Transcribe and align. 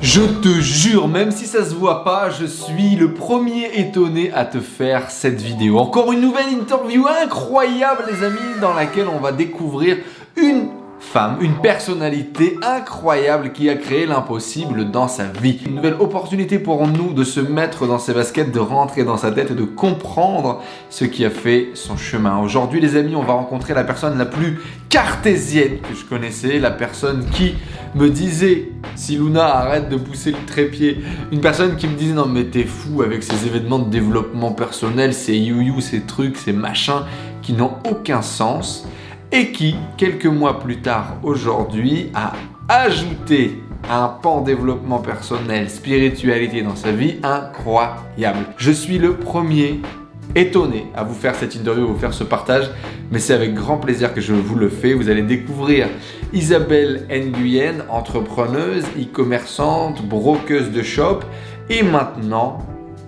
Je 0.00 0.20
te 0.20 0.60
jure, 0.60 1.08
même 1.08 1.30
si 1.30 1.46
ça 1.46 1.64
se 1.64 1.74
voit 1.74 2.04
pas, 2.04 2.28
je 2.30 2.44
suis 2.44 2.96
le 2.96 3.14
premier 3.14 3.78
étonné 3.78 4.30
à 4.32 4.44
te 4.44 4.60
faire 4.60 5.10
cette 5.10 5.40
vidéo. 5.40 5.78
Encore 5.78 6.12
une 6.12 6.20
nouvelle 6.20 6.52
interview 6.52 7.06
incroyable 7.06 8.04
les 8.10 8.24
amis 8.24 8.60
dans 8.60 8.74
laquelle 8.74 9.08
on 9.08 9.20
va 9.20 9.32
découvrir 9.32 9.96
une 10.36 10.68
une 11.40 11.54
personnalité 11.54 12.58
incroyable 12.62 13.52
qui 13.52 13.70
a 13.70 13.74
créé 13.74 14.06
l'impossible 14.06 14.90
dans 14.90 15.08
sa 15.08 15.24
vie. 15.24 15.60
Une 15.66 15.76
nouvelle 15.76 15.96
opportunité 15.98 16.58
pour 16.58 16.86
nous 16.86 17.12
de 17.12 17.24
se 17.24 17.40
mettre 17.40 17.86
dans 17.86 17.98
ses 17.98 18.12
baskets, 18.12 18.52
de 18.52 18.58
rentrer 18.58 19.04
dans 19.04 19.16
sa 19.16 19.30
tête 19.30 19.50
et 19.50 19.54
de 19.54 19.64
comprendre 19.64 20.62
ce 20.90 21.04
qui 21.04 21.24
a 21.24 21.30
fait 21.30 21.70
son 21.74 21.96
chemin. 21.96 22.38
Aujourd'hui 22.38 22.80
les 22.80 22.96
amis, 22.96 23.16
on 23.16 23.22
va 23.22 23.32
rencontrer 23.32 23.72
la 23.72 23.84
personne 23.84 24.18
la 24.18 24.26
plus 24.26 24.60
cartésienne 24.88 25.78
que 25.78 25.94
je 25.94 26.04
connaissais, 26.04 26.58
la 26.58 26.70
personne 26.70 27.24
qui 27.30 27.54
me 27.94 28.10
disait 28.10 28.68
si 28.94 29.16
Luna 29.16 29.44
arrête 29.44 29.88
de 29.88 29.96
pousser 29.96 30.32
le 30.32 30.44
trépied, 30.46 30.98
une 31.32 31.40
personne 31.40 31.76
qui 31.76 31.86
me 31.88 31.96
disait 31.96 32.14
non 32.14 32.26
mais 32.26 32.44
t'es 32.44 32.64
fou 32.64 33.02
avec 33.02 33.22
ces 33.22 33.46
événements 33.46 33.78
de 33.78 33.90
développement 33.90 34.52
personnel, 34.52 35.14
ces 35.14 35.36
you-you, 35.36 35.80
ces 35.80 36.02
trucs, 36.02 36.36
ces 36.36 36.52
machins 36.52 37.02
qui 37.42 37.52
n'ont 37.52 37.74
aucun 37.88 38.22
sens 38.22 38.86
et 39.32 39.52
qui, 39.52 39.76
quelques 39.96 40.26
mois 40.26 40.60
plus 40.60 40.80
tard 40.80 41.16
aujourd'hui, 41.22 42.10
a 42.14 42.32
ajouté 42.68 43.62
un 43.90 44.08
pan 44.08 44.40
développement 44.40 44.98
personnel, 44.98 45.70
spiritualité 45.70 46.62
dans 46.62 46.76
sa 46.76 46.92
vie 46.92 47.16
incroyable. 47.22 48.46
Je 48.56 48.72
suis 48.72 48.98
le 48.98 49.14
premier 49.14 49.80
étonné 50.34 50.86
à 50.94 51.04
vous 51.04 51.14
faire 51.14 51.34
cette 51.34 51.54
interview, 51.54 51.84
à 51.84 51.86
vous 51.86 51.98
faire 51.98 52.14
ce 52.14 52.24
partage, 52.24 52.70
mais 53.10 53.18
c'est 53.18 53.34
avec 53.34 53.54
grand 53.54 53.78
plaisir 53.78 54.12
que 54.12 54.20
je 54.20 54.34
vous 54.34 54.56
le 54.56 54.68
fais. 54.68 54.92
Vous 54.94 55.08
allez 55.08 55.22
découvrir 55.22 55.88
Isabelle 56.32 57.06
Nguyen, 57.10 57.84
entrepreneuse, 57.88 58.84
e-commerçante, 58.98 60.02
brokeuse 60.06 60.70
de 60.70 60.82
shop, 60.82 61.20
et 61.70 61.82
maintenant 61.82 62.58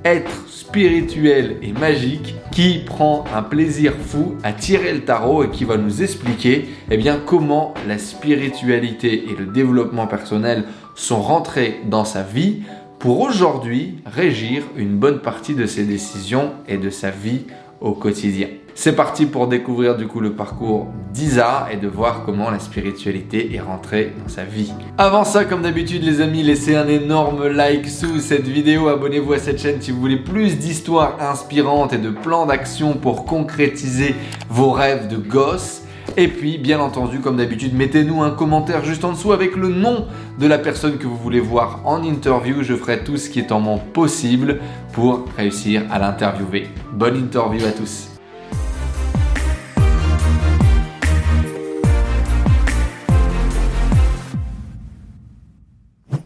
être 0.05 0.48
spirituel 0.69 1.57
et 1.63 1.73
magique 1.73 2.35
qui 2.53 2.81
prend 2.85 3.25
un 3.35 3.43
plaisir 3.43 3.95
fou 3.99 4.35
à 4.43 4.53
tirer 4.53 4.93
le 4.93 5.01
tarot 5.01 5.45
et 5.45 5.51
qui 5.51 5.65
va 5.65 5.79
nous 5.79 6.03
expliquer 6.03 6.69
eh 6.91 6.99
comment 7.25 7.73
la 7.87 7.97
spiritualité 7.97 9.31
et 9.31 9.35
le 9.35 9.47
développement 9.47 10.07
personnel 10.07 10.65
sont 10.95 11.23
rentrés 11.23 11.81
dans 11.87 12.05
sa 12.05 12.23
vie 12.23 12.65
pour 12.99 13.23
aujourd'hui 13.23 13.95
régir 14.05 14.63
une 14.77 14.99
bonne 14.99 15.21
partie 15.21 15.55
de 15.55 15.65
ses 15.65 15.85
décisions 15.85 16.53
et 16.69 16.77
de 16.77 16.91
sa 16.91 17.11
vie 17.11 17.45
au 17.81 17.93
quotidien. 17.93 18.49
C'est 18.81 18.95
parti 18.95 19.27
pour 19.27 19.49
découvrir 19.49 19.97
du 19.97 20.07
coup 20.07 20.21
le 20.21 20.35
parcours 20.35 20.87
d'Isa 21.13 21.67
et 21.73 21.79
de 21.79 21.89
voir 21.89 22.23
comment 22.25 22.49
la 22.49 22.61
spiritualité 22.61 23.53
est 23.53 23.59
rentrée 23.59 24.13
dans 24.23 24.29
sa 24.29 24.45
vie. 24.45 24.73
Avant 24.99 25.25
ça, 25.25 25.45
comme 25.45 25.63
d'habitude 25.63 26.05
les 26.05 26.21
amis, 26.21 26.45
laissez 26.45 26.77
un 26.77 26.87
énorme 26.87 27.49
like 27.49 27.89
sous 27.89 28.21
cette 28.21 28.47
vidéo, 28.47 28.87
abonnez-vous 28.87 29.33
à 29.33 29.41
cette 29.41 29.61
chaîne 29.61 29.83
si 29.83 29.91
vous 29.91 29.99
voulez 29.99 30.23
plus 30.23 30.59
d'histoires 30.59 31.17
inspirantes 31.21 31.93
et 31.93 31.99
de 31.99 32.11
plans 32.11 32.47
d'action 32.47 32.95
pour 32.95 33.25
concrétiser 33.25 34.15
vos 34.49 34.71
rêves 34.71 35.09
de 35.09 35.17
gosse. 35.17 35.83
Et 36.17 36.29
puis, 36.29 36.57
bien 36.57 36.79
entendu, 36.79 37.19
comme 37.19 37.39
d'habitude, 37.39 37.75
mettez-nous 37.75 38.23
un 38.23 38.31
commentaire 38.31 38.85
juste 38.85 39.05
en 39.05 39.11
dessous 39.11 39.33
avec 39.33 39.57
le 39.57 39.71
nom 39.71 40.07
de 40.39 40.47
la 40.47 40.57
personne 40.57 40.99
que 40.99 41.09
vous 41.09 41.17
voulez 41.17 41.41
voir 41.41 41.81
en 41.85 42.05
interview. 42.05 42.63
Je 42.63 42.77
ferai 42.77 43.03
tout 43.03 43.17
ce 43.17 43.29
qui 43.29 43.41
est 43.41 43.51
en 43.51 43.59
mon 43.59 43.79
possible 43.79 44.61
pour 44.93 45.25
réussir 45.37 45.83
à 45.91 45.99
l'interviewer. 45.99 46.69
Bonne 46.93 47.17
interview 47.17 47.67
à 47.67 47.73
tous. 47.73 48.08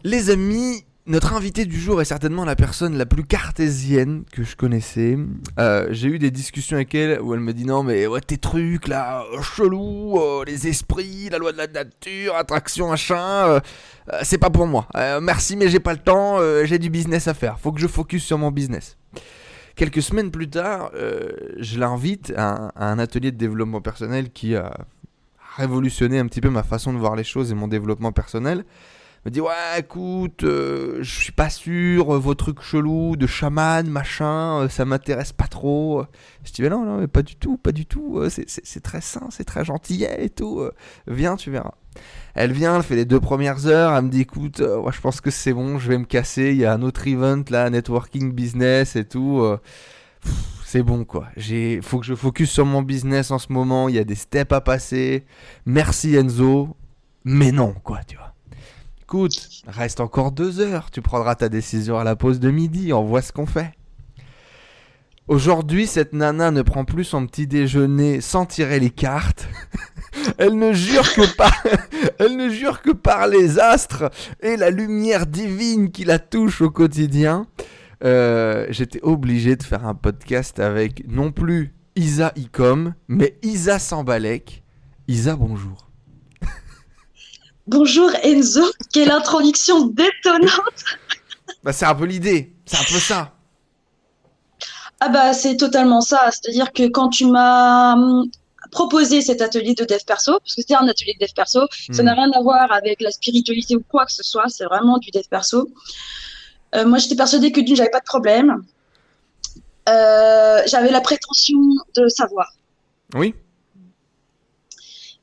Les 0.05 0.29
amis, 0.31 0.83
notre 1.05 1.31
invité 1.31 1.63
du 1.63 1.79
jour 1.79 2.01
est 2.01 2.05
certainement 2.05 2.43
la 2.43 2.57
personne 2.57 2.97
la 2.97 3.05
plus 3.05 3.23
cartésienne 3.23 4.25
que 4.33 4.43
je 4.43 4.57
connaissais. 4.57 5.17
Euh, 5.57 5.87
j'ai 5.91 6.09
eu 6.09 6.19
des 6.19 6.29
discussions 6.29 6.75
avec 6.75 6.93
elle 6.93 7.21
où 7.21 7.33
elle 7.33 7.39
me 7.39 7.53
dit 7.53 7.63
non 7.63 7.83
mais 7.83 8.05
ouais 8.05 8.19
tes 8.19 8.37
trucs 8.37 8.89
là, 8.89 9.23
euh, 9.31 9.41
chelou, 9.41 10.19
euh, 10.19 10.43
les 10.45 10.67
esprits, 10.67 11.29
la 11.31 11.37
loi 11.37 11.53
de 11.53 11.57
la 11.57 11.67
nature, 11.67 12.35
attraction, 12.35 12.89
machin, 12.89 13.61
c'est 14.23 14.37
pas 14.37 14.49
pour 14.49 14.67
moi. 14.67 14.89
merci 15.21 15.55
mais 15.55 15.69
j'ai 15.69 15.79
pas 15.79 15.93
le 15.93 15.99
temps, 15.99 16.39
j'ai 16.65 16.79
du 16.79 16.89
business 16.89 17.29
à 17.29 17.33
faire. 17.33 17.57
Faut 17.57 17.71
que 17.71 17.79
je 17.79 17.87
focus 17.87 18.25
sur 18.25 18.37
mon 18.37 18.51
business. 18.51 18.97
Quelques 19.77 20.01
semaines 20.01 20.31
plus 20.31 20.49
tard, 20.49 20.91
je 20.93 21.79
l'invite 21.79 22.33
à, 22.35 22.73
un 22.75 22.99
atelier 22.99 23.31
de 23.31 23.37
développement 23.37 23.79
personnel 23.79 24.31
qui 24.31 24.57
a 24.57 24.73
révolutionné 25.55 26.19
un 26.19 26.27
petit 26.27 26.41
peu 26.41 26.49
ma 26.49 26.63
façon 26.63 26.91
de 26.91 26.97
voir 26.97 27.15
les 27.15 27.23
choses 27.23 27.53
et 27.53 27.55
mon 27.55 27.69
développement 27.69 28.11
personnel 28.11 28.65
me 29.25 29.31
dit 29.31 29.41
ouais 29.41 29.79
écoute 29.79 30.43
euh, 30.43 30.97
je 31.01 31.15
suis 31.15 31.31
pas 31.31 31.49
sûr 31.49 32.13
euh, 32.13 32.19
vos 32.19 32.35
trucs 32.35 32.61
chelous 32.61 33.15
de 33.15 33.25
chaman 33.25 33.87
machin 33.87 34.61
euh, 34.61 34.69
ça 34.69 34.85
m'intéresse 34.85 35.31
pas 35.31 35.47
trop 35.47 36.03
je 36.43 36.51
dis 36.51 36.61
mais 36.61 36.69
non 36.69 36.83
non 36.83 36.97
mais 36.97 37.07
pas 37.07 37.21
du 37.21 37.35
tout 37.35 37.57
pas 37.57 37.71
du 37.71 37.85
tout 37.85 38.21
c'est 38.29 38.83
très 38.83 39.01
sain 39.01 39.27
c'est 39.29 39.45
très 39.45 39.63
gentil 39.63 40.03
et 40.03 40.29
tout 40.29 40.61
viens 41.07 41.35
tu 41.35 41.51
verras 41.51 41.75
elle 42.35 42.51
vient 42.51 42.75
elle 42.75 42.83
fait 42.83 42.95
les 42.95 43.05
deux 43.05 43.19
premières 43.19 43.67
heures 43.67 43.95
elle 43.95 44.05
me 44.05 44.09
dit 44.09 44.21
écoute 44.21 44.59
ouais, 44.59 44.91
je 44.91 45.01
pense 45.01 45.21
que 45.21 45.31
c'est 45.31 45.53
bon 45.53 45.79
je 45.79 45.87
vais 45.87 45.97
me 45.97 46.05
casser 46.05 46.51
il 46.51 46.57
y 46.57 46.65
a 46.65 46.73
un 46.73 46.81
autre 46.81 47.07
event 47.07 47.43
là 47.49 47.69
networking 47.69 48.33
business 48.33 48.95
et 48.95 49.05
tout 49.05 49.41
c'est 50.73 50.81
bon 50.81 51.05
quoi. 51.05 51.27
J'ai 51.37 51.81
faut 51.83 51.99
que 51.99 52.05
je 52.07 52.15
focus 52.15 52.49
sur 52.49 52.65
mon 52.65 52.81
business 52.81 53.29
en 53.29 53.37
ce 53.37 53.53
moment, 53.53 53.89
il 53.89 53.95
y 53.95 53.99
a 53.99 54.03
des 54.03 54.15
steps 54.15 54.51
à 54.51 54.59
passer. 54.59 55.23
Merci 55.67 56.15
Enzo. 56.15 56.75
Mais 57.25 57.51
non 57.51 57.75
quoi, 57.83 57.99
tu 58.07 58.15
vois. 58.15 58.22
Écoute, 59.13 59.47
reste 59.67 59.99
encore 59.99 60.31
deux 60.31 60.59
heures, 60.59 60.89
tu 60.89 61.03
prendras 61.03 61.35
ta 61.35 61.47
décision 61.47 61.99
à 61.99 62.03
la 62.03 62.15
pause 62.15 62.39
de 62.39 62.49
midi, 62.49 62.93
on 62.93 63.03
voit 63.03 63.21
ce 63.21 63.31
qu'on 63.31 63.45
fait. 63.45 63.71
Aujourd'hui, 65.27 65.85
cette 65.85 66.13
nana 66.13 66.49
ne 66.49 66.63
prend 66.63 66.83
plus 66.83 67.03
son 67.03 67.27
petit 67.27 67.45
déjeuner 67.45 68.21
sans 68.21 68.47
tirer 68.47 68.79
les 68.79 68.89
cartes. 68.89 69.47
elle 70.39 70.57
ne 70.57 70.73
jure 70.73 71.13
que 71.13 71.31
par, 71.37 71.53
elle 72.17 72.37
ne 72.37 72.49
jure 72.49 72.81
que 72.81 72.89
par 72.89 73.27
les 73.27 73.59
astres 73.59 74.09
et 74.41 74.57
la 74.57 74.71
lumière 74.71 75.27
divine 75.27 75.91
qui 75.91 76.05
la 76.05 76.17
touche 76.17 76.61
au 76.61 76.71
quotidien. 76.71 77.45
Euh, 78.03 78.65
j'étais 78.71 78.99
obligé 79.03 79.55
de 79.55 79.61
faire 79.61 79.85
un 79.85 79.93
podcast 79.93 80.59
avec 80.59 81.07
non 81.07 81.31
plus 81.31 81.75
Isa 81.95 82.33
Icom, 82.35 82.95
mais 83.07 83.37
Isa 83.43 83.77
Sambalek. 83.77 84.63
Isa, 85.07 85.35
bonjour. 85.35 85.92
Bonjour 87.65 88.11
Enzo, 88.23 88.61
quelle 88.91 89.09
introduction 89.09 89.87
détonnante 89.87 90.51
Bah 91.63 91.71
c'est 91.71 91.85
un 91.85 91.95
peu 91.95 92.03
l'idée, 92.03 92.53
c'est 92.65 92.75
un 92.75 92.83
peu 92.83 92.99
ça. 92.99 93.31
Ah 94.99 95.07
bah 95.07 95.33
c'est 95.33 95.55
totalement 95.55 96.01
ça, 96.01 96.29
c'est-à-dire 96.29 96.73
que 96.73 96.89
quand 96.89 97.07
tu 97.07 97.25
m'as 97.25 97.93
hum, 97.93 98.29
proposé 98.69 99.21
cet 99.21 99.41
atelier 99.41 99.75
de 99.75 99.85
dev 99.85 99.99
perso, 100.05 100.33
parce 100.39 100.55
que 100.55 100.61
c'était 100.61 100.75
un 100.75 100.85
atelier 100.89 101.13
de 101.17 101.25
dev 101.25 101.31
perso, 101.33 101.61
ça 101.91 102.03
hmm. 102.03 102.05
n'a 102.05 102.13
rien 102.13 102.31
à 102.31 102.41
voir 102.41 102.69
avec 102.69 103.01
la 103.01 103.11
spiritualité 103.11 103.77
ou 103.77 103.83
quoi 103.89 104.05
que 104.05 104.11
ce 104.11 104.23
soit, 104.23 104.49
c'est 104.49 104.65
vraiment 104.65 104.97
du 104.97 105.09
dev 105.11 105.23
perso. 105.29 105.69
Euh, 106.75 106.85
moi 106.85 106.97
j'étais 106.97 107.15
persuadée 107.15 107.53
que 107.53 107.61
d'une 107.61 107.77
j'avais 107.77 107.91
pas 107.91 108.01
de 108.01 108.05
problème, 108.05 108.61
euh, 109.87 110.61
j'avais 110.65 110.91
la 110.91 111.01
prétention 111.01 111.59
de 111.95 112.09
savoir. 112.09 112.51
Oui. 113.13 113.35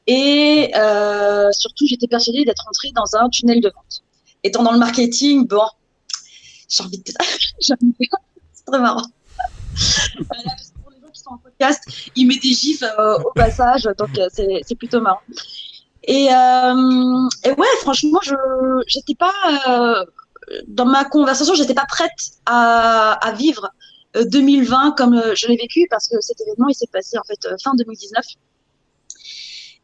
Et 0.07 0.73
euh, 0.77 1.51
surtout, 1.53 1.87
j'étais 1.87 2.07
persuadée 2.07 2.45
d'être 2.45 2.67
entrée 2.69 2.91
dans 2.95 3.17
un 3.17 3.29
tunnel 3.29 3.61
de 3.61 3.71
vente. 3.75 4.03
Étant 4.43 4.63
dans 4.63 4.73
le 4.73 4.79
marketing, 4.79 5.47
bon, 5.47 5.67
j'ai 6.69 6.83
envie 6.83 6.99
de. 6.99 7.13
c'est 7.61 7.77
très 8.67 8.79
marrant. 8.79 9.07
pour 10.23 10.91
les 10.91 11.01
gens 11.01 11.11
qui 11.13 11.21
sont 11.21 11.31
en 11.31 11.39
podcast, 11.39 11.83
il 12.17 12.27
met 12.27 12.39
des 12.39 12.53
gifs 12.53 12.83
euh, 12.83 13.19
au 13.19 13.33
passage, 13.33 13.89
donc 13.99 14.19
euh, 14.19 14.29
c'est 14.33 14.75
plutôt 14.75 15.01
marrant. 15.01 15.21
Et, 16.05 16.25
et, 16.25 17.51
ouais, 17.51 17.67
franchement, 17.83 18.21
je 18.23 18.35
j'étais 18.87 19.15
pas 19.15 20.07
dans 20.67 20.87
ma 20.87 21.05
conversation, 21.05 21.55
j'étais 21.55 21.75
pas 21.75 21.87
prête 21.87 22.11
à, 22.47 23.13
à 23.13 23.33
vivre 23.33 23.71
2020 24.15 24.97
comme 24.97 25.23
je 25.37 25.47
l'ai 25.47 25.57
vécu 25.57 25.87
parce 25.91 26.09
que 26.09 26.21
cet 26.21 26.41
événement 26.41 26.69
il 26.69 26.75
s'est 26.75 26.89
passé 26.93 27.17
en 27.17 27.23
fait 27.23 27.47
fin 27.63 27.75
2019 27.77 28.25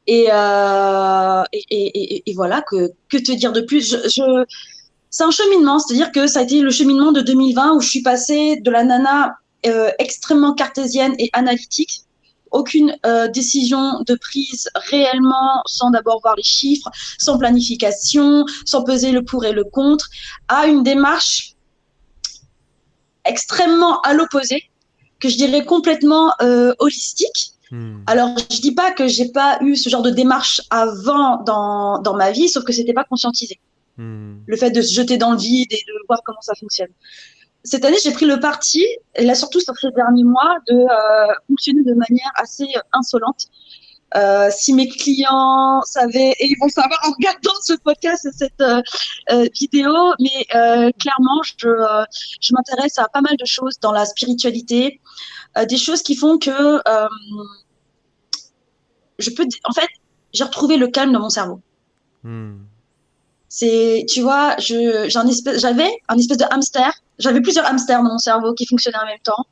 euh, 0.08 1.42
et, 1.52 1.64
et, 1.70 2.30
et, 2.30 2.34
voilà, 2.34 2.62
que, 2.62 2.92
que 3.08 3.16
te 3.16 3.32
dire 3.32 3.52
de 3.52 3.60
plus? 3.60 3.96
C'est 5.10 5.24
un 5.24 5.30
cheminement, 5.30 5.78
c'est-à-dire 5.78 6.12
que 6.12 6.26
ça 6.26 6.40
a 6.40 6.42
été 6.42 6.60
le 6.60 6.70
cheminement 6.70 7.12
de 7.12 7.20
2020 7.22 7.74
où 7.74 7.80
je 7.80 7.88
suis 7.88 8.02
passée 8.02 8.56
de 8.56 8.70
la 8.70 8.84
nana 8.84 9.36
euh, 9.66 9.90
extrêmement 9.98 10.54
cartésienne 10.54 11.14
et 11.18 11.30
analytique, 11.32 12.02
aucune 12.52 12.96
euh, 13.04 13.26
décision 13.28 14.02
de 14.06 14.14
prise 14.14 14.68
réellement 14.74 15.62
sans 15.66 15.90
d'abord 15.90 16.20
voir 16.20 16.36
les 16.36 16.42
chiffres, 16.42 16.90
sans 17.18 17.38
planification, 17.38 18.44
sans 18.64 18.84
peser 18.84 19.10
le 19.10 19.24
pour 19.24 19.44
et 19.44 19.52
le 19.52 19.64
contre, 19.64 20.08
à 20.48 20.66
une 20.66 20.82
démarche 20.84 21.54
extrêmement 23.24 24.00
à 24.02 24.12
l'opposé, 24.12 24.62
que 25.18 25.28
je 25.28 25.36
dirais 25.36 25.64
complètement 25.64 26.32
holistique, 26.78 27.55
Hmm. 27.70 27.98
Alors, 28.06 28.36
je 28.50 28.60
dis 28.60 28.72
pas 28.72 28.92
que 28.92 29.08
j'ai 29.08 29.30
pas 29.30 29.58
eu 29.60 29.76
ce 29.76 29.88
genre 29.88 30.02
de 30.02 30.10
démarche 30.10 30.60
avant 30.70 31.42
dans, 31.42 32.00
dans 32.00 32.14
ma 32.14 32.30
vie, 32.30 32.48
sauf 32.48 32.64
que 32.64 32.72
c'était 32.72 32.92
pas 32.92 33.04
conscientisé. 33.04 33.58
Hmm. 33.96 34.36
Le 34.46 34.56
fait 34.56 34.70
de 34.70 34.82
se 34.82 34.94
jeter 34.94 35.18
dans 35.18 35.32
le 35.32 35.38
vide 35.38 35.72
et 35.72 35.82
de 35.86 36.06
voir 36.06 36.20
comment 36.24 36.40
ça 36.42 36.54
fonctionne. 36.54 36.90
Cette 37.66 37.84
année, 37.84 37.96
j'ai 38.02 38.12
pris 38.12 38.26
le 38.26 38.38
parti, 38.38 38.86
et 39.16 39.24
là 39.24 39.34
surtout 39.34 39.58
sur 39.58 39.76
ces 39.76 39.90
derniers 39.90 40.22
mois, 40.22 40.58
de 40.68 40.74
euh, 40.74 41.32
fonctionner 41.48 41.82
de 41.82 41.94
manière 41.94 42.30
assez 42.36 42.66
insolente. 42.92 43.46
Euh, 44.14 44.50
si 44.56 44.72
mes 44.72 44.88
clients 44.88 45.82
savaient, 45.82 46.32
et 46.38 46.46
ils 46.46 46.56
vont 46.60 46.68
savoir 46.68 47.00
en 47.04 47.10
regardant 47.10 47.58
ce 47.64 47.72
podcast 47.72 48.24
et 48.24 48.30
cette 48.30 48.60
euh, 48.60 48.80
euh 49.32 49.48
vidéo, 49.52 49.92
mais 50.20 50.46
clairement, 51.00 51.42
je, 51.42 51.68
je 52.40 52.54
m'intéresse 52.54 52.98
à 52.98 53.08
pas 53.08 53.20
mal 53.20 53.36
de 53.36 53.44
choses 53.44 53.80
dans 53.80 53.90
la 53.90 54.06
spiritualité, 54.06 55.00
des 55.64 55.78
choses 55.78 56.02
qui 56.02 56.16
font 56.16 56.38
que 56.38 56.80
je 59.18 59.30
peux, 59.30 59.46
en 59.64 59.72
fait, 59.72 59.88
j'ai 60.32 60.44
retrouvé 60.44 60.76
le 60.76 60.88
calme 60.88 61.12
dans 61.12 61.20
mon 61.20 61.30
cerveau. 61.30 61.60
Hmm. 62.22 62.56
C'est, 63.48 64.04
tu 64.08 64.20
vois, 64.20 64.56
j'avais 64.58 65.90
un 66.08 66.18
espèce 66.18 66.38
de 66.38 66.44
hamster. 66.50 66.92
J'avais 67.18 67.40
plusieurs 67.40 67.64
hamsters 67.64 68.02
dans 68.02 68.10
mon 68.10 68.18
cerveau 68.18 68.52
qui 68.52 68.66
fonctionnaient 68.66 68.98
en 68.98 69.06
même 69.06 69.20
temps. 69.22 69.46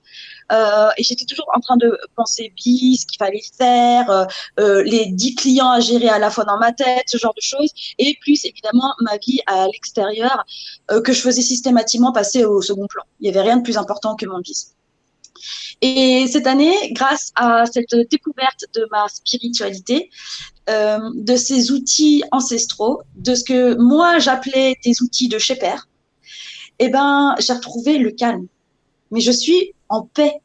Euh, 0.53 0.91
et 0.99 1.03
j'étais 1.03 1.25
toujours 1.25 1.47
en 1.55 1.61
train 1.61 1.79
de 1.79 1.99
penser 2.15 2.53
bis, 2.55 3.01
ce 3.01 3.07
qu'il 3.07 3.17
fallait 3.17 3.41
faire, 3.57 4.11
euh, 4.11 4.25
euh, 4.61 4.83
les 4.83 5.07
dix 5.07 5.35
clients 5.35 5.71
à 5.71 5.81
gérer 5.81 6.11
à 6.11 6.19
la 6.19 6.29
fois 6.29 6.45
dans 6.45 6.59
ma 6.59 6.73
tête, 6.73 7.05
ce 7.07 7.17
genre 7.17 7.33
de 7.33 7.41
choses. 7.41 7.71
Et 7.99 8.19
plus, 8.21 8.45
évidemment, 8.45 8.93
ma 9.01 9.17
vie 9.17 9.41
à 9.47 9.67
l'extérieur 9.69 10.45
euh, 10.91 11.01
que 11.01 11.15
je 11.15 11.23
faisais 11.23 11.41
systématiquement 11.41 12.13
passer 12.13 12.45
au 12.45 12.61
second 12.61 12.87
plan. 12.87 13.05
Il 13.21 13.25
n'y 13.25 13.31
avait 13.31 13.49
rien 13.49 13.57
de 13.57 13.63
plus 13.63 13.79
important 13.79 14.17
que 14.17 14.27
mon 14.27 14.41
bis. 14.41 14.75
Et 15.87 16.27
cette 16.29 16.47
année, 16.47 16.75
grâce 16.93 17.31
à 17.35 17.67
cette 17.67 17.95
découverte 18.11 18.65
de 18.75 18.89
ma 18.91 19.07
spiritualité, 19.09 20.09
euh, 20.71 20.99
de 21.15 21.37
ces 21.37 21.73
outils 21.73 22.25
ancestraux, 22.33 23.03
de 23.17 23.35
ce 23.35 23.45
que 23.45 23.75
moi 23.75 24.19
j'appelais 24.19 24.79
des 24.83 25.03
outils 25.03 25.29
de 25.29 25.37
chez 25.37 25.59
eh 26.79 26.89
ben, 26.89 27.35
j'ai 27.39 27.53
retrouvé 27.53 27.99
le 27.99 28.13
calme. 28.13 28.47
Mais 29.11 29.21
je 29.21 29.31
suis 29.31 29.75
en 29.91 30.01
paix 30.01 30.41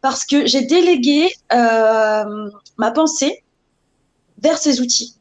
parce 0.00 0.24
que 0.24 0.46
j'ai 0.46 0.62
délégué 0.62 1.34
euh, 1.52 2.48
ma 2.78 2.92
pensée 2.92 3.42
vers 4.40 4.58
ces 4.58 4.80
outils. 4.80 5.16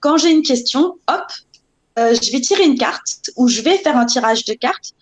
Quand 0.00 0.18
j'ai 0.18 0.30
une 0.30 0.42
question, 0.42 0.98
hop, 1.08 1.32
euh, 1.98 2.14
je 2.20 2.30
vais 2.32 2.42
tirer 2.42 2.64
une 2.64 2.76
carte 2.76 3.30
ou 3.36 3.48
je 3.48 3.62
vais 3.62 3.78
faire 3.78 3.96
un 3.96 4.04
tirage 4.04 4.44
de 4.44 4.52
cartes 4.52 4.92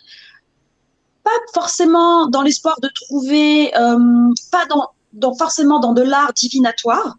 pas 1.26 1.60
forcément 1.60 2.28
dans 2.28 2.42
l'espoir 2.42 2.76
de 2.80 2.88
trouver, 2.94 3.76
euh, 3.76 4.32
pas 4.52 4.64
dans, 4.70 5.34
forcément 5.34 5.80
dans 5.80 5.92
de 5.92 6.02
l'art 6.02 6.32
divinatoire, 6.32 7.16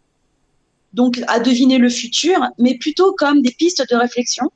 donc 0.93 1.21
à 1.27 1.41
deviner 1.41 1.77
le 1.77 1.89
futur, 1.89 2.39
mais 2.57 2.77
plutôt 2.77 3.13
comme 3.17 3.41
des 3.41 3.51
pistes 3.51 3.83
de 3.91 3.95
réflexion 3.97 4.49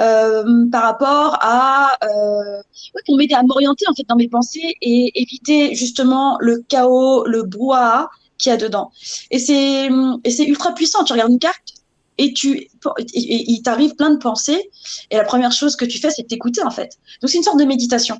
euh, 0.00 0.66
par 0.72 0.82
rapport 0.82 1.38
à 1.40 1.96
euh, 2.02 2.60
pour 3.06 3.16
m'aider 3.18 3.34
à 3.34 3.44
m'orienter 3.44 3.84
en 3.88 3.94
fait 3.94 4.04
dans 4.08 4.16
mes 4.16 4.28
pensées 4.28 4.74
et 4.80 5.12
éviter 5.22 5.76
justement 5.76 6.36
le 6.40 6.64
chaos, 6.66 7.24
le 7.24 7.44
brouhaha 7.44 8.10
qu'il 8.36 8.50
y 8.50 8.52
a 8.52 8.56
dedans. 8.56 8.90
Et 9.30 9.38
c'est 9.38 9.90
c'est 10.28 10.44
ultra 10.44 10.74
puissant. 10.74 11.04
Tu 11.04 11.12
regardes 11.12 11.30
une 11.30 11.38
carte 11.38 11.74
et 12.18 12.32
tu 12.32 12.68
il 13.14 13.62
t'arrive 13.62 13.94
plein 13.94 14.10
de 14.10 14.18
pensées 14.18 14.70
et 15.12 15.16
la 15.16 15.24
première 15.24 15.52
chose 15.52 15.76
que 15.76 15.84
tu 15.84 16.00
fais 16.00 16.10
c'est 16.10 16.24
t'écouter 16.24 16.64
en 16.64 16.70
fait. 16.70 16.98
Donc 17.20 17.30
c'est 17.30 17.38
une 17.38 17.44
sorte 17.44 17.60
de 17.60 17.64
méditation. 17.64 18.18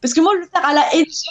Parce 0.00 0.14
que 0.14 0.20
moi, 0.20 0.34
le 0.34 0.42
faire 0.42 0.64
à 0.64 0.74
la 0.74 0.94
Enzo, 0.94 1.30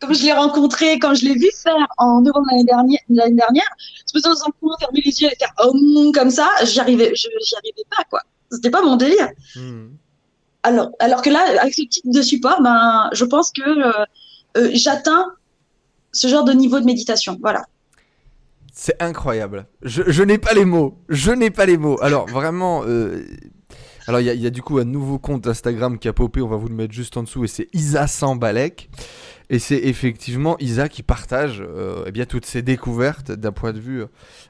comme 0.00 0.14
je 0.14 0.22
l'ai 0.22 0.32
rencontré, 0.32 0.98
quand 0.98 1.14
je 1.14 1.24
l'ai 1.24 1.34
vu 1.34 1.48
faire 1.62 1.86
en 1.98 2.20
novembre 2.20 2.46
l'année 2.50 2.64
dernière, 2.64 3.00
l'année 3.08 3.36
dernière, 3.36 3.68
je 4.12 4.20
dans 4.20 4.30
un 4.30 4.50
coin, 4.60 4.76
fermer 4.78 5.02
les 5.04 5.22
yeux 5.22 5.28
et 5.28 5.36
faire 5.36 5.52
oh, 5.64 6.12
comme 6.14 6.30
ça, 6.30 6.48
j'y 6.64 6.80
arrivais, 6.80 7.12
j'y 7.14 7.54
arrivais 7.56 7.84
pas, 7.90 8.04
quoi. 8.10 8.20
C'était 8.50 8.70
pas 8.70 8.82
mon 8.82 8.96
délire. 8.96 9.28
Hmm. 9.56 9.88
Alors, 10.62 10.90
alors 10.98 11.22
que 11.22 11.30
là, 11.30 11.40
avec 11.60 11.74
ce 11.74 11.82
type 11.82 12.10
de 12.10 12.22
support, 12.22 12.62
ben, 12.62 13.08
je 13.12 13.24
pense 13.24 13.52
que 13.52 13.62
euh, 13.62 14.04
euh, 14.56 14.70
j'atteins 14.72 15.26
ce 16.12 16.28
genre 16.28 16.44
de 16.44 16.52
niveau 16.52 16.80
de 16.80 16.84
méditation. 16.84 17.36
Voilà. 17.40 17.64
C'est 18.72 19.00
incroyable. 19.02 19.66
Je, 19.82 20.02
je 20.06 20.22
n'ai 20.22 20.38
pas 20.38 20.54
les 20.54 20.64
mots. 20.64 20.98
Je 21.08 21.32
n'ai 21.32 21.50
pas 21.50 21.66
les 21.66 21.76
mots. 21.76 21.98
Alors, 22.00 22.26
vraiment. 22.26 22.82
Euh 22.86 23.24
alors, 24.08 24.22
il 24.22 24.26
y, 24.26 24.46
a 24.46 24.50
du 24.50 24.62
coup 24.62 24.78
un 24.78 24.86
nouveau 24.86 25.18
compte 25.18 25.46
Instagram 25.46 25.98
qui 25.98 26.08
a 26.08 26.14
popé, 26.14 26.40
on 26.40 26.48
va 26.48 26.56
vous 26.56 26.68
le 26.68 26.74
mettre 26.74 26.94
juste 26.94 27.18
en 27.18 27.24
dessous, 27.24 27.44
et 27.44 27.46
c'est 27.46 27.68
Isa 27.74 28.06
Sambalek. 28.06 28.88
Et 29.50 29.58
c'est 29.58 29.76
effectivement 29.76 30.56
Isa 30.60 30.88
qui 30.88 31.02
partage 31.02 31.60
euh, 31.62 32.04
eh 32.06 32.10
bien, 32.10 32.24
toutes 32.24 32.46
ses 32.46 32.62
découvertes 32.62 33.30
d'un 33.32 33.52
point 33.52 33.74
de 33.74 33.78
vue 33.78 34.04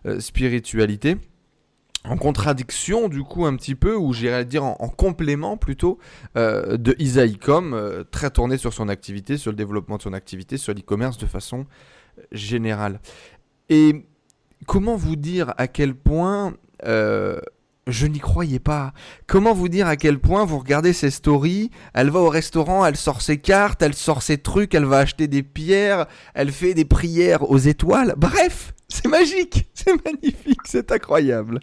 euh, 0.06 0.20
spiritualité. 0.20 1.16
En 2.05 2.16
contradiction, 2.16 3.08
du 3.08 3.25
coup, 3.25 3.46
un 3.46 3.56
petit 3.56 3.75
peu, 3.75 3.96
ou 3.96 4.12
j'irais 4.12 4.44
dire 4.44 4.62
en, 4.62 4.76
complément 4.76 5.56
plutôt, 5.56 5.99
euh, 6.37 6.76
de 6.76 6.94
Isa 7.00 7.26
Ecom, 7.26 8.05
très 8.12 8.31
tourné 8.31 8.58
sur 8.58 8.72
son 8.72 8.88
activité, 8.88 9.38
sur 9.38 9.50
le 9.50 9.56
développement 9.56 9.96
de 9.96 10.02
son 10.02 10.12
activité, 10.12 10.56
sur 10.56 10.72
l'e-commerce 10.72 11.19
de 11.19 11.26
façon 11.26 11.66
générale. 12.31 13.00
Et 13.70 14.06
comment 14.66 14.94
vous 14.94 15.16
dire 15.16 15.52
à 15.56 15.66
quel 15.66 15.96
point 15.96 16.55
je 17.88 18.06
n'y 18.06 18.20
croyais 18.20 18.58
pas. 18.58 18.93
Comment 19.26 19.55
vous 19.55 19.69
dire 19.69 19.87
à 19.87 19.96
quel 19.96 20.19
point 20.19 20.44
vous 20.44 20.58
regardez 20.58 20.93
ses 20.93 21.11
stories, 21.11 21.70
elle 21.94 22.11
va 22.11 22.20
au 22.20 22.29
restaurant, 22.29 22.85
elle 22.85 22.96
sort 22.96 23.23
ses 23.23 23.38
cartes, 23.38 23.82
elle 23.82 23.94
sort 23.94 24.23
ses 24.23 24.38
trucs, 24.38 24.75
elle 24.75 24.85
va 24.85 24.99
acheter 24.99 25.26
des 25.26 25.43
pierres, 25.43 26.06
elle 26.35 26.52
fait 26.52 26.75
des 26.75 26.85
prières 26.85 27.50
aux 27.50 27.58
étoiles. 27.58 28.14
Bref, 28.17 28.75
c'est 28.88 29.08
magique, 29.08 29.69
c'est 29.75 30.05
magnifique, 30.05 30.61
c'est 30.64 30.93
incroyable. 30.93 31.61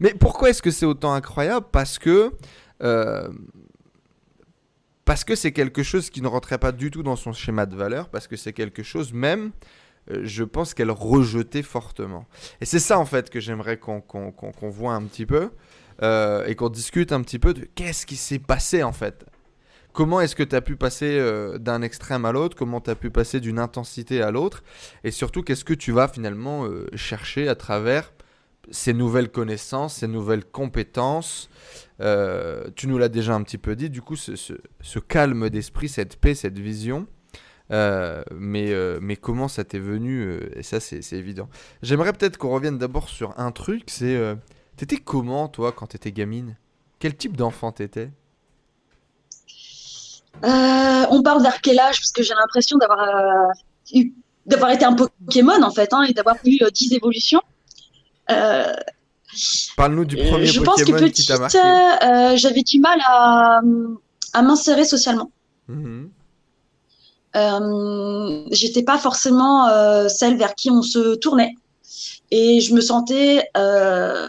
Mais 0.00 0.12
pourquoi 0.12 0.50
est-ce 0.50 0.62
que 0.62 0.70
c'est 0.70 0.86
autant 0.86 1.14
incroyable? 1.14 1.66
Parce 1.72 1.98
que... 1.98 2.32
Euh, 2.82 3.28
parce 5.04 5.22
que 5.22 5.36
c'est 5.36 5.52
quelque 5.52 5.82
chose 5.82 6.08
qui 6.08 6.22
ne 6.22 6.28
rentrait 6.28 6.58
pas 6.58 6.72
du 6.72 6.90
tout 6.90 7.02
dans 7.02 7.16
son 7.16 7.32
schéma 7.32 7.66
de 7.66 7.76
valeur, 7.76 8.08
parce 8.08 8.26
que 8.26 8.36
c'est 8.36 8.54
quelque 8.54 8.82
chose 8.82 9.12
même 9.12 9.52
je 10.08 10.44
pense 10.44 10.74
qu'elle 10.74 10.90
rejetait 10.90 11.62
fortement. 11.62 12.26
Et 12.60 12.64
c'est 12.64 12.78
ça 12.78 12.98
en 12.98 13.06
fait 13.06 13.30
que 13.30 13.40
j'aimerais 13.40 13.78
qu'on 13.78 14.02
voit 14.70 14.94
un 14.94 15.02
petit 15.04 15.26
peu 15.26 15.50
euh, 16.02 16.44
et 16.46 16.54
qu'on 16.54 16.68
discute 16.68 17.12
un 17.12 17.22
petit 17.22 17.38
peu 17.38 17.54
de 17.54 17.66
qu'est-ce 17.74 18.04
qui 18.04 18.16
s'est 18.16 18.38
passé 18.38 18.82
en 18.82 18.92
fait. 18.92 19.24
Comment 19.92 20.20
est-ce 20.20 20.34
que 20.34 20.42
tu 20.42 20.56
as 20.56 20.60
pu 20.60 20.76
passer 20.76 21.16
euh, 21.18 21.56
d'un 21.58 21.80
extrême 21.80 22.24
à 22.24 22.32
l'autre? 22.32 22.56
Comment 22.56 22.80
tu 22.80 22.90
as 22.90 22.96
pu 22.96 23.10
passer 23.10 23.40
d'une 23.40 23.60
intensité 23.60 24.20
à 24.20 24.30
l'autre? 24.30 24.64
Et 25.04 25.10
surtout, 25.10 25.42
qu'est-ce 25.42 25.64
que 25.64 25.74
tu 25.74 25.92
vas 25.92 26.08
finalement 26.08 26.68
chercher 26.94 27.48
à 27.48 27.54
travers 27.54 28.12
ces 28.70 28.92
nouvelles 28.92 29.30
connaissances, 29.30 29.96
ces 29.96 30.08
nouvelles 30.08 30.44
compétences? 30.44 31.48
Tu 32.00 32.88
nous 32.88 32.98
l'as 32.98 33.08
déjà 33.08 33.34
un 33.36 33.42
petit 33.44 33.58
peu 33.58 33.76
dit, 33.76 33.88
du 33.88 34.02
coup, 34.02 34.16
ce 34.16 34.98
calme 34.98 35.48
d'esprit, 35.48 35.88
cette 35.88 36.16
paix, 36.16 36.34
cette 36.34 36.58
vision, 36.58 37.06
euh, 37.70 38.22
mais, 38.34 38.72
euh, 38.72 38.98
mais 39.00 39.16
comment 39.16 39.48
ça 39.48 39.64
t'est 39.64 39.78
venu 39.78 40.20
euh, 40.20 40.50
Et 40.56 40.62
ça, 40.62 40.80
c'est 40.80 41.00
évident. 41.12 41.48
J'aimerais 41.82 42.12
peut-être 42.12 42.36
qu'on 42.36 42.50
revienne 42.50 42.78
d'abord 42.78 43.08
sur 43.08 43.38
un 43.38 43.52
truc. 43.52 43.84
C'est, 43.86 44.18
t'étais 44.76 44.96
comment 44.96 45.48
toi 45.48 45.72
quand 45.72 45.86
t'étais 45.88 46.12
gamine? 46.12 46.56
Quel 46.98 47.16
type 47.16 47.36
d'enfant 47.36 47.72
t'étais? 47.72 48.10
On 50.42 51.22
parle 51.22 51.42
vers 51.42 51.60
quel 51.60 51.78
âge? 51.78 52.00
Parce 52.00 52.12
que 52.12 52.22
j'ai 52.22 52.34
l'impression 52.34 52.76
d'avoir 52.78 53.08
d'avoir 54.46 54.70
été 54.72 54.84
un 54.84 54.92
Pokémon 54.92 55.62
en 55.62 55.70
fait, 55.70 55.92
hein, 55.94 56.02
et 56.02 56.12
d'avoir 56.12 56.36
eu 56.44 56.58
10 56.70 56.92
évolutions. 56.92 57.40
Parle-nous 59.76 60.04
du 60.04 60.16
premier 60.16 60.46
je 60.46 60.60
Pokémon 60.60 60.70
pense 60.70 60.84
que 60.84 60.92
petite, 60.92 62.38
j'avais 62.38 62.62
du 62.62 62.78
mal 62.80 62.98
à, 63.06 63.60
à 64.34 64.42
m'insérer 64.42 64.84
socialement. 64.84 65.30
Mmh 65.68 66.04
euh, 67.36 68.44
j'étais 68.50 68.82
pas 68.82 68.98
forcément 68.98 69.68
euh, 69.68 70.08
celle 70.08 70.36
vers 70.36 70.54
qui 70.54 70.70
on 70.70 70.82
se 70.82 71.14
tournait. 71.16 71.54
Et 72.30 72.60
je 72.60 72.74
me 72.74 72.80
sentais 72.80 73.48
euh, 73.56 74.28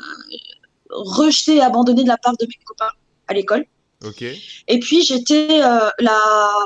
rejetée, 0.89 1.61
abandonnée 1.61 2.03
de 2.03 2.07
la 2.07 2.17
part 2.17 2.33
de 2.37 2.45
mes 2.45 2.63
copains 2.65 2.91
à 3.27 3.33
l'école. 3.33 3.65
Okay. 4.03 4.39
Et 4.67 4.79
puis 4.79 5.03
j'étais 5.03 5.63
euh, 5.63 5.89
la 5.99 6.19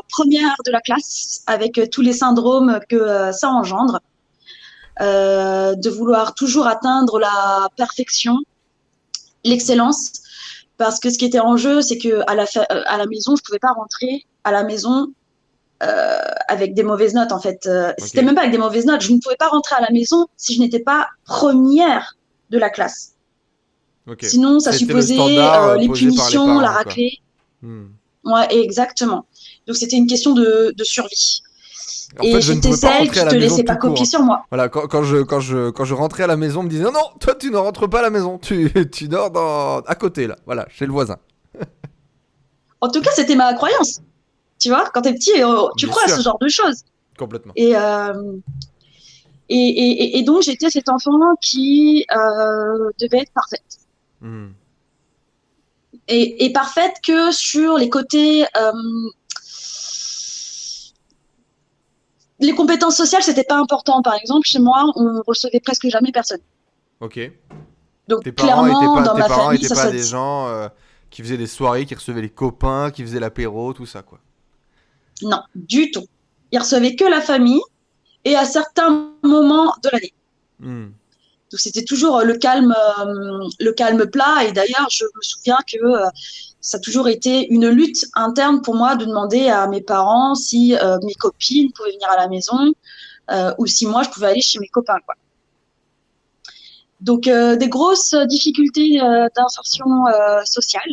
première 0.09 0.55
de 0.65 0.71
la 0.71 0.81
classe 0.81 1.43
avec 1.47 1.79
tous 1.91 2.01
les 2.01 2.13
syndromes 2.13 2.79
que 2.89 3.31
ça 3.31 3.49
engendre, 3.49 3.99
de 4.99 5.89
vouloir 5.89 6.35
toujours 6.35 6.67
atteindre 6.67 7.19
la 7.19 7.69
perfection, 7.77 8.37
l'excellence, 9.45 10.11
parce 10.77 10.99
que 10.99 11.09
ce 11.09 11.17
qui 11.17 11.25
était 11.25 11.39
en 11.39 11.55
jeu, 11.55 11.81
c'est 11.81 11.97
que 11.97 12.21
à 12.27 12.35
la, 12.35 12.45
à 12.87 12.97
la 12.97 13.05
maison, 13.05 13.35
je 13.37 13.43
pouvais 13.43 13.59
pas 13.59 13.71
rentrer 13.71 14.25
à 14.43 14.51
la 14.51 14.63
maison 14.63 15.13
avec 16.47 16.73
des 16.73 16.83
mauvaises 16.83 17.13
notes 17.13 17.31
en 17.31 17.39
fait. 17.39 17.65
Euh, 17.65 17.93
c'était 17.97 18.21
même 18.21 18.35
pas 18.35 18.41
avec 18.41 18.51
des 18.51 18.57
mauvaises 18.57 18.85
notes. 18.85 19.01
Je 19.01 19.11
ne 19.11 19.19
pouvais 19.19 19.37
pas 19.37 19.47
rentrer 19.47 19.75
à 19.75 19.81
la 19.81 19.91
maison 19.91 20.27
si 20.37 20.55
je 20.55 20.59
n'étais 20.59 20.79
pas 20.79 21.07
première 21.25 22.15
de 22.49 22.57
la 22.57 22.69
classe. 22.69 23.13
Sinon, 24.21 24.59
ça 24.59 24.73
supposait 24.73 25.17
euh, 25.19 25.75
les 25.77 25.87
punitions, 25.87 26.59
la 26.59 26.71
raclée. 26.71 27.19
Hmm. 27.61 27.87
Ouais, 28.25 28.47
exactement. 28.55 29.25
Donc 29.67 29.77
c'était 29.77 29.97
une 29.97 30.07
question 30.07 30.33
de, 30.33 30.73
de 30.75 30.83
survie. 30.83 31.41
En 32.19 32.23
et 32.23 32.33
fait, 32.33 32.41
je 32.41 32.53
ne 32.53 32.55
j'étais 32.55 32.69
pouvais 32.69 32.81
pas 32.81 32.87
celle 32.87 32.97
rentrer 32.97 33.13
qui 33.13 33.19
à 33.19 33.25
la 33.25 33.31
te 33.31 33.35
maison 33.35 33.55
laissait 33.55 33.63
pas 33.63 33.75
tout 33.75 33.81
court. 33.81 33.89
copier 33.91 34.05
sur 34.05 34.21
moi. 34.23 34.45
Voilà, 34.49 34.67
quand, 34.67 34.87
quand 34.87 35.03
je, 35.03 35.17
quand, 35.17 35.39
je, 35.39 35.69
quand 35.69 35.85
je 35.85 35.93
rentrais 35.93 36.23
à 36.23 36.27
la 36.27 36.37
maison, 36.37 36.61
on 36.61 36.63
me 36.63 36.69
disait 36.69 36.83
non, 36.83 36.91
non, 36.91 37.05
toi 37.19 37.35
tu 37.35 37.51
ne 37.51 37.57
rentres 37.57 37.87
pas 37.87 37.99
à 37.99 38.01
la 38.01 38.09
maison, 38.09 38.39
tu, 38.39 38.71
tu 38.91 39.07
dors 39.07 39.29
dans, 39.29 39.81
à 39.81 39.95
côté 39.95 40.25
là, 40.25 40.35
voilà, 40.47 40.65
chez 40.69 40.87
le 40.87 40.91
voisin. 40.91 41.17
En 42.81 42.89
tout 42.89 43.01
cas, 43.01 43.11
c'était 43.13 43.35
ma 43.35 43.53
croyance. 43.53 44.01
Tu 44.59 44.69
vois, 44.69 44.89
quand 44.93 45.01
t'es 45.01 45.13
petit, 45.13 45.41
euh, 45.41 45.67
tu 45.77 45.85
Bien 45.85 45.93
crois 45.93 46.05
sûr. 46.07 46.13
à 46.13 46.17
ce 46.17 46.21
genre 46.23 46.39
de 46.39 46.47
choses. 46.49 46.83
Complètement. 47.17 47.53
Et, 47.55 47.75
euh, 47.75 48.37
et, 49.49 50.19
et, 50.19 50.23
donc, 50.23 50.43
j'étais 50.43 50.69
cet 50.69 50.89
enfant 50.89 51.35
qui 51.41 52.05
euh, 52.11 52.89
devait 52.99 53.19
être 53.19 53.33
parfaite. 53.33 53.79
Hmm. 54.21 54.49
Et, 56.07 56.45
et 56.45 56.53
parfaite 56.53 56.95
que 57.05 57.31
sur 57.31 57.77
les 57.77 57.89
côtés. 57.89 58.45
euh, 58.57 58.71
les 62.39 62.53
compétences 62.53 62.95
sociales, 62.95 63.23
c'était 63.23 63.43
pas 63.43 63.57
important. 63.57 64.01
Par 64.01 64.15
exemple, 64.15 64.47
chez 64.47 64.59
moi, 64.59 64.85
on 64.95 65.21
recevait 65.27 65.59
presque 65.59 65.87
jamais 65.89 66.11
personne. 66.11 66.39
Ok. 67.01 67.19
Donc, 68.07 68.23
Tes 68.23 68.31
parents 68.31 68.63
clairement, 68.63 68.95
pas, 68.95 69.01
dans 69.03 69.13
tes 69.13 69.19
ma 69.19 69.27
parents 69.27 69.45
famille, 69.47 69.65
ça, 69.65 69.75
pas 69.75 69.91
des 69.91 70.03
gens 70.03 70.47
euh, 70.47 70.67
qui 71.09 71.21
faisaient 71.21 71.37
des 71.37 71.47
soirées, 71.47 71.85
qui 71.85 71.95
recevaient 71.95 72.21
les 72.21 72.29
copains, 72.29 72.91
qui 72.91 73.03
faisaient 73.03 73.19
l'apéro, 73.19 73.73
tout 73.73 73.85
ça 73.85 74.01
quoi. 74.01 74.19
Non, 75.21 75.41
du 75.55 75.91
tout. 75.91 76.05
Ils 76.51 76.59
recevaient 76.59 76.95
que 76.95 77.05
la 77.05 77.21
famille 77.21 77.61
et 78.25 78.35
à 78.35 78.45
certains 78.45 79.11
moments 79.23 79.73
de 79.83 79.89
l'année. 79.91 80.13
Hmm. 80.59 80.89
Donc 81.51 81.59
c'était 81.59 81.83
toujours 81.83 82.17
euh, 82.17 82.23
le 82.23 82.37
calme, 82.37 82.75
euh, 82.99 83.49
le 83.59 83.71
calme 83.71 84.05
plat. 84.09 84.45
Et 84.45 84.51
d'ailleurs, 84.51 84.87
je 84.91 85.05
me 85.05 85.21
souviens 85.21 85.57
que 85.67 85.83
euh, 85.83 86.05
ça 86.61 86.77
a 86.77 86.79
toujours 86.79 87.07
été 87.07 87.47
une 87.51 87.69
lutte 87.69 88.05
interne 88.13 88.61
pour 88.61 88.75
moi 88.75 88.95
de 88.95 89.05
demander 89.05 89.47
à 89.47 89.67
mes 89.67 89.81
parents 89.81 90.35
si 90.35 90.75
euh, 90.75 90.97
mes 91.03 91.15
copines 91.15 91.71
pouvaient 91.71 91.91
venir 91.91 92.09
à 92.09 92.17
la 92.17 92.27
maison 92.27 92.73
ou 93.59 93.67
si 93.67 93.85
moi 93.85 94.01
je 94.01 94.09
pouvais 94.09 94.25
aller 94.25 94.41
chez 94.41 94.57
mes 94.57 94.67
copains. 94.69 94.97
Quoi. 95.05 95.13
Donc 96.99 97.25
des 97.25 97.69
grosses 97.69 98.15
difficultés 98.27 98.99
d'insertion 99.35 99.85
sociale. 100.45 100.89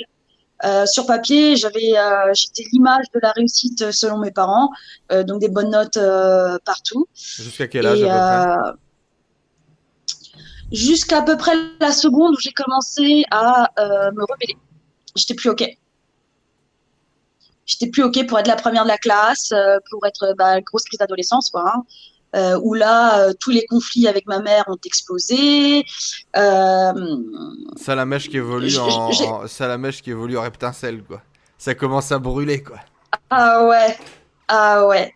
Euh, 0.65 0.87
sur 0.87 1.07
papier, 1.07 1.57
j'avais, 1.57 1.99
euh, 1.99 2.33
j'étais 2.33 2.65
l'image 2.73 3.05
de 3.15 3.21
la 3.23 3.33
réussite 3.33 3.83
euh, 3.83 3.93
selon 3.93 4.19
mes 4.19 4.31
parents, 4.31 4.71
euh, 5.13 5.23
donc 5.23 5.41
des 5.41 5.49
bonnes 5.49 5.71
notes 5.71 5.99
partout. 6.65 7.07
Jusqu'à 7.15 7.69
quel 7.69 7.87
âge 7.87 8.01
Et, 8.01 8.09
à 8.09 8.73
peu 8.73 8.79
Jusqu'à 10.73 11.23
peu 11.23 11.37
près 11.37 11.53
la 11.81 11.93
seconde 11.93 12.35
où 12.35 12.41
j'ai 12.41 12.53
commencé 12.53 13.25
à 13.31 13.71
me 13.79 14.23
rebeller. 14.23 14.57
J'étais 15.15 15.35
plus 15.35 15.51
OK. 15.51 15.65
J'étais 17.67 17.89
plus 17.89 18.03
OK 18.03 18.27
pour 18.27 18.39
être 18.39 18.49
la 18.49 18.57
première 18.57 18.83
de 18.83 18.89
la 18.89 18.99
classe, 18.99 19.53
pour 19.91 20.05
être 20.07 20.35
bah, 20.37 20.61
grosse 20.61 20.85
crise 20.85 20.99
d'adolescence, 20.99 21.51
quoi. 21.51 21.73
hein. 21.73 21.83
Euh, 22.37 22.59
où 22.63 22.75
là, 22.75 23.21
euh, 23.21 23.33
tous 23.41 23.51
les 23.51 23.65
conflits 23.67 24.07
avec 24.09 24.27
ma 24.27 24.41
mère 24.41 24.65
ont 24.69 24.77
explosé. 24.85 25.85
Euh, 26.37 26.93
Salamèche 27.77 28.29
qui 28.29 28.37
évolue 28.37 28.69
Je- 28.69 28.79
en, 28.79 29.47
Salamèche 29.47 30.03
qui 30.03 30.11
évolue 30.11 30.37
en 30.37 30.43
reptincelle 30.43 31.03
quoi. 31.03 31.23
Ça 31.57 31.75
commence 31.75 32.13
à 32.13 32.19
brûler 32.19 32.63
quoi. 32.63 32.79
Ah 33.31 33.65
ouais, 33.67 33.97
ah 34.49 34.87
ouais. 34.87 35.15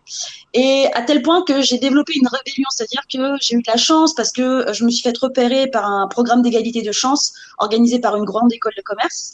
Et 0.53 0.87
à 0.93 1.03
tel 1.03 1.21
point 1.21 1.43
que 1.43 1.61
j'ai 1.61 1.77
développé 1.77 2.13
une 2.15 2.27
rébellion, 2.27 2.65
c'est-à-dire 2.75 3.03
que 3.11 3.35
j'ai 3.39 3.55
eu 3.55 3.61
de 3.61 3.71
la 3.71 3.77
chance 3.77 4.15
parce 4.15 4.31
que 4.31 4.65
je 4.73 4.83
me 4.83 4.89
suis 4.89 5.03
fait 5.03 5.15
repérer 5.17 5.67
par 5.67 5.85
un 5.85 6.07
programme 6.07 6.41
d'égalité 6.41 6.81
de 6.81 6.91
chance 6.91 7.33
organisé 7.59 7.99
par 7.99 8.15
une 8.15 8.25
grande 8.25 8.51
école 8.51 8.73
de 8.75 8.81
commerce. 8.81 9.33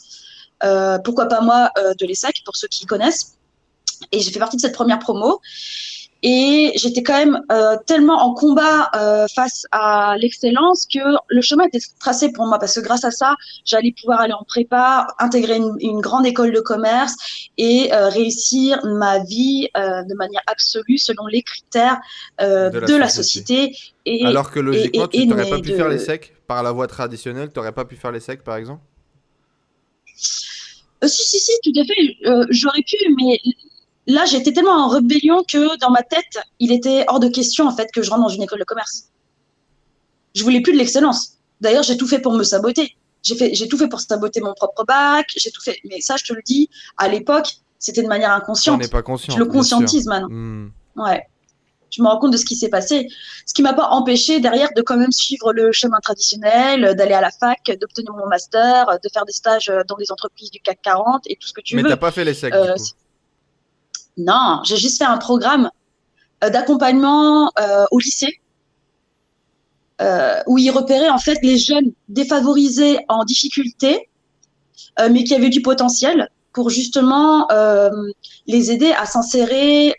Euh, 0.62 0.98
pourquoi 0.98 1.26
pas 1.26 1.40
moi 1.40 1.70
euh, 1.78 1.94
de 1.98 2.04
l'ESSEC, 2.06 2.42
pour 2.44 2.56
ceux 2.56 2.68
qui 2.68 2.84
connaissent. 2.84 3.36
Et 4.12 4.20
j'ai 4.20 4.30
fait 4.30 4.38
partie 4.38 4.56
de 4.56 4.60
cette 4.60 4.74
première 4.74 4.98
promo. 4.98 5.40
Et 6.24 6.72
j'étais 6.74 7.04
quand 7.04 7.16
même 7.16 7.40
euh, 7.52 7.76
tellement 7.86 8.20
en 8.20 8.34
combat 8.34 8.90
euh, 8.96 9.26
face 9.32 9.66
à 9.70 10.16
l'excellence 10.18 10.84
que 10.92 10.98
le 11.28 11.40
chemin 11.42 11.64
était 11.66 11.78
tracé 12.00 12.32
pour 12.32 12.46
moi 12.46 12.58
parce 12.58 12.74
que 12.74 12.80
grâce 12.80 13.04
à 13.04 13.12
ça, 13.12 13.36
j'allais 13.64 13.92
pouvoir 14.00 14.20
aller 14.22 14.32
en 14.32 14.42
prépa, 14.42 15.06
intégrer 15.20 15.56
une, 15.58 15.76
une 15.78 16.00
grande 16.00 16.26
école 16.26 16.52
de 16.52 16.58
commerce 16.60 17.14
et 17.56 17.92
euh, 17.94 18.08
réussir 18.08 18.80
ma 18.84 19.20
vie 19.20 19.68
euh, 19.76 20.02
de 20.02 20.14
manière 20.14 20.42
absolue 20.48 20.98
selon 20.98 21.26
les 21.26 21.42
critères 21.42 21.98
euh, 22.40 22.70
De 22.70 22.80
de, 22.80 22.96
la 22.96 23.08
société. 23.08 23.76
Et, 24.04 24.24
Alors 24.26 24.50
que 24.50 24.58
logiquement, 24.58 25.08
et- 25.12 25.18
et 25.18 25.22
tu 25.22 25.28
n'aurais 25.28 25.48
pas 25.48 25.60
pu 25.60 25.70
de- 25.70 25.76
faire 25.76 25.88
les 25.88 25.98
secs 25.98 26.32
par 26.48 26.64
la 26.64 26.72
voie 26.72 26.88
traditionnelle, 26.88 27.50
tu 27.52 27.58
n'aurais 27.60 27.72
pas 27.72 27.84
pu 27.84 27.94
faire 27.94 28.10
les 28.10 28.20
secs 28.20 28.42
par 28.42 28.56
exemple? 28.56 28.82
Euh, 31.04 31.06
si, 31.06 31.22
si, 31.22 31.38
si, 31.38 31.52
tout 31.62 31.72
à 31.80 31.84
fait. 31.84 32.16
Euh, 32.26 32.44
J'aurais 32.50 32.82
pu, 32.82 32.96
mais 33.16 33.38
là, 34.08 34.24
j'étais 34.24 34.52
tellement 34.52 34.72
en 34.72 34.88
rébellion 34.88 35.44
que 35.44 35.78
dans 35.78 35.90
ma 35.90 36.02
tête, 36.02 36.38
il 36.58 36.72
était 36.72 37.04
hors 37.08 37.20
de 37.20 37.28
question, 37.28 37.68
en 37.68 37.76
fait, 37.76 37.90
que 37.92 38.02
je 38.02 38.10
rentre 38.10 38.22
dans 38.22 38.28
une 38.28 38.42
école 38.42 38.58
de 38.58 38.64
commerce. 38.64 39.10
Je 40.34 40.42
voulais 40.42 40.60
plus 40.60 40.72
de 40.72 40.78
l'excellence. 40.78 41.34
D'ailleurs, 41.60 41.82
j'ai 41.82 41.96
tout 41.96 42.06
fait 42.06 42.18
pour 42.18 42.32
me 42.32 42.42
saboter. 42.42 42.96
J'ai 43.22 43.68
tout 43.68 43.76
fait 43.76 43.88
pour 43.88 44.00
saboter 44.00 44.40
mon 44.40 44.54
propre 44.54 44.84
bac. 44.84 45.26
J'ai 45.36 45.50
tout 45.50 45.60
fait. 45.60 45.78
Mais 45.88 46.00
ça, 46.00 46.16
je 46.16 46.24
te 46.24 46.32
le 46.32 46.40
dis, 46.44 46.70
à 46.96 47.08
l'époque, 47.08 47.48
c'était 47.78 48.02
de 48.02 48.08
manière 48.08 48.32
inconsciente. 48.32 48.82
es 48.82 48.88
pas 48.88 49.02
conscient. 49.02 49.34
Je 49.34 49.38
le 49.38 49.44
conscientise 49.46 50.06
maintenant. 50.06 50.28
Hmm. 50.30 50.70
Ouais. 50.96 51.22
Je 51.90 52.02
me 52.02 52.08
rends 52.08 52.18
compte 52.18 52.32
de 52.32 52.36
ce 52.36 52.44
qui 52.44 52.54
s'est 52.54 52.68
passé. 52.68 53.08
Ce 53.46 53.54
qui 53.54 53.62
m'a 53.62 53.72
pas 53.72 53.88
empêché 53.88 54.40
derrière 54.40 54.68
de 54.76 54.82
quand 54.82 54.96
même 54.96 55.10
suivre 55.12 55.52
le 55.52 55.72
chemin 55.72 55.98
traditionnel, 56.02 56.94
d'aller 56.94 57.14
à 57.14 57.20
la 57.20 57.30
fac, 57.30 57.60
d'obtenir 57.80 58.12
mon 58.12 58.26
master, 58.26 58.98
de 59.02 59.08
faire 59.12 59.24
des 59.24 59.32
stages 59.32 59.72
dans 59.88 59.96
des 59.96 60.12
entreprises 60.12 60.50
du 60.50 60.60
CAC 60.60 60.80
40 60.82 61.22
et 61.26 61.36
tout 61.36 61.48
ce 61.48 61.52
que 61.54 61.60
tu 61.62 61.76
Mais 61.76 61.82
veux. 61.82 61.88
t'as 61.88 61.96
pas 61.96 62.12
fait 62.12 62.24
les 62.24 62.44
Euh, 62.44 62.74
du 62.74 62.82
coup. 62.82 62.88
Non, 64.18 64.60
j'ai 64.64 64.76
juste 64.76 64.98
fait 64.98 65.04
un 65.04 65.16
programme 65.18 65.70
euh, 66.44 66.50
d'accompagnement 66.50 67.50
euh, 67.58 67.84
au 67.90 67.98
lycée 67.98 68.40
euh, 70.00 70.40
où 70.46 70.58
ils 70.58 70.70
repéraient 70.70 71.08
en 71.08 71.18
fait 71.18 71.38
les 71.42 71.58
jeunes 71.58 71.92
défavorisés 72.08 72.98
en 73.08 73.24
difficulté, 73.24 74.08
euh, 75.00 75.08
mais 75.10 75.24
qui 75.24 75.34
avaient 75.34 75.48
du 75.48 75.62
potentiel 75.62 76.28
pour 76.52 76.70
justement 76.70 77.46
les 78.46 78.70
aider 78.72 78.90
à 78.92 79.06
s'insérer 79.06 79.88
et, 79.88 79.94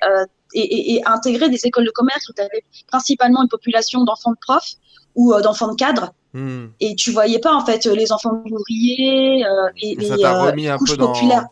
et- 0.62 0.96
et 0.96 1.08
intégrer 1.08 1.48
des 1.50 1.66
écoles 1.66 1.86
de 1.86 1.92
commerce 1.92 2.28
où 2.28 2.34
tu 2.34 2.42
avais 2.42 2.64
principalement 2.88 3.42
une 3.44 3.48
population 3.50 4.04
d'enfants 4.04 4.32
de 4.32 4.38
profs 4.42 4.74
ou 5.16 5.34
d'enfants 5.42 5.70
de 5.70 5.76
cadres 5.76 6.14
Hmm. 6.32 6.68
et 6.80 6.94
tu 6.96 7.10
voyais 7.10 7.40
pas 7.40 7.56
en 7.56 7.66
fait 7.66 7.86
les 7.86 8.12
enfants 8.12 8.44
ouvriers 8.52 9.44
et 9.82 9.94
Et 10.00 10.06
ça 10.08 10.16
les 10.16 10.22
t'a 10.22 10.40
remis 10.44 10.68
un 10.68 10.78
couches 10.78 10.92
peu 10.92 10.98
dans, 10.98 11.08
populaires. 11.12 11.48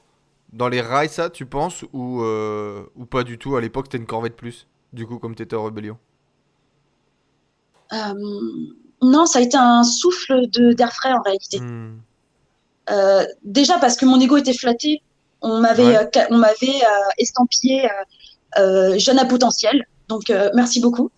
Dans 0.53 0.69
les 0.69 0.81
rails, 0.81 1.09
ça, 1.09 1.29
tu 1.29 1.45
penses 1.45 1.83
ou, 1.93 2.21
euh, 2.21 2.83
ou 2.95 3.05
pas 3.05 3.23
du 3.23 3.37
tout 3.37 3.55
À 3.55 3.61
l'époque, 3.61 3.89
t'es 3.89 3.97
une 3.97 4.05
corvée 4.05 4.29
de 4.29 4.33
plus, 4.33 4.67
du 4.93 5.05
coup, 5.05 5.19
comme 5.19 5.35
t'étais 5.35 5.55
en 5.55 5.63
rébellion? 5.63 5.97
Euh, 7.93 8.13
non, 9.01 9.25
ça 9.25 9.39
a 9.39 9.41
été 9.41 9.57
un 9.57 9.83
souffle 9.83 10.49
de 10.49 10.73
d'air 10.73 10.93
frais 10.93 11.13
en 11.13 11.21
réalité. 11.21 11.59
Hmm. 11.59 11.99
Euh, 12.89 13.25
déjà 13.43 13.77
parce 13.79 13.95
que 13.95 14.05
mon 14.05 14.19
ego 14.19 14.37
était 14.37 14.53
flatté. 14.53 15.01
On 15.41 15.59
m'avait, 15.59 15.97
Ouais. 15.97 16.27
on 16.31 16.37
m'avait 16.37 16.81
estampillé 17.17 17.87
jeune 18.97 19.19
à 19.19 19.25
potentiel. 19.25 19.85
Donc 20.07 20.31
merci 20.53 20.79
beaucoup. 20.81 21.11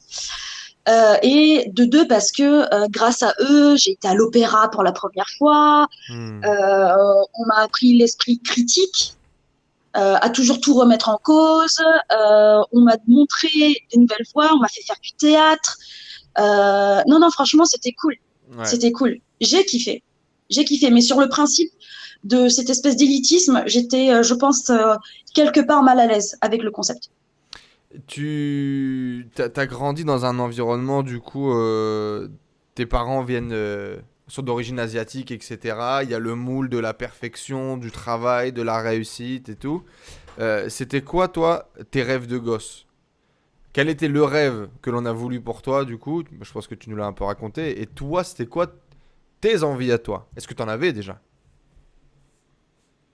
Euh, 0.90 1.16
et 1.22 1.70
de 1.72 1.86
deux 1.86 2.08
parce 2.08 2.32
que 2.32 2.74
euh, 2.74 2.88
grâce 2.90 3.22
à 3.22 3.34
eux, 3.42 3.76
j'ai 3.76 3.92
été 3.92 4.08
à 4.08 4.16
l'opéra 4.16 4.72
pour 4.72 4.82
la 4.82 4.92
première 4.92 5.30
fois. 5.38 5.88
Hmm. 6.10 6.42
Euh, 6.44 6.94
on 7.36 7.46
m'a 7.46 7.58
appris 7.58 7.94
l'esprit 7.94 8.40
critique, 8.40 9.16
à 10.00 10.30
toujours 10.30 10.60
tout 10.60 10.74
remettre 10.74 11.10
en 11.10 11.18
cause. 11.18 11.80
Euh, 12.12 12.62
on 12.72 12.82
m'a 12.82 12.98
montré 13.08 13.50
des 13.92 13.98
nouvelles 13.98 14.26
voies. 14.34 14.50
On 14.54 14.58
m'a 14.58 14.68
fait 14.68 14.82
faire 14.82 15.00
du 15.02 15.12
théâtre. 15.14 15.78
Euh, 16.38 17.02
non, 17.08 17.20
non, 17.20 17.30
franchement, 17.32 17.66
c'était 17.66 17.94
cool. 17.94 18.16
Ouais. 18.58 18.66
C'était 18.66 18.92
cool. 18.92 19.20
J'ai 19.42 19.66
kiffé. 19.66 20.04
J'ai 20.50 20.66
kiffé. 20.66 20.90
Mais 20.92 21.02
sur 21.02 21.20
le 21.20 21.30
principe 21.30 21.72
de 22.24 22.50
cette 22.50 22.70
espèce 22.70 22.96
d'élitisme, 22.96 23.64
j'étais, 23.66 24.12
euh, 24.12 24.24
je 24.24 24.34
pense, 24.34 24.70
euh, 24.70 24.96
quelque 25.34 25.60
part 25.60 25.84
mal 25.84 26.00
à 26.00 26.08
l'aise 26.08 26.38
avec 26.42 26.64
le 26.64 26.72
concept. 26.72 27.12
Tu 28.08 29.30
t'as 29.34 29.50
as 29.56 29.66
grandi 29.66 30.04
dans 30.04 30.26
un 30.26 30.38
environnement, 30.38 31.02
du 31.02 31.20
coup, 31.20 31.52
euh, 31.52 32.28
tes 32.76 32.86
parents 32.86 33.24
viennent, 33.24 33.52
euh, 33.52 33.98
sont 34.30 34.42
d'origine 34.42 34.80
asiatique, 34.80 35.32
etc. 35.32 35.78
Il 36.04 36.10
y 36.10 36.14
a 36.14 36.20
le 36.20 36.36
moule 36.36 36.70
de 36.70 36.78
la 36.78 36.94
perfection, 36.94 37.78
du 37.78 37.92
travail, 37.92 38.54
de 38.54 38.62
la 38.62 38.80
réussite 38.80 39.50
et 39.50 39.56
tout. 39.56 39.84
Euh, 40.40 40.70
C'était 40.70 41.02
quoi, 41.02 41.28
toi, 41.28 41.70
tes 41.92 42.04
rêves 42.04 42.28
de 42.28 42.38
gosse? 42.38 42.86
Quel 43.74 43.90
était 43.90 44.08
le 44.08 44.24
rêve 44.24 44.70
que 44.82 44.90
l'on 44.90 45.06
a 45.06 45.14
voulu 45.14 45.42
pour 45.42 45.62
toi, 45.62 45.86
du 45.86 45.98
coup? 45.98 46.24
Je 46.42 46.52
pense 46.52 46.68
que 46.68 46.76
tu 46.76 46.90
nous 46.90 46.96
l'as 46.96 47.06
un 47.06 47.14
peu 47.14 47.24
raconté. 47.24 47.82
Et 47.82 47.86
toi, 47.86 48.24
c'était 48.24 48.48
quoi 48.48 48.68
tes 49.42 49.64
envies 49.64 49.92
à 49.92 49.98
toi? 50.00 50.28
Est-ce 50.36 50.48
que 50.48 50.54
tu 50.54 50.62
en 50.64 50.68
avais 50.68 50.94
déjà? 50.94 51.20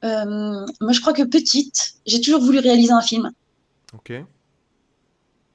Euh, 0.03 0.65
moi, 0.81 0.91
je 0.91 1.01
crois 1.01 1.13
que 1.13 1.24
petite, 1.24 1.95
j'ai 2.05 2.22
toujours 2.22 2.41
voulu 2.41 2.60
réaliser 2.60 2.93
un 2.93 3.01
film. 3.01 3.31
Ok. 3.93 4.13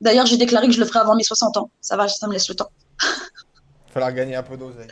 D'ailleurs, 0.00 0.26
j'ai 0.26 0.36
déclaré 0.36 0.66
que 0.66 0.72
je 0.72 0.80
le 0.80 0.86
ferais 0.86 1.00
avant 1.00 1.14
mes 1.14 1.22
60 1.22 1.56
ans. 1.56 1.70
Ça 1.80 1.96
va, 1.96 2.08
ça 2.08 2.26
me 2.26 2.32
laisse 2.32 2.48
le 2.48 2.54
temps. 2.54 2.70
Falloir 3.90 4.12
gagner 4.12 4.36
un 4.36 4.42
peu 4.42 4.56
d'oseille. 4.56 4.88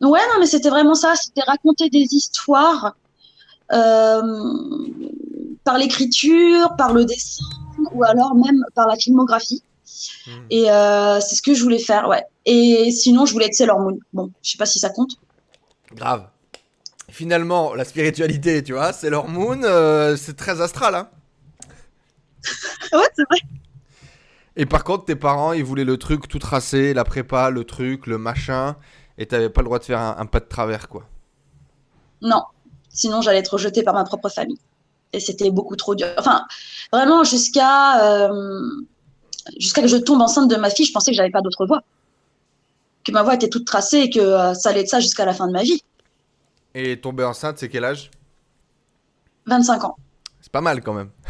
Ouais, 0.00 0.20
non, 0.32 0.40
mais 0.40 0.46
c'était 0.46 0.70
vraiment 0.70 0.94
ça. 0.94 1.14
C'était 1.16 1.42
raconter 1.42 1.90
des 1.90 2.06
histoires 2.12 2.96
euh, 3.72 4.22
par 5.64 5.78
l'écriture, 5.78 6.76
par 6.76 6.92
le 6.92 7.04
dessin, 7.04 7.44
ou 7.92 8.04
alors 8.04 8.34
même 8.34 8.64
par 8.74 8.86
la 8.86 8.96
filmographie. 8.96 9.62
Hmm. 10.26 10.30
Et 10.50 10.70
euh, 10.70 11.20
c'est 11.20 11.34
ce 11.34 11.42
que 11.42 11.54
je 11.54 11.62
voulais 11.62 11.78
faire, 11.78 12.08
ouais. 12.08 12.24
Et 12.46 12.90
sinon, 12.92 13.26
je 13.26 13.32
voulais 13.32 13.46
être 13.46 13.54
Sailor 13.54 13.80
Moon. 13.80 13.98
Bon, 14.12 14.30
je 14.42 14.52
sais 14.52 14.58
pas 14.58 14.66
si 14.66 14.78
ça 14.78 14.90
compte. 14.90 15.16
Grave. 15.94 16.28
Finalement, 17.10 17.74
la 17.74 17.84
spiritualité, 17.84 18.62
tu 18.62 18.74
vois, 18.74 18.92
leur 19.04 19.28
moon, 19.28 19.62
euh, 19.64 20.16
c'est 20.16 20.36
très 20.36 20.60
astral, 20.60 20.94
hein. 20.94 21.08
ouais, 22.92 23.08
c'est 23.16 23.24
vrai. 23.28 23.40
Et 24.56 24.66
par 24.66 24.84
contre, 24.84 25.06
tes 25.06 25.16
parents, 25.16 25.52
ils 25.52 25.64
voulaient 25.64 25.84
le 25.84 25.96
truc 25.96 26.28
tout 26.28 26.38
tracé, 26.38 26.92
la 26.92 27.04
prépa, 27.04 27.50
le 27.50 27.64
truc, 27.64 28.06
le 28.06 28.18
machin, 28.18 28.76
et 29.18 29.26
t'avais 29.26 29.50
pas 29.50 29.60
le 29.60 29.66
droit 29.66 29.78
de 29.78 29.84
faire 29.84 29.98
un, 30.00 30.16
un 30.18 30.26
pas 30.26 30.40
de 30.40 30.46
travers, 30.46 30.88
quoi. 30.88 31.04
Non, 32.22 32.42
sinon 32.88 33.20
j'allais 33.20 33.38
être 33.38 33.52
rejetée 33.54 33.82
par 33.82 33.94
ma 33.94 34.04
propre 34.04 34.28
famille. 34.28 34.58
Et 35.12 35.20
c'était 35.20 35.50
beaucoup 35.50 35.76
trop 35.76 35.94
dur. 35.94 36.08
Enfin, 36.18 36.44
vraiment, 36.92 37.24
jusqu'à 37.24 38.02
euh, 38.02 38.68
jusqu'à 39.58 39.82
que 39.82 39.88
je 39.88 39.96
tombe 39.96 40.20
enceinte 40.20 40.50
de 40.50 40.56
ma 40.56 40.70
fille, 40.70 40.86
je 40.86 40.92
pensais 40.92 41.10
que 41.10 41.16
j'avais 41.16 41.30
pas 41.30 41.40
d'autre 41.40 41.66
voie. 41.66 41.82
Que 43.04 43.12
ma 43.12 43.22
voie 43.22 43.34
était 43.34 43.48
toute 43.48 43.66
tracée 43.66 43.98
et 44.00 44.10
que 44.10 44.20
euh, 44.20 44.54
ça 44.54 44.70
allait 44.70 44.80
être 44.80 44.88
ça 44.88 45.00
jusqu'à 45.00 45.24
la 45.24 45.32
fin 45.32 45.46
de 45.46 45.52
ma 45.52 45.62
vie. 45.62 45.82
Et 46.74 47.00
tomber 47.00 47.24
enceinte, 47.24 47.58
c'est 47.58 47.68
quel 47.68 47.84
âge? 47.84 48.10
25 49.46 49.84
ans. 49.84 49.96
C'est 50.40 50.52
pas 50.52 50.60
mal 50.60 50.82
quand 50.82 50.94
même. 50.94 51.10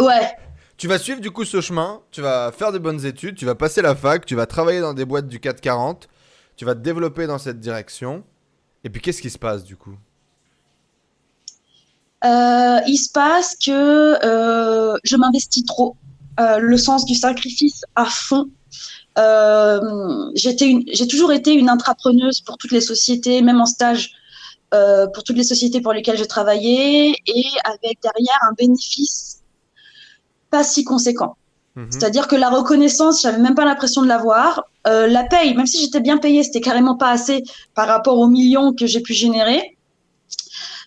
Ouais, 0.00 0.36
Tu 0.76 0.88
vas 0.88 0.98
suivre 0.98 1.20
du 1.20 1.30
coup 1.30 1.44
ce 1.44 1.60
chemin, 1.60 2.00
tu 2.10 2.20
vas 2.20 2.50
faire 2.50 2.72
de 2.72 2.78
bonnes 2.78 3.06
études, 3.06 3.36
tu 3.36 3.46
vas 3.46 3.54
passer 3.54 3.80
la 3.80 3.94
fac, 3.94 4.26
tu 4.26 4.34
vas 4.34 4.44
travailler 4.46 4.80
dans 4.80 4.92
des 4.92 5.04
boîtes 5.04 5.28
du 5.28 5.38
440, 5.38 6.08
tu 6.56 6.64
vas 6.64 6.74
te 6.74 6.80
développer 6.80 7.26
dans 7.26 7.38
cette 7.38 7.60
direction. 7.60 8.24
Et 8.84 8.90
puis 8.90 9.00
qu'est-ce 9.00 9.22
qui 9.22 9.30
se 9.30 9.38
passe 9.38 9.64
du 9.64 9.76
coup? 9.76 9.96
Euh, 12.24 12.80
il 12.86 12.96
se 12.96 13.10
passe 13.10 13.56
que 13.56 13.70
euh, 14.24 14.96
je 15.04 15.16
m'investis 15.16 15.64
trop. 15.64 15.96
Euh, 16.40 16.58
le 16.58 16.76
sens 16.76 17.04
du 17.04 17.14
sacrifice 17.14 17.82
à 17.94 18.06
fond. 18.06 18.48
J'ai 20.34 21.06
toujours 21.08 21.32
été 21.32 21.52
une 21.52 21.68
intrapreneuse 21.68 22.40
pour 22.40 22.56
toutes 22.56 22.72
les 22.72 22.80
sociétés, 22.80 23.42
même 23.42 23.60
en 23.60 23.66
stage, 23.66 24.12
pour 25.14 25.22
toutes 25.22 25.36
les 25.36 25.44
sociétés 25.44 25.80
pour 25.80 25.92
lesquelles 25.92 26.18
j'ai 26.18 26.26
travaillé, 26.26 27.10
et 27.26 27.44
avec 27.64 28.00
derrière 28.02 28.38
un 28.50 28.54
bénéfice 28.58 29.40
pas 30.50 30.64
si 30.64 30.84
conséquent. 30.84 31.36
Mhm. 31.76 31.90
C'est-à-dire 31.90 32.28
que 32.28 32.36
la 32.36 32.50
reconnaissance, 32.50 33.22
j'avais 33.22 33.38
même 33.38 33.54
pas 33.54 33.64
l'impression 33.64 34.02
de 34.02 34.06
l'avoir. 34.06 34.64
Euh, 34.86 35.06
la 35.06 35.24
paye, 35.24 35.54
même 35.54 35.66
si 35.66 35.80
j'étais 35.80 36.00
bien 36.00 36.18
payée, 36.18 36.42
c'était 36.42 36.60
carrément 36.60 36.96
pas 36.96 37.10
assez 37.10 37.42
par 37.74 37.88
rapport 37.88 38.18
aux 38.18 38.28
millions 38.28 38.72
que 38.72 38.86
j'ai 38.86 39.00
pu 39.00 39.12
générer. 39.12 39.76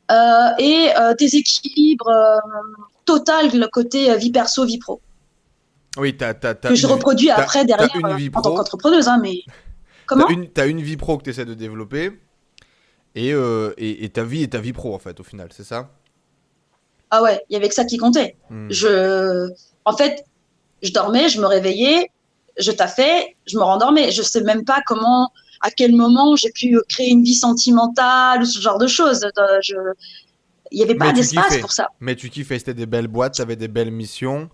Euh, 0.09 0.49
et 0.59 0.89
euh, 0.97 1.13
déséquilibre 1.15 2.07
euh, 2.07 2.37
total 3.03 3.49
le 3.53 3.67
côté 3.67 4.09
euh, 4.09 4.15
vie 4.15 4.31
perso, 4.31 4.63
vie 4.65 4.77
pro, 4.77 5.01
Oui, 5.97 6.15
t'as, 6.15 6.33
t'as, 6.33 6.55
t'as 6.55 6.69
que 6.69 6.75
je 6.75 6.87
reproduis 6.87 7.29
après 7.29 7.65
derrière 7.65 7.93
une 7.93 8.05
en 8.33 8.41
tant 8.41 8.55
qu'entrepreneuse. 8.55 9.09
Hein, 9.09 9.19
mais 9.21 9.41
comment 10.05 10.25
T'as 10.53 10.67
une, 10.67 10.79
vie 10.79 10.95
pro 10.95 11.17
que 11.17 11.23
tu 11.23 11.31
essaies 11.31 11.43
de 11.43 11.53
développer 11.53 12.17
et, 13.15 13.31
et, 13.31 14.05
et 14.05 14.09
ta 14.09 14.23
vie 14.23 14.43
est 14.43 14.53
ta 14.53 14.59
vie 14.59 14.73
pro 14.73 14.95
en 14.95 14.99
fait 14.99 15.19
au 15.19 15.23
final, 15.23 15.49
c'est 15.51 15.65
ça? 15.65 15.89
Ah 17.09 17.21
ouais, 17.21 17.43
il 17.49 17.53
y 17.53 17.55
avait 17.57 17.67
que 17.67 17.75
ça 17.75 17.85
qui 17.85 17.97
comptait. 17.97 18.37
Hmm. 18.49 18.67
Je, 18.69 19.49
en 19.85 19.95
fait, 19.95 20.25
je 20.81 20.91
dormais, 20.91 21.29
je 21.29 21.39
me 21.39 21.47
réveillais, 21.47 22.11
je 22.57 22.71
taffais, 22.71 23.35
je 23.45 23.57
me 23.57 23.63
rendormais. 23.63 24.11
Je 24.11 24.21
sais 24.21 24.41
même 24.41 24.65
pas 24.65 24.81
comment, 24.85 25.31
à 25.61 25.71
quel 25.71 25.95
moment 25.95 26.35
j'ai 26.35 26.51
pu 26.51 26.79
créer 26.89 27.09
une 27.09 27.23
vie 27.23 27.35
sentimentale 27.35 28.41
ou 28.41 28.45
ce 28.45 28.59
genre 28.59 28.77
de 28.77 28.87
choses. 28.87 29.23
Euh, 29.23 29.59
Je, 29.61 29.75
il 30.71 30.79
y 30.79 30.83
avait 30.83 30.95
pas 30.95 31.09
tu 31.09 31.15
d'espace 31.15 31.57
pour 31.59 31.71
ça. 31.71 31.89
Mais 31.99 32.15
tu 32.15 32.29
kiffais, 32.29 32.59
c'était 32.59 32.73
des 32.73 32.85
belles 32.85 33.07
boîtes, 33.07 33.35
t'avais 33.35 33.55
des 33.55 33.67
belles 33.67 33.91
missions. 33.91 34.49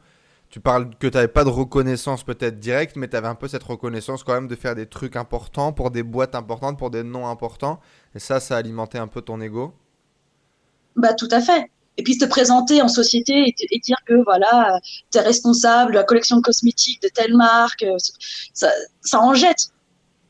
Tu 0.50 0.60
parles 0.60 0.92
que 1.00 1.08
t'avais 1.08 1.28
pas 1.28 1.44
de 1.44 1.50
reconnaissance 1.50 2.24
peut-être 2.24 2.60
directe, 2.60 2.96
mais 2.96 3.08
t'avais 3.08 3.28
un 3.28 3.34
peu 3.34 3.48
cette 3.48 3.64
reconnaissance 3.64 4.24
quand 4.24 4.34
même 4.34 4.48
de 4.48 4.56
faire 4.56 4.76
des 4.76 4.86
trucs 4.86 5.16
importants 5.16 5.74
pour 5.74 5.90
des 5.90 6.04
boîtes 6.04 6.36
importantes, 6.36 6.78
pour 6.78 6.92
des 6.92 7.02
noms 7.02 7.28
importants. 7.28 7.80
Et 8.14 8.20
ça, 8.20 8.40
ça 8.40 8.58
alimentait 8.58 9.00
un 9.00 9.08
peu 9.08 9.22
ton 9.22 9.42
ego? 9.42 9.74
Bah 10.96 11.16
tout 11.16 11.28
à 11.32 11.42
fait. 11.42 11.72
Et 11.98 12.04
puis 12.04 12.16
se 12.16 12.26
présenter 12.26 12.82
en 12.82 12.88
société 12.88 13.34
et, 13.50 13.56
et 13.70 13.80
dire 13.80 13.98
que 14.06 14.16
voilà, 14.24 14.80
tu 15.12 15.18
es 15.20 15.22
responsable 15.22 15.92
de 15.92 15.98
la 15.98 16.04
collection 16.04 16.38
de 16.38 16.42
cosmétiques 16.42 17.02
de 17.04 17.10
telle 17.10 17.36
marque, 17.36 17.84
euh, 17.84 17.98
ça, 18.54 18.72
ça 19.02 19.20
en 19.20 19.34
jette. 19.36 19.70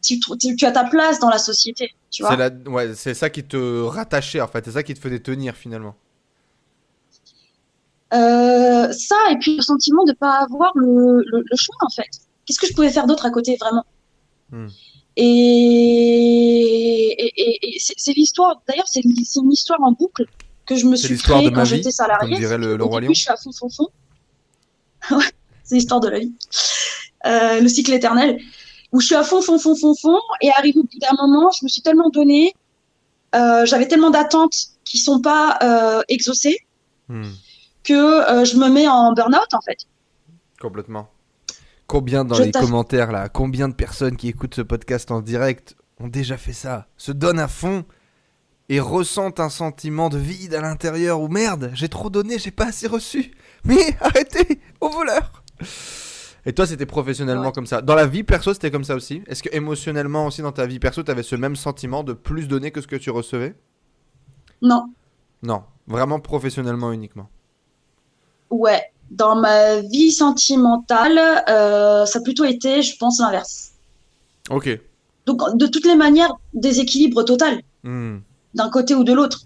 Tu, 0.01 0.19
tu, 0.19 0.55
tu 0.57 0.65
as 0.65 0.71
ta 0.73 0.83
place 0.83 1.19
dans 1.19 1.29
la 1.29 1.37
société, 1.37 1.91
tu 2.11 2.23
vois. 2.23 2.31
C'est 2.31 2.37
la... 2.37 2.49
ouais, 2.69 2.93
c'est 2.95 3.13
ça 3.13 3.29
qui 3.29 3.43
te 3.45 3.81
rattachait 3.83 4.41
en 4.41 4.47
fait, 4.49 4.65
c'est 4.65 4.71
ça 4.71 4.83
qui 4.83 4.93
te 4.93 4.99
faisait 4.99 5.19
tenir 5.19 5.55
finalement. 5.55 5.95
Euh, 8.13 8.91
ça, 8.91 9.15
et 9.31 9.37
puis 9.39 9.55
le 9.55 9.61
sentiment 9.61 10.03
de 10.03 10.11
ne 10.11 10.15
pas 10.15 10.39
avoir 10.43 10.71
le, 10.75 11.23
le, 11.25 11.43
le 11.49 11.55
choix, 11.55 11.75
en 11.81 11.89
fait. 11.89 12.09
Qu'est-ce 12.45 12.59
que 12.59 12.67
je 12.67 12.73
pouvais 12.73 12.91
faire 12.91 13.07
d'autre 13.07 13.25
à 13.25 13.31
côté, 13.31 13.55
vraiment? 13.59 13.85
Hmm. 14.51 14.67
Et, 15.15 15.23
et, 17.17 17.41
et- 17.41 17.75
et 17.75 17.79
c'est 17.79 17.93
c'est 17.97 18.13
l'histoire, 18.13 18.61
d'ailleurs, 18.67 18.87
c'est 18.87 18.99
une, 19.03 19.15
c'est 19.23 19.39
une 19.39 19.51
histoire 19.51 19.81
en 19.81 19.93
boucle 19.93 20.25
que 20.65 20.75
je 20.75 20.85
me 20.85 20.95
C'est 20.95 21.07
suis 21.07 21.17
de 21.17 21.49
quand 21.49 21.65
j'étais 21.65 21.91
dirait 22.39 22.57
le- 22.57 22.77
le 22.77 22.83
roi 22.83 23.01
lion. 23.01 23.13
je 23.13 23.19
suis 23.21 23.29
à 23.29 23.35
fond, 23.37 23.51
fond, 23.51 23.69
fond. 23.69 23.87
ouais, 25.17 25.25
c'est 25.63 25.75
l'histoire 25.75 25.99
de 25.99 26.09
la 26.09 26.19
vie. 26.19 26.33
Euh, 27.25 27.59
le 27.61 27.67
cycle 27.67 27.93
éternel, 27.93 28.39
où 28.91 28.99
je 29.01 29.05
suis 29.07 29.15
à 29.15 29.23
fond, 29.23 29.41
fond, 29.41 29.57
fond, 29.59 29.75
fond, 29.75 29.93
fond, 29.95 30.19
et 30.41 30.49
arrive 30.51 30.77
au 30.77 30.83
bout 30.83 30.99
d'un 30.99 31.15
moment, 31.27 31.49
je 31.51 31.63
me 31.65 31.69
suis 31.69 31.81
tellement 31.81 32.09
donnée, 32.09 32.53
euh, 33.35 33.65
j'avais 33.65 33.87
tellement 33.87 34.09
d'attentes 34.11 34.55
qui 34.85 34.97
sont 34.97 35.19
pas 35.21 35.57
euh, 35.63 36.01
exaucées 36.09 36.57
Hmm. 37.09 37.23
que 37.83 38.45
je 38.45 38.55
me 38.55 38.69
mets 38.69 38.87
en 38.87 39.11
burn-out, 39.11 39.53
en 39.53 39.59
fait. 39.61 39.77
Complètement. 40.61 41.09
Combien 41.85 42.23
dans 42.23 42.35
Je 42.35 42.43
les 42.43 42.51
commentaires 42.51 43.11
là, 43.11 43.27
combien 43.27 43.67
de 43.67 43.73
personnes 43.73 44.15
qui 44.15 44.29
écoutent 44.29 44.55
ce 44.55 44.61
podcast 44.61 45.11
en 45.11 45.19
direct 45.19 45.75
ont 45.99 46.07
déjà 46.07 46.37
fait 46.37 46.53
ça, 46.53 46.87
se 46.97 47.11
donnent 47.11 47.39
à 47.39 47.49
fond 47.49 47.83
et 48.73 48.79
ressentent 48.79 49.39
un 49.39 49.49
sentiment 49.49 50.09
de 50.09 50.17
vide 50.17 50.55
à 50.55 50.61
l'intérieur 50.61 51.21
ou 51.21 51.27
merde, 51.27 51.69
j'ai 51.75 51.89
trop 51.89 52.09
donné, 52.09 52.39
j'ai 52.39 52.49
pas 52.51 52.65
assez 52.67 52.87
reçu. 52.87 53.31
Mais 53.65 53.95
arrêtez, 54.01 54.59
au 54.81 54.89
voleur. 54.89 55.43
Et 56.45 56.53
toi, 56.53 56.65
c'était 56.65 56.85
professionnellement 56.87 57.47
Ouais. 57.47 57.51
comme 57.53 57.67
ça. 57.67 57.81
Dans 57.81 57.93
la 57.95 58.07
vie 58.07 58.23
perso, 58.23 58.53
c'était 58.53 58.71
comme 58.71 58.83
ça 58.83 58.95
aussi? 58.95 59.21
Est-ce 59.27 59.43
que 59.43 59.49
émotionnellement 59.55 60.25
aussi 60.25 60.41
dans 60.41 60.51
ta 60.51 60.65
vie 60.65 60.79
perso, 60.79 61.03
t'avais 61.03 61.23
ce 61.23 61.35
même 61.35 61.55
sentiment 61.55 62.03
de 62.03 62.13
plus 62.13 62.47
donner 62.47 62.71
que 62.71 62.81
ce 62.81 62.87
que 62.87 62.95
tu 62.95 63.11
recevais? 63.11 63.55
Non, 64.61 64.85
Non, 65.43 65.63
vraiment 65.87 66.19
professionnellement 66.19 66.91
uniquement. 66.91 67.29
ouais. 68.49 68.81
Dans 69.11 69.35
ma 69.35 69.81
vie 69.81 70.11
sentimentale, 70.11 71.19
euh, 71.47 72.05
ça 72.07 72.17
a 72.17 72.21
plutôt 72.23 72.45
été, 72.45 72.81
je 72.81 72.97
pense, 72.97 73.19
l'inverse. 73.19 73.73
Ok. 74.49 74.79
Donc, 75.27 75.41
de 75.55 75.67
toutes 75.67 75.85
les 75.85 75.95
manières, 75.95 76.33
déséquilibre 76.53 77.21
total, 77.23 77.61
Hmm. 77.83 78.19
D'un 78.53 78.69
côté 78.69 78.95
ou 78.95 79.03
de 79.03 79.13
l'autre. 79.13 79.41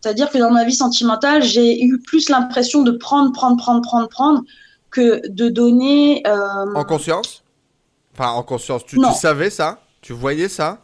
C'est-à-dire 0.00 0.30
que 0.30 0.38
dans 0.38 0.50
ma 0.50 0.64
vie 0.64 0.74
sentimentale, 0.74 1.42
j'ai 1.42 1.82
eu 1.82 1.98
plus 2.00 2.28
l'impression 2.28 2.82
de 2.82 2.92
prendre, 2.92 3.32
prendre, 3.32 3.56
prendre, 3.56 3.82
prendre, 3.82 4.08
prendre, 4.08 4.42
que 4.90 5.26
de 5.28 5.48
donner. 5.48 6.22
euh, 6.26 6.74
En 6.74 6.84
conscience? 6.84 7.42
Enfin, 8.14 8.30
en 8.30 8.42
conscience, 8.42 8.84
tu, 8.86 8.98
Non. 8.98 9.12
tu 9.12 9.18
savais 9.18 9.50
ça? 9.50 9.80
Tu 10.00 10.12
voyais 10.12 10.48
ça? 10.48 10.78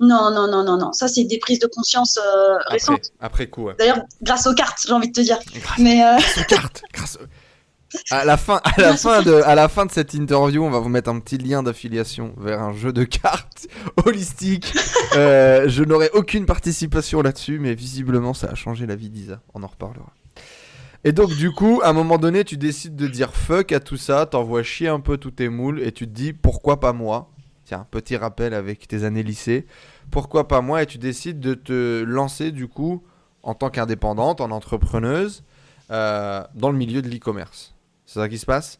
Non, 0.00 0.30
non, 0.30 0.48
non, 0.48 0.62
non, 0.64 0.76
non. 0.76 0.92
Ça, 0.92 1.06
c'est 1.08 1.24
des 1.24 1.38
prises 1.38 1.60
de 1.60 1.68
conscience 1.68 2.18
euh, 2.18 2.56
après, 2.62 2.72
récentes. 2.74 3.12
après 3.20 3.46
coup, 3.46 3.62
ouais. 3.64 3.74
D'ailleurs, 3.78 4.00
grâce 4.22 4.46
aux 4.46 4.52
cartes, 4.52 4.78
j'ai 4.86 4.92
envie 4.92 5.08
de 5.08 5.12
te 5.12 5.20
dire. 5.20 5.38
Grâce, 5.54 5.78
Mais 5.78 6.04
euh, 6.04 6.16
grâce 6.18 6.38
aux 6.38 6.44
cartes 6.44 6.82
grâce 6.92 7.16
aux- 7.16 7.20
À 8.10 8.24
la, 8.24 8.36
fin, 8.36 8.60
à, 8.64 8.80
la 8.80 8.96
fin 8.96 9.22
de, 9.22 9.32
à 9.32 9.54
la 9.54 9.68
fin 9.68 9.86
de 9.86 9.90
cette 9.90 10.14
interview, 10.14 10.62
on 10.62 10.70
va 10.70 10.78
vous 10.78 10.88
mettre 10.88 11.10
un 11.10 11.20
petit 11.20 11.38
lien 11.38 11.62
d'affiliation 11.62 12.34
vers 12.36 12.62
un 12.62 12.72
jeu 12.72 12.92
de 12.92 13.04
cartes 13.04 13.66
holistique. 14.04 14.72
Euh, 15.16 15.68
je 15.68 15.84
n'aurai 15.84 16.10
aucune 16.12 16.46
participation 16.46 17.22
là-dessus, 17.22 17.58
mais 17.58 17.74
visiblement, 17.74 18.34
ça 18.34 18.48
a 18.48 18.54
changé 18.54 18.86
la 18.86 18.96
vie 18.96 19.10
d'Isa. 19.10 19.40
On 19.54 19.62
en 19.62 19.66
reparlera. 19.66 20.12
Et 21.04 21.12
donc, 21.12 21.30
du 21.34 21.50
coup, 21.52 21.80
à 21.82 21.90
un 21.90 21.92
moment 21.92 22.18
donné, 22.18 22.44
tu 22.44 22.56
décides 22.56 22.96
de 22.96 23.06
dire 23.06 23.34
fuck 23.34 23.72
à 23.72 23.80
tout 23.80 23.98
ça, 23.98 24.26
t'envoies 24.26 24.62
chier 24.62 24.88
un 24.88 25.00
peu 25.00 25.18
tous 25.18 25.32
tes 25.32 25.48
moules 25.48 25.80
et 25.80 25.92
tu 25.92 26.06
te 26.06 26.12
dis 26.12 26.32
pourquoi 26.32 26.80
pas 26.80 26.92
moi? 26.92 27.30
Tiens, 27.64 27.86
petit 27.90 28.16
rappel 28.16 28.54
avec 28.54 28.88
tes 28.88 29.04
années 29.04 29.22
lycée. 29.22 29.66
Pourquoi 30.10 30.48
pas 30.48 30.60
moi? 30.60 30.82
Et 30.82 30.86
tu 30.86 30.98
décides 30.98 31.40
de 31.40 31.54
te 31.54 32.02
lancer, 32.02 32.52
du 32.52 32.68
coup, 32.68 33.02
en 33.42 33.54
tant 33.54 33.70
qu'indépendante, 33.70 34.40
en 34.40 34.50
entrepreneuse, 34.50 35.44
euh, 35.90 36.42
dans 36.54 36.70
le 36.70 36.76
milieu 36.78 37.02
de 37.02 37.08
l'e-commerce. 37.08 37.73
C'est 38.14 38.20
ça 38.20 38.28
qui 38.28 38.38
se 38.38 38.46
passe? 38.46 38.78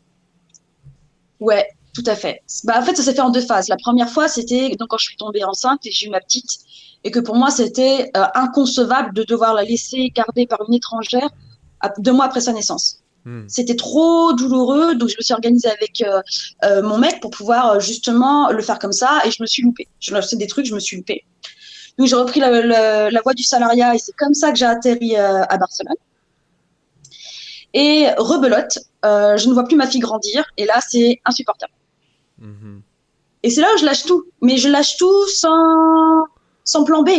Ouais, 1.40 1.66
tout 1.92 2.04
à 2.06 2.14
fait. 2.14 2.42
Bah, 2.62 2.74
en 2.78 2.82
fait, 2.82 2.94
ça 2.94 3.02
s'est 3.02 3.14
fait 3.14 3.20
en 3.20 3.30
deux 3.30 3.40
phases. 3.40 3.66
La 3.68 3.76
première 3.76 4.08
fois, 4.08 4.28
c'était 4.28 4.76
donc 4.76 4.90
quand 4.90 4.96
je 4.98 5.06
suis 5.06 5.16
tombée 5.16 5.42
enceinte 5.42 5.84
et 5.86 5.90
j'ai 5.90 6.06
eu 6.06 6.10
ma 6.10 6.20
petite, 6.20 6.60
et 7.02 7.10
que 7.10 7.18
pour 7.18 7.34
moi, 7.34 7.50
c'était 7.50 8.12
euh, 8.16 8.26
inconcevable 8.36 9.12
de 9.12 9.24
devoir 9.24 9.52
la 9.54 9.64
laisser 9.64 10.08
garder 10.10 10.46
par 10.46 10.60
une 10.68 10.74
étrangère 10.74 11.28
à- 11.80 11.92
deux 11.98 12.12
mois 12.12 12.26
après 12.26 12.40
sa 12.42 12.52
naissance. 12.52 13.00
Hmm. 13.24 13.42
C'était 13.48 13.74
trop 13.74 14.32
douloureux, 14.34 14.94
donc 14.94 15.08
je 15.08 15.16
me 15.18 15.22
suis 15.22 15.34
organisée 15.34 15.68
avec 15.68 16.00
euh, 16.02 16.22
euh, 16.64 16.80
mon 16.82 16.98
mec 16.98 17.20
pour 17.20 17.32
pouvoir 17.32 17.80
justement 17.80 18.50
le 18.52 18.62
faire 18.62 18.78
comme 18.78 18.92
ça, 18.92 19.20
et 19.24 19.32
je 19.32 19.42
me 19.42 19.46
suis 19.48 19.64
loupée. 19.64 19.88
Je 19.98 20.14
c'est 20.20 20.36
des 20.36 20.46
trucs, 20.46 20.66
je 20.66 20.74
me 20.76 20.80
suis 20.80 20.96
loupée. 20.96 21.24
Donc 21.98 22.06
j'ai 22.06 22.14
repris 22.14 22.38
la, 22.38 22.50
la- 22.64 23.10
la 23.10 23.20
voie 23.22 23.34
du 23.34 23.42
salariat, 23.42 23.96
et 23.96 23.98
c'est 23.98 24.14
comme 24.16 24.34
ça 24.34 24.52
que 24.52 24.58
j'ai 24.58 24.64
atterri 24.66 25.16
à 25.16 25.56
Barcelone. 25.58 25.96
Et 27.74 28.06
rebelote, 28.18 28.78
euh, 29.04 29.36
je 29.36 29.48
ne 29.48 29.52
vois 29.54 29.64
plus 29.64 29.76
ma 29.76 29.86
fille 29.86 30.00
grandir. 30.00 30.44
Et 30.56 30.64
là, 30.64 30.80
c'est 30.88 31.20
insupportable. 31.24 31.72
Mhm. 32.38 32.80
Et 33.42 33.50
c'est 33.50 33.60
là 33.60 33.68
où 33.74 33.78
je 33.78 33.84
lâche 33.84 34.04
tout. 34.04 34.24
Mais 34.40 34.56
je 34.56 34.68
lâche 34.68 34.96
tout 34.96 35.26
sans, 35.28 36.24
sans 36.64 36.84
plan 36.84 37.02
B. 37.02 37.10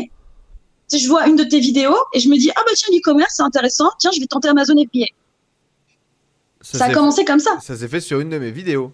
Sais, 0.87 0.97
je 0.99 1.07
vois 1.07 1.27
une 1.27 1.35
de 1.35 1.43
tes 1.43 1.59
vidéos 1.59 1.97
et 2.13 2.19
je 2.19 2.29
me 2.29 2.37
dis, 2.37 2.51
ah 2.55 2.61
bah 2.65 2.71
tiens, 2.75 2.87
l'e-commerce, 2.91 3.33
c'est 3.35 3.43
intéressant. 3.43 3.89
Tiens, 3.99 4.11
je 4.13 4.19
vais 4.19 4.27
tenter 4.27 4.47
Amazon 4.47 4.75
FBA. 4.75 5.05
Ça, 6.61 6.85
a 6.85 6.87
s'est 6.87 6.93
commencé 6.93 7.25
comme 7.25 7.39
ça. 7.39 7.59
ça 7.61 7.75
s'est 7.75 7.87
fait 7.87 7.99
sur 8.01 8.19
une 8.19 8.29
de 8.29 8.37
mes 8.39 8.51
vidéos. 8.51 8.91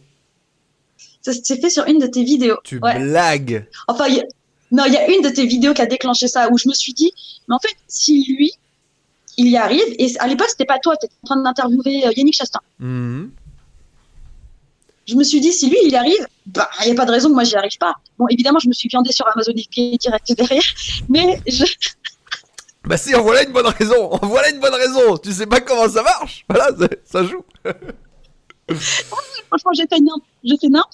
Ça 1.22 1.32
s'est 1.34 1.58
fait 1.60 1.70
sur 1.70 1.86
une 1.88 2.00
de 2.00 2.08
tes 2.08 2.24
vidéos. 2.24 2.58
Tu 2.64 2.80
Ouais. 2.80 2.98
blagues. 3.00 3.68
Enfin, 3.88 4.08
y 4.08 4.20
a- 4.20 4.26
non, 4.72 4.84
il 4.88 4.94
y 4.94 4.98
a 4.98 5.10
une 5.10 5.22
de 5.22 5.30
tes 5.30 5.46
vidéos 5.46 5.74
qui 5.74 5.82
a 5.82 5.86
déclenché 5.86 6.28
ça, 6.28 6.50
où 6.52 6.58
je 6.58 6.68
me 6.68 6.74
suis 6.74 6.94
dit, 6.94 7.12
mais 7.48 7.56
en 7.56 7.60
fait, 7.60 7.76
si 7.88 8.24
lui, 8.36 8.52
il 9.38 9.48
y 9.48 9.58
arrive, 9.58 9.96
et 9.98 10.18
à 10.20 10.28
l'époque, 10.28 10.50
c'était 10.50 10.66
pas 10.66 10.80
toi, 10.80 10.96
tu 10.98 11.06
étais 11.06 11.16
en 11.24 11.28
train 11.28 11.42
d'interviewer 11.42 12.06
euh, 12.08 12.12
Yannick 12.16 12.36
Chastain. 12.36 12.60
Mhm. 12.80 13.32
Je 15.08 15.16
me 15.16 15.24
suis 15.24 15.40
dit, 15.42 15.52
si 15.52 15.70
lui, 15.70 15.78
il 15.84 15.92
y 15.92 15.96
arrive, 15.96 16.28
bah, 16.46 16.70
il 16.82 16.86
n'y 16.88 16.92
a 16.92 16.96
pas 16.96 17.06
de 17.06 17.12
raison 17.12 17.30
que 17.30 17.34
moi, 17.34 17.44
j'y 17.44 17.56
arrive 17.56 17.78
pas. 17.78 17.96
Bon, 18.18 18.28
évidemment, 18.30 18.60
je 18.60 18.68
me 18.68 18.74
suis 18.74 18.88
viandée 18.88 19.12
sur 19.12 19.28
Amazon 19.28 19.52
FBA 19.52 19.98
direct 19.98 20.34
derrière, 20.38 20.64
mais 21.10 21.42
je, 21.48 21.66
Bah 22.84 22.98
si, 22.98 23.14
en 23.14 23.22
voilà 23.22 23.44
une 23.44 23.52
bonne 23.52 23.68
raison. 23.68 24.12
En 24.12 24.26
voilà 24.26 24.50
une 24.50 24.60
bonne 24.60 24.74
raison. 24.74 25.18
Tu 25.18 25.32
sais 25.32 25.46
pas 25.46 25.62
comment 25.62 25.88
ça 25.88 26.02
marche. 26.02 26.46
Voilà, 26.50 26.70
ça 27.06 27.24
joue. 27.24 27.44
franchement, 29.48 29.72
j'ai 29.74 29.86
fait 29.88 30.00
nimp, 30.00 30.24
j'ai 30.44 30.58
fait 30.58 30.70
nimp, 30.70 30.88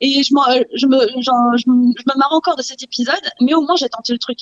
et 0.00 0.22
je, 0.22 0.32
euh, 0.32 0.64
je, 0.74 0.86
me, 0.86 1.22
genre, 1.22 1.56
je, 1.56 1.64
je 1.64 1.70
me 1.70 2.18
marre 2.18 2.32
encore 2.32 2.56
de 2.56 2.62
cet 2.62 2.82
épisode, 2.82 3.14
mais 3.40 3.52
au 3.54 3.62
moins, 3.62 3.76
j'ai 3.76 3.88
tenté 3.88 4.12
le 4.12 4.18
truc. 4.18 4.38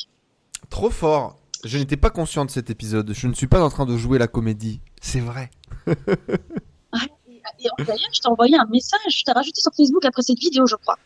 Trop 0.70 0.90
fort. 0.90 1.37
Je 1.64 1.79
n'étais 1.79 1.96
pas 1.96 2.11
conscient 2.11 2.44
de 2.44 2.50
cet 2.50 2.70
épisode. 2.70 3.12
Je 3.14 3.27
ne 3.27 3.35
suis 3.35 3.46
pas 3.46 3.62
en 3.62 3.70
train 3.70 3.87
de 3.87 3.96
jouer 3.96 4.18
la 4.18 4.27
comédie. 4.27 4.81
C'est 5.00 5.20
vrai. 5.20 5.50
Et 5.87 7.68
d'ailleurs, 7.85 8.11
je 8.12 8.20
t'ai 8.20 8.29
envoyé 8.29 8.57
un 8.57 8.66
message, 8.66 9.00
je 9.09 9.22
t'ai 9.24 9.33
rajouté 9.33 9.61
sur 9.61 9.70
Facebook 9.77 10.05
après 10.05 10.22
cette 10.22 10.38
vidéo, 10.38 10.66
je 10.66 10.77
crois. 10.77 10.98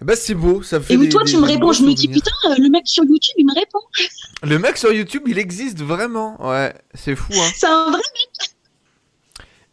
Bah 0.00 0.16
c'est 0.16 0.34
beau, 0.34 0.62
ça 0.62 0.80
fait 0.80 0.94
Et 0.94 0.96
des- 0.98 1.08
toi, 1.08 1.22
des- 1.24 1.30
tu 1.30 1.36
me 1.38 1.44
réponds, 1.44 1.72
je 1.72 1.82
me 1.82 1.94
dis, 1.94 2.08
putain, 2.08 2.30
euh, 2.50 2.54
le 2.58 2.68
mec 2.68 2.86
sur 2.86 3.04
YouTube, 3.04 3.34
il 3.38 3.46
me 3.46 3.54
répond. 3.54 3.78
Le 4.42 4.58
mec 4.58 4.76
sur 4.76 4.92
YouTube, 4.92 5.22
il 5.26 5.38
existe 5.38 5.78
vraiment. 5.80 6.36
Ouais, 6.46 6.74
c'est 6.94 7.16
fou 7.16 7.32
hein. 7.34 7.50
C'est 7.54 7.66
un 7.66 7.90
vrai 7.90 8.00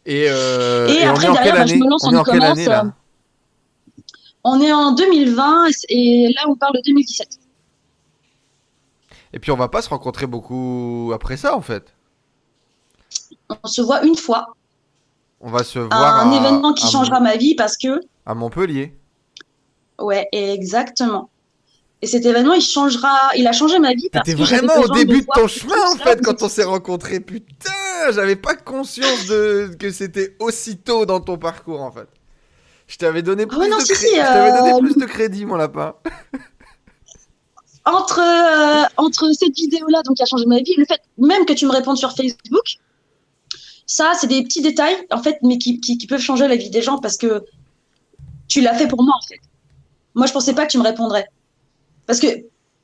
Et, 0.06 0.26
euh, 0.28 0.88
Et 0.88 1.02
et 1.02 1.08
on 1.08 1.10
après, 1.10 1.26
est 1.26 1.28
en 1.28 1.34
quelle 1.34 1.44
derrière, 1.44 1.54
bah, 1.56 1.66
je 1.66 1.74
me 1.74 1.88
lance 1.90 2.04
On 2.04 2.08
en 2.08 2.12
est 2.14 2.16
en 2.18 2.24
quelle 2.24 2.42
année 2.42 2.64
là 2.64 2.84
euh, 2.86 4.00
On 4.44 4.60
est 4.62 4.72
en 4.72 4.92
2020 4.92 5.66
et 5.90 6.32
là 6.34 6.42
on 6.48 6.56
parle 6.56 6.74
de 6.76 6.82
2017. 6.86 7.38
Et 9.32 9.38
puis 9.38 9.50
on 9.50 9.56
va 9.56 9.68
pas 9.68 9.82
se 9.82 9.88
rencontrer 9.88 10.26
beaucoup 10.26 11.10
après 11.14 11.36
ça 11.36 11.56
en 11.56 11.60
fait. 11.62 11.94
On 13.64 13.68
se 13.68 13.80
voit 13.82 14.04
une 14.04 14.16
fois 14.16 14.54
On 15.40 15.50
va 15.50 15.64
se 15.64 15.78
à 15.78 15.82
voir 15.84 16.26
un 16.26 16.32
à, 16.32 16.36
événement 16.36 16.72
qui 16.74 16.86
à- 16.86 16.90
changera 16.90 17.20
ma 17.20 17.36
vie 17.36 17.54
parce 17.54 17.76
que 17.76 18.00
à 18.26 18.34
Montpellier. 18.34 18.94
ouais 19.98 20.28
exactement. 20.32 21.28
Et 22.04 22.06
cet 22.08 22.26
événement 22.26 22.54
il 22.54 22.62
changera, 22.62 23.30
il 23.36 23.46
a 23.46 23.52
changé 23.52 23.78
ma 23.78 23.94
vie 23.94 24.08
parce 24.10 24.26
T'étais 24.26 24.40
vraiment 24.42 24.74
au 24.76 24.88
début 24.88 25.20
de 25.22 25.26
ton 25.34 25.46
chemin 25.46 25.76
en 25.92 25.96
fait 25.96 26.20
quand 26.22 26.42
on 26.42 26.48
s'est 26.48 26.64
rencontrés. 26.64 27.20
Putain, 27.20 27.70
j'avais 28.10 28.36
pas 28.36 28.54
conscience 28.56 29.26
de 29.26 29.70
que 29.78 29.90
c'était 29.92 30.36
aussitôt 30.40 31.06
dans 31.06 31.20
ton 31.20 31.38
parcours 31.38 31.80
en 31.80 31.92
fait. 31.92 32.08
Je 32.88 32.96
t'avais 32.96 33.22
donné 33.22 33.44
Ah 33.44 33.46
plus 33.46 33.58
ouais, 33.58 33.68
non, 33.68 33.78
de 33.78 33.82
si, 33.82 33.92
crédit. 33.92 34.06
si, 34.08 34.16
Je 34.16 34.20
t'avais 34.20 34.50
donné 34.72 34.80
plus 34.80 34.96
de 35.00 35.06
crédit 35.06 35.46
mon 35.46 35.54
lapin. 35.56 35.94
entre 37.84 38.20
euh, 38.20 38.84
entre 38.96 39.32
cette 39.32 39.56
vidéo 39.56 39.86
là 39.88 40.02
donc 40.02 40.16
qui 40.16 40.22
a 40.22 40.26
changé 40.26 40.46
ma 40.46 40.58
vie, 40.58 40.74
le 40.76 40.84
fait 40.84 41.00
même 41.18 41.44
que 41.44 41.52
tu 41.52 41.66
me 41.66 41.72
répondes 41.72 41.96
sur 41.96 42.12
Facebook, 42.12 42.78
ça 43.86 44.12
c'est 44.18 44.28
des 44.28 44.42
petits 44.42 44.62
détails 44.62 44.96
en 45.10 45.22
fait 45.22 45.38
mais 45.42 45.58
qui, 45.58 46.06
peuvent 46.08 46.20
changer 46.20 46.46
la 46.46 46.56
vie 46.56 46.70
des 46.70 46.82
gens 46.82 46.98
parce 46.98 47.16
que 47.16 47.44
tu 48.48 48.60
l'as 48.60 48.74
fait 48.74 48.86
pour 48.86 49.02
moi 49.02 49.14
en 49.16 49.26
fait. 49.26 49.40
Moi 50.14 50.26
je 50.26 50.32
pensais 50.32 50.54
pas 50.54 50.66
que 50.66 50.70
tu 50.70 50.78
me 50.78 50.84
répondrais 50.84 51.26
parce 52.06 52.20
que 52.20 52.26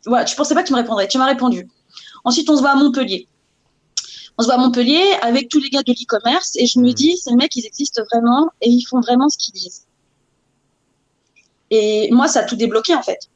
voilà, 0.07 0.25
tu 0.25 0.35
pensais 0.37 0.55
pas 0.55 0.63
que 0.63 0.69
tu 0.69 0.73
me 0.73 0.79
répondrais, 0.79 1.07
tu 1.07 1.19
m'as 1.19 1.27
répondu. 1.27 1.69
Ensuite 2.25 2.51
on 2.51 2.57
se 2.57 2.61
voit 2.61 2.71
à 2.71 2.77
Montpellier. 2.77 3.29
On 4.37 4.43
se 4.43 4.47
voit 4.47 4.55
à 4.55 4.59
Montpellier 4.59 5.03
avec 5.23 5.49
tous 5.49 5.61
les 5.61 5.69
gars 5.69 5.83
de 5.83 5.93
l'e-commerce 5.93 6.57
et 6.57 6.67
je 6.67 6.79
me 6.81 6.93
dis 6.93 7.17
ces 7.19 7.35
mecs 7.35 7.55
ils 7.55 7.67
existent 7.67 8.03
vraiment 8.13 8.49
et 8.61 8.69
ils 8.69 8.83
font 8.83 9.01
vraiment 9.01 9.29
ce 9.29 9.39
qu'ils 9.39 9.55
disent. 9.55 9.87
Et 11.71 12.09
moi 12.11 12.27
ça 12.27 12.41
a 12.41 12.43
tout 12.45 12.57
débloqué 12.57 12.97
en 12.97 13.03
fait 13.03 13.29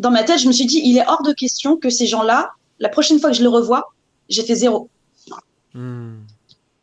dans 0.00 0.10
ma 0.10 0.24
tête, 0.24 0.38
je 0.40 0.48
me 0.48 0.52
suis 0.52 0.64
dit, 0.66 0.80
il 0.82 0.96
est 0.96 1.06
hors 1.06 1.22
de 1.22 1.32
question 1.32 1.76
que 1.76 1.90
ces 1.90 2.06
gens-là, 2.06 2.50
la 2.78 2.88
prochaine 2.88 3.20
fois 3.20 3.30
que 3.30 3.36
je 3.36 3.42
les 3.42 3.48
revois, 3.48 3.92
j'ai 4.30 4.42
fait 4.42 4.54
zéro. 4.54 4.88
Hmm. 5.74 6.20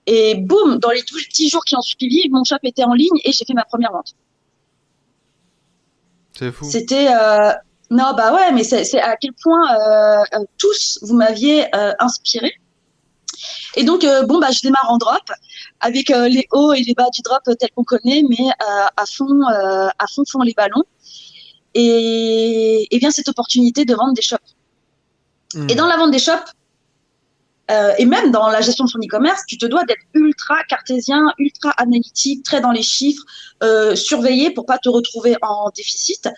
Et 0.06 0.36
boum, 0.36 0.77
dans 0.77 0.91
les 0.91 1.01
10 1.34 1.49
jours 1.49 1.65
qui 1.65 1.75
ont 1.75 1.82
suivi, 1.82 2.30
mon 2.30 2.43
shop 2.43 2.58
était 2.63 2.84
en 2.84 2.93
ligne 2.93 3.19
et 3.25 3.32
j'ai 3.32 3.43
fait 3.43 3.56
ma 3.56 3.65
première 3.65 3.91
vente. 3.91 4.13
C'est 6.38 6.51
fou. 6.51 6.65
C'était. 6.69 7.08
euh, 7.10 7.51
Non, 7.89 8.13
bah 8.15 8.34
ouais, 8.36 8.51
mais 8.51 8.63
c'est 8.63 9.01
à 9.01 9.15
quel 9.15 9.34
point 9.34 9.65
euh, 9.73 10.23
euh, 10.36 10.45
tous, 10.58 10.99
vous 11.01 11.15
m'aviez 11.15 11.73
euh, 11.75 11.93
inspiré. 11.99 12.53
Et 13.75 13.84
donc, 13.84 14.06
bon, 14.27 14.39
bah, 14.39 14.51
je 14.51 14.62
démarre 14.62 14.89
en 14.89 14.97
drop 14.97 15.27
avec 15.80 16.10
les 16.10 16.47
hauts 16.51 16.73
et 16.73 16.82
les 16.82 16.93
bas 16.93 17.10
du 17.13 17.21
drop 17.21 17.41
tel 17.60 17.69
qu'on 17.75 17.84
connaît, 17.84 18.23
mais 18.30 18.49
à 18.60 19.06
fond, 19.06 19.41
à 19.45 20.06
fond, 20.13 20.23
fond 20.30 20.41
les 20.41 20.53
ballons. 20.53 20.84
Et, 21.73 22.88
et 22.89 22.99
bien 22.99 23.12
cette 23.12 23.30
opportunité 23.30 23.86
de 23.86 23.93
vendre 23.93 24.13
des 24.13 24.21
shops. 24.21 24.38
Hmm. 25.53 25.69
Et 25.69 25.75
dans 25.75 25.88
la 25.88 25.97
vente 25.97 26.12
des 26.12 26.19
shops, 26.19 26.53
euh, 27.69 27.93
et 27.97 28.06
même 28.06 28.32
dans 28.32 28.47
la 28.47 28.62
gestion 28.62 28.86
de 28.86 28.89
son 28.89 28.99
e-commerce, 28.99 29.41
tu 29.45 29.58
te 29.58 29.65
dois 29.65 29.84
d'être 29.84 30.03
ultra 30.13 30.63
cartésien, 30.69 31.34
ultra 31.38 31.71
analytique, 31.71 32.43
très 32.43 32.62
dans 32.62 32.71
les 32.71 32.82
chiffres, 32.82 33.23
euh, 33.62 33.93
surveiller 33.95 34.51
pour 34.51 34.65
pas 34.65 34.77
te 34.77 34.88
retrouver 34.88 35.36
en 35.41 35.69
déficit, 35.75 36.30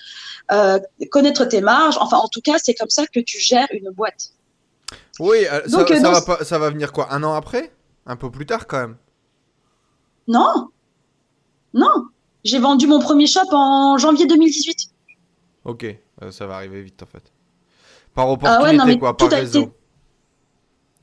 euh, 0.52 0.80
connaître 1.12 1.46
tes 1.46 1.62
marges. 1.62 1.98
Enfin, 2.00 2.18
en 2.18 2.28
tout 2.28 2.42
cas, 2.42 2.58
c'est 2.58 2.74
comme 2.74 2.89
ça 2.89 3.06
que 3.06 3.20
tu 3.20 3.39
gères 3.39 3.68
une 3.72 3.92
boîte. 3.92 4.32
Oui, 5.20 5.44
ça, 5.44 5.62
Donc, 5.68 5.89
ça 5.89 6.00
dans 6.00 6.12
va 6.12 6.22
pas, 6.22 6.44
ça 6.44 6.58
va 6.58 6.72
venir 6.72 6.92
quoi 6.92 7.13
Un 7.13 7.24
an 7.24 7.34
après? 7.34 7.72
Un 8.08 8.15
peu 8.15 8.32
plus 8.32 8.48
tard 8.48 8.65
quand 8.65 8.80
même. 8.80 8.98
Non, 10.28 10.70
non. 11.74 12.08
J'ai 12.44 12.58
vendu 12.58 12.88
mon 12.88 13.00
premier 13.00 13.28
shop 13.28 13.52
en 13.52 13.98
janvier 13.98 14.26
2018. 14.26 14.88
Ok, 15.70 15.86
euh, 16.24 16.32
ça 16.32 16.48
va 16.48 16.56
arriver 16.56 16.82
vite 16.82 17.02
en 17.04 17.06
fait. 17.06 17.32
Par 18.14 18.26
Ah 18.28 18.32
opportunité 18.34 18.72
ouais, 18.72 18.78
non, 18.78 18.86
mais 18.86 18.98
quoi, 19.00 19.16
par 19.16 19.30
réseau. 19.32 19.62
été- 19.62 19.72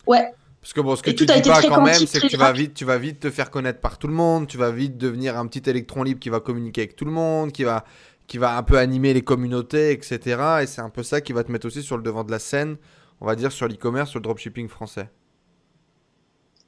Ouais. 0.06 0.32
Parce 0.60 0.72
que 0.72 0.80
bon, 0.80 0.96
ce 0.96 1.02
que 1.02 1.10
Et 1.10 1.14
tu 1.14 1.26
dis 1.26 1.40
pas 1.42 1.62
quand 1.62 1.82
même, 1.84 2.06
c'est 2.06 2.20
que 2.20 2.26
tu 2.26 2.36
vas 2.36 2.52
vite, 2.52 2.74
tu 2.74 2.84
vas 2.84 2.98
vite 2.98 3.20
te 3.20 3.30
faire 3.30 3.50
connaître 3.50 3.80
par 3.80 3.98
tout 3.98 4.08
le 4.08 4.14
monde, 4.14 4.48
tu 4.48 4.56
vas 4.58 4.70
vite 4.72 4.96
devenir 4.98 5.38
un 5.38 5.46
petit 5.46 5.68
électron 5.70 6.02
libre 6.02 6.18
qui 6.20 6.28
va 6.28 6.40
communiquer 6.40 6.82
avec 6.82 6.96
tout 6.96 7.04
le 7.04 7.12
monde, 7.12 7.52
qui 7.52 7.62
va, 7.64 7.84
qui 8.26 8.38
va 8.38 8.56
un 8.56 8.62
peu 8.64 8.76
animer 8.78 9.14
les 9.14 9.22
communautés, 9.22 9.92
etc. 9.92 10.62
Et 10.62 10.66
c'est 10.66 10.80
un 10.80 10.90
peu 10.90 11.04
ça 11.04 11.20
qui 11.20 11.32
va 11.32 11.44
te 11.44 11.52
mettre 11.52 11.66
aussi 11.66 11.82
sur 11.82 11.96
le 11.96 12.02
devant 12.02 12.24
de 12.24 12.32
la 12.32 12.40
scène, 12.40 12.76
on 13.20 13.26
va 13.26 13.36
dire 13.36 13.52
sur 13.52 13.68
l'e-commerce, 13.68 14.10
sur 14.10 14.18
le 14.18 14.24
dropshipping 14.24 14.68
français. 14.68 15.08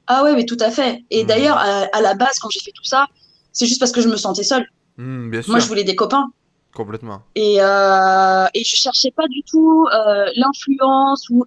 Ah 0.07 0.23
ouais, 0.23 0.35
mais 0.35 0.45
tout 0.45 0.57
à 0.59 0.71
fait. 0.71 1.03
Et 1.09 1.21
Mhm. 1.21 1.27
d'ailleurs, 1.27 1.57
à, 1.57 1.83
à 1.93 2.01
la 2.01 2.13
base, 2.15 2.39
quand 2.39 2.49
j'ai 2.49 2.59
fait 2.61 2.71
tout 2.73 2.83
ça, 2.83 3.07
c'est 3.51 3.65
juste 3.67 3.79
parce 3.79 3.91
que 3.91 4.01
je 4.01 4.07
me 4.07 4.17
sentais 4.17 4.43
seule. 4.43 4.65
Hmm, 4.97 5.29
bien 5.29 5.41
sûr, 5.41 5.51
Moi, 5.51 5.59
je 5.59 5.67
voulais 5.67 5.83
des 5.83 5.95
copains. 5.95 6.31
Complètement. 6.83 7.19
Et, 7.35 7.57
euh, 7.61 8.45
et 8.53 8.63
je 8.63 8.75
cherchais 8.85 9.11
pas 9.11 9.27
du 9.27 9.41
tout 9.43 9.85
euh, 9.93 10.25
l'influence 10.35 11.21
ou 11.29 11.43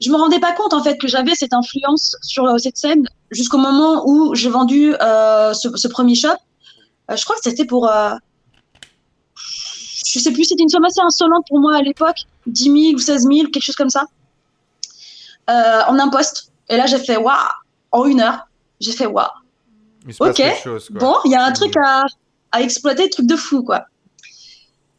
je 0.00 0.10
me 0.10 0.16
rendais 0.16 0.40
pas 0.40 0.52
compte 0.52 0.72
en 0.74 0.82
fait 0.82 0.96
que 0.98 1.06
j'avais 1.08 1.34
cette 1.34 1.52
influence 1.52 2.16
sur 2.22 2.44
euh, 2.46 2.58
cette 2.58 2.76
scène 2.76 3.04
jusqu'au 3.30 3.58
moment 3.58 4.02
où 4.06 4.34
j'ai 4.34 4.50
vendu 4.50 4.94
euh, 5.00 5.52
ce, 5.52 5.68
ce 5.76 5.88
premier 5.88 6.14
shop. 6.14 6.38
Je 7.14 7.22
crois 7.24 7.36
que 7.36 7.42
c'était 7.48 7.64
pour, 7.72 7.88
je 10.06 10.18
sais 10.18 10.32
plus, 10.32 10.44
c'était 10.44 10.62
une 10.62 10.68
somme 10.68 10.84
assez 10.84 11.00
insolente 11.00 11.44
pour 11.48 11.60
moi 11.60 11.76
à 11.76 11.82
l'époque, 11.82 12.20
10 12.46 12.64
000 12.64 12.94
ou 12.94 12.98
16 12.98 13.22
000, 13.30 13.50
quelque 13.52 13.62
chose 13.62 13.76
comme 13.76 13.90
ça, 13.90 14.04
euh, 15.50 15.82
en 15.88 15.98
imposte. 15.98 16.52
Et 16.68 16.76
là 16.76 16.86
j'ai 16.86 16.98
fait 16.98 17.16
waouh, 17.16 17.36
en 17.90 18.04
une 18.06 18.20
heure, 18.20 18.46
j'ai 18.80 18.92
fait 18.92 19.06
waouh. 19.06 19.26
Ok, 20.20 20.42
chose. 20.64 20.88
Bon, 20.90 21.14
il 21.24 21.30
y 21.32 21.34
a 21.36 21.44
un 21.44 21.50
Mhm. 21.50 21.54
truc 21.54 21.74
à, 21.84 22.02
à 22.52 22.62
exploiter, 22.62 23.08
truc 23.10 23.26
de 23.26 23.36
fou, 23.36 23.62
quoi. 23.62 23.84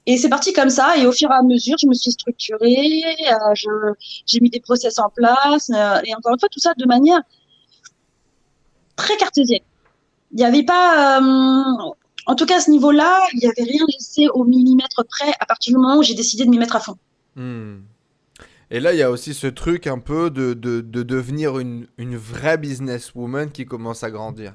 Et 0.05 0.17
c'est 0.17 0.29
parti 0.29 0.51
comme 0.51 0.69
ça, 0.69 0.97
et 0.97 1.05
au 1.05 1.13
fur 1.13 1.29
et 1.31 1.33
à 1.33 1.41
mesure, 1.43 1.77
je 1.81 1.87
me 1.87 1.93
suis 1.93 2.11
structurée, 2.11 3.03
euh, 3.31 3.93
j'ai 4.25 4.39
mis 4.41 4.49
des 4.49 4.59
process 4.59 4.99
en 4.99 5.09
place, 5.09 5.69
euh, 5.69 6.01
et 6.03 6.13
encore 6.13 6.33
une 6.33 6.39
fois, 6.39 6.49
tout 6.49 6.59
ça 6.59 6.73
de 6.77 6.85
manière 6.85 7.21
très 8.97 9.15
cartésienne. 9.15 9.61
Il 10.31 10.37
n'y 10.37 10.43
avait 10.43 10.63
pas, 10.63 11.21
euh, 11.21 11.93
en 12.25 12.35
tout 12.35 12.45
cas 12.45 12.57
à 12.57 12.59
ce 12.59 12.69
niveau-là, 12.69 13.21
il 13.33 13.39
n'y 13.39 13.45
avait 13.45 13.63
rien 13.63 13.85
laissé 13.87 14.27
au 14.33 14.43
millimètre 14.43 15.05
près 15.07 15.31
à 15.39 15.45
partir 15.45 15.73
du 15.73 15.79
moment 15.79 15.97
où 15.97 16.03
j'ai 16.03 16.15
décidé 16.15 16.43
de 16.43 16.49
m'y 16.49 16.57
mettre 16.57 16.75
à 16.75 16.81
fond. 16.81 16.97
Hmm. 17.37 17.83
Et 18.71 18.79
là, 18.81 18.91
il 18.91 18.99
y 18.99 19.03
a 19.03 19.11
aussi 19.11 19.33
ce 19.33 19.47
truc 19.47 19.87
un 19.87 19.99
peu 19.99 20.29
de, 20.29 20.53
de, 20.53 20.81
de 20.81 21.03
devenir 21.03 21.59
une, 21.59 21.87
une 21.97 22.17
vraie 22.17 22.57
businesswoman 22.57 23.51
qui 23.51 23.65
commence 23.65 24.03
à 24.03 24.11
grandir. 24.11 24.53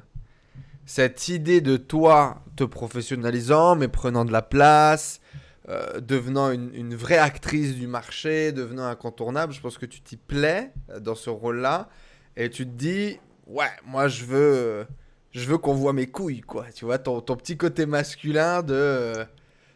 Cette 0.84 1.28
idée 1.28 1.60
de 1.60 1.76
toi 1.76 2.42
te 2.56 2.64
professionnalisant, 2.64 3.76
mais 3.76 3.88
prenant 3.88 4.24
de 4.24 4.32
la 4.32 4.42
place, 4.42 5.20
euh, 5.68 6.00
devenant 6.00 6.50
une, 6.50 6.94
vraie 6.94 7.18
actrice 7.18 7.74
du 7.74 7.86
marché, 7.86 8.52
devenant 8.52 8.86
incontournable, 8.86 9.52
je 9.52 9.60
pense 9.60 9.76
que 9.76 9.86
tu 9.86 10.00
t'y 10.00 10.16
plais 10.16 10.72
euh, 10.90 11.00
dans 11.00 11.14
ce 11.14 11.30
rôle-là. 11.30 11.88
Et 12.36 12.48
tu 12.50 12.64
te 12.64 12.70
dis, 12.70 13.18
ouais, 13.46 13.70
moi 13.86 14.08
je 14.08 14.24
veux, 14.24 14.86
je 15.32 15.46
veux 15.46 15.58
qu'on 15.58 15.74
voit 15.74 15.92
mes 15.92 16.06
couilles, 16.06 16.40
quoi. 16.40 16.66
Tu 16.74 16.84
vois, 16.84 16.98
ton, 16.98 17.20
ton 17.20 17.36
petit 17.36 17.56
côté 17.56 17.84
masculin 17.84 18.62
de. 18.62 18.74
euh, 18.74 19.24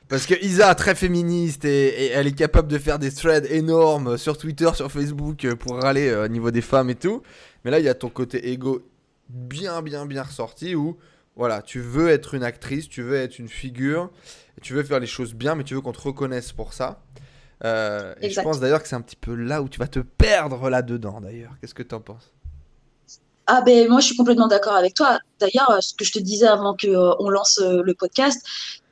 Parce 0.09 0.27
que 0.27 0.35
Isa, 0.43 0.75
très 0.75 0.95
féministe, 0.95 1.65
et, 1.65 1.89
et 1.89 2.07
elle 2.13 2.27
est 2.27 2.37
capable 2.37 2.69
de 2.69 2.79
faire 2.79 2.99
des 2.99 3.13
threads 3.13 3.51
énormes 3.51 4.17
sur 4.17 4.39
Twitter, 4.39 4.71
sur 4.75 4.91
Facebook, 4.91 5.47
pour 5.57 5.77
râler 5.81 6.15
au 6.15 6.29
niveau 6.29 6.51
des 6.51 6.63
femmes 6.63 6.91
et 6.91 6.95
tout. 6.95 7.23
Mais 7.65 7.71
là, 7.71 7.79
il 7.81 7.85
y 7.85 7.89
a 7.89 7.95
ton 7.95 8.09
côté 8.09 8.51
égo 8.51 8.83
bien, 9.29 9.83
bien, 9.83 10.07
bien 10.07 10.23
ressorti 10.23 10.75
où, 10.75 10.97
voilà, 11.37 11.63
tu 11.63 11.81
veux 11.81 12.09
être 12.09 12.35
une 12.35 12.45
actrice, 12.45 12.89
tu 12.89 13.03
veux 13.03 13.17
être 13.17 13.39
une 13.39 13.49
figure, 13.49 14.11
tu 14.61 14.75
veux 14.75 14.83
faire 14.83 15.01
les 15.01 15.07
choses 15.07 15.35
bien, 15.35 15.55
mais 15.55 15.65
tu 15.65 15.75
veux 15.75 15.81
qu'on 15.81 15.93
te 15.93 16.01
reconnaisse 16.01 16.53
pour 16.53 16.73
ça. 16.73 17.03
Euh, 17.65 18.15
et 18.21 18.31
je 18.31 18.41
pense 18.41 18.61
d'ailleurs 18.61 18.83
que 18.83 18.89
c'est 18.89 18.97
un 18.97 19.01
petit 19.01 19.17
peu 19.17 19.35
là 19.35 19.63
où 19.63 19.69
tu 19.69 19.79
vas 19.79 19.87
te 19.87 20.01
perdre 20.01 20.69
là-dedans, 20.69 21.21
d'ailleurs. 21.21 21.53
Qu'est-ce 21.61 21.75
que 21.75 21.83
tu 21.83 21.95
en 21.95 22.01
penses? 22.01 22.33
Ah 23.47 23.61
ben 23.61 23.89
moi 23.89 24.01
je 24.01 24.07
suis 24.07 24.17
complètement 24.17 24.47
d'accord 24.47 24.77
avec 24.77 24.95
toi. 24.95 25.19
D'ailleurs, 25.41 25.71
euh, 25.71 25.81
ce 25.81 25.95
que 25.95 26.05
je 26.05 26.13
te 26.13 26.19
disais 26.21 26.47
avant 26.47 26.75
que 26.75 26.87
euh, 26.87 27.15
on 27.19 27.29
lance 27.29 27.59
euh, 27.61 27.83
le 27.83 27.95
podcast, 27.95 28.41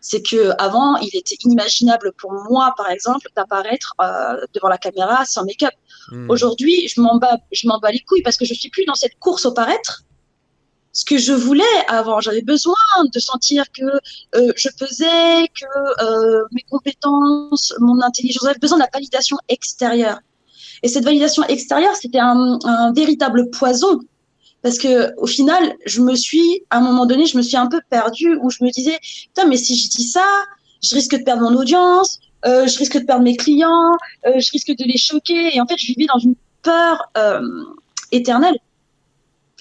c'est 0.00 0.22
que 0.22 0.50
avant 0.58 0.96
il 0.96 1.16
était 1.16 1.36
inimaginable 1.44 2.12
pour 2.18 2.32
moi, 2.32 2.74
par 2.76 2.90
exemple, 2.90 3.28
d'apparaître 3.36 3.94
euh, 4.02 4.44
devant 4.54 4.68
la 4.68 4.78
caméra 4.78 5.24
sans 5.24 5.44
make-up. 5.44 5.72
Hmm. 6.10 6.28
Aujourd'hui, 6.30 6.88
je 6.88 7.00
m'en 7.00 7.18
bats, 7.18 7.38
je 7.52 7.68
m'en 7.68 7.78
bats 7.78 7.92
les 7.92 8.00
couilles 8.00 8.22
parce 8.22 8.36
que 8.36 8.44
je 8.44 8.54
suis 8.54 8.70
plus 8.70 8.84
dans 8.86 8.94
cette 8.94 9.18
course 9.20 9.46
au 9.46 9.52
paraître. 9.52 10.02
Ce 11.00 11.04
que 11.06 11.16
je 11.16 11.32
voulais 11.32 11.64
avant, 11.88 12.20
j'avais 12.20 12.42
besoin 12.42 12.74
de 13.10 13.18
sentir 13.18 13.64
que 13.72 13.86
euh, 14.34 14.52
je 14.54 14.68
pesais, 14.78 15.48
que 15.58 16.04
euh, 16.04 16.42
mes 16.52 16.60
compétences, 16.70 17.72
mon 17.80 18.02
intelligence, 18.02 18.42
j'avais 18.44 18.58
besoin 18.58 18.76
de 18.76 18.82
la 18.82 18.90
validation 18.92 19.38
extérieure. 19.48 20.18
Et 20.82 20.88
cette 20.88 21.04
validation 21.04 21.42
extérieure, 21.44 21.96
c'était 21.96 22.18
un, 22.18 22.58
véritable 22.94 23.48
poison 23.48 24.00
parce 24.60 24.76
que 24.76 25.18
au 25.18 25.26
final, 25.26 25.74
je 25.86 26.02
me 26.02 26.14
suis, 26.14 26.64
à 26.68 26.76
un 26.76 26.80
moment 26.82 27.06
donné, 27.06 27.24
je 27.24 27.38
me 27.38 27.42
suis 27.42 27.56
un 27.56 27.66
peu 27.66 27.80
perdue 27.88 28.38
où 28.42 28.50
je 28.50 28.62
me 28.62 28.68
disais, 28.68 28.98
putain, 29.28 29.46
mais 29.46 29.56
si 29.56 29.78
je 29.78 29.88
dis 29.88 30.06
ça, 30.06 30.26
je 30.82 30.94
risque 30.94 31.16
de 31.16 31.24
perdre 31.24 31.50
mon 31.50 31.56
audience, 31.56 32.20
euh, 32.44 32.66
je 32.66 32.76
risque 32.76 32.98
de 32.98 33.06
perdre 33.06 33.22
mes 33.22 33.36
clients, 33.36 33.92
je 34.26 34.50
risque 34.50 34.76
de 34.76 34.84
les 34.84 34.98
choquer. 34.98 35.56
Et 35.56 35.62
en 35.62 35.66
fait, 35.66 35.78
je 35.78 35.86
vivais 35.86 36.08
dans 36.12 36.18
une 36.18 36.34
peur 36.62 37.10
éternelle, 38.12 38.58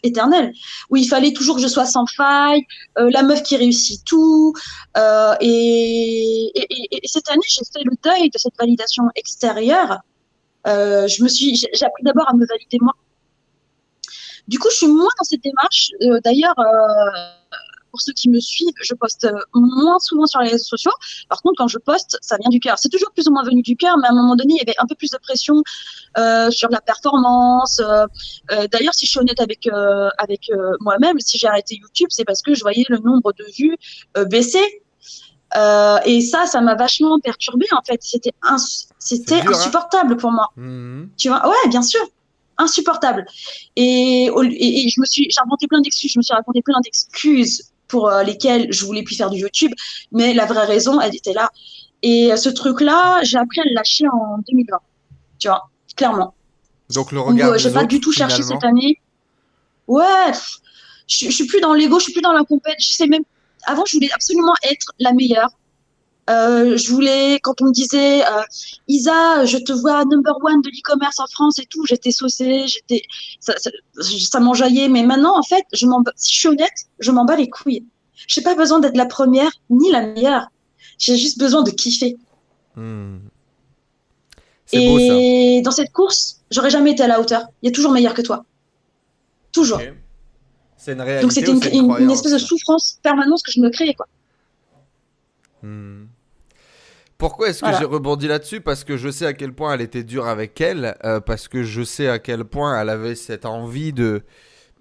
éternelle, 0.03 0.53
où 0.89 0.95
il 0.97 1.07
fallait 1.07 1.33
toujours 1.33 1.55
que 1.57 1.62
je 1.62 1.67
sois 1.67 1.85
sans 1.85 2.05
faille, 2.15 2.63
euh, 2.97 3.09
la 3.12 3.23
meuf 3.23 3.43
qui 3.43 3.55
réussit 3.57 4.03
tout. 4.05 4.53
Euh, 4.97 5.35
et, 5.41 6.51
et, 6.55 6.65
et- 6.69 6.97
et 7.03 7.07
cette 7.07 7.29
année, 7.29 7.41
j'ai 7.49 7.62
fait 7.73 7.83
le 7.83 7.91
deuil 8.03 8.29
de 8.29 8.38
cette 8.38 8.57
validation 8.59 9.03
extérieure. 9.15 9.99
Euh, 10.67 11.07
je 11.07 11.23
me 11.23 11.29
suis, 11.29 11.55
j'ai 11.55 11.67
j'ai 11.73 11.85
appris 11.85 12.03
d'abord 12.03 12.27
à 12.29 12.33
me 12.33 12.45
valider 12.45 12.77
moi. 12.81 12.93
Du 14.47 14.57
coup, 14.59 14.67
je 14.71 14.77
suis 14.77 14.88
moins 14.88 15.09
dans 15.17 15.23
cette 15.23 15.43
démarche. 15.43 15.91
Euh, 16.01 16.19
D'ailleurs, 16.23 16.57
euh, 16.59 17.31
pour 17.89 18.02
ceux 18.02 18.13
qui 18.13 18.30
me 18.30 18.39
suivent, 18.39 18.73
je 18.82 18.93
poste 18.93 19.25
euh, 19.25 19.34
moins 19.54 19.99
souvent 19.99 20.25
sur 20.25 20.39
les 20.41 20.49
réseaux 20.49 20.63
sociaux. 20.63 20.91
Par 21.30 21.41
contre, 21.41 21.56
quand 21.58 21.67
je 21.67 21.78
poste, 21.78 22.17
ça 22.21 22.38
vient 22.38 22.49
du 22.49 22.60
cœur. 22.60 22.78
C'est 22.78 22.89
toujours 22.89 23.12
plus 23.12 23.28
ou 23.28 23.32
moins 23.32 23.43
venu 23.43 23.62
du 23.62 23.75
cœur, 23.75 23.97
mais 23.97 24.08
à 24.08 24.12
un 24.12 24.15
moment 24.15 24.36
donné, 24.36 24.54
il 24.54 24.58
y 24.58 24.62
avait 24.62 24.78
un 24.80 24.86
peu 24.86 24.95
plus 24.95 25.10
de 25.12 25.17
pression 25.17 25.63
euh, 26.17 26.49
sur 26.52 26.69
la 26.69 26.82
performance. 26.82 27.80
Euh, 27.80 28.06
D'ailleurs, 28.71 28.93
si 28.93 29.06
je 29.06 29.12
suis 29.12 29.19
honnête 29.19 29.39
avec 29.39 29.67
euh, 29.67 30.10
avec 30.17 30.52
moi-même, 30.82 31.19
si 31.19 31.38
j'ai 31.38 31.47
arrêté 31.47 31.75
YouTube, 31.75 32.08
c'est 32.10 32.25
parce 32.25 32.41
que 32.41 32.54
je 32.54 32.62
voyais 32.62 32.86
le 32.89 32.97
nombre 32.97 33.34
de 33.34 33.45
vues 33.58 33.78
baisser. 34.28 34.84
Et 36.06 36.21
ça, 36.21 36.45
ça 36.45 36.62
m'a 36.62 36.75
vachement 36.75 37.19
perturbée 37.19 37.67
en 37.71 37.82
fait. 37.84 38.02
C'était 38.02 38.34
hein 38.43 38.58
insupportable 38.99 40.17
pour 40.17 40.32
moi. 40.32 40.49
Hmm. 40.56 41.06
Tu 41.17 41.30
vois, 41.30 41.47
ouais, 41.47 41.69
bien 41.69 41.82
sûr, 41.82 42.02
insupportable. 42.58 43.25
Et, 43.75 44.25
et 44.28 44.89
je 44.89 44.99
me 44.99 45.06
suis, 45.06 45.28
j'ai 45.30 45.41
inventé 45.41 45.67
plein 45.67 45.82
d'excuses, 45.82 46.12
je 46.13 46.19
me 46.19 46.23
suis 46.23 46.34
raconté 46.34 46.62
plein 46.62 46.80
d'excuses 46.82 47.71
pour 47.89 48.08
euh, 48.08 48.23
lesquelles 48.23 48.71
je 48.71 48.86
voulais 48.86 49.04
plus 49.04 49.15
faire 49.15 49.30
du 49.30 49.39
YouTube, 49.39 49.71
mais 50.13 50.34
la 50.34 50.45
vraie 50.45 50.65
raison, 50.65 51.02
elle 51.02 51.13
était 51.13 51.34
là. 51.34 51.49
Et 52.02 52.32
euh, 52.32 52.38
ce 52.38 52.47
truc-là, 52.47 53.21
j'ai 53.23 53.38
appris 53.38 53.60
à 53.60 53.63
le 53.65 53.73
lâcher 53.73 54.06
en 54.08 54.38
2020. 54.47 54.78
Tu 55.39 55.49
vois, 55.49 55.69
clairement. 55.97 56.34
Donc 56.93 57.12
le 57.12 57.19
regard 57.19 57.52
euh, 57.52 57.58
j'ai 57.58 57.71
pas 57.71 57.84
du 57.84 57.99
tout 57.99 58.13
cherché 58.13 58.41
cette 58.41 58.63
année. 58.63 58.99
Ouais, 59.88 60.32
je, 61.08 61.25
je 61.25 61.32
suis 61.32 61.45
plus 61.45 61.60
dans 61.60 61.73
l'ego, 61.73 61.99
je 61.99 62.06
suis 62.06 62.13
plus 62.13 62.21
dans 62.21 62.32
la 62.32 62.43
compète. 62.43 62.78
Je 62.80 62.93
sais 62.93 63.08
même. 63.08 63.23
Avant, 63.65 63.84
je 63.86 63.97
voulais 63.97 64.12
absolument 64.13 64.54
être 64.63 64.93
la 64.99 65.12
meilleure. 65.12 65.49
Euh, 66.29 66.77
je 66.77 66.91
voulais, 66.91 67.39
quand 67.41 67.61
on 67.61 67.65
me 67.65 67.71
disait, 67.71 68.23
euh, 68.23 68.43
Isa, 68.87 69.45
je 69.45 69.57
te 69.57 69.71
vois 69.73 70.05
number 70.05 70.37
one 70.43 70.61
de 70.61 70.69
l'e-commerce 70.69 71.19
en 71.19 71.27
France 71.27 71.57
et 71.59 71.65
tout, 71.65 71.85
j'étais 71.85 72.11
saucée, 72.11 72.67
j'étais, 72.67 73.01
ça, 73.39 73.53
ça, 73.57 73.71
ça 74.01 74.39
m'enjaillait. 74.39 74.89
Mais 74.89 75.03
maintenant, 75.03 75.37
en 75.37 75.43
fait, 75.43 75.63
je 75.73 75.87
m'en, 75.87 76.03
si 76.15 76.33
je 76.33 76.39
suis 76.39 76.47
honnête, 76.47 76.87
je 76.99 77.11
m'en 77.11 77.25
bats 77.25 77.35
les 77.35 77.49
couilles. 77.49 77.83
J'ai 78.27 78.41
pas 78.41 78.53
besoin 78.53 78.79
d'être 78.79 78.97
la 78.97 79.05
première 79.07 79.51
ni 79.69 79.91
la 79.91 80.01
meilleure. 80.01 80.47
J'ai 80.99 81.17
juste 81.17 81.39
besoin 81.39 81.63
de 81.63 81.71
kiffer. 81.71 82.17
Hmm. 82.75 83.17
C'est 84.65 84.87
beau 84.87 84.99
ça. 84.99 85.15
Et 85.15 85.61
dans 85.63 85.71
cette 85.71 85.91
course, 85.91 86.41
j'aurais 86.51 86.69
jamais 86.69 86.91
été 86.91 87.01
à 87.01 87.07
la 87.07 87.19
hauteur. 87.19 87.47
Il 87.61 87.67
y 87.67 87.69
a 87.69 87.71
toujours 87.71 87.91
meilleur 87.91 88.13
que 88.13 88.21
toi. 88.21 88.45
Toujours. 89.51 89.81
C'est 90.77 90.93
une 90.93 91.01
réalité 91.01 91.23
Donc 91.23 91.31
c'était 91.31 91.51
une, 91.75 92.11
espèce 92.11 92.33
de 92.33 92.37
souffrance 92.37 92.99
permanente 93.01 93.41
que 93.43 93.51
je 93.51 93.59
me 93.59 93.69
créais 93.69 93.95
quoi. 93.95 94.07
Hmm. 95.63 96.05
Pourquoi 97.19 97.49
est-ce 97.49 97.60
que 97.60 97.65
Voilà. 97.65 97.77
j'ai 97.79 97.86
rebondi 97.86 98.27
là-dessus? 98.27 98.62
Parce 98.62 98.84
que 98.86 98.95
je 98.97 99.10
sais 99.12 99.25
à 99.27 99.34
quel 99.34 99.53
point 99.53 99.73
elle 99.73 99.82
était 99.82 100.03
dure 100.03 100.25
avec 100.27 100.60
elle, 100.62 100.95
euh, 101.03 101.19
parce 101.19 101.47
que 101.49 101.63
je 101.63 101.84
sais 101.84 102.08
à 102.08 102.17
quel 102.17 102.45
point 102.45 102.79
elle 102.82 102.88
avait 102.89 103.13
cette 103.13 103.45
envie 103.45 103.91
de, 103.91 104.23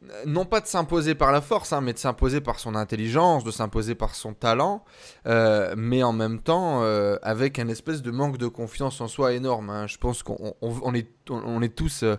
euh, 0.09 0.13
non 0.25 0.45
pas 0.45 0.61
de 0.61 0.67
s'imposer 0.69 1.17
par 1.17 1.33
la 1.33 1.41
force, 1.41 1.73
hein, 1.73 1.81
mais 1.81 1.93
de 1.93 1.99
s'imposer 1.99 2.41
par 2.41 2.61
son 2.61 2.77
intelligence, 2.77 3.43
de 3.43 3.51
s'imposer 3.51 3.97
par 3.97 4.15
son 4.15 4.35
talent, 4.35 4.85
euh, 5.27 5.75
mais 5.77 6.05
en 6.05 6.13
même 6.13 6.39
temps 6.39 6.83
euh, 6.85 7.17
avec 7.23 7.59
un 7.59 7.67
espèce 7.67 8.03
de 8.03 8.13
manque 8.13 8.39
de 8.39 8.47
confiance 8.47 9.01
en 9.01 9.09
soi 9.09 9.33
énorme. 9.33 9.69
hein. 9.71 9.89
Je 9.89 9.99
pense 9.99 10.23
qu'on 10.23 10.55
on- 10.63 10.75
on 10.85 10.95
est, 10.95 11.09
on, 11.31 11.61
est 11.61 11.75
tous... 11.75 12.05
euh, 12.05 12.17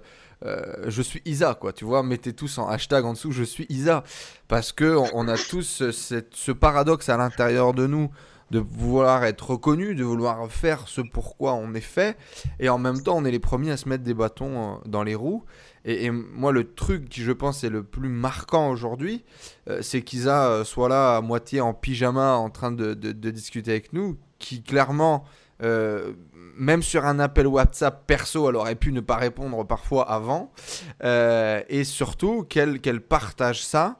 je 0.87 1.01
suis 1.01 1.21
Isa, 1.23 1.55
quoi, 1.55 1.71
tu 1.71 1.85
vois, 1.85 2.03
mettez 2.03 2.33
tous 2.33 2.57
en 2.57 2.67
hashtag 2.67 3.05
en 3.05 3.13
dessous, 3.13 3.31
je 3.31 3.43
suis 3.43 3.65
Isa, 3.69 4.03
parce 4.49 4.73
que 4.73 4.97
on, 5.13 5.27
a 5.29 5.37
tous 5.37 5.89
cette- 5.91 6.35
ce 6.35 6.51
paradoxe 6.51 7.07
à 7.07 7.15
l'intérieur 7.15 7.73
de 7.73 7.87
nous 7.87 8.09
de 8.51 8.59
vouloir 8.59 9.23
être 9.25 9.51
reconnu, 9.51 9.95
de 9.95 10.03
vouloir 10.03 10.49
faire 10.51 10.87
ce 10.87 11.01
pourquoi 11.01 11.53
on 11.53 11.73
est 11.73 11.81
fait, 11.81 12.17
et 12.59 12.69
en 12.69 12.77
même 12.77 13.01
temps 13.01 13.17
on 13.17 13.25
est 13.25 13.31
les 13.31 13.39
premiers 13.39 13.71
à 13.71 13.77
se 13.77 13.87
mettre 13.87 14.03
des 14.03 14.13
bâtons 14.13 14.73
euh, 14.75 14.77
dans 14.85 15.03
les 15.03 15.15
roues. 15.15 15.43
Et, 15.85 16.09
moi 16.11 16.51
le 16.51 16.73
truc 16.73 17.09
qui 17.09 17.21
je 17.21 17.31
pense 17.31 17.63
est 17.63 17.69
le 17.69 17.83
plus 17.83 18.09
marquant 18.09 18.69
aujourd'hui, 18.69 19.23
euh, 19.69 19.81
c'est 19.81 20.01
qu'Isa 20.01 20.47
euh, 20.47 20.63
soit 20.63 20.89
là 20.89 21.17
à 21.17 21.21
moitié 21.21 21.61
en 21.61 21.73
pyjama 21.73 22.33
en 22.33 22.49
train 22.49 22.71
de, 22.71 22.93
discuter 22.93 23.71
avec 23.71 23.93
nous, 23.93 24.17
qui 24.39 24.63
clairement, 24.63 25.23
euh, 25.61 26.13
même 26.57 26.81
sur 26.81 27.05
un 27.05 27.19
appel 27.19 27.47
WhatsApp 27.47 28.05
perso, 28.07 28.49
elle 28.49 28.55
aurait 28.55 28.75
pu 28.75 28.91
ne 28.91 29.01
pas 29.01 29.15
répondre 29.17 29.65
parfois 29.65 30.09
avant, 30.09 30.51
et 31.03 31.83
surtout 31.83 32.43
qu'elle 32.43 32.81
qu'elle 32.81 33.01
partage 33.01 33.63
ça. 33.63 33.99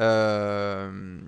euh, 0.00 1.18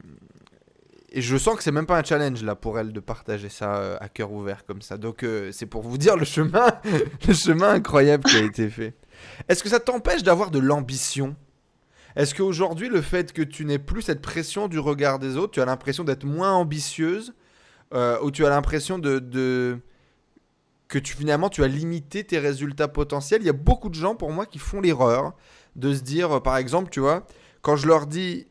et 1.16 1.22
je 1.22 1.37
sens 1.37 1.57
que 1.57 1.62
c'est 1.62 1.70
même 1.72 1.87
pas 1.87 1.96
un 1.98 2.03
challenge 2.05 2.42
là 2.42 2.55
pour 2.57 2.79
elle 2.79 2.92
de 2.92 3.00
partager 3.00 3.48
ça 3.48 3.77
euh, 3.77 3.96
à 4.00 4.09
cœur 4.09 4.33
ouvert 4.33 4.64
comme 4.66 4.83
ça. 4.83 4.98
Donc 4.98 5.22
euh, 5.22 5.50
c'est 5.53 5.66
pour 5.66 5.83
vous 5.83 5.96
dire 5.96 6.16
le 6.16 6.24
chemin, 6.24 6.66
le 7.29 7.33
chemin 7.33 7.70
incroyable 7.74 8.24
qui 8.24 8.37
a 8.37 8.42
été 8.42 8.68
fait. 8.68 8.94
Est-ce 9.48 9.62
que 9.62 9.68
ça 9.68 9.79
t'empêche 9.81 10.22
d'avoir 10.24 10.50
de 10.50 10.59
l'ambition? 10.59 11.37
Est-ce 12.16 12.35
qu'aujourd'hui 12.35 12.88
le 12.88 13.00
fait 13.00 13.33
que 13.33 13.42
tu 13.42 13.64
n'aies 13.64 13.79
plus 13.79 14.03
cette 14.03 14.22
pression 14.22 14.68
du 14.68 14.79
regard 14.79 15.18
des 15.18 15.37
autres, 15.37 15.53
tu 15.53 15.61
as 15.61 15.64
l'impression 15.64 16.05
d'être 16.05 16.24
moins 16.24 16.53
ambitieuse 16.53 17.33
euh, 17.92 18.18
ou 18.22 18.31
tu 18.31 18.44
as 18.44 18.50
l'impression 18.50 18.98
de, 18.98 19.18
de- 19.20 19.79
que 20.88 20.98
tu 20.98 21.16
finalement 21.16 21.48
tu 21.48 21.62
as 21.64 21.68
limité 21.68 22.24
tes 22.24 22.38
résultats 22.38 22.88
potentiels? 22.88 23.40
Il 23.42 23.46
y 23.46 23.50
a 23.50 23.55
beaucoup 23.55 23.88
de 23.88 23.94
gens 23.94 24.14
pour 24.16 24.33
moi 24.33 24.46
qui 24.46 24.59
font 24.59 24.81
l'erreur 24.81 25.33
de 25.77 25.94
se 25.94 26.03
dire 26.03 26.42
par 26.42 26.57
exemple, 26.57 26.90
tu 26.90 27.00
vois, 27.00 27.27
quand 27.62 27.77
je 27.77 27.87
leur 27.87 28.07
dis 28.07 28.46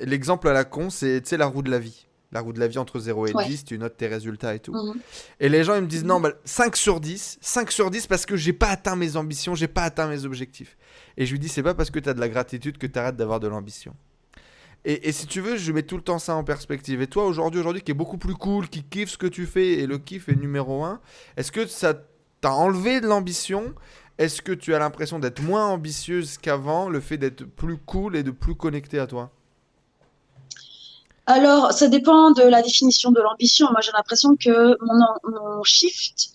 L'exemple 0.00 0.48
à 0.48 0.52
la 0.52 0.64
con, 0.64 0.90
c'est 0.90 1.30
la 1.32 1.46
roue 1.46 1.62
de 1.62 1.70
la 1.70 1.78
vie. 1.78 2.06
La 2.32 2.40
roue 2.40 2.52
de 2.52 2.60
la 2.60 2.68
vie 2.68 2.78
entre 2.78 3.00
0 3.00 3.26
et 3.26 3.32
Ouais. 3.34 3.44
10, 3.44 3.64
tu 3.64 3.76
notes 3.78 3.96
tes 3.96 4.06
résultats 4.06 4.54
et 4.54 4.60
tout. 4.60 4.72
Mhm. 4.72 5.00
Et 5.40 5.48
les 5.48 5.64
gens, 5.64 5.74
ils 5.74 5.82
me 5.82 5.88
disent 5.88 6.04
non, 6.04 6.20
bah, 6.20 6.32
5 6.44 6.76
sur 6.76 7.00
10, 7.00 7.38
5 7.40 7.72
sur 7.72 7.90
10 7.90 8.06
parce 8.06 8.24
que 8.24 8.36
j'ai 8.36 8.52
pas 8.52 8.68
atteint 8.68 8.94
mes 8.94 9.16
ambitions, 9.16 9.56
j'ai 9.56 9.66
pas 9.66 9.82
atteint 9.82 10.06
mes 10.06 10.24
objectifs. 10.24 10.76
Et 11.16 11.26
je 11.26 11.32
lui 11.32 11.40
dis, 11.40 11.48
c'est 11.48 11.62
pas 11.64 11.74
parce 11.74 11.90
que 11.90 11.98
tu 11.98 12.08
as 12.08 12.14
de 12.14 12.20
la 12.20 12.28
gratitude 12.28 12.78
que 12.78 12.86
tu 12.86 12.98
arrêtes 12.98 13.16
d'avoir 13.16 13.40
de 13.40 13.48
l'ambition. 13.48 13.96
Et, 14.84 15.08
et 15.08 15.12
si 15.12 15.26
tu 15.26 15.40
veux, 15.40 15.56
je 15.56 15.72
mets 15.72 15.82
tout 15.82 15.96
le 15.96 16.02
temps 16.02 16.20
ça 16.20 16.34
en 16.36 16.44
perspective. 16.44 17.02
Et 17.02 17.06
toi, 17.08 17.26
aujourd'hui, 17.26 17.60
aujourd'hui, 17.60 17.82
qui 17.82 17.90
est 17.90 17.94
beaucoup 17.94 18.16
plus 18.16 18.34
cool, 18.34 18.68
qui 18.68 18.84
kiffe 18.84 19.10
ce 19.10 19.18
que 19.18 19.26
tu 19.26 19.44
fais 19.44 19.72
et 19.80 19.86
le 19.86 19.98
kiff 19.98 20.28
est 20.28 20.36
numéro 20.36 20.84
un, 20.84 21.00
est-ce 21.36 21.50
que 21.52 21.66
ça 21.66 21.94
t'a 22.40 22.52
enlevé 22.52 23.00
de 23.00 23.06
l'ambition? 23.08 23.74
Est-ce 24.18 24.40
que 24.40 24.52
tu 24.52 24.72
as 24.74 24.78
l'impression 24.78 25.18
d'être 25.18 25.42
moins 25.42 25.66
ambitieuse 25.66 26.38
qu'avant, 26.38 26.88
le 26.88 27.00
fait 27.00 27.18
d'être 27.18 27.44
plus 27.44 27.76
cool 27.76 28.14
et 28.16 28.22
de 28.22 28.30
plus 28.30 28.54
connecté 28.54 28.98
à 28.98 29.06
toi? 29.06 29.32
Alors 31.30 31.70
ça 31.70 31.86
dépend 31.86 32.32
de 32.32 32.42
la 32.42 32.60
définition 32.60 33.12
de 33.12 33.20
l'ambition. 33.20 33.68
Moi 33.70 33.80
j'ai 33.82 33.92
l'impression 33.92 34.34
que 34.34 34.76
mon, 34.80 35.62
shift 35.62 36.30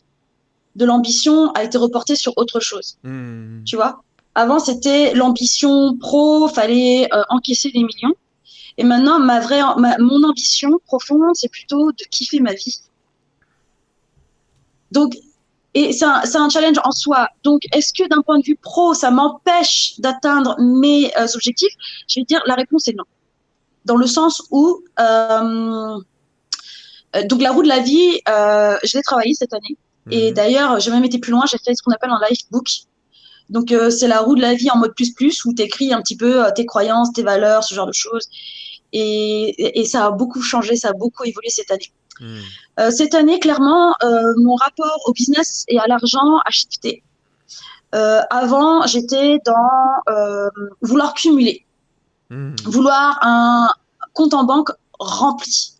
de 0.77 0.86
l'ambition 0.86 1.51
a 1.51 1.65
été 1.65 1.77
reporté 1.77 2.15
sur 2.15 2.31
autre 2.38 2.62
chose. 2.62 2.97
Hmm. 3.03 3.62
Tu 3.65 3.75
vois? 3.75 4.03
Avant, 4.36 4.60
c'était 4.60 5.13
l'ambition 5.13 5.97
pro, 5.97 6.47
fallait 6.47 7.13
euh, 7.13 7.23
encaisser 7.29 7.71
des 7.71 7.84
millions. 7.84 8.15
Et 8.77 8.86
maintenant, 8.86 9.19
ma 9.19 9.41
vraie, 9.41 9.62
ma- 9.77 9.97
mon 9.97 10.23
ambition 10.23 10.69
profonde, 10.86 11.34
c'est 11.34 11.51
plutôt 11.51 11.91
de 11.91 12.03
kiffer 12.10 12.39
ma 12.39 12.53
vie. 12.53 12.79
Donc, 14.91 15.17
et 15.73 15.91
c'est 15.91 16.05
un, 16.05 16.21
un 16.36 16.49
challenge 16.49 16.79
en 16.86 16.91
soi. 16.91 17.27
Donc, 17.43 17.62
est-ce 17.73 17.91
que 17.93 18.08
d'un 18.08 18.21
point 18.21 18.39
de 18.39 18.45
vue 18.45 18.58
pro, 18.62 18.93
ça 18.93 19.12
m'empêche 19.12 19.99
d'atteindre 19.99 20.55
mes 20.60 21.12
euh, 21.17 21.27
objectifs? 21.36 21.73
Je 22.08 22.21
vais 22.21 22.25
dire, 22.25 22.41
la 22.45 22.55
réponse 22.55 22.88
est 22.88 22.93
non. 22.93 23.03
Dans 23.85 23.95
le 23.95 24.07
sens 24.07 24.43
où, 24.51 24.83
euh, 24.99 25.99
euh, 27.15 27.23
donc 27.25 27.41
la 27.41 27.51
roue 27.51 27.63
de 27.63 27.67
la 27.67 27.79
vie, 27.79 28.19
euh, 28.29 28.77
je 28.83 28.97
l'ai 28.97 29.03
travaillé 29.03 29.33
cette 29.33 29.53
année. 29.53 29.77
Et 30.11 30.29
Mhm. 30.29 30.33
d'ailleurs, 30.35 30.79
j'ai 30.79 30.91
même 30.91 31.03
été 31.03 31.17
plus 31.17 31.31
loin, 31.31 31.45
j'ai 31.49 31.57
fait 31.57 31.73
ce 31.73 31.81
qu'on 31.81 31.91
appelle 31.91 32.11
un 32.11 32.19
life 32.29 32.41
book. 32.51 32.67
Donc, 33.49 33.73
c'est 33.91 34.07
la 34.07 34.21
roue 34.21 34.35
de 34.35 34.41
la 34.41 34.55
vie 34.55 34.71
en 34.71 34.77
mode 34.77 34.95
plus 34.95 35.13
plus 35.13 35.45
où 35.45 35.53
tu 35.53 35.61
écris 35.61 35.93
un 35.93 36.01
petit 36.01 36.17
peu 36.17 36.43
tes 36.55 36.65
croyances, 36.65 37.11
tes 37.13 37.21
valeurs, 37.21 37.63
ce 37.63 37.75
genre 37.75 37.85
de 37.85 37.93
choses. 37.93 38.27
Et, 38.93 39.85
ça 39.85 40.07
a 40.07 40.11
beaucoup 40.11 40.41
changé, 40.41 40.75
ça 40.75 40.89
a 40.89 40.93
beaucoup 40.93 41.23
évolué 41.23 41.49
cette 41.49 41.69
année. 41.69 41.91
Mhm. 42.21 42.41
Euh, 42.79 42.91
cette 42.91 43.13
année, 43.13 43.39
clairement, 43.39 43.93
euh, 44.03 44.33
mon 44.37 44.55
rapport 44.55 44.99
au 45.05 45.11
business 45.11 45.65
et 45.67 45.79
à 45.79 45.87
l'argent 45.87 46.37
a 46.45 46.51
shifté. 46.51 47.03
Euh, 47.93 48.21
avant, 48.29 48.85
j'étais 48.87 49.39
dans 49.45 50.73
vouloir 50.81 51.13
cumuler, 51.13 51.65
Mhm. 52.29 52.55
vouloir 52.65 53.19
un 53.21 53.69
compte 54.13 54.33
en 54.33 54.43
banque 54.43 54.71
rempli. 54.99 55.73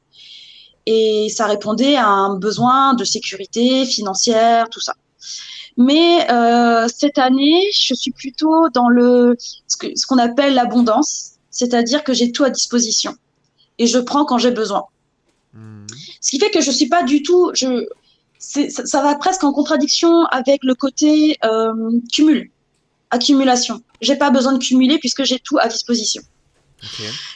Et 0.86 1.30
ça 1.30 1.48
répondait 1.48 1.96
à 1.96 2.08
un 2.08 2.36
besoin 2.38 2.94
de 2.94 3.04
sécurité 3.04 3.86
financière, 3.86 4.70
tout 4.70 4.82
ça. 4.82 4.94
Mais 5.78 6.30
euh, 6.32 6.88
cette 6.94 7.18
année, 7.18 7.60
je 7.74 7.94
suis 7.96 8.12
plutôt 8.12 8.70
dans 8.70 8.88
le 8.88 9.36
ce 9.68 10.06
qu'on 10.08 10.18
appelle 10.20 10.54
l'abondance, 10.54 11.32
c'est-à-dire 11.50 12.04
que 12.04 12.14
j'ai 12.14 12.32
tout 12.32 12.44
à 12.44 12.50
disposition 12.50 13.16
et 13.80 13.88
je 13.88 13.98
prends 14.00 14.26
quand 14.26 14.38
j'ai 14.38 14.52
besoin. 14.52 14.84
Mhm. 15.54 15.88
Ce 16.22 16.30
qui 16.30 16.40
fait 16.40 16.52
que 16.52 16.62
je 16.62 16.72
suis 16.72 16.88
pas 16.88 17.04
du 17.04 17.24
tout, 17.24 17.52
je, 17.54 17.88
c'est- 18.38 18.70
ça, 18.70 18.86
ça 18.86 19.02
va 19.02 19.16
presque 19.16 19.44
en 19.44 19.52
contradiction 19.52 20.26
avec 20.26 20.64
le 20.64 20.76
côté 20.76 21.38
euh, 21.44 21.74
cumul, 22.14 22.52
accumulation. 23.10 23.82
J'ai 24.02 24.16
pas 24.18 24.30
besoin 24.30 24.54
de 24.54 24.60
cumuler 24.60 25.00
puisque 25.00 25.24
j'ai 25.24 25.40
tout 25.40 25.58
à 25.60 25.68
disposition. 25.68 26.22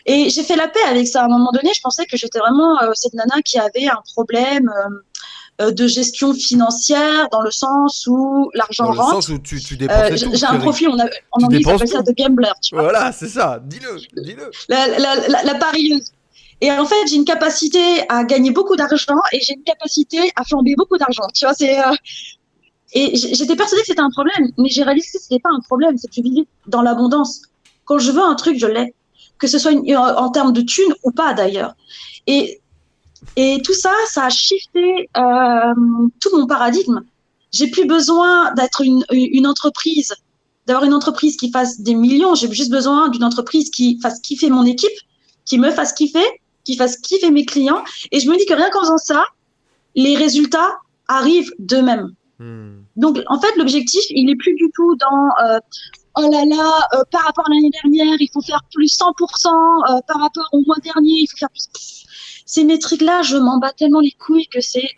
Et 0.06 0.30
j'ai 0.30 0.44
fait 0.44 0.56
la 0.56 0.68
paix 0.68 0.84
avec 0.88 1.08
ça. 1.08 1.22
À 1.22 1.26
un 1.26 1.30
moment 1.30 1.52
donné, 1.52 1.72
je 1.76 1.82
pensais 1.82 2.06
que 2.06 2.18
j'étais 2.18 2.40
vraiment 2.40 2.82
euh, 2.82 2.92
cette 2.94 3.14
nana 3.14 3.42
qui 3.44 3.58
avait 3.58 3.88
un 3.88 4.02
problème 4.14 4.70
euh, 4.70 5.66
euh, 5.66 5.72
de 5.72 5.88
gestion 5.88 6.34
financière 6.34 7.28
dans 7.32 7.42
le 7.42 7.52
sens 7.52 8.06
où 8.08 8.50
l'argent 8.54 8.86
Dans 8.86 8.92
le 8.92 9.00
rentre. 9.00 9.14
sens 9.16 9.30
où 9.30 9.40
tu, 9.40 9.60
tu 9.62 9.78
Euh, 9.90 10.16
j'ai 10.16 10.46
un 10.46 10.60
profil, 10.60 10.90
on 10.90 11.00
a, 11.00 11.06
en 11.32 11.44
anglais, 11.44 11.62
ça 11.64 11.72
s'appelle 11.72 11.88
ça 11.88 12.02
de 12.02 12.14
gambler, 12.18 12.52
tu 12.62 12.76
vois. 12.76 12.84
Voilà, 12.84 13.12
c'est 13.12 13.28
ça. 13.28 13.60
Dis-le, 13.64 13.98
dis-le. 14.24 14.52
la, 14.70 14.88
la, 15.00 15.16
la, 15.28 15.44
la 15.44 15.56
parieuse. 15.56 16.12
Et 16.62 16.72
en 16.72 16.86
fait, 16.86 17.08
j'ai 17.08 17.16
une 17.16 17.26
capacité 17.26 17.80
à 18.10 18.24
gagner 18.26 18.52
beaucoup 18.52 18.76
d'argent 18.76 19.16
et 19.32 19.40
j'ai 19.42 19.54
une 19.54 19.64
capacité 19.64 20.20
à 20.36 20.44
flamber 20.44 20.76
beaucoup 20.78 20.98
d'argent. 20.98 21.24
Tu 21.34 21.46
vois, 21.46 21.54
c'est. 21.54 21.78
Et 22.94 23.16
j'étais 23.16 23.56
persuadée 23.56 23.82
que 23.82 23.88
c'était 23.88 24.02
un 24.02 24.10
problème, 24.10 24.52
mais 24.58 24.68
j'ai 24.70 24.84
réalisé 24.84 25.08
que 25.14 25.22
c'était 25.22 25.40
pas 25.40 25.52
un 25.56 25.62
problème, 25.62 25.98
c'est 25.98 26.08
que 26.08 26.16
je 26.16 26.22
vivais 26.22 26.48
dans 26.68 26.82
l'abondance. 26.82 27.42
Quand 27.86 28.00
je 28.00 28.12
veux 28.12 28.22
un 28.22 28.36
truc, 28.36 28.58
je 28.60 28.66
l'ai. 28.68 28.94
Que 29.40 29.48
ce 29.48 29.58
soit 29.58 29.72
une- 29.72 29.96
en 29.96 30.16
en 30.26 30.30
termes 30.30 30.54
de 30.54 30.62
thunes 30.62 30.94
ou 31.04 31.12
pas 31.12 31.34
d'ailleurs. 31.34 31.74
Et, 32.28 32.60
et 33.36 33.62
tout 33.64 33.74
ça, 33.74 33.94
ça 34.08 34.26
a 34.26 34.30
shifté 34.30 35.10
euh, 35.18 35.74
tout 36.22 36.30
mon 36.38 36.46
paradigme. 36.46 37.02
J'ai 37.52 37.68
plus 37.68 37.86
besoin 37.86 38.54
d'être 38.54 38.82
une, 38.82 39.04
une 39.12 39.48
entreprise, 39.48 40.14
d'avoir 40.68 40.84
une 40.86 40.94
entreprise 40.94 41.36
qui 41.38 41.50
fasse 41.52 41.82
des 41.82 41.96
millions. 41.96 42.36
J'ai 42.36 42.52
juste 42.52 42.70
besoin 42.72 43.10
d'une 43.10 43.24
entreprise 43.24 43.70
qui 43.72 44.00
fasse 44.02 44.20
kiffer 44.20 44.50
mon 44.50 44.66
équipe, 44.66 44.98
qui 45.46 45.58
me 45.58 45.72
fasse 45.72 45.94
kiffer, 45.94 46.26
qui 46.66 46.76
fasse 46.78 46.98
kiffer 46.98 47.32
mes 47.32 47.46
clients. 47.46 47.84
Et 48.12 48.20
je 48.20 48.30
me 48.30 48.38
dis 48.38 48.46
que 48.46 48.54
rien 48.54 48.70
qu'en 48.70 48.82
faisant 48.82 48.98
ça, 48.98 49.24
les 49.96 50.16
résultats 50.16 50.78
arrivent 51.08 51.52
d'eux-mêmes. 51.58 52.12
Mhm. 52.40 52.84
Donc, 52.98 53.20
en 53.28 53.40
fait, 53.42 53.56
l'objectif, 53.58 54.04
il 54.12 54.30
est 54.30 54.36
plus 54.36 54.54
du 54.54 54.70
tout 54.76 54.96
dans 54.98 55.46
euh, 55.46 55.60
oh 56.16 56.30
là 56.32 56.46
là, 56.46 56.88
euh, 56.94 57.04
par 57.12 57.24
rapport 57.24 57.46
à 57.48 57.54
l'année 57.54 57.72
dernière, 57.84 58.16
il 58.20 58.30
faut 58.34 58.42
faire 58.42 58.62
plus 58.74 58.98
100%, 58.98 59.48
euh, 59.50 60.02
par 60.08 60.20
rapport 60.20 60.48
au 60.52 60.62
mois 60.62 60.78
dernier, 60.84 61.22
il 61.22 61.28
faut 61.28 61.38
faire 61.38 61.50
plus. 61.50 62.06
Ces 62.50 62.64
métriques-là, 62.64 63.22
je 63.22 63.38
m'en 63.38 63.60
bats 63.60 63.74
tellement 63.74 64.00
les 64.00 64.10
couilles 64.12 64.48
que 64.48 64.60
c'est. 64.60 64.90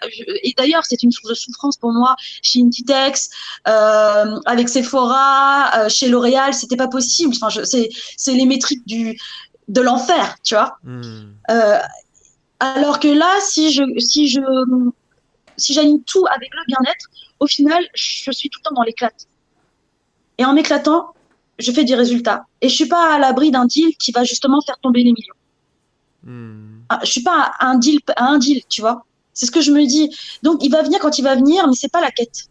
Et 0.44 0.54
d'ailleurs, 0.58 0.86
c'est 0.86 1.04
une 1.04 1.12
source 1.12 1.28
de 1.28 1.34
souffrance 1.34 1.76
pour 1.76 1.92
moi 1.92 2.16
chez 2.42 2.62
Intitex, 2.62 3.30
euh, 3.68 4.40
avec 4.46 4.70
Sephora, 4.70 5.70
euh, 5.76 5.90
chez 5.90 6.08
L'Oréal, 6.08 6.54
c'était 6.54 6.78
pas 6.78 6.88
possible. 6.88 7.36
Enfin, 7.36 7.62
c'est 7.66 8.34
les 8.34 8.46
métriques 8.46 8.88
du 8.88 9.20
de 9.68 9.82
l'enfer, 9.82 10.38
tu 10.46 10.56
vois. 10.56 10.78
Euh, 11.50 11.80
alors 12.62 13.02
que 13.02 13.10
là, 13.10 13.38
si 13.42 13.74
je, 13.74 13.84
si 14.00 14.30
je, 14.30 14.40
si 15.58 15.74
j'aligne 15.74 16.02
tout 16.04 16.26
avec 16.34 16.50
le 16.54 16.66
bien-être, 16.68 17.06
au 17.42 17.48
final, 17.48 17.86
je 17.94 18.32
suis 18.32 18.50
tout 18.50 18.60
le 18.64 18.70
temps 18.70 18.76
dans 18.76 18.84
l'éclate. 18.84 19.28
Et 20.42 20.46
en 20.46 20.54
m'éclatant, 20.54 21.14
je 21.60 21.72
fais 21.72 21.84
des 21.84 21.94
résultats. 21.94 22.46
Et 22.62 22.68
je 22.68 22.74
suis 22.74 22.88
pas 22.88 23.14
à 23.14 23.20
l'abri 23.20 23.52
d'un 23.52 23.66
deal 23.66 23.96
qui 23.98 24.12
va 24.12 24.24
justement 24.24 24.60
faire 24.62 24.80
tomber 24.80 25.04
les 25.04 25.14
millions. 25.14 25.36
Mhm. 26.24 26.82
Ah, 26.90 27.00
Je 27.04 27.12
suis 27.12 27.22
pas 27.22 27.52
à 27.60 27.68
un 27.68 27.76
deal, 27.76 28.00
à 28.16 28.26
un 28.26 28.40
deal, 28.40 28.64
tu 28.68 28.82
vois. 28.82 29.06
C'est 29.36 29.46
ce 29.46 29.52
que 29.52 29.62
je 29.62 29.72
me 29.72 29.86
dis. 29.86 30.10
Donc, 30.42 30.64
il 30.64 30.72
va 30.72 30.82
venir 30.82 31.00
quand 31.00 31.20
il 31.20 31.22
va 31.22 31.36
venir, 31.36 31.68
mais 31.68 31.76
c'est 31.76 31.92
pas 31.92 32.02
la 32.02 32.10
quête. 32.10 32.48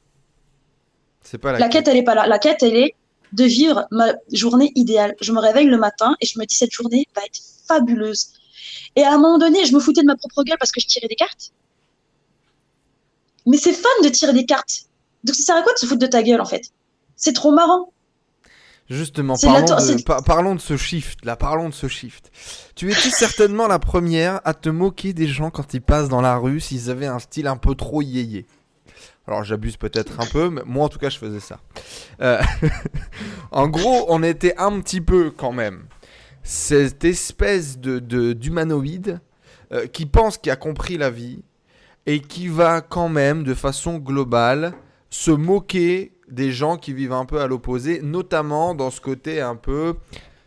C'est 1.24 1.38
pas 1.38 1.50
la, 1.50 1.58
La 1.58 1.68
quête, 1.68 1.88
elle 1.88 1.96
est 1.96 2.04
pas 2.04 2.14
là. 2.14 2.28
La 2.28 2.38
quête, 2.38 2.62
elle 2.62 2.76
est 2.76 2.94
de 3.32 3.42
vivre 3.42 3.88
ma 3.90 4.12
journée 4.32 4.70
idéale. 4.76 5.16
Je 5.20 5.32
me 5.32 5.40
réveille 5.40 5.66
le 5.66 5.76
matin 5.76 6.14
et 6.20 6.26
je 6.26 6.38
me 6.38 6.44
dis 6.44 6.54
cette 6.54 6.72
journée 6.72 7.08
va 7.16 7.22
être 7.24 7.40
fabuleuse. 7.66 8.28
Et 8.94 9.02
à 9.02 9.14
un 9.14 9.18
moment 9.18 9.38
donné, 9.38 9.64
je 9.66 9.74
me 9.74 9.80
foutais 9.80 10.02
de 10.02 10.06
ma 10.06 10.16
propre 10.16 10.44
gueule 10.44 10.58
parce 10.60 10.70
que 10.70 10.80
je 10.80 10.86
tirais 10.86 11.08
des 11.08 11.16
cartes. 11.16 11.50
Mais 13.46 13.56
c'est 13.56 13.72
fun 13.72 13.88
de 14.04 14.08
tirer 14.10 14.32
des 14.32 14.46
cartes. 14.46 14.84
Donc 15.24 15.34
ça 15.34 15.42
sert 15.42 15.56
à 15.56 15.62
quoi 15.62 15.72
de 15.74 15.78
se 15.78 15.86
foutre 15.86 16.00
de 16.00 16.06
ta 16.06 16.22
gueule 16.22 16.40
en 16.40 16.44
fait? 16.44 16.62
C'est 17.20 17.32
trop 17.34 17.52
marrant. 17.52 17.92
Justement, 18.88 19.34
de 19.34 19.40
parlons, 19.46 19.66
de, 19.76 19.80
c'est- 19.98 20.04
par- 20.04 20.24
parlons 20.24 20.54
de 20.56 20.60
ce 20.60 20.76
shift, 20.76 21.24
là, 21.24 21.36
parlons 21.36 21.68
de 21.68 21.74
ce 21.74 21.86
shift. 21.86 22.32
Tu 22.74 22.90
étais 22.90 23.10
certainement 23.10 23.68
la 23.68 23.78
première 23.78 24.40
à 24.44 24.52
te 24.52 24.68
moquer 24.68 25.12
des 25.12 25.28
gens 25.28 25.50
quand 25.50 25.74
ils 25.74 25.80
passent 25.80 26.08
dans 26.08 26.20
la 26.22 26.36
rue 26.36 26.58
s'ils 26.58 26.90
avaient 26.90 27.06
un 27.06 27.20
style 27.20 27.46
un 27.46 27.56
peu 27.56 27.76
trop 27.76 28.02
yéyé. 28.02 28.46
Alors 29.28 29.44
j'abuse 29.44 29.76
peut-être 29.76 30.18
un 30.18 30.26
peu, 30.26 30.50
mais 30.50 30.62
moi 30.66 30.86
en 30.86 30.88
tout 30.88 30.98
cas 30.98 31.08
je 31.08 31.18
faisais 31.18 31.38
ça. 31.38 31.60
Euh, 32.20 32.40
en 33.52 33.68
gros, 33.68 34.06
on 34.08 34.24
était 34.24 34.56
un 34.56 34.80
petit 34.80 35.00
peu 35.00 35.30
quand 35.30 35.52
même 35.52 35.84
cette 36.42 37.04
espèce 37.04 37.78
de 37.78 38.00
de- 38.00 38.32
d'humanoïde 38.32 39.20
euh, 39.72 39.86
qui 39.86 40.06
pense 40.06 40.36
qu'il 40.36 40.50
a 40.50 40.56
compris 40.56 40.96
la 40.98 41.10
vie 41.10 41.44
et 42.06 42.20
qui 42.20 42.48
va 42.48 42.80
quand 42.80 43.08
même 43.08 43.44
de 43.44 43.54
façon 43.54 43.98
globale 43.98 44.72
se 45.10 45.30
moquer 45.30 46.12
des 46.30 46.52
gens 46.52 46.76
qui 46.76 46.92
vivent 46.92 47.12
un 47.12 47.24
peu 47.24 47.40
à 47.40 47.46
l'opposé, 47.46 48.00
notamment 48.02 48.74
dans 48.74 48.90
ce 48.90 49.00
côté 49.00 49.40
un 49.40 49.56
peu 49.56 49.94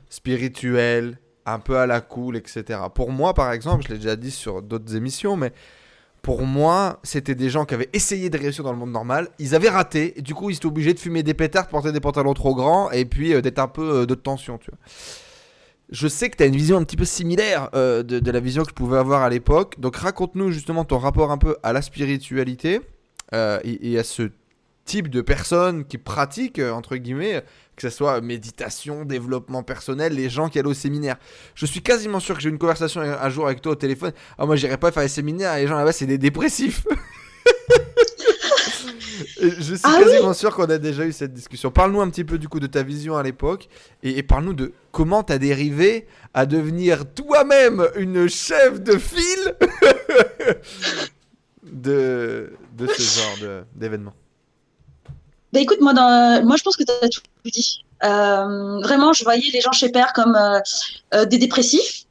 spirituel, 0.10 1.18
un 1.46 1.60
peu 1.60 1.78
à 1.78 1.86
la 1.86 2.02
cool, 2.02 2.38
etc. 2.38 2.80
Pour 2.94 3.12
moi, 3.12 3.34
par 3.34 3.52
exemple, 3.52 3.84
je 3.84 3.90
l'ai 3.90 3.98
déjà 3.98 4.16
dit 4.16 4.32
sur 4.32 4.62
d'autres 4.62 4.96
émissions, 4.96 5.36
mais 5.36 5.52
pour 6.22 6.44
moi, 6.44 7.00
c'était 7.04 7.36
des 7.36 7.50
gens 7.50 7.66
qui 7.66 7.74
avaient 7.74 7.90
essayé 7.92 8.30
de 8.30 8.38
réussir 8.38 8.64
dans 8.64 8.72
le 8.72 8.78
monde 8.78 8.92
normal, 8.92 9.28
ils 9.40 9.56
avaient 9.56 9.70
raté, 9.70 10.14
du 10.20 10.34
coup, 10.34 10.50
ils 10.50 10.56
étaient 10.56 10.66
obligés 10.66 10.94
de 10.94 11.00
fumer 11.00 11.22
des 11.22 11.34
pétards, 11.34 11.66
de 11.66 11.70
porter 11.70 11.92
des 11.92 12.00
pantalons 12.00 12.34
trop 12.34 12.56
grands, 12.56 12.90
et 12.92 13.04
puis 13.06 13.34
euh, 13.34 13.42
d'être 13.42 13.60
un 13.60 13.68
peu 13.68 14.02
euh, 14.02 14.06
de 14.06 14.16
tension, 14.16 14.58
tu 14.58 14.72
vois. 14.72 14.80
Je 15.90 16.08
sais 16.08 16.30
que 16.30 16.38
tu 16.38 16.44
as 16.44 16.46
une 16.46 16.56
vision 16.56 16.78
un 16.78 16.84
petit 16.84 16.96
peu 16.96 17.06
similaire 17.06 17.70
euh, 17.76 18.04
de, 18.04 18.32
la 18.32 18.40
vision 18.40 18.64
que 18.64 18.70
je 18.70 18.74
pouvais 18.74 18.98
avoir 18.98 19.22
à 19.22 19.30
l'époque, 19.30 19.80
donc 19.80 19.98
raconte-nous 19.98 20.50
justement 20.50 20.86
ton 20.86 20.98
rapport 20.98 21.30
un 21.30 21.38
peu 21.38 21.58
à 21.62 21.74
la 21.74 21.82
spiritualité 21.82 22.80
et 23.64 23.98
à 23.98 24.04
ce 24.04 24.30
type 24.86 25.10
de 25.10 25.22
personnes 25.22 25.86
qui 25.86 25.98
pratiquent, 25.98 26.60
euh, 26.60 26.72
entre 26.72 26.96
guillemets, 26.98 27.44
que 27.76 27.90
ce 27.90 27.96
soit 27.96 28.22
méditation, 28.22 29.06
développement 29.06 29.64
personnel, 29.64 30.14
les 30.14 30.30
gens 30.30 30.50
qui 30.50 30.60
allaient 30.60 30.68
au 30.68 30.74
séminaire. 30.74 31.16
Je 31.56 31.66
suis 31.66 31.82
quasiment 31.82 32.20
sûr 32.20 32.36
que 32.36 32.42
j'ai 32.42 32.50
eu 32.50 32.52
une 32.52 32.60
conversation 32.60 33.02
un 33.02 33.30
jour 33.30 33.46
avec 33.46 33.62
toi 33.62 33.72
au 33.74 33.76
téléphone. 33.76 34.12
Ah, 34.38 34.46
moi, 34.46 34.56
j'irai 34.56 34.78
pas 34.78 34.92
faire 34.92 35.04
les 35.04 35.10
séminaires, 35.10 35.56
les 35.56 35.68
gens 35.68 35.78
là-bas, 35.78 35.92
c'est 35.94 36.06
des 36.06 36.18
dépressifs. 36.18 36.86
Je 39.42 39.76
suis 39.76 39.80
Ah 39.84 39.96
oui 39.98 40.06
quasiment 40.06 40.34
sûr 40.34 40.56
qu'on 40.56 40.66
a 40.66 40.78
déjà 40.78 41.06
eu 41.06 41.12
cette 41.12 41.34
discussion. 41.34 41.70
Parle-nous 41.72 42.02
un 42.02 42.10
petit 42.10 42.24
peu 42.24 42.38
du 42.38 42.48
coup 42.48 42.60
de 42.60 42.68
ta 42.68 42.84
vision 42.84 43.18
à 43.18 43.24
l'époque 43.24 43.68
et, 44.02 44.18
et 44.18 44.24
parle-nous 44.24 44.54
de 44.54 44.74
comment 44.92 45.24
tu 45.24 45.34
as 45.34 45.38
dérivé 45.38 46.08
à 46.34 46.46
devenir 46.46 47.12
toi-même 47.14 47.88
une 47.96 48.28
chef 48.28 48.82
de 48.82 48.98
file 48.98 49.56
de, 51.64 52.54
de 52.78 52.88
ce 52.88 53.20
genre 53.20 53.66
d'événement. 53.76 54.14
Bah 55.54 55.60
écoute, 55.60 55.82
moi, 55.82 55.94
dans, 55.94 56.44
moi 56.44 56.56
je 56.58 56.64
pense 56.64 56.76
que 56.76 56.84
tu 56.84 56.92
as 56.92 57.10
tout 57.10 57.22
dit. 57.46 57.86
Euh, 58.04 58.80
vraiment, 58.80 59.14
je 59.14 59.24
voyais 59.24 59.52
les 59.54 59.62
gens 59.62 59.72
chez 59.72 59.90
Père 59.90 60.12
comme 60.14 60.36
euh, 60.36 60.60
euh, 61.14 61.26
des 61.26 61.38
dépressifs. 61.38 62.06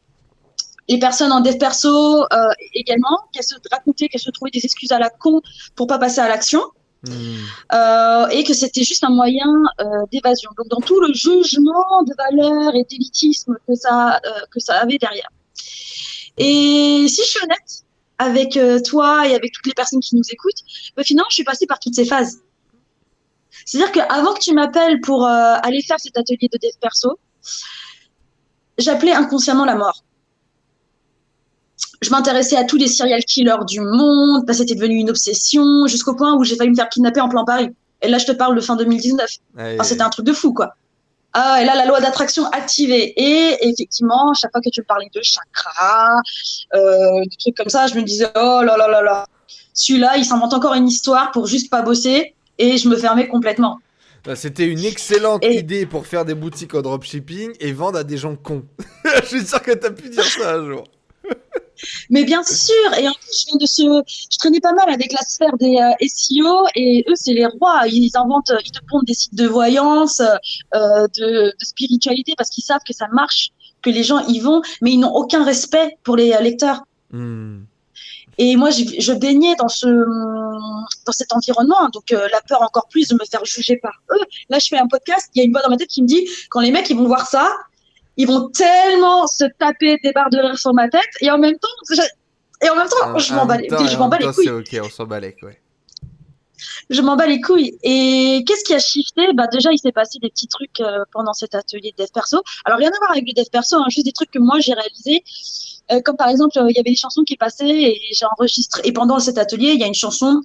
Les 0.88 0.98
personnes 0.98 1.32
en 1.32 1.40
dev 1.40 1.58
perso 1.58 2.22
euh, 2.22 2.26
également, 2.74 3.18
qu'elles 3.32 3.42
se 3.42 3.56
racontaient, 3.70 4.08
qu'elles 4.08 4.20
se 4.20 4.30
trouvaient 4.30 4.52
des 4.52 4.64
excuses 4.64 4.92
à 4.92 5.00
la 5.00 5.10
con 5.10 5.42
pour 5.74 5.88
pas 5.88 5.98
passer 5.98 6.20
à 6.20 6.28
l'action. 6.28 6.62
Hmm. 7.04 8.30
et 8.30 8.44
que 8.44 8.54
c'était 8.54 8.84
juste 8.84 9.02
un 9.02 9.10
moyen 9.10 9.64
d'évasion. 10.12 10.50
Donc 10.56 10.68
dans 10.68 10.80
tout 10.80 11.00
le 11.00 11.12
jugement 11.12 12.04
de 12.06 12.14
valeur 12.16 12.76
et 12.76 12.84
d'élitisme 12.84 13.56
que 13.66 13.74
ça 13.74 14.20
que 14.52 14.60
ça 14.60 14.74
avait 14.74 14.98
derrière. 14.98 15.28
Et 16.38 17.06
si 17.08 17.22
je 17.22 17.28
suis 17.28 17.40
honnête 17.42 17.82
avec 18.18 18.56
toi 18.84 19.26
et 19.26 19.34
avec 19.34 19.50
toutes 19.50 19.66
les 19.66 19.74
personnes 19.74 19.98
qui 19.98 20.14
nous 20.14 20.22
écoutent, 20.30 20.62
bah, 20.96 21.02
finalement 21.02 21.28
je 21.28 21.34
suis 21.34 21.44
passée 21.44 21.66
par 21.66 21.80
toutes 21.80 21.96
ces 21.96 22.04
phases. 22.04 22.38
C'est-à-dire 23.64 23.92
qu'avant 23.92 24.34
que 24.34 24.40
tu 24.40 24.52
m'appelles 24.52 25.00
pour 25.00 25.26
euh, 25.26 25.54
aller 25.62 25.82
faire 25.82 25.98
cet 25.98 26.16
atelier 26.16 26.48
de 26.52 26.58
dev 26.58 26.72
perso, 26.80 27.18
j'appelais 28.78 29.12
inconsciemment 29.12 29.64
la 29.64 29.76
mort. 29.76 30.02
Je 32.00 32.10
m'intéressais 32.10 32.56
à 32.56 32.64
tous 32.64 32.76
les 32.76 32.88
serial 32.88 33.22
killers 33.24 33.64
du 33.66 33.80
monde, 33.80 34.44
parce 34.46 34.58
que 34.58 34.64
c'était 34.64 34.74
devenu 34.74 34.96
une 34.96 35.10
obsession, 35.10 35.86
jusqu'au 35.86 36.14
point 36.14 36.34
où 36.34 36.42
j'ai 36.42 36.56
failli 36.56 36.70
me 36.70 36.74
faire 36.74 36.88
kidnapper 36.88 37.20
en 37.20 37.28
plein 37.28 37.44
Paris. 37.44 37.70
Et 38.00 38.08
là, 38.08 38.18
je 38.18 38.26
te 38.26 38.32
parle 38.32 38.56
de 38.56 38.60
fin 38.60 38.74
2019. 38.74 39.30
Ouais, 39.56 39.74
Enfin, 39.74 39.84
c'était 39.84 40.02
un 40.02 40.10
truc 40.10 40.26
de 40.26 40.32
fou, 40.32 40.52
quoi. 40.52 40.74
Ah, 41.34 41.62
et 41.62 41.64
là, 41.64 41.74
la 41.74 41.86
loi 41.86 42.00
d'attraction 42.00 42.44
activée. 42.46 43.14
Et 43.16 43.68
effectivement, 43.68 44.34
chaque 44.34 44.50
fois 44.50 44.60
que 44.60 44.68
tu 44.68 44.80
me 44.80 44.86
parlais 44.86 45.08
de 45.14 45.20
chakra, 45.22 46.08
euh, 46.74 47.22
des 47.22 47.36
trucs 47.38 47.56
comme 47.56 47.70
ça, 47.70 47.86
je 47.86 47.94
me 47.94 48.02
disais, 48.02 48.26
oh 48.34 48.62
là 48.62 48.76
là 48.76 48.88
là 48.88 49.00
là, 49.00 49.26
celui-là, 49.72 50.16
il 50.18 50.24
s'invente 50.24 50.52
encore 50.52 50.74
une 50.74 50.88
histoire 50.88 51.30
pour 51.30 51.46
juste 51.46 51.70
pas 51.70 51.82
bosser. 51.82 52.34
Et 52.58 52.76
je 52.78 52.88
me 52.88 52.96
fermais 52.96 53.28
complètement. 53.28 53.78
Bah, 54.24 54.36
C'était 54.36 54.66
une 54.66 54.84
excellente 54.84 55.42
Et- 55.44 55.58
idée 55.58 55.86
pour 55.86 56.06
faire 56.06 56.24
des 56.24 56.34
boutiques 56.34 56.74
en 56.74 56.82
dropshipping 56.82 57.52
et 57.60 57.72
vendre 57.72 57.98
à 57.98 58.04
des 58.04 58.16
gens 58.16 58.36
cons. 58.36 58.64
je 59.22 59.26
suis 59.26 59.46
sûr 59.46 59.60
que 59.62 59.72
t'as 59.72 59.90
pu 59.90 60.08
dire 60.10 60.24
ça 60.24 60.54
un 60.56 60.64
jour. 60.66 60.84
Mais 62.10 62.22
bien 62.24 62.42
sûr, 62.44 62.94
et 62.98 63.08
en 63.08 63.12
plus, 63.12 63.40
je 63.40 63.46
viens 63.48 63.58
de 63.58 63.66
se, 63.66 63.82
je 64.30 64.38
traînais 64.38 64.60
pas 64.60 64.72
mal 64.72 64.88
avec 64.90 65.12
la 65.12 65.20
sphère 65.22 65.56
des 65.58 65.76
euh, 65.76 66.06
SEO 66.06 66.66
et 66.76 67.04
eux, 67.08 67.14
c'est 67.16 67.32
les 67.32 67.46
rois. 67.46 67.82
Ils 67.88 68.10
inventent, 68.14 68.52
ils 68.64 68.70
te 68.70 68.78
pondent 68.88 69.04
des 69.04 69.14
sites 69.14 69.34
de 69.34 69.46
voyance, 69.48 70.20
euh, 70.20 71.06
de, 71.18 71.46
de 71.50 71.64
spiritualité 71.64 72.34
parce 72.36 72.50
qu'ils 72.50 72.62
savent 72.64 72.82
que 72.86 72.92
ça 72.94 73.08
marche, 73.12 73.50
que 73.82 73.90
les 73.90 74.04
gens 74.04 74.24
y 74.28 74.38
vont, 74.38 74.62
mais 74.80 74.92
ils 74.92 74.98
n'ont 75.00 75.12
aucun 75.14 75.42
respect 75.44 75.96
pour 76.04 76.14
les 76.16 76.32
euh, 76.32 76.40
lecteurs. 76.40 76.82
Hmm. 77.10 77.62
Et 78.38 78.56
moi, 78.56 78.70
je, 78.70 78.82
je 78.98 79.12
baignais 79.12 79.54
dans 79.56 79.68
ce, 79.68 79.86
dans 79.86 81.12
cet 81.12 81.32
environnement, 81.32 81.88
donc 81.90 82.12
euh, 82.12 82.28
la 82.32 82.40
peur 82.40 82.62
encore 82.62 82.88
plus 82.88 83.08
de 83.08 83.14
me 83.14 83.24
faire 83.30 83.44
juger 83.44 83.76
par 83.76 83.92
eux. 84.12 84.24
Là, 84.48 84.58
je 84.58 84.68
fais 84.68 84.78
un 84.78 84.86
podcast, 84.86 85.30
il 85.34 85.38
y 85.38 85.42
a 85.42 85.44
une 85.44 85.52
voix 85.52 85.62
dans 85.62 85.70
ma 85.70 85.76
tête 85.76 85.88
qui 85.88 86.02
me 86.02 86.08
dit, 86.08 86.26
quand 86.48 86.60
les 86.60 86.70
mecs 86.70 86.88
ils 86.88 86.96
vont 86.96 87.06
voir 87.06 87.26
ça, 87.26 87.50
ils 88.16 88.26
vont 88.26 88.48
tellement 88.48 89.26
se 89.26 89.44
taper 89.58 89.98
des 90.02 90.12
barres 90.12 90.30
de 90.30 90.38
rire 90.38 90.58
sur 90.58 90.72
ma 90.72 90.88
tête, 90.88 91.02
et 91.20 91.30
en 91.30 91.38
même 91.38 91.58
temps, 91.58 91.68
je, 91.90 92.02
et 92.64 92.70
en 92.70 92.76
même 92.76 92.88
temps, 92.88 93.18
je 93.18 93.32
En 93.32 93.36
m'en 93.36 93.46
bats 93.46 93.58
les, 93.58 93.68
je 93.68 93.96
en 93.96 93.98
m'en 93.98 94.08
bats 94.08 94.18
les 94.18 94.26
couilles. 94.32 94.44
C'est 94.44 94.78
ok, 94.78 94.86
on 94.86 94.90
s'en 94.90 95.04
bat 95.04 95.20
les 95.20 95.34
couilles. 95.34 95.58
Je 96.90 97.00
m'en 97.00 97.16
bats 97.16 97.26
les 97.26 97.40
couilles. 97.40 97.76
Et 97.82 98.44
qu'est-ce 98.46 98.64
qui 98.64 98.74
a 98.74 98.78
shifté? 98.78 99.32
Bah 99.34 99.46
déjà, 99.48 99.72
il 99.72 99.78
s'est 99.78 99.92
passé 99.92 100.18
des 100.20 100.30
petits 100.30 100.46
trucs 100.46 100.80
euh, 100.80 101.04
pendant 101.12 101.32
cet 101.32 101.54
atelier 101.54 101.92
de 101.96 102.02
dev 102.02 102.10
perso. 102.14 102.40
Alors 102.64 102.78
rien 102.78 102.90
à 102.90 102.98
voir 102.98 103.10
avec 103.10 103.24
le 103.26 103.34
dev 103.34 103.48
perso, 103.50 103.76
hein, 103.76 103.86
juste 103.88 104.06
des 104.06 104.12
trucs 104.12 104.30
que 104.30 104.38
moi 104.38 104.60
j'ai 104.60 104.74
réalisés. 104.74 105.24
Euh, 105.90 106.00
comme 106.00 106.16
par 106.16 106.28
exemple, 106.28 106.58
euh, 106.58 106.70
il 106.70 106.76
y 106.76 106.78
avait 106.78 106.90
des 106.90 106.96
chansons 106.96 107.24
qui 107.24 107.36
passaient 107.36 107.68
et 107.68 108.00
j'ai 108.12 108.26
enregistré. 108.36 108.82
Et 108.84 108.92
pendant 108.92 109.18
cet 109.18 109.36
atelier, 109.36 109.72
il 109.72 109.80
y 109.80 109.84
a 109.84 109.86
une 109.86 109.94
chanson 109.94 110.40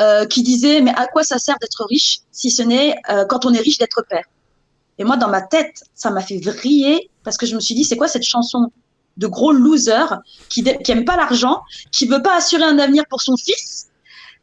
euh, 0.00 0.26
qui 0.26 0.42
disait 0.42 0.80
mais 0.80 0.92
à 0.96 1.06
quoi 1.06 1.22
ça 1.22 1.38
sert 1.38 1.56
d'être 1.60 1.86
riche 1.88 2.18
si 2.32 2.50
ce 2.50 2.62
n'est 2.62 2.96
quand 3.28 3.44
on 3.46 3.54
est 3.54 3.60
riche 3.60 3.78
d'être 3.78 4.04
père? 4.08 4.24
Et 4.98 5.04
moi, 5.04 5.16
dans 5.16 5.28
ma 5.28 5.42
tête, 5.42 5.84
ça 5.94 6.10
m'a 6.10 6.20
fait 6.20 6.38
vriller 6.38 7.10
parce 7.22 7.36
que 7.36 7.46
je 7.46 7.54
me 7.54 7.60
suis 7.60 7.74
dit 7.74 7.84
c'est 7.84 7.96
quoi 7.96 8.08
cette 8.08 8.24
chanson 8.24 8.72
de 9.16 9.26
gros 9.28 9.52
loser 9.52 10.06
qui, 10.48 10.62
dé- 10.62 10.78
qui 10.84 10.90
aime 10.90 11.04
pas 11.04 11.16
l'argent, 11.16 11.62
qui 11.92 12.06
veut 12.06 12.22
pas 12.22 12.36
assurer 12.36 12.64
un 12.64 12.78
avenir 12.78 13.04
pour 13.08 13.22
son 13.22 13.36
fils? 13.36 13.88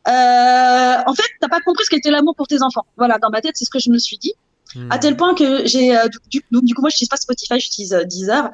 En 0.07 1.13
fait, 1.13 1.29
t'as 1.39 1.49
pas 1.49 1.59
compris 1.59 1.83
ce 1.85 1.89
qu'était 1.89 2.09
l'amour 2.11 2.35
pour 2.35 2.47
tes 2.47 2.61
enfants. 2.63 2.85
Voilà, 2.97 3.17
dans 3.19 3.29
ma 3.29 3.41
tête, 3.41 3.55
c'est 3.55 3.65
ce 3.65 3.69
que 3.69 3.79
je 3.79 3.89
me 3.91 3.99
suis 3.99 4.17
dit. 4.17 4.33
Hmm. 4.75 4.91
À 4.91 4.99
tel 4.99 5.17
point 5.17 5.33
que 5.35 5.65
j'ai, 5.65 5.95
euh, 5.97 6.07
du, 6.07 6.17
du- 6.29 6.45
donc, 6.51 6.63
du 6.63 6.73
coup, 6.73 6.81
moi, 6.81 6.89
je 6.89 6.95
n'utilise 6.95 7.09
pas 7.09 7.17
Spotify, 7.17 7.59
j'utilise 7.59 7.93
euh, 7.93 8.03
Deezer. 8.03 8.49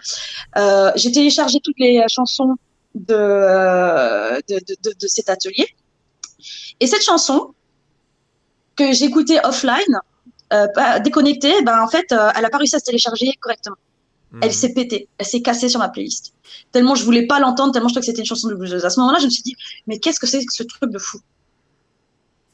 Euh, 0.57 0.91
j'ai 0.95 1.11
téléchargé 1.11 1.59
toutes 1.63 1.79
les 1.79 1.99
euh, 1.99 2.05
chansons 2.09 2.55
de, 2.95 3.13
euh, 3.13 4.39
de, 4.49 4.55
de, 4.55 4.93
de, 4.99 5.07
cet 5.07 5.29
atelier. 5.29 5.67
Et 6.79 6.87
cette 6.87 7.03
chanson 7.03 7.53
que 8.75 8.93
j'écoutais 8.93 9.39
offline, 9.45 9.99
pas 10.49 10.99
déconnectée, 10.99 11.61
ben 11.63 11.81
en 11.81 11.87
fait, 11.87 12.05
elle 12.11 12.45
a 12.45 12.49
pas 12.49 12.57
réussi 12.57 12.75
à 12.75 12.79
se 12.79 12.85
télécharger 12.85 13.31
correctement. 13.41 13.75
Hmm. 14.31 14.39
Elle 14.43 14.53
s'est 14.53 14.73
pétée, 14.73 15.07
elle 15.17 15.25
s'est 15.25 15.41
cassée 15.41 15.69
sur 15.69 15.79
ma 15.79 15.89
playlist. 15.89 16.33
Tellement 16.71 16.95
je 16.95 17.03
voulais 17.03 17.25
pas 17.27 17.39
l'entendre, 17.39 17.71
tellement 17.73 17.87
je 17.87 17.93
trouvais 17.93 18.05
que 18.05 18.11
c'était 18.11 18.21
une 18.21 18.27
chanson 18.27 18.49
de 18.49 18.55
blueseuse. 18.55 18.85
À 18.85 18.89
ce 18.89 18.99
moment-là, 18.99 19.19
je 19.19 19.25
me 19.25 19.29
suis 19.29 19.43
dit, 19.43 19.55
mais 19.87 19.99
qu'est-ce 19.99 20.19
que 20.19 20.27
c'est 20.27 20.43
que 20.45 20.53
ce 20.53 20.63
truc 20.63 20.91
de 20.91 20.99
fou? 20.99 21.19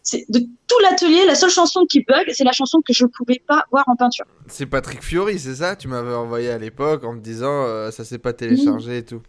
C'est 0.05 0.25
de 0.27 0.39
tout 0.39 0.79
l'atelier, 0.83 1.25
la 1.25 1.33
seule 1.33 1.49
chanson 1.49 1.85
qui 1.85 2.03
bug, 2.03 2.29
c'est 2.33 2.43
la 2.43 2.51
chanson 2.51 2.81
que 2.81 2.91
je 2.93 3.05
pouvais 3.05 3.41
pas 3.47 3.63
voir 3.71 3.85
en 3.87 3.95
peinture. 3.95 4.25
C'est 4.47 4.65
Patrick 4.65 5.01
Fiori, 5.01 5.39
c'est 5.39 5.55
ça? 5.55 5.77
Tu 5.77 5.87
m'avais 5.87 6.13
envoyé 6.13 6.51
à 6.51 6.57
l'époque 6.57 7.05
en 7.05 7.13
me 7.13 7.21
disant 7.21 7.63
euh, 7.63 7.89
ça 7.89 8.03
s'est 8.03 8.17
pas 8.17 8.33
téléchargé 8.33 8.97
et 8.97 9.05
tout. 9.05 9.21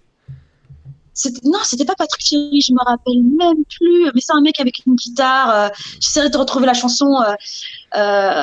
Non, 1.45 1.61
c'était 1.63 1.85
pas 1.85 1.95
Patrick 1.95 2.27
Fiori, 2.27 2.61
je 2.61 2.73
me 2.73 2.85
rappelle 2.85 3.23
même 3.23 3.65
plus. 3.79 4.11
Mais 4.13 4.21
c'est 4.21 4.33
un 4.33 4.41
mec 4.41 4.59
avec 4.59 4.85
une 4.85 4.97
guitare. 4.97 5.49
Euh, 5.51 5.69
J'essaierai 6.01 6.29
de 6.29 6.37
retrouver 6.37 6.67
la 6.67 6.75
chanson. 6.75 7.15
euh, 7.23 7.35
euh, 7.97 8.43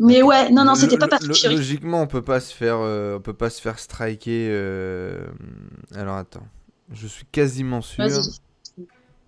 Mais 0.00 0.22
ouais, 0.22 0.50
non, 0.50 0.64
non, 0.64 0.74
c'était 0.74 0.98
pas 0.98 1.06
Patrick 1.06 1.36
Fiori. 1.36 1.54
Logiquement, 1.54 2.02
on 2.02 2.08
peut 2.08 2.22
pas 2.22 2.40
se 2.40 2.52
faire, 2.52 2.78
on 2.78 3.20
peut 3.20 3.32
pas 3.32 3.48
se 3.48 3.60
faire 3.60 3.78
striker. 3.78 4.50
Alors 5.94 6.16
attends, 6.16 6.48
je 6.92 7.06
suis 7.06 7.26
quasiment 7.30 7.80
sûr. 7.80 8.04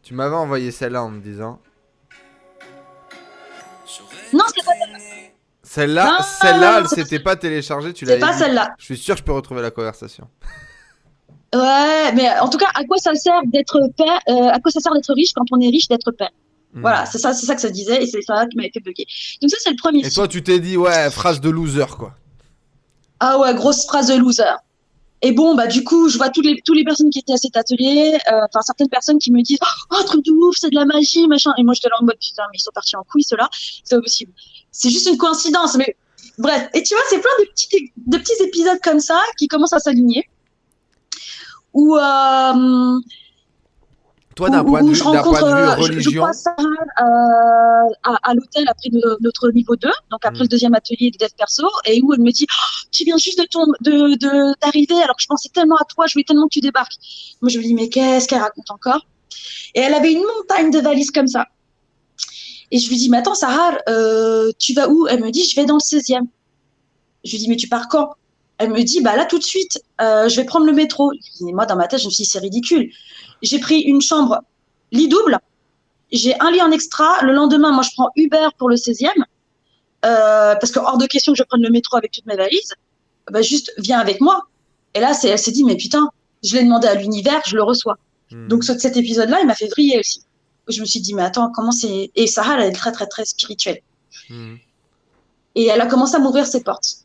Tu 0.02 0.12
m'avais 0.12 0.34
envoyé 0.34 0.72
celle-là 0.72 1.04
en 1.04 1.10
me 1.10 1.20
disant. 1.20 1.60
Celle-là, 5.74 6.18
celle-là, 6.40 6.78
elle 6.80 6.88
c'est 6.88 7.02
s'était 7.02 7.18
pas 7.18 7.36
téléchargée, 7.36 7.92
tu 7.92 8.04
c'est 8.04 8.12
l'avais 8.12 8.20
pas 8.20 8.36
celle-là. 8.36 8.74
Je 8.78 8.84
suis 8.84 8.96
sûr 8.96 9.14
que 9.14 9.20
je 9.20 9.24
peux 9.24 9.32
retrouver 9.32 9.62
la 9.62 9.70
conversation. 9.70 10.28
Ouais, 11.54 12.12
mais 12.14 12.30
en 12.38 12.48
tout 12.48 12.58
cas, 12.58 12.68
à 12.74 12.84
quoi 12.84 12.98
ça 12.98 13.14
sert 13.14 13.40
d'être 13.46 13.80
père 13.96 14.20
euh, 14.28 14.48
À 14.48 14.60
quoi 14.60 14.70
ça 14.70 14.80
sert 14.80 14.92
d'être 14.92 15.12
riche 15.14 15.32
quand 15.34 15.44
on 15.52 15.60
est 15.60 15.68
riche 15.68 15.88
d'être 15.88 16.10
père 16.12 16.30
Hmm. 16.74 16.80
Voilà, 16.80 17.06
c'est 17.06 17.18
ça, 17.18 17.32
c'est 17.32 17.46
ça 17.46 17.54
que 17.54 17.60
ça 17.60 17.70
disait 17.70 18.02
et 18.02 18.06
c'est 18.06 18.22
ça 18.22 18.46
qui 18.46 18.56
m'avait 18.56 18.70
fait 18.70 18.80
bugger. 18.80 19.06
Donc 19.40 19.50
ça, 19.50 19.56
c'est 19.60 19.70
le 19.70 19.76
premier. 19.76 20.04
Et 20.04 20.10
toi, 20.10 20.26
tu 20.26 20.42
t'es 20.42 20.58
dit, 20.58 20.76
ouais, 20.76 21.08
phrase 21.10 21.40
de 21.40 21.48
loser, 21.48 21.86
quoi. 21.96 22.14
Ah 23.20 23.38
ouais, 23.38 23.54
grosse 23.54 23.86
phrase 23.86 24.08
de 24.08 24.16
loser. 24.16 24.42
Et 25.22 25.30
bon, 25.30 25.54
bah 25.54 25.68
du 25.68 25.84
coup, 25.84 26.08
je 26.08 26.18
vois 26.18 26.30
toutes 26.30 26.44
les, 26.44 26.60
toutes 26.64 26.76
les 26.76 26.84
personnes 26.84 27.10
qui 27.10 27.20
étaient 27.20 27.32
à 27.32 27.36
cet 27.36 27.56
atelier, 27.56 28.18
euh, 28.30 28.40
enfin 28.46 28.60
certaines 28.60 28.88
personnes 28.88 29.18
qui 29.18 29.30
me 29.30 29.40
disent 29.40 29.60
Oh, 29.90 30.02
truc 30.04 30.24
de 30.24 30.32
ouf, 30.32 30.56
c'est 30.58 30.68
de 30.68 30.74
la 30.74 30.84
magie, 30.84 31.26
machin. 31.28 31.52
Et 31.56 31.62
moi, 31.62 31.74
j'étais 31.74 31.88
là 31.88 31.96
en 32.00 32.04
mode 32.04 32.18
Putain, 32.20 32.42
mais 32.52 32.58
ils 32.58 32.62
sont 32.62 32.72
partis 32.74 32.96
en 32.96 33.04
couille, 33.04 33.22
ceux-là. 33.22 33.48
C'est 33.84 33.96
pas 33.96 34.02
possible. 34.02 34.32
C'est 34.76 34.90
juste 34.90 35.08
une 35.08 35.16
coïncidence, 35.16 35.76
mais 35.76 35.94
bref. 36.36 36.68
Et 36.74 36.82
tu 36.82 36.94
vois, 36.94 37.04
c'est 37.08 37.20
plein 37.20 37.30
de 37.40 37.44
petits, 37.50 37.92
de 37.96 38.18
petits 38.18 38.42
épisodes 38.42 38.80
comme 38.82 38.98
ça 38.98 39.20
qui 39.38 39.46
commencent 39.46 39.72
à 39.72 39.78
s'aligner. 39.78 40.28
Où, 41.72 41.96
euh, 41.96 42.98
Toi, 44.36 44.50
d'un 44.50 44.64
point, 44.64 44.82
de 44.82 44.88
vue- 44.88 44.94
de 44.94 44.98
euh, 45.44 45.76
je- 45.76 45.82
je, 45.84 45.92
religion, 45.92 46.32
Sarah 46.32 46.56
euh, 46.58 47.92
à, 48.02 48.18
à 48.30 48.34
l'hôtel 48.34 48.64
après 48.68 48.90
de- 48.90 49.16
notre 49.20 49.50
niveau 49.50 49.76
2, 49.76 49.88
donc 50.10 50.24
après 50.24 50.40
Mm. 50.40 50.42
le 50.42 50.48
deuxième 50.48 50.74
atelier 50.74 51.12
de 51.12 51.18
dev 51.18 51.30
perso, 51.38 51.68
et 51.84 52.00
où 52.02 52.12
elle 52.12 52.20
me 52.20 52.32
dit 52.32 52.46
Oh, 52.50 52.86
Tu 52.90 53.04
viens 53.04 53.16
juste 53.16 53.38
de 53.38 53.44
ton- 53.44 53.66
de 53.80 54.14
de- 54.16 54.54
d'arriver, 54.60 55.00
alors 55.02 55.14
que 55.16 55.22
je 55.22 55.26
pensais 55.28 55.48
tellement 55.50 55.76
à 55.76 55.84
toi, 55.84 56.06
je 56.08 56.14
voulais 56.14 56.24
tellement 56.24 56.46
que 56.48 56.54
tu 56.54 56.60
débarques. 56.60 56.94
Moi, 57.42 57.48
je 57.50 57.58
me 57.58 57.62
dis 57.62 57.74
Mais 57.74 57.88
qu'est-ce 57.88 58.26
qu'elle 58.26 58.40
raconte 58.42 58.70
encore? 58.72 59.06
Et 59.76 59.80
elle 59.80 59.94
avait 59.94 60.12
une 60.12 60.24
montagne 60.36 60.70
de 60.70 60.78
valises 60.80 61.10
comme 61.12 61.28
ça. 61.28 61.46
Et 62.74 62.78
je 62.78 62.88
lui 62.90 62.96
dis 62.96 63.08
Mais 63.08 63.18
attends, 63.18 63.34
Sarah, 63.36 63.78
euh, 63.88 64.50
tu 64.58 64.74
vas 64.74 64.88
où? 64.90 65.06
Elle 65.06 65.22
me 65.22 65.30
dit 65.30 65.44
Je 65.44 65.54
vais 65.56 65.64
dans 65.64 65.74
le 65.76 65.80
16e. 65.80 66.26
Je 67.24 67.30
lui 67.30 67.38
dis 67.38 67.48
Mais 67.48 67.56
tu 67.56 67.68
pars 67.68 67.88
quand? 67.88 68.10
Elle 68.58 68.70
me 68.70 68.82
dit 68.82 69.00
Bah 69.00 69.16
là, 69.16 69.24
tout 69.26 69.38
de 69.38 69.44
suite, 69.44 69.80
euh, 70.00 70.28
je 70.28 70.36
vais 70.36 70.44
prendre 70.44 70.66
le 70.66 70.72
métro. 70.72 71.12
Et 71.12 71.52
moi, 71.52 71.66
dans 71.66 71.76
ma 71.76 71.86
tête, 71.88 72.00
je 72.00 72.06
me 72.06 72.10
suis 72.10 72.24
dit 72.24 72.30
C'est 72.30 72.38
ridicule. 72.40 72.90
J'ai 73.42 73.58
pris 73.58 73.80
une 73.80 74.00
chambre 74.02 74.40
lit 74.92 75.08
double. 75.08 75.38
J'ai 76.12 76.34
un 76.40 76.50
lit 76.50 76.60
en 76.62 76.70
extra. 76.70 77.22
Le 77.22 77.32
lendemain, 77.32 77.70
moi, 77.72 77.82
je 77.82 77.90
prends 77.94 78.10
Uber 78.16 78.48
pour 78.58 78.68
le 78.68 78.76
16e. 78.76 79.08
euh, 80.04 80.54
parce 80.56 80.70
que 80.70 80.78
hors 80.80 80.98
de 80.98 81.06
question 81.06 81.32
que 81.32 81.38
je 81.38 81.44
prenne 81.44 81.62
le 81.62 81.70
métro 81.70 81.96
avec 81.96 82.10
toutes 82.12 82.26
mes 82.26 82.36
valises. 82.36 82.72
Bah, 83.30 83.40
juste, 83.40 83.72
viens 83.78 83.98
avec 83.98 84.20
moi. 84.20 84.42
Et 84.94 85.00
là, 85.00 85.12
elle 85.24 85.38
s'est 85.38 85.50
dit, 85.50 85.64
mais 85.64 85.76
putain, 85.76 86.10
je 86.42 86.54
l'ai 86.56 86.62
demandé 86.64 86.86
à 86.88 86.94
l'univers, 86.94 87.40
je 87.46 87.56
le 87.56 87.62
reçois. 87.62 87.96
hmm. 88.30 88.48
Donc, 88.48 88.64
ce- 88.64 88.78
cet 88.78 88.96
épisode-là, 88.98 89.38
il 89.40 89.46
m'a 89.46 89.54
fait 89.54 89.68
vriller 89.68 89.98
aussi. 89.98 90.20
Je 90.68 90.80
me 90.80 90.86
suis 90.86 91.00
dit, 91.00 91.14
mais 91.14 91.22
attends, 91.22 91.50
comment 91.52 91.72
c'est. 91.72 92.10
Et 92.14 92.26
Sarah, 92.26 92.60
elle 92.60 92.70
est 92.70 92.72
très, 92.72 92.92
très, 92.92 93.06
très 93.06 93.24
spirituelle. 93.24 93.80
Hmm. 94.30 94.56
Et 95.54 95.66
elle 95.66 95.80
a 95.80 95.86
commencé 95.86 96.16
à 96.16 96.18
m'ouvrir 96.18 96.46
ses 96.46 96.62
portes. 96.62 97.04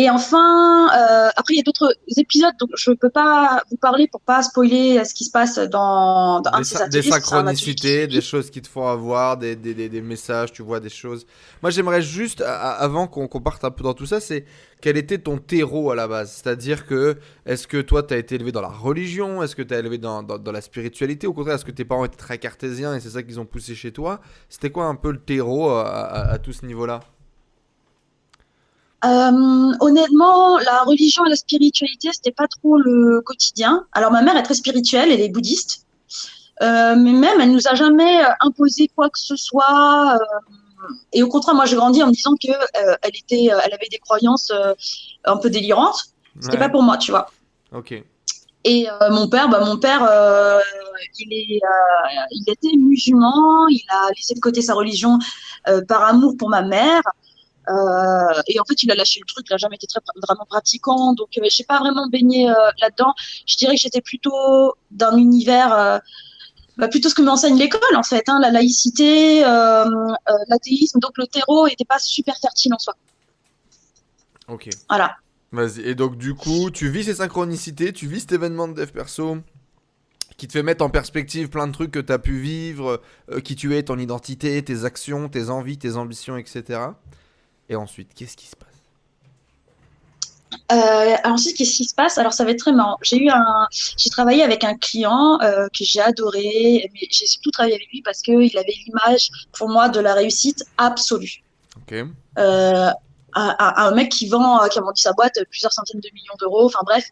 Et 0.00 0.08
enfin, 0.08 0.86
euh, 0.96 1.28
après, 1.34 1.54
il 1.54 1.56
y 1.56 1.60
a 1.60 1.64
d'autres 1.64 1.92
épisodes, 2.16 2.54
donc 2.60 2.70
je 2.76 2.90
ne 2.92 2.94
peux 2.94 3.10
pas 3.10 3.62
vous 3.68 3.76
parler 3.76 4.06
pour 4.06 4.20
pas 4.20 4.42
spoiler 4.44 5.04
ce 5.04 5.12
qui 5.12 5.24
se 5.24 5.30
passe 5.32 5.58
dans, 5.58 6.40
dans 6.40 6.52
un 6.52 6.58
Des, 6.58 6.62
de 6.62 6.64
ces 6.68 6.88
des 6.88 6.98
un 6.98 7.02
synchronicités, 7.02 8.06
des 8.06 8.20
choses 8.20 8.48
qui 8.50 8.62
te 8.62 8.68
font 8.68 8.86
avoir, 8.86 9.36
des, 9.38 9.56
des, 9.56 9.74
des, 9.88 10.00
messages, 10.00 10.52
tu 10.52 10.62
vois, 10.62 10.78
des 10.78 10.88
choses. 10.88 11.26
Moi, 11.62 11.70
j'aimerais 11.72 12.00
juste, 12.00 12.42
avant 12.42 13.08
qu'on 13.08 13.26
qu'on 13.26 13.40
parte 13.40 13.64
un 13.64 13.72
peu 13.72 13.82
dans 13.82 13.94
tout 13.94 14.06
ça, 14.06 14.20
c'est 14.20 14.44
quel 14.80 14.96
était 14.96 15.18
ton 15.18 15.38
terreau 15.38 15.90
à 15.90 15.96
la 15.96 16.06
base? 16.06 16.30
C'est-à-dire 16.30 16.86
que, 16.86 17.16
est-ce 17.44 17.66
que 17.66 17.80
toi, 17.80 18.04
tu 18.04 18.14
as 18.14 18.18
été 18.18 18.36
élevé 18.36 18.52
dans 18.52 18.62
la 18.62 18.68
religion? 18.68 19.42
Est-ce 19.42 19.56
que 19.56 19.62
tu 19.62 19.74
as 19.74 19.80
élevé 19.80 19.98
dans, 19.98 20.22
dans, 20.22 20.38
dans 20.38 20.52
la 20.52 20.60
spiritualité? 20.60 21.26
Au 21.26 21.32
contraire, 21.32 21.56
est-ce 21.56 21.64
que 21.64 21.72
tes 21.72 21.84
parents 21.84 22.04
étaient 22.04 22.16
très 22.16 22.38
cartésiens 22.38 22.94
et 22.94 23.00
c'est 23.00 23.10
ça 23.10 23.22
qu'ils 23.24 23.40
ont 23.40 23.46
poussé 23.46 23.74
chez 23.74 23.92
toi? 23.92 24.20
C'était 24.48 24.70
quoi 24.70 24.84
un 24.86 24.94
peu 24.94 25.10
le 25.10 25.18
terreau 25.20 25.70
à, 25.70 25.88
à- 25.90 26.30
à 26.34 26.38
tout 26.38 26.52
ce 26.52 26.64
niveau-là? 26.66 27.00
Euh, 29.04 29.72
honnêtement, 29.80 30.58
la 30.58 30.82
religion 30.82 31.24
et 31.24 31.30
la 31.30 31.36
spiritualité, 31.36 32.10
c'était 32.12 32.32
pas 32.32 32.48
trop 32.48 32.78
le 32.78 33.20
quotidien. 33.20 33.86
Alors, 33.92 34.10
ma 34.10 34.22
mère 34.22 34.36
est 34.36 34.42
très 34.42 34.54
spirituelle, 34.54 35.10
elle 35.12 35.20
est 35.20 35.28
bouddhiste. 35.28 35.84
Euh, 36.62 36.96
mais 36.96 37.12
même, 37.12 37.40
elle 37.40 37.52
nous 37.52 37.68
a 37.68 37.74
jamais 37.76 38.24
euh, 38.24 38.28
imposé 38.40 38.90
quoi 38.94 39.08
que 39.10 39.18
ce 39.20 39.36
soit. 39.36 40.16
euh, 40.16 40.88
et 41.12 41.22
au 41.22 41.28
contraire, 41.28 41.54
moi, 41.54 41.66
j'ai 41.66 41.76
grandi 41.76 42.02
en 42.02 42.08
me 42.08 42.12
disant 42.12 42.34
que 42.34 42.50
elle 43.02 43.16
était, 43.16 43.44
elle 43.46 43.72
avait 43.72 43.88
des 43.90 43.98
croyances 43.98 44.52
un 45.24 45.36
peu 45.36 45.50
délirantes. 45.50 46.06
C'était 46.40 46.54
Ouais. 46.56 46.64
pas 46.64 46.68
pour 46.68 46.82
moi, 46.82 46.96
tu 46.96 47.10
vois. 47.10 47.30
Ok. 47.72 47.92
Et 48.64 48.88
euh, 48.90 49.10
mon 49.10 49.28
père, 49.28 49.48
bah, 49.48 49.64
mon 49.64 49.76
père, 49.78 50.04
euh, 50.08 50.60
il, 51.18 51.32
est, 51.32 51.60
euh, 51.64 52.26
il 52.32 52.44
était 52.48 52.76
musulman, 52.76 53.66
il 53.68 53.82
a 53.90 54.08
laissé 54.16 54.34
de 54.34 54.40
côté 54.40 54.62
sa 54.62 54.74
religion 54.74 55.18
par 55.86 56.02
amour 56.04 56.36
pour 56.38 56.48
ma 56.48 56.62
mère. 56.62 57.02
Euh, 57.68 58.42
et 58.46 58.58
en 58.60 58.64
fait, 58.64 58.82
il 58.82 58.90
a 58.90 58.94
lâché 58.94 59.20
le 59.20 59.26
truc, 59.26 59.46
il 59.48 59.52
n'a 59.52 59.58
jamais 59.58 59.76
été 59.76 59.86
très 59.86 60.00
vraiment 60.26 60.46
pratiquant, 60.48 61.12
donc 61.12 61.28
euh, 61.36 61.42
je 61.50 61.62
n'ai 61.62 61.66
pas 61.66 61.78
vraiment 61.78 62.08
baigné 62.08 62.48
euh, 62.48 62.54
là-dedans. 62.80 63.14
Je 63.46 63.56
dirais 63.56 63.74
que 63.74 63.80
j'étais 63.80 64.00
plutôt 64.00 64.74
d'un 64.90 65.16
univers, 65.16 66.00
bah, 66.76 66.88
plutôt 66.88 67.08
ce 67.08 67.14
que 67.14 67.22
m'enseigne 67.22 67.58
l'école 67.58 67.96
en 67.96 68.02
fait, 68.02 68.28
hein, 68.28 68.38
la 68.40 68.50
laïcité, 68.50 69.40
l'athéisme, 69.40 70.98
donc 71.00 71.12
le 71.16 71.26
terreau 71.26 71.68
n'était 71.68 71.84
pas 71.84 71.98
super 71.98 72.36
fertile 72.40 72.72
en 72.74 72.78
soi. 72.78 72.94
Ok. 74.48 74.68
Voilà. 74.88 75.16
Vas-y. 75.52 75.80
Et 75.80 75.94
donc, 75.94 76.16
du 76.16 76.34
coup, 76.34 76.70
tu 76.70 76.90
vis 76.90 77.04
ces 77.04 77.14
synchronicités, 77.14 77.92
tu 77.92 78.06
vis 78.06 78.20
cet 78.20 78.32
événement 78.32 78.68
de 78.68 78.74
dev 78.74 78.90
perso 78.90 79.38
qui 80.38 80.46
te 80.46 80.52
fait 80.52 80.62
mettre 80.62 80.84
en 80.84 80.88
perspective 80.88 81.50
plein 81.50 81.66
de 81.66 81.72
trucs 81.72 81.90
que 81.90 81.98
tu 81.98 82.12
as 82.12 82.18
pu 82.18 82.38
vivre, 82.38 83.02
euh, 83.30 83.40
qui 83.40 83.56
tu 83.56 83.76
es, 83.76 83.82
ton 83.82 83.98
identité, 83.98 84.62
tes 84.62 84.84
actions, 84.84 85.28
tes 85.28 85.50
envies, 85.50 85.78
tes 85.78 85.96
ambitions, 85.96 86.36
etc. 86.36 86.80
Et 87.68 87.76
ensuite, 87.76 88.14
qu'est-ce 88.14 88.36
qui 88.36 88.46
se 88.46 88.56
passe? 88.56 88.68
Euh, 90.70 91.16
alors 91.24 91.34
ensuite, 91.34 91.56
qu'est-ce 91.56 91.76
qui 91.76 91.84
se 91.84 91.94
passe? 91.94 92.18
Alors 92.18 92.32
ça 92.32 92.44
va 92.44 92.50
être 92.50 92.58
très 92.58 92.72
marrant. 92.72 92.98
J'ai 93.02 93.22
eu 93.22 93.28
un, 93.30 93.66
j'ai 93.70 94.10
travaillé 94.10 94.42
avec 94.42 94.64
un 94.64 94.74
client 94.74 95.38
euh, 95.40 95.66
que 95.68 95.84
j'ai 95.84 96.00
adoré, 96.00 96.90
mais 96.92 97.00
j'ai 97.10 97.26
surtout 97.26 97.50
travaillé 97.50 97.74
avec 97.74 97.88
lui 97.88 98.02
parce 98.02 98.20
qu'il 98.22 98.56
avait 98.58 98.74
l'image 98.86 99.30
pour 99.52 99.68
moi 99.68 99.88
de 99.88 100.00
la 100.00 100.14
réussite 100.14 100.64
absolue. 100.76 101.42
Ok. 101.76 102.04
Euh, 102.38 102.90
un, 103.34 103.90
mec 103.92 104.10
qui 104.10 104.28
vend, 104.28 104.62
euh, 104.62 104.68
qui 104.68 104.78
a 104.78 104.82
vendu 104.82 105.00
sa 105.00 105.12
boîte 105.12 105.38
plusieurs 105.50 105.72
centaines 105.72 106.00
de 106.00 106.10
millions 106.12 106.34
d'euros. 106.38 106.66
Enfin 106.66 106.80
bref. 106.84 107.04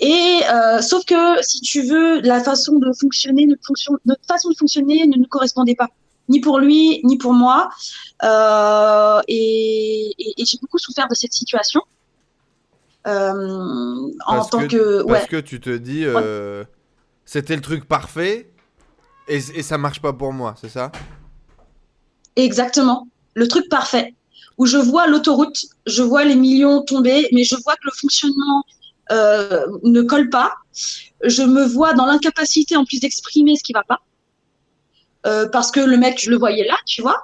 Et 0.00 0.40
sauf 0.82 1.04
que 1.06 1.42
si 1.42 1.60
tu 1.60 1.82
veux, 1.82 2.20
la 2.20 2.42
façon 2.42 2.78
de 2.78 2.92
fonctionner, 2.92 3.46
notre, 3.46 3.64
fonction, 3.64 3.96
notre 4.04 4.24
façon 4.26 4.50
de 4.50 4.56
fonctionner 4.56 5.06
ne 5.06 5.16
nous 5.16 5.28
correspondait 5.28 5.74
pas, 5.74 5.88
ni 6.30 6.40
pour 6.40 6.58
lui, 6.58 7.00
ni 7.04 7.18
pour 7.18 7.34
moi. 7.34 7.68
Euh, 8.24 9.20
et 9.28 10.12
et- 10.18 10.34
et 10.40 10.44
j'ai 10.46 10.58
beaucoup 10.62 10.78
souffert 10.78 11.08
de 11.08 11.14
cette 11.14 11.34
situation. 11.34 11.82
Euh, 13.06 14.08
en 14.26 14.36
Parce 14.36 14.50
tant 14.50 14.60
que- 14.60 14.66
que, 14.66 15.02
ouais, 15.02 15.12
Parce 15.14 15.26
que 15.26 15.40
tu 15.40 15.60
te 15.60 15.74
dis, 15.76 16.04
euh, 16.04 16.64
c'était 17.24 17.56
le 17.56 17.62
truc 17.62 17.86
parfait 17.86 18.50
et, 19.28 19.36
et 19.54 19.62
ça 19.62 19.78
marche 19.78 20.00
pas 20.02 20.12
pour 20.12 20.32
moi, 20.32 20.54
c'est 20.60 20.68
ça? 20.68 20.92
Exactement, 22.36 23.08
le 23.34 23.48
truc 23.48 23.68
parfait, 23.68 24.14
où 24.58 24.66
je 24.66 24.76
vois 24.76 25.06
l'autoroute, 25.06 25.64
je 25.86 26.02
vois 26.02 26.24
les 26.24 26.36
millions 26.36 26.82
tomber, 26.82 27.28
mais 27.32 27.44
je 27.44 27.56
vois 27.64 27.74
que 27.74 27.84
le 27.84 27.92
fonctionnement 28.00 28.62
euh, 29.12 29.66
ne 29.82 30.02
colle 30.02 30.30
pas. 30.30 30.54
Je 31.24 31.42
me 31.42 31.64
vois 31.64 31.94
dans 31.94 32.06
l'incapacité 32.06 32.76
en 32.76 32.84
plus 32.84 33.00
d'exprimer 33.00 33.56
ce 33.56 33.64
qui 33.64 33.72
va 33.72 33.82
pas, 33.82 33.98
Euh, 35.26 35.48
parce 35.48 35.70
que 35.70 35.80
le 35.80 35.96
mec, 35.96 36.20
je 36.20 36.30
le 36.30 36.38
voyais 36.38 36.66
là, 36.66 36.76
tu 36.86 37.02
vois. 37.02 37.22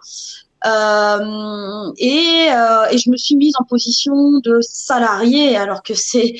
Euh, 0.66 1.92
et, 1.98 2.48
euh, 2.50 2.86
et 2.90 2.98
je 2.98 3.10
me 3.10 3.16
suis 3.16 3.36
mise 3.36 3.54
en 3.58 3.64
position 3.64 4.40
de 4.40 4.58
salarié, 4.62 5.56
alors 5.56 5.82
que 5.82 5.94
c'est 5.94 6.34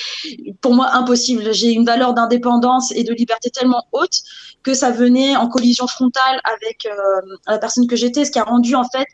pour 0.61 0.75
moi 0.75 0.91
impossible. 0.95 1.53
J'ai 1.55 1.71
une 1.73 1.85
valeur 1.85 2.15
d'indépendance 2.15 2.93
et 2.93 3.05
de 3.05 3.13
liberté 3.13 3.51
tellement 3.51 3.85
haute 3.93 4.23
que 4.63 4.75
ça 4.75 4.91
venait 4.91 5.37
en 5.37 5.49
collision 5.49 5.87
frontale 5.87 6.41
avec 6.45 6.87
euh, 6.87 7.37
la 7.47 7.59
personne 7.59 7.87
que 7.87 7.95
j'étais, 7.95 8.25
ce 8.25 8.33
qui 8.33 8.39
a 8.39 8.45
rendu 8.45 8.75
en 8.75 8.85
fait, 8.85 9.07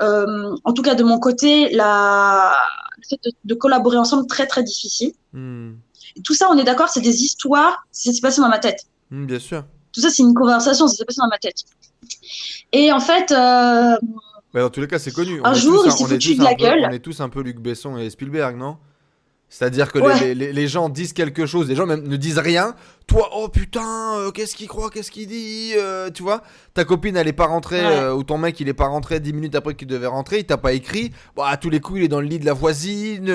en 0.00 0.72
tout 0.74 0.82
cas 0.82 0.94
de 0.94 1.04
mon 1.04 1.18
côté, 1.18 1.70
la, 1.70 2.54
le 2.98 3.02
fait 3.08 3.20
de, 3.24 3.32
de 3.44 3.54
collaborer 3.54 3.96
ensemble 3.96 4.26
très 4.26 4.46
très 4.46 4.62
difficile. 4.62 5.12
Hmm. 5.32 5.74
Tout 6.24 6.34
ça, 6.34 6.48
on 6.50 6.58
est 6.58 6.64
d'accord, 6.64 6.88
c'est 6.88 7.00
des 7.00 7.22
histoires, 7.22 7.86
c'est 7.90 8.12
c'est 8.12 8.20
passé 8.20 8.40
dans 8.40 8.48
ma 8.48 8.58
tête. 8.58 8.82
Hmm, 9.10 9.26
Bien 9.26 9.38
sûr. 9.38 9.64
Tout 9.92 10.00
ça, 10.00 10.10
c'est 10.10 10.22
une 10.22 10.34
conversation, 10.34 10.86
ça 10.86 10.94
s'est 10.94 11.04
passé 11.04 11.20
dans 11.20 11.28
ma 11.28 11.38
tête. 11.38 11.64
Et 12.72 12.92
en 12.92 13.00
fait, 13.00 13.30
euh, 13.32 13.96
Mais 14.54 14.60
dans 14.60 14.70
tous 14.70 14.80
les 14.80 14.86
cas, 14.88 14.98
c'est 14.98 15.12
connu. 15.12 15.40
Un 15.44 15.54
jour, 15.54 15.82
tous 15.84 15.86
il 15.86 15.92
s'est 15.92 16.04
on 16.04 16.06
est 16.06 16.10
foutu 16.14 16.28
tous 16.32 16.38
de 16.38 16.44
la 16.44 16.50
un 16.50 16.54
peu- 16.54 16.62
gueule. 16.62 16.86
On 16.88 16.92
est 16.92 16.98
tous 16.98 17.20
un 17.20 17.28
peu 17.28 17.42
Luc 17.42 17.58
Besson 17.58 17.96
et 17.98 18.08
Spielberg, 18.10 18.56
non? 18.56 18.76
C'est-à-dire 19.50 19.90
que 19.90 19.98
Ouais. 19.98 20.20
les, 20.20 20.34
les- 20.34 20.52
les 20.52 20.68
gens 20.68 20.90
disent 20.90 21.14
quelque 21.14 21.46
chose, 21.46 21.68
les 21.68 21.74
gens 21.74 21.86
même 21.86 22.06
ne 22.06 22.16
disent 22.16 22.38
rien. 22.38 22.74
Toi, 23.06 23.30
oh 23.34 23.48
putain, 23.48 24.18
euh, 24.18 24.30
qu'est-ce 24.30 24.54
qu'il 24.54 24.68
croit, 24.68 24.90
qu'est-ce 24.90 25.10
qu'il 25.10 25.26
dit 25.26 25.72
euh, 25.74 26.10
Tu 26.10 26.22
vois 26.22 26.42
Ta 26.74 26.84
copine, 26.84 27.16
elle 27.16 27.28
est 27.28 27.32
pas 27.32 27.46
rentrée, 27.46 27.80
Ouais. 27.80 27.86
euh, 27.96 28.14
ou 28.14 28.22
ton 28.24 28.36
mec, 28.36 28.60
il 28.60 28.68
est 28.68 28.74
pas 28.74 28.88
rentré 28.88 29.20
10 29.20 29.32
minutes 29.32 29.54
après 29.54 29.74
qu'il 29.74 29.88
devait 29.88 30.06
rentrer, 30.06 30.40
il 30.40 30.44
t'a 30.44 30.58
pas 30.58 30.74
écrit. 30.74 31.12
Bon, 31.34 31.44
à 31.44 31.56
tous 31.56 31.70
les 31.70 31.80
coups, 31.80 32.00
il 32.00 32.04
est 32.04 32.08
dans 32.08 32.20
le 32.20 32.26
lit 32.26 32.38
de 32.38 32.44
la 32.44 32.52
voisine. 32.52 33.34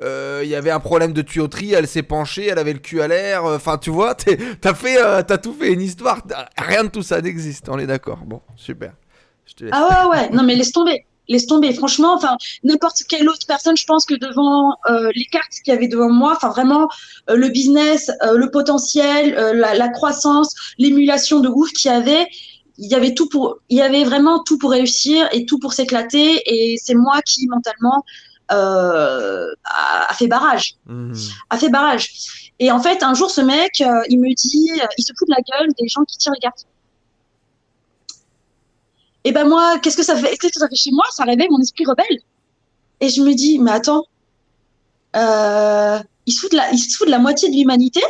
Il 0.00 0.48
y 0.48 0.54
avait 0.54 0.70
un 0.70 0.78
problème 0.80 1.12
de 1.12 1.22
tuyauterie, 1.22 1.72
elle 1.74 1.88
s'est 1.88 2.04
penchée, 2.04 2.46
elle 2.46 2.58
avait 2.58 2.72
le 2.74 2.78
cul 2.78 3.00
à 3.02 3.08
l'air. 3.08 3.44
Enfin, 3.44 3.78
tu 3.78 3.90
vois, 3.90 4.14
t'as 4.60 4.74
fait, 4.74 5.24
t'as 5.24 5.38
tout 5.38 5.54
fait 5.54 5.72
une 5.72 5.82
histoire. 5.82 6.22
Rien 6.56 6.84
de 6.84 6.88
tout 6.90 7.02
ça 7.02 7.20
n'existe, 7.20 7.68
on 7.68 7.80
est 7.80 7.86
d'accord. 7.86 8.18
Bon, 8.24 8.40
super. 8.54 8.92
Je 9.46 9.54
te 9.54 9.64
laisse. 9.64 9.72
ah 9.74 10.06
ouais, 10.08 10.18
ouais, 10.20 10.28
non 10.30 10.42
mais 10.44 10.54
laisse 10.54 10.70
tomber, 10.72 11.06
laisse 11.28 11.46
tomber. 11.46 11.72
Franchement, 11.72 12.14
enfin, 12.14 12.36
n'importe 12.64 13.02
quelle 13.08 13.28
autre 13.28 13.46
personne, 13.46 13.76
je 13.76 13.84
pense 13.84 14.04
que 14.04 14.14
devant 14.14 14.76
euh, 14.90 15.10
les 15.14 15.24
cartes 15.26 15.52
qu'il 15.64 15.72
y 15.72 15.76
avait 15.76 15.88
devant 15.88 16.10
moi, 16.10 16.34
enfin 16.36 16.48
vraiment, 16.48 16.88
euh, 17.30 17.36
le 17.36 17.48
business, 17.48 18.10
euh, 18.22 18.36
le 18.36 18.50
potentiel, 18.50 19.34
la, 19.54 19.74
la 19.74 19.88
croissance, 19.88 20.54
l'émulation 20.78 21.40
de 21.40 21.48
ouf 21.48 21.72
qu'il 21.72 21.90
y 21.90 21.94
avait, 21.94 22.26
il 22.78 22.88
y 22.88 22.94
avait 22.94 23.14
tout 23.14 23.28
pour, 23.28 23.58
il 23.68 23.78
y 23.78 23.82
avait 23.82 24.04
vraiment 24.04 24.42
tout 24.42 24.56
pour 24.56 24.70
réussir 24.70 25.28
et 25.32 25.46
tout 25.46 25.58
pour 25.58 25.72
s'éclater. 25.72 26.42
Et 26.46 26.76
c'est 26.82 26.94
moi 26.94 27.20
qui 27.22 27.46
mentalement 27.48 28.04
a, 28.48 29.46
a 30.08 30.14
fait 30.14 30.28
barrage. 30.28 30.76
Hmm. 30.86 31.12
a 31.50 31.58
fait 31.58 31.68
barrage. 31.68 32.52
Et 32.60 32.70
en 32.70 32.80
fait, 32.80 33.02
un 33.02 33.14
jour, 33.14 33.30
ce 33.30 33.40
mec, 33.40 33.82
il 34.08 34.20
me 34.20 34.32
dit, 34.34 34.70
il 34.96 35.04
se 35.04 35.12
fout 35.18 35.28
de 35.28 35.34
la 35.34 35.42
gueule 35.42 35.68
des 35.78 35.88
gens 35.88 36.04
qui 36.04 36.16
tirent 36.18 36.32
les 36.32 36.40
cartes. 36.40 36.67
Et 39.24 39.32
ben 39.32 39.46
moi, 39.48 39.78
qu'est-ce 39.80 39.96
que 39.96 40.02
ça 40.04 40.16
fait 40.16 40.36
Qu'est-ce 40.36 40.52
que 40.52 40.60
ça 40.60 40.68
fait 40.68 40.76
chez 40.76 40.90
moi? 40.92 41.04
Ça 41.10 41.24
réveille 41.24 41.48
mon 41.50 41.60
esprit 41.60 41.84
rebelle. 41.84 42.18
Et 43.00 43.08
je 43.10 43.20
me 43.22 43.34
dis, 43.34 43.58
mais 43.58 43.70
attends, 43.72 44.04
euh, 45.16 45.98
il 46.26 46.32
se 46.32 46.40
fout 46.40 46.50
de 46.52 46.56
la, 46.56 46.70
il 46.72 46.78
se 46.78 46.96
fout 46.96 47.06
de 47.06 47.10
la 47.12 47.18
moitié 47.18 47.48
de 47.50 47.54
l'humanité? 47.54 48.00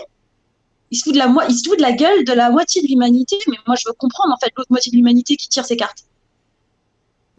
Il 0.90 0.98
se 0.98 1.04
fout 1.04 1.12
de 1.12 1.18
la 1.18 1.26
moi, 1.28 1.44
il 1.48 1.54
se 1.56 1.68
fout 1.68 1.76
de 1.78 1.82
la 1.82 1.92
gueule 1.92 2.24
de 2.24 2.32
la 2.32 2.50
moitié 2.50 2.82
de 2.82 2.86
l'humanité? 2.86 3.36
Mais 3.48 3.56
moi, 3.66 3.76
je 3.76 3.84
veux 3.88 3.94
comprendre 3.94 4.32
en 4.34 4.38
fait 4.38 4.52
l'autre 4.56 4.70
moitié 4.70 4.90
de 4.92 4.96
l'humanité 4.96 5.36
qui 5.36 5.48
tire 5.48 5.64
ses 5.64 5.76
cartes. 5.76 6.04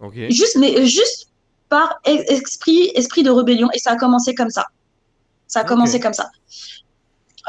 Ok. 0.01 0.13
Juste, 0.29 0.57
mais 0.57 0.85
juste 0.85 1.27
par 1.69 1.99
esprit, 2.05 2.91
esprit 2.95 3.23
de 3.23 3.29
rébellion. 3.31 3.69
Et 3.73 3.79
ça 3.79 3.91
a 3.91 3.95
commencé 3.95 4.33
comme 4.35 4.49
ça. 4.49 4.65
Ça 5.47 5.61
a 5.61 5.63
commencé 5.63 5.99
comme 5.99 6.13
ça. 6.13 6.29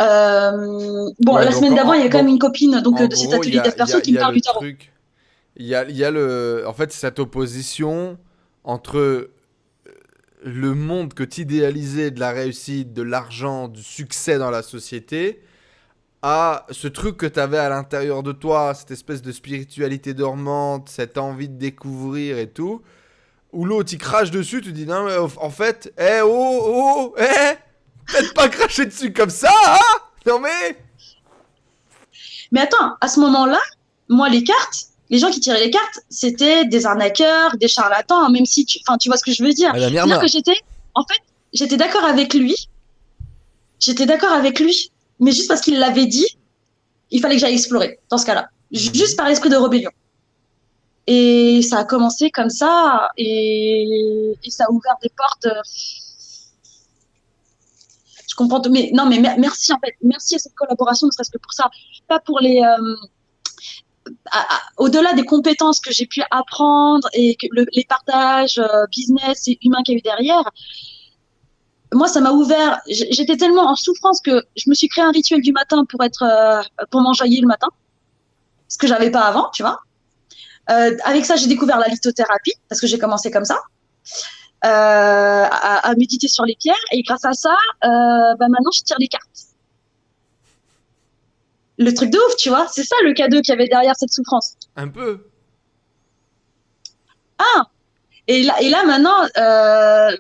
Euh, 0.01 1.11
bon, 1.21 1.35
Ouais, 1.37 1.45
la 1.45 1.53
semaine 1.53 1.75
d'avant, 1.75 1.93
il 1.93 1.99
y 1.99 2.01
avait 2.01 2.11
quand 2.11 2.19
même 2.19 2.29
une 2.29 2.39
copine 2.39 2.81
donc, 2.81 3.01
euh, 3.01 3.07
de 3.07 3.15
cet 3.15 3.33
atelier 3.35 3.59
a- 3.59 3.63
dev 3.63 3.75
perso 3.75 3.97
a- 3.99 4.01
qui 4.01 4.13
me 4.13 4.19
a 4.19 4.21
parle 4.21 4.33
le 4.35 4.41
du 4.41 4.43
tarot. 4.43 4.61
truc- 4.61 4.93
Il 5.61 5.67
y 5.67 5.75
a, 5.75 6.11
le, 6.11 6.65
en 6.67 6.73
fait, 6.73 6.91
cette 6.91 7.19
opposition 7.19 8.17
entre 8.65 8.97
euh, 8.97 9.35
le 10.43 10.75
monde 10.75 11.13
que 11.13 11.23
tu 11.23 11.43
idéalisais 11.43 12.11
de 12.11 12.19
la 12.19 12.31
réussite, 12.31 12.95
de 12.95 13.03
l'argent, 13.03 13.69
du 13.69 13.83
succès 13.83 14.39
dans 14.39 14.51
la 14.51 14.63
société, 14.63 15.43
à 16.23 16.65
ce 16.71 16.89
truc 16.89 17.19
que 17.19 17.27
tu 17.27 17.39
avais 17.39 17.59
à 17.59 17.69
l'intérieur 17.69 18.23
de 18.23 18.33
toi, 18.33 18.73
cette 18.73 18.91
espèce 18.91 19.21
de 19.21 19.33
spiritualité 19.33 20.15
dormante, 20.15 20.89
cette 20.89 21.19
envie 21.19 21.51
de 21.51 21.59
découvrir 21.59 22.39
et 22.39 22.49
tout, 22.49 22.81
où 23.53 23.67
l'autre 23.67 23.93
il 23.93 23.99
crache 23.99 24.31
dessus, 24.31 24.63
tu 24.63 24.73
dis 24.73 24.87
non, 24.87 25.05
mais 25.05 25.19
en 25.19 25.51
fait, 25.51 25.93
eh 25.99 26.23
oh, 26.23 26.61
oh, 26.63 27.15
eh, 27.19 27.57
peut-être 28.07 28.33
pas 28.33 28.49
cracher 28.49 28.87
dessus 28.87 29.13
comme 29.13 29.29
ça, 29.29 29.53
hein 29.67 29.99
Non 30.25 30.39
mais. 30.39 30.79
Mais 32.51 32.63
attends, 32.63 32.97
à 33.03 33.09
ce 33.09 33.21
moment-là, 33.21 33.61
moi, 34.09 34.31
les 34.31 34.43
cartes, 34.43 34.90
les 35.11 35.19
gens 35.19 35.31
qui 35.31 35.41
tiraient 35.41 35.65
les 35.65 35.71
cartes, 35.71 36.01
c'était 36.09 36.65
des 36.65 36.87
arnaqueurs, 36.87 37.57
des 37.57 37.69
charlatans, 37.69 38.19
hein, 38.25 38.31
même 38.31 38.47
si 38.47 38.65
tu, 38.65 38.79
enfin, 38.87 38.97
tu 38.97 39.09
vois 39.09 39.19
ce 39.19 39.25
que 39.25 39.33
je 39.33 39.43
veux 39.43 39.53
dire. 39.53 39.73
Madame 39.73 39.93
C'est-à-dire 40.07 40.21
que 40.23 40.29
j'étais, 40.29 40.57
en 40.95 41.05
fait, 41.05 41.21
j'étais 41.53 41.77
d'accord 41.77 42.05
avec 42.05 42.33
lui. 42.35 42.55
J'étais 43.81 44.07
d'accord 44.07 44.33
avec 44.33 44.61
lui, 44.61 44.91
mais 45.19 45.33
juste 45.33 45.49
parce 45.49 45.61
qu'il 45.63 45.79
l'avait 45.79 46.07
dit, 46.07 46.27
il 47.11 47.21
fallait 47.21 47.35
que 47.35 47.41
j'aille 47.41 47.55
explorer 47.55 47.99
dans 48.09 48.19
ce 48.19 48.27
cas-là, 48.27 48.49
juste 48.73 49.17
par 49.17 49.27
esprit 49.29 49.49
de 49.51 49.57
rébellion. 49.57 49.91
Et 51.07 51.61
ça 51.63 51.79
a 51.79 51.85
commencé 51.85 52.31
comme 52.31 52.51
ça, 52.51 53.09
et, 53.17 54.33
et 54.45 54.51
ça 54.51 54.67
a 54.69 54.71
ouvert 54.71 54.95
des 55.03 55.09
portes. 55.17 55.47
euh, 55.47 55.61
Je 58.29 58.35
comprends, 58.37 58.63
mais 58.71 58.91
non, 58.95 59.07
mais 59.07 59.19
mer- 59.19 59.37
merci 59.39 59.73
en 59.73 59.79
fait, 59.85 59.95
merci 60.03 60.37
à 60.37 60.39
cette 60.39 60.55
collaboration, 60.55 61.07
ne 61.09 61.13
serait-ce 61.13 61.31
que 61.31 61.39
pour 61.39 61.53
ça, 61.53 61.69
pas 62.07 62.21
pour 62.21 62.39
les. 62.41 62.61
euh, 62.63 62.95
au-delà 64.77 65.13
des 65.15 65.25
compétences 65.25 65.81
que 65.81 65.93
j'ai 65.93 66.07
pu 66.07 66.23
apprendre 66.31 67.09
et 67.13 67.37
les 67.73 67.85
partages 67.85 68.59
euh, 68.59 68.87
business 68.91 69.49
et 69.49 69.59
humains 69.63 69.83
qu'il 69.85 69.95
y 69.95 69.97
a 69.97 69.99
eu 69.99 70.03
derrière, 70.03 70.51
moi, 71.93 72.07
ça 72.07 72.21
m'a 72.21 72.31
ouvert. 72.31 72.81
J'étais 72.89 73.37
tellement 73.37 73.69
en 73.69 73.75
souffrance 73.75 74.21
que 74.21 74.45
je 74.57 74.71
me 74.71 74.75
suis 74.75 74.89
créé 74.89 75.03
un 75.03 75.11
rituel 75.11 75.41
du 75.41 75.53
matin 75.53 75.85
pour 75.85 76.05
être, 76.05 76.23
euh, 76.23 76.85
pour 76.91 77.01
m'enjailler 77.01 77.41
le 77.41 77.49
matin, 77.49 77.69
ce 78.69 78.79
que 78.79 78.87
j'avais 78.87 79.11
pas 79.11 79.23
avant, 79.23 79.51
tu 79.53 79.63
vois. 79.63 79.81
Euh, 80.71 80.97
avec 81.05 81.25
ça, 81.27 81.35
j'ai 81.35 81.49
découvert 81.49 81.79
la 81.79 81.89
lithothérapie 81.89 82.55
parce 82.69 82.81
que 82.81 82.87
j'ai 82.87 82.99
commencé 82.99 83.31
comme 83.31 83.45
ça. 83.45 83.59
à, 84.63 85.93
méditer 85.99 86.29
sur 86.29 86.45
les 86.45 86.55
pierres 86.55 86.85
et 86.93 87.03
grâce 87.03 87.25
à 87.25 87.33
ça, 87.33 87.57
bah 87.83 88.49
maintenant 88.49 88.71
je 88.71 88.83
tire 88.83 88.99
les 89.01 89.09
cartes. 89.09 89.50
Le 91.81 91.93
truc 91.93 92.11
de 92.11 92.19
ouf, 92.19 92.37
tu 92.37 92.51
vois, 92.51 92.67
c'est 92.71 92.85
ça 92.85 92.95
le 93.03 93.13
cadeau 93.15 93.41
qu'il 93.41 93.53
y 93.53 93.57
avait 93.59 93.67
derrière 93.67 93.97
cette 93.97 94.13
souffrance. 94.13 94.55
Un 94.77 94.89
peu. 94.89 95.27
Et 98.31 98.45
là, 98.45 98.55
et 98.61 98.69
là 98.69 98.85
maintenant, 98.85 99.25
euh, 99.39 100.17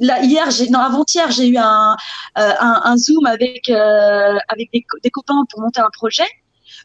là 0.00 0.22
hier, 0.22 0.48
non 0.70 0.80
avant-hier, 0.80 1.30
j'ai 1.30 1.48
eu 1.48 1.56
un, 1.56 1.96
euh, 2.36 2.52
un, 2.60 2.80
un 2.84 2.96
zoom 2.98 3.24
avec 3.24 3.70
euh, 3.70 4.36
avec 4.48 4.70
des, 4.72 4.84
des 5.02 5.10
copains 5.10 5.42
pour 5.48 5.62
monter 5.62 5.80
un 5.80 5.88
projet. 5.90 6.28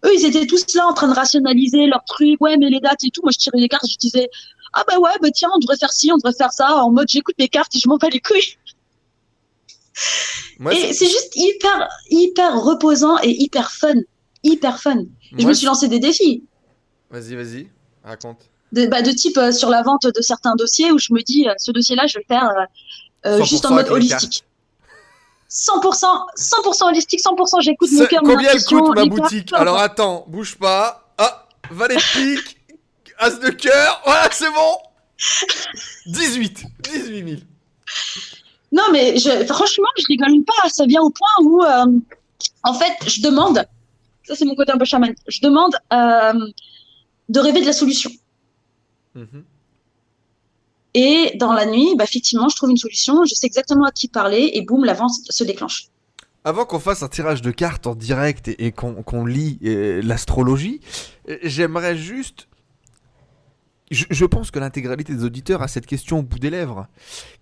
Eux, 0.05 0.11
ils 0.13 0.25
étaient 0.25 0.45
tous 0.45 0.63
là 0.75 0.85
en 0.87 0.93
train 0.93 1.09
de 1.09 1.13
rationaliser 1.13 1.87
leurs 1.87 2.05
trucs, 2.05 2.39
ouais, 2.39 2.55
mais 2.57 2.69
les 2.69 2.79
dates 2.79 3.03
et 3.03 3.09
tout. 3.09 3.21
Moi, 3.23 3.31
je 3.33 3.39
tirais 3.39 3.57
les 3.57 3.67
cartes, 3.67 3.87
je 3.89 3.97
disais, 3.97 4.29
ah 4.73 4.83
bah 4.87 4.99
ouais, 4.99 5.11
bah 5.21 5.29
tiens, 5.33 5.49
on 5.53 5.59
devrait 5.59 5.77
faire 5.77 5.91
ci, 5.91 6.11
on 6.13 6.17
devrait 6.17 6.37
faire 6.37 6.51
ça, 6.51 6.75
en 6.75 6.91
mode 6.91 7.09
j'écoute 7.09 7.35
mes 7.37 7.49
cartes 7.49 7.75
et 7.75 7.79
je 7.79 7.89
m'en 7.89 7.97
bats 7.97 8.09
les 8.09 8.21
couilles. 8.21 8.57
Moi, 10.59 10.73
et 10.73 10.93
c'est 10.93 11.07
juste 11.07 11.31
hyper, 11.35 11.87
hyper 12.09 12.61
reposant 12.61 13.17
et 13.23 13.29
hyper 13.29 13.71
fun, 13.71 13.95
hyper 14.43 14.79
fun. 14.81 14.99
Et 15.37 15.41
je 15.41 15.47
me 15.47 15.53
suis 15.53 15.65
lancé 15.65 15.87
des 15.87 15.99
défis. 15.99 16.43
Vas-y, 17.09 17.35
vas-y, 17.35 17.67
raconte. 18.03 18.39
de, 18.71 18.87
bah, 18.87 19.01
de 19.01 19.11
type 19.11 19.37
euh, 19.37 19.51
sur 19.51 19.69
la 19.69 19.83
vente 19.83 20.05
de 20.05 20.21
certains 20.21 20.55
dossiers 20.55 20.91
où 20.91 20.97
je 20.97 21.13
me 21.13 21.21
dis 21.21 21.47
euh, 21.47 21.53
ce 21.57 21.71
dossier-là, 21.71 22.07
je 22.07 22.15
vais 22.15 22.25
le 22.27 22.35
faire 22.35 22.49
euh, 23.25 23.39
100% 23.39 23.45
juste 23.45 23.65
en 23.65 23.71
mode 23.71 23.89
holistique. 23.89 24.43
100%, 25.49 26.05
100% 26.37 26.87
holistique, 26.89 27.21
100% 27.21 27.61
j'écoute 27.61 27.89
mon 27.91 28.05
cœur, 28.07 28.21
Combien 28.23 28.51
elle 28.51 28.63
coûte 28.63 28.95
ma 28.95 29.05
boutique. 29.05 29.53
Alors 29.53 29.77
attends, 29.77 30.25
bouge 30.27 30.55
pas. 30.55 31.13
Ah, 31.17 31.47
valet 31.71 31.95
de 31.95 32.01
pique, 32.35 32.57
as 33.19 33.31
de 33.31 33.49
cœur, 33.49 34.01
voilà, 34.05 34.29
c'est 34.31 34.51
bon. 34.51 34.77
18, 36.07 36.63
18 36.91 37.29
000. 37.29 37.41
Non, 38.75 38.83
mais 38.91 39.17
je, 39.17 39.29
franchement, 39.45 39.87
je 39.97 40.05
rigole 40.07 40.43
pas. 40.43 40.69
Ça 40.69 40.85
vient 40.85 41.01
au 41.01 41.09
point 41.09 41.35
où, 41.43 41.63
euh, 41.63 41.85
en 42.63 42.73
fait, 42.73 42.93
je 43.07 43.21
demande, 43.21 43.63
ça 44.23 44.35
c'est 44.35 44.43
mon 44.43 44.55
côté 44.55 44.73
un 44.73 44.77
peu 44.77 44.83
chaman, 44.83 45.13
je 45.27 45.39
demande 45.41 45.73
euh, 45.93 46.51
de 47.29 47.39
rêver 47.39 47.61
de 47.61 47.67
la 47.67 47.73
solution. 47.73 48.11
Mhm. 49.15 49.45
Et 50.93 51.33
dans 51.37 51.53
la 51.53 51.65
nuit, 51.65 51.95
bah, 51.95 52.03
effectivement, 52.03 52.49
je 52.49 52.55
trouve 52.57 52.69
une 52.69 52.77
solution, 52.77 53.23
je 53.23 53.33
sais 53.33 53.47
exactement 53.47 53.85
à 53.85 53.91
qui 53.91 54.09
parler, 54.09 54.51
et 54.53 54.61
boum, 54.61 54.83
la 54.83 54.93
vente 54.93 55.13
se 55.29 55.43
déclenche. 55.45 55.87
Avant 56.43 56.65
qu'on 56.65 56.79
fasse 56.79 57.01
un 57.01 57.07
tirage 57.07 57.41
de 57.41 57.51
cartes 57.51 57.87
en 57.87 57.95
direct 57.95 58.49
et, 58.49 58.65
et 58.65 58.71
qu'on 58.71 59.03
qu'on 59.03 59.25
lit 59.25 59.57
euh, 59.63 60.01
l'astrologie, 60.03 60.81
j'aimerais 61.43 61.95
juste. 61.95 62.47
Je, 63.91 64.05
je 64.09 64.25
pense 64.25 64.51
que 64.51 64.59
l'intégralité 64.59 65.13
des 65.13 65.23
auditeurs 65.23 65.61
a 65.61 65.67
cette 65.67 65.85
question 65.85 66.19
au 66.19 66.23
bout 66.23 66.39
des 66.39 66.49
lèvres. 66.49 66.87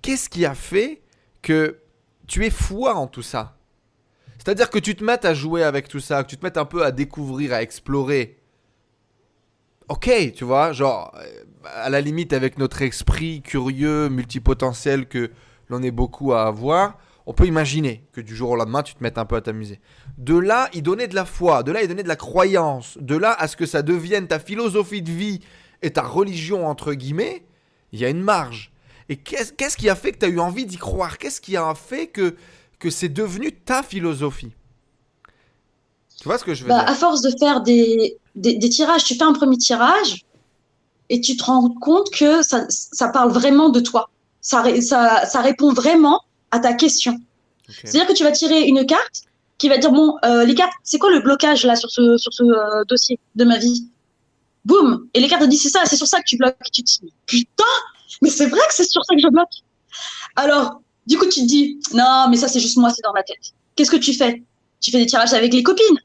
Qu'est-ce 0.01 0.29
qui 0.29 0.45
a 0.45 0.53
fait 0.55 1.02
que 1.43 1.79
tu 2.25 2.43
aies 2.45 2.49
foi 2.49 2.95
en 2.95 3.05
tout 3.05 3.21
ça 3.21 3.55
C'est-à-dire 4.39 4.71
que 4.71 4.79
tu 4.79 4.95
te 4.95 5.03
mettes 5.03 5.25
à 5.25 5.35
jouer 5.35 5.63
avec 5.63 5.87
tout 5.87 5.99
ça, 5.99 6.23
que 6.23 6.29
tu 6.29 6.37
te 6.37 6.43
mettes 6.43 6.57
un 6.57 6.65
peu 6.65 6.83
à 6.83 6.91
découvrir, 6.91 7.53
à 7.53 7.61
explorer. 7.61 8.39
Ok, 9.89 10.09
tu 10.33 10.43
vois, 10.45 10.71
genre, 10.71 11.13
euh, 11.17 11.43
à 11.65 11.89
la 11.89 12.01
limite 12.01 12.33
avec 12.33 12.57
notre 12.57 12.81
esprit 12.81 13.41
curieux, 13.41 14.09
multipotentiel 14.09 15.07
que 15.07 15.29
l'on 15.69 15.83
est 15.83 15.91
beaucoup 15.91 16.33
à 16.33 16.43
avoir, 16.47 16.97
on 17.25 17.33
peut 17.33 17.45
imaginer 17.45 18.05
que 18.11 18.21
du 18.21 18.35
jour 18.35 18.51
au 18.51 18.55
lendemain, 18.55 18.83
tu 18.83 18.95
te 18.95 19.03
mettes 19.03 19.17
un 19.17 19.25
peu 19.25 19.35
à 19.35 19.41
t'amuser. 19.41 19.79
De 20.17 20.37
là, 20.37 20.69
il 20.73 20.83
donnait 20.83 21.07
de 21.07 21.15
la 21.15 21.25
foi, 21.25 21.63
de 21.63 21.71
là, 21.71 21.81
il 21.81 21.87
donnait 21.87 22.03
de 22.03 22.07
la 22.07 22.15
croyance, 22.15 22.97
de 22.99 23.15
là 23.15 23.33
à 23.37 23.47
ce 23.47 23.55
que 23.55 23.65
ça 23.65 23.81
devienne 23.81 24.27
ta 24.27 24.39
philosophie 24.39 25.01
de 25.01 25.11
vie 25.11 25.39
et 25.81 25.91
ta 25.91 26.03
religion, 26.03 26.67
entre 26.67 26.93
guillemets, 26.93 27.45
il 27.91 27.99
y 27.99 28.05
a 28.05 28.09
une 28.09 28.21
marge. 28.21 28.72
Et 29.09 29.17
qu'est-ce 29.17 29.77
qui 29.77 29.89
a 29.89 29.95
fait 29.95 30.11
que 30.13 30.19
tu 30.19 30.25
as 30.25 30.29
eu 30.29 30.39
envie 30.39 30.65
d'y 30.65 30.77
croire? 30.77 31.17
Qu'est-ce 31.17 31.41
qui 31.41 31.57
a 31.57 31.73
fait 31.75 32.07
que, 32.07 32.35
que 32.79 32.89
c'est 32.89 33.09
devenu 33.09 33.51
ta 33.53 33.83
philosophie? 33.83 34.53
Tu 36.19 36.27
vois 36.27 36.37
ce 36.37 36.43
que 36.45 36.53
je 36.53 36.65
veux 36.65 36.69
Bah, 36.69 36.79
dire? 36.79 36.87
à 36.87 36.95
force 36.95 37.21
de 37.21 37.31
faire 37.39 37.61
des, 37.61 38.17
des, 38.35 38.55
des 38.57 38.69
tirages, 38.69 39.03
tu 39.03 39.15
fais 39.15 39.23
un 39.23 39.33
premier 39.33 39.57
tirage 39.57 40.23
et 41.09 41.21
tu 41.21 41.37
te 41.37 41.43
rends 41.45 41.69
compte 41.69 42.09
que 42.11 42.43
ça, 42.43 42.65
ça 42.69 43.09
parle 43.09 43.31
vraiment 43.31 43.69
de 43.69 43.79
toi. 43.79 44.09
Ça, 44.41 44.63
ça, 44.81 45.25
ça 45.25 45.41
répond 45.41 45.73
vraiment 45.73 46.21
à 46.51 46.59
ta 46.59 46.73
question. 46.73 47.19
C'est-à-dire 47.83 48.07
que 48.07 48.13
tu 48.13 48.23
vas 48.23 48.31
tirer 48.31 48.63
une 48.63 48.85
carte 48.85 49.23
qui 49.57 49.69
va 49.69 49.77
dire 49.77 49.91
bon, 49.91 50.15
euh, 50.25 50.45
les 50.45 50.55
cartes, 50.55 50.73
c'est 50.83 50.99
quoi 50.99 51.11
le 51.11 51.21
blocage 51.21 51.65
là 51.65 51.75
sur 51.75 51.91
ce, 51.91 52.17
sur 52.17 52.33
ce 52.33 52.43
euh, 52.43 52.83
dossier 52.87 53.19
de 53.35 53.45
ma 53.45 53.57
vie? 53.59 53.89
Boum 54.65 55.07
Et 55.13 55.19
les 55.19 55.27
cartes 55.27 55.43
te 55.43 55.47
disent 55.47 55.63
c'est 55.63 55.69
ça, 55.69 55.85
c'est 55.85 55.97
sur 55.97 56.07
ça 56.07 56.19
que 56.19 56.25
tu 56.27 56.37
bloques. 56.37 56.55
Et 56.67 56.71
tu 56.71 56.83
te 56.83 56.91
dis 57.05 57.13
putain, 57.25 57.63
mais 58.21 58.29
c'est 58.29 58.47
vrai 58.47 58.61
que 58.67 58.73
c'est 58.73 58.89
sur 58.89 59.03
ça 59.05 59.15
que 59.15 59.21
je 59.21 59.27
bloque. 59.27 59.63
Alors, 60.35 60.81
du 61.05 61.17
coup, 61.17 61.25
tu 61.25 61.41
te 61.41 61.45
dis 61.45 61.79
non, 61.93 62.27
mais 62.29 62.37
ça 62.37 62.47
c'est 62.47 62.59
juste 62.59 62.77
moi, 62.77 62.89
c'est 62.89 63.03
dans 63.03 63.13
ma 63.13 63.23
tête. 63.23 63.53
Qu'est-ce 63.75 63.91
que 63.91 63.97
tu 63.97 64.13
fais? 64.13 64.43
Tu 64.79 64.91
fais 64.91 64.99
des 64.99 65.05
tirages 65.05 65.33
avec 65.33 65.53
les 65.53 65.63
copines. 65.63 65.99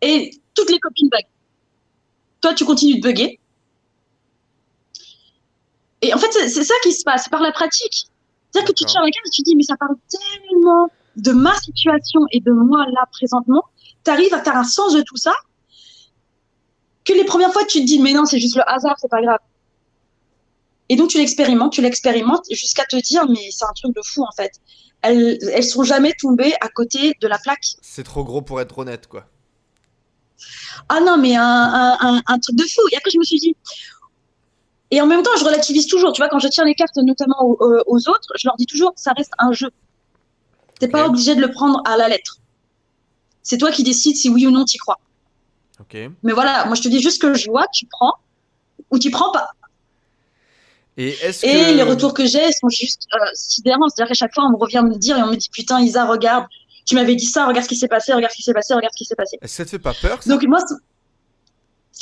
Et 0.00 0.32
toutes 0.54 0.70
les 0.70 0.78
copines 0.78 1.08
bug. 1.08 1.24
Toi, 2.40 2.54
tu 2.54 2.64
continues 2.64 2.96
de 2.96 3.00
bugger. 3.00 3.38
Et 6.02 6.12
en 6.12 6.18
fait, 6.18 6.32
c'est 6.32 6.64
ça 6.64 6.74
qui 6.82 6.92
se 6.92 7.04
passe, 7.04 7.28
par 7.28 7.40
la 7.40 7.52
pratique. 7.52 8.06
C'est-à-dire 8.50 8.68
que 8.68 8.74
tu 8.74 8.84
tires 8.84 9.00
la 9.00 9.10
carte 9.10 9.26
et 9.26 9.30
tu 9.30 9.42
te 9.42 9.48
dis, 9.48 9.56
mais 9.56 9.62
ça 9.62 9.76
parle 9.76 9.94
tellement 10.10 10.88
de 11.16 11.32
ma 11.32 11.54
situation 11.60 12.20
et 12.32 12.40
de 12.40 12.50
moi 12.50 12.84
là 12.86 13.06
présentement. 13.12 13.62
Tu 14.04 14.10
arrives 14.10 14.34
à 14.34 14.42
faire 14.42 14.56
un 14.56 14.64
sens 14.64 14.94
de 14.94 15.02
tout 15.02 15.16
ça 15.16 15.32
que 17.04 17.12
les 17.12 17.24
premières 17.24 17.52
fois, 17.52 17.64
tu 17.64 17.80
te 17.80 17.86
dis, 17.86 18.00
mais 18.00 18.12
non, 18.12 18.24
c'est 18.24 18.38
juste 18.38 18.56
le 18.56 18.68
hasard, 18.68 18.96
c'est 18.98 19.08
pas 19.08 19.22
grave. 19.22 19.38
Et 20.92 20.96
donc, 20.96 21.08
tu 21.08 21.16
l'expérimentes, 21.16 21.72
tu 21.72 21.80
l'expérimentes 21.80 22.44
jusqu'à 22.50 22.84
te 22.84 22.96
dire, 22.96 23.26
mais 23.26 23.48
c'est 23.50 23.64
un 23.64 23.72
truc 23.74 23.94
de 23.96 24.02
fou 24.04 24.22
en 24.24 24.32
fait. 24.36 24.52
Elles, 25.00 25.38
elles 25.54 25.64
sont 25.64 25.84
jamais 25.84 26.12
tombées 26.20 26.52
à 26.60 26.68
côté 26.68 27.14
de 27.18 27.26
la 27.28 27.38
plaque. 27.38 27.64
C'est 27.80 28.02
trop 28.04 28.24
gros 28.24 28.42
pour 28.42 28.60
être 28.60 28.76
honnête, 28.76 29.06
quoi. 29.06 29.22
Ah 30.90 31.00
non, 31.00 31.16
mais 31.16 31.34
un, 31.34 31.42
un, 31.44 31.96
un, 32.08 32.22
un 32.26 32.38
truc 32.38 32.56
de 32.56 32.64
fou. 32.64 32.82
Et 32.92 32.96
après, 32.98 33.10
je 33.10 33.18
me 33.18 33.24
suis 33.24 33.38
dit. 33.38 33.56
Et 34.90 35.00
en 35.00 35.06
même 35.06 35.22
temps, 35.22 35.30
je 35.38 35.44
relativise 35.44 35.86
toujours. 35.86 36.12
Tu 36.12 36.20
vois, 36.20 36.28
quand 36.28 36.38
je 36.40 36.48
tire 36.48 36.66
les 36.66 36.74
cartes, 36.74 36.96
notamment 36.96 37.40
aux, 37.42 37.56
aux- 37.86 38.08
autres, 38.10 38.28
je 38.38 38.46
leur 38.46 38.56
dis 38.56 38.66
toujours, 38.66 38.92
ça 38.96 39.12
reste 39.16 39.32
un 39.38 39.52
jeu. 39.52 39.70
T'es 40.78 40.88
pas 40.88 41.04
Ok. 41.04 41.10
obligé 41.10 41.34
de 41.34 41.40
le 41.40 41.50
prendre 41.50 41.80
à 41.86 41.96
la 41.96 42.08
lettre. 42.08 42.36
C'est 43.42 43.56
toi 43.56 43.70
qui 43.72 43.82
décides 43.82 44.16
si 44.16 44.28
oui 44.28 44.46
ou 44.46 44.50
non 44.50 44.64
t'y 44.66 44.76
crois. 44.76 45.00
Ok. 45.80 45.96
Mais 46.22 46.32
voilà, 46.34 46.66
moi 46.66 46.74
je 46.74 46.82
te 46.82 46.88
dis 46.88 47.00
juste 47.00 47.22
que 47.22 47.32
je 47.34 47.48
vois, 47.50 47.66
tu 47.72 47.86
prends 47.86 48.14
ou 48.90 48.98
tu 48.98 49.10
prends 49.10 49.32
pas. 49.32 49.48
Et 50.96 51.08
est-ce 51.22 51.46
Et 51.46 51.52
que... 51.52 51.76
les 51.76 51.82
retours 51.82 52.12
que 52.14 52.26
j'ai 52.26 52.52
sont 52.52 52.68
juste 52.68 53.06
euh, 53.14 53.18
sidérants. 53.34 53.88
C'est-à-dire 53.88 54.08
qu'à 54.08 54.14
chaque 54.14 54.34
fois, 54.34 54.44
on 54.44 54.50
me 54.50 54.56
revient 54.56 54.82
me 54.84 54.96
dire 54.96 55.16
et 55.18 55.22
on 55.22 55.28
me 55.28 55.36
dit 55.36 55.48
putain, 55.50 55.80
Isa, 55.80 56.04
regarde, 56.04 56.46
tu 56.84 56.94
m'avais 56.94 57.14
dit 57.14 57.26
ça, 57.26 57.46
regarde 57.46 57.64
ce 57.64 57.68
qui 57.68 57.76
s'est 57.76 57.88
passé, 57.88 58.12
regarde 58.12 58.32
ce 58.32 58.36
qui 58.36 58.42
s'est 58.42 58.52
passé, 58.52 58.74
regarde 58.74 58.92
ce 58.92 58.98
qui 58.98 59.04
s'est 59.06 59.14
passé. 59.16 59.38
Est-ce 59.40 59.52
que 59.52 59.56
ça 59.56 59.64
te 59.64 59.70
fait 59.70 59.78
pas 59.78 59.94
peur 59.94 60.20
Donc 60.26 60.42
moi, 60.44 60.60
c'est- 60.66 60.74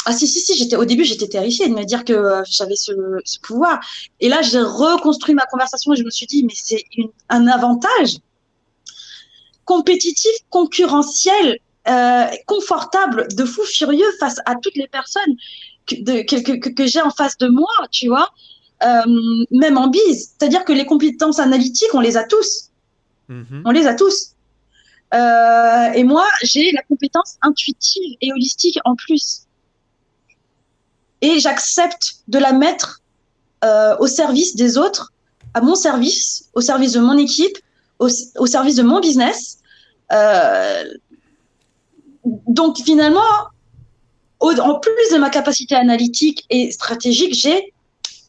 ah 0.07 0.13
si 0.13 0.27
si 0.27 0.41
si, 0.41 0.57
j'étais 0.57 0.77
au 0.77 0.85
début 0.87 1.05
j'étais 1.05 1.29
terrifiée 1.29 1.69
de 1.69 1.75
me 1.75 1.85
dire 1.85 2.05
que 2.05 2.13
euh, 2.15 2.43
j'avais 2.49 2.77
ce, 2.77 2.93
ce 3.25 3.39
pouvoir. 3.41 3.81
Et 4.21 4.29
là 4.29 4.41
j'ai 4.41 4.61
reconstruit 4.63 5.35
ma 5.35 5.45
conversation 5.47 5.93
et 5.93 5.97
je 5.97 6.05
me 6.05 6.11
suis 6.11 6.27
dit 6.27 6.43
mais 6.45 6.55
c'est 6.55 6.85
une- 6.97 7.11
un 7.29 7.47
avantage 7.49 8.17
compétitif, 9.65 10.33
concurrentiel, 10.49 11.59
euh, 11.89 12.25
confortable, 12.47 13.29
de 13.35 13.45
fou 13.45 13.63
furieux 13.65 14.11
face 14.19 14.37
à 14.47 14.55
toutes 14.57 14.77
les 14.77 14.89
personnes 14.89 15.35
que, 15.87 15.97
de- 15.97 16.23
que, 16.23 16.37
que, 16.43 16.53
que- 16.53 16.69
que 16.71 16.87
j'ai 16.87 17.01
en 17.03 17.11
face 17.11 17.37
de 17.39 17.49
moi, 17.49 17.69
tu 17.91 18.09
vois. 18.09 18.29
Euh, 18.83 19.45
même 19.51 19.77
en 19.77 19.89
bise, 19.89 20.31
c'est-à-dire 20.39 20.65
que 20.65 20.73
les 20.73 20.87
compétences 20.87 21.39
analytiques, 21.39 21.93
on 21.95 22.01
les 22.01 22.17
a 22.17 22.25
tous 22.25 22.71
Mhm. 23.29 23.63
on 23.65 23.71
les 23.71 23.87
a 23.87 23.95
tous. 23.95 24.33
Euh, 25.15 25.93
et 25.93 26.03
moi, 26.03 26.27
j'ai 26.43 26.73
la 26.73 26.83
compétence 26.83 27.37
intuitive 27.43 28.17
et 28.21 28.33
holistique 28.33 28.79
en 28.85 28.97
plus. 28.97 29.43
Et 31.21 31.39
j'accepte 31.39 32.17
de 32.27 32.39
la 32.39 32.53
mettre 32.53 33.01
euh, 33.65 33.97
au 33.99 34.07
service 34.07 34.57
des 34.57 34.79
autres, 34.79 35.13
à 35.55 35.61
mon 35.61 35.75
service, 35.77 36.49
au 36.55 36.61
service 36.61 36.93
de 36.93 37.01
mon 37.01 37.17
équipe, 37.19 37.57
au, 37.99 38.09
au 38.39 38.47
service 38.47 38.75
de 38.77 38.83
mon 38.83 38.99
business. 39.01 39.59
Donc 42.25 42.79
finalement, 42.83 43.21
au, 44.41 44.53
en 44.59 44.79
plus 44.81 45.11
de 45.13 45.19
ma 45.19 45.31
capacité 45.31 45.75
analytique 45.75 46.45
et 46.51 46.71
stratégique, 46.73 47.35
j'ai 47.35 47.73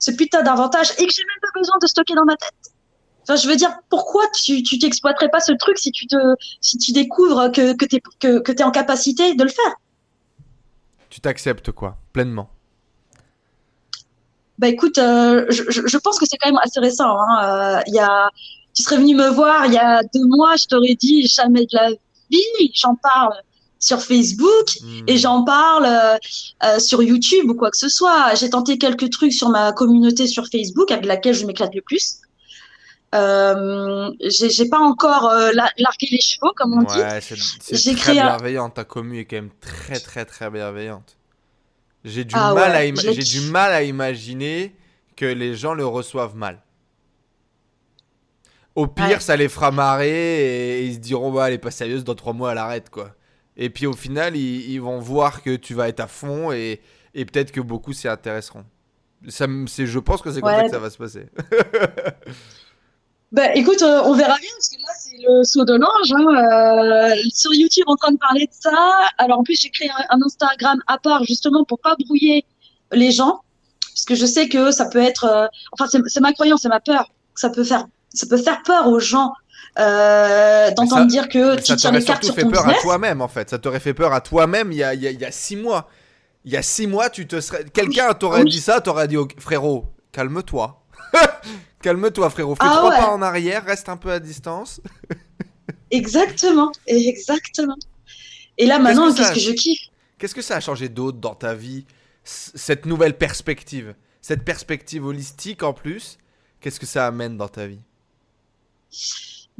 ce 0.01 0.11
putain 0.11 0.41
d'avantage 0.41 0.91
et 0.97 1.05
que 1.05 1.13
j'ai 1.13 1.23
même 1.23 1.39
pas 1.41 1.59
besoin 1.59 1.75
de 1.81 1.87
stocker 1.87 2.15
dans 2.15 2.25
ma 2.25 2.35
tête. 2.35 2.73
Enfin, 3.21 3.35
je 3.35 3.47
veux 3.47 3.55
dire, 3.55 3.71
pourquoi 3.89 4.23
tu 4.33 4.63
tu 4.63 4.79
t'exploiterais 4.79 5.29
pas 5.29 5.39
ce 5.39 5.53
truc 5.53 5.77
si 5.77 5.91
tu 5.91 6.07
te 6.07 6.17
si 6.59 6.77
tu 6.79 6.91
découvres 6.91 7.51
que 7.51 7.73
que 7.73 7.85
t'es 7.85 8.01
que, 8.19 8.39
que 8.39 8.51
t'es 8.51 8.63
en 8.63 8.71
capacité 8.71 9.35
de 9.35 9.43
le 9.43 9.49
faire? 9.49 9.75
Tu 11.09 11.21
t'acceptes 11.21 11.71
quoi, 11.71 11.97
pleinement. 12.13 12.49
Bah 14.57 14.67
écoute, 14.67 14.97
euh, 14.97 15.45
je, 15.49 15.63
je, 15.69 15.97
pense 15.97 16.19
que 16.19 16.25
c'est 16.27 16.37
quand 16.37 16.49
même 16.49 16.61
assez 16.63 16.79
récent. 16.79 17.17
Hein. 17.19 17.79
Euh, 17.79 17.81
y 17.87 17.99
a, 17.99 18.29
tu 18.75 18.83
serais 18.83 18.97
venu 18.97 19.15
me 19.15 19.27
voir 19.29 19.65
il 19.65 19.73
y 19.73 19.77
a 19.77 20.01
deux 20.13 20.25
mois, 20.25 20.55
je 20.55 20.65
t'aurais 20.65 20.95
dit 20.95 21.27
jamais 21.27 21.61
de 21.61 21.75
la 21.75 21.89
vie. 22.29 22.71
J'en 22.73 22.95
parle 22.95 23.33
sur 23.81 24.01
Facebook 24.01 24.67
Hmm. 24.81 25.03
et 25.07 25.17
j'en 25.17 25.43
parle 25.43 25.85
euh, 25.85 26.17
euh, 26.63 26.79
sur 26.79 27.01
YouTube 27.03 27.49
ou 27.49 27.55
quoi 27.55 27.69
que 27.71 27.77
ce 27.77 27.89
soit. 27.89 28.33
J'ai 28.35 28.49
tenté 28.49 28.77
quelques 28.77 29.09
trucs 29.09 29.33
sur 29.33 29.49
ma 29.49 29.73
communauté 29.73 30.27
sur 30.27 30.45
Facebook 30.47 30.89
avec 30.91 31.05
laquelle 31.05 31.33
je 31.35 31.45
m'éclate 31.45 31.73
le 31.75 31.81
plus. 31.81 32.19
Euh, 33.13 34.09
j'ai 34.21 34.69
pas 34.69 34.79
encore 34.79 35.27
euh, 35.29 35.51
la- 35.53 35.71
largué 35.77 36.07
les 36.11 36.21
chevaux 36.21 36.53
comme 36.55 36.73
on 36.73 36.83
dit. 36.83 36.97
Ouais, 36.97 37.19
c'est 37.21 37.95
très 37.95 38.11
un- 38.17 38.37
bienveillant. 38.37 38.69
Ta 38.69 38.85
commu 38.85 39.19
est 39.19 39.25
quand 39.25 39.35
même 39.35 39.49
très 39.59 39.99
très 39.99 40.23
très 40.23 40.49
bienveillante. 40.49 41.17
J'ai 42.05 42.23
du 42.23 42.33
Ah 42.37 42.53
mal 42.53 42.71
ouais, 42.71 42.93
à 42.97 43.11
j'ai 43.11 43.23
du 43.23 43.41
mal 43.51 43.73
à 43.73 43.83
imaginer 43.83 44.73
que 45.17 45.25
les 45.25 45.55
gens 45.55 45.73
le 45.73 45.85
reçoivent 45.85 46.35
mal. 46.37 46.61
Au 48.75 48.87
pire, 48.87 49.05
Ouais. 49.05 49.19
ça 49.19 49.35
les 49.35 49.49
fera 49.49 49.71
marrer 49.71 50.79
et 50.79 50.85
ils 50.85 50.93
se 50.93 50.99
diront 50.99 51.31
bah 51.31 51.47
elle 51.49 51.55
est 51.55 51.57
pas 51.57 51.71
sérieuse 51.71 52.03
dans 52.05 52.15
trois 52.15 52.31
mois 52.33 52.53
elle 52.53 52.57
arrête 52.59 52.89
quoi. 52.89 53.13
Et 53.57 53.69
puis 53.69 53.85
au 53.85 53.93
final 53.93 54.35
ils, 54.35 54.71
ils 54.71 54.79
vont 54.81 54.99
voir 54.99 55.41
que 55.43 55.55
tu 55.55 55.73
vas 55.73 55.87
être 55.89 55.99
à 55.99 56.07
fond 56.07 56.51
et, 56.51 56.81
et 57.13 57.25
peut-être 57.25 57.51
que 57.51 57.61
beaucoup 57.61 57.93
s'y 57.93 58.07
intéresseront. 58.07 58.65
Ça, 59.27 59.45
je 59.47 59.99
pense 59.99 60.21
que 60.21 60.31
c'est 60.31 60.41
comme 60.41 60.49
Ouais. 60.49 60.57
ça 60.57 60.63
que 60.65 60.71
ça 60.71 60.79
va 60.79 60.89
se 60.89 60.97
passer. 60.97 61.27
Bah 63.31 63.55
écoute, 63.55 63.81
euh, 63.81 64.01
on 64.03 64.13
verra 64.13 64.35
bien 64.39 64.49
parce 64.57 64.67
que 64.67 64.75
là 64.75 64.93
c'est 64.99 65.17
le 65.25 65.43
saut 65.45 65.63
de 65.63 65.73
l'ange. 65.73 66.11
Hein, 66.11 67.13
euh, 67.15 67.15
sur 67.33 67.53
YouTube 67.53 67.85
en 67.87 67.95
train 67.95 68.11
de 68.11 68.17
parler 68.17 68.45
de 68.45 68.51
ça. 68.51 68.75
Alors 69.17 69.39
en 69.39 69.43
plus 69.43 69.57
j'ai 69.61 69.69
créé 69.69 69.89
un, 69.89 70.17
un 70.17 70.21
Instagram 70.21 70.81
à 70.87 70.97
part 70.97 71.23
justement 71.23 71.63
pour 71.63 71.79
pas 71.79 71.95
brouiller 72.05 72.43
les 72.91 73.11
gens 73.11 73.39
parce 73.93 74.03
que 74.03 74.15
je 74.15 74.25
sais 74.25 74.49
que 74.49 74.71
ça 74.71 74.85
peut 74.89 74.99
être. 75.01 75.23
euh, 75.23 75.47
enfin 75.71 75.85
c'est 75.87 76.19
ma 76.19 76.33
croyance, 76.33 76.63
c'est 76.63 76.67
ma 76.69 76.81
peur. 76.81 77.09
Ça 77.35 77.49
peut 77.49 77.63
faire, 77.63 77.85
ça 78.13 78.27
peut 78.27 78.35
faire 78.37 78.61
peur 78.63 78.87
aux 78.89 78.99
gens 78.99 79.31
euh, 79.79 80.71
d'entendre 80.71 81.07
dire 81.07 81.29
que 81.29 81.55
tu 81.55 81.63
tiens 81.63 81.75
t'aurait 81.77 81.99
les 81.99 82.05
cartes 82.05 82.23
sur 82.25 82.35
fait 82.35 82.41
ton 82.43 82.51
peur 82.51 82.67
à 82.67 82.73
toi-même 82.75 83.21
en 83.21 83.27
fait. 83.27 83.49
Ça 83.49 83.57
t'aurait 83.59 83.79
fait 83.79 83.93
peur 83.93 84.13
à 84.13 84.21
toi-même 84.21 84.71
il 84.71 84.77
y 84.79 84.83
a, 84.83 84.93
il 84.93 85.01
y 85.01 85.07
a- 85.07 85.11
il 85.11 85.19
y 85.19 85.25
a 85.25 85.31
six 85.31 85.55
mois. 85.55 85.89
Il 86.43 86.51
y 86.51 86.57
a 86.57 86.61
six 86.63 86.87
mois, 86.87 87.09
tu 87.09 87.27
te 87.27 87.39
serais. 87.39 87.63
Quelqu'un 87.65 88.13
t'aurait 88.13 88.41
Oui. 88.43 88.49
dit 88.51 88.59
ça, 88.61 88.81
t'aurais 88.81 89.07
dit 89.07 89.15
frérot, 89.37 89.85
calme-toi. 90.11 90.81
calme-toi, 91.81 92.29
frérot. 92.31 92.55
Fais 92.55 92.61
Ah 92.65 92.75
trois 92.77 92.89
ouais. 92.89 92.97
pas 92.97 93.09
en 93.11 93.21
arrière, 93.21 93.63
reste 93.63 93.89
un 93.89 93.97
peu 93.97 94.11
à 94.11 94.19
distance. 94.19 94.81
Exactement, 95.91 96.71
exactement. 96.87 97.75
Et 98.57 98.65
là 98.65 98.79
maintenant, 98.79 99.13
qu'est-ce 99.13 99.33
que 99.33 99.39
je 99.41 99.51
kiffe? 99.51 99.89
Qu'est-ce 100.17 100.33
que 100.33 100.41
ça 100.41 100.55
a 100.55 100.59
changé 100.61 100.87
d'autre 100.87 101.17
dans 101.17 101.35
ta 101.35 101.53
vie 101.53 101.85
Cette 102.23 102.85
nouvelle 102.85 103.17
perspective, 103.17 103.93
cette 104.21 104.45
perspective 104.45 105.05
holistique 105.05 105.63
en 105.63 105.73
plus, 105.73 106.17
qu'est-ce 106.61 106.79
que 106.79 106.85
ça 106.85 107.07
amène 107.07 107.35
dans 107.37 107.49
ta 107.49 107.67
vie? 107.67 107.81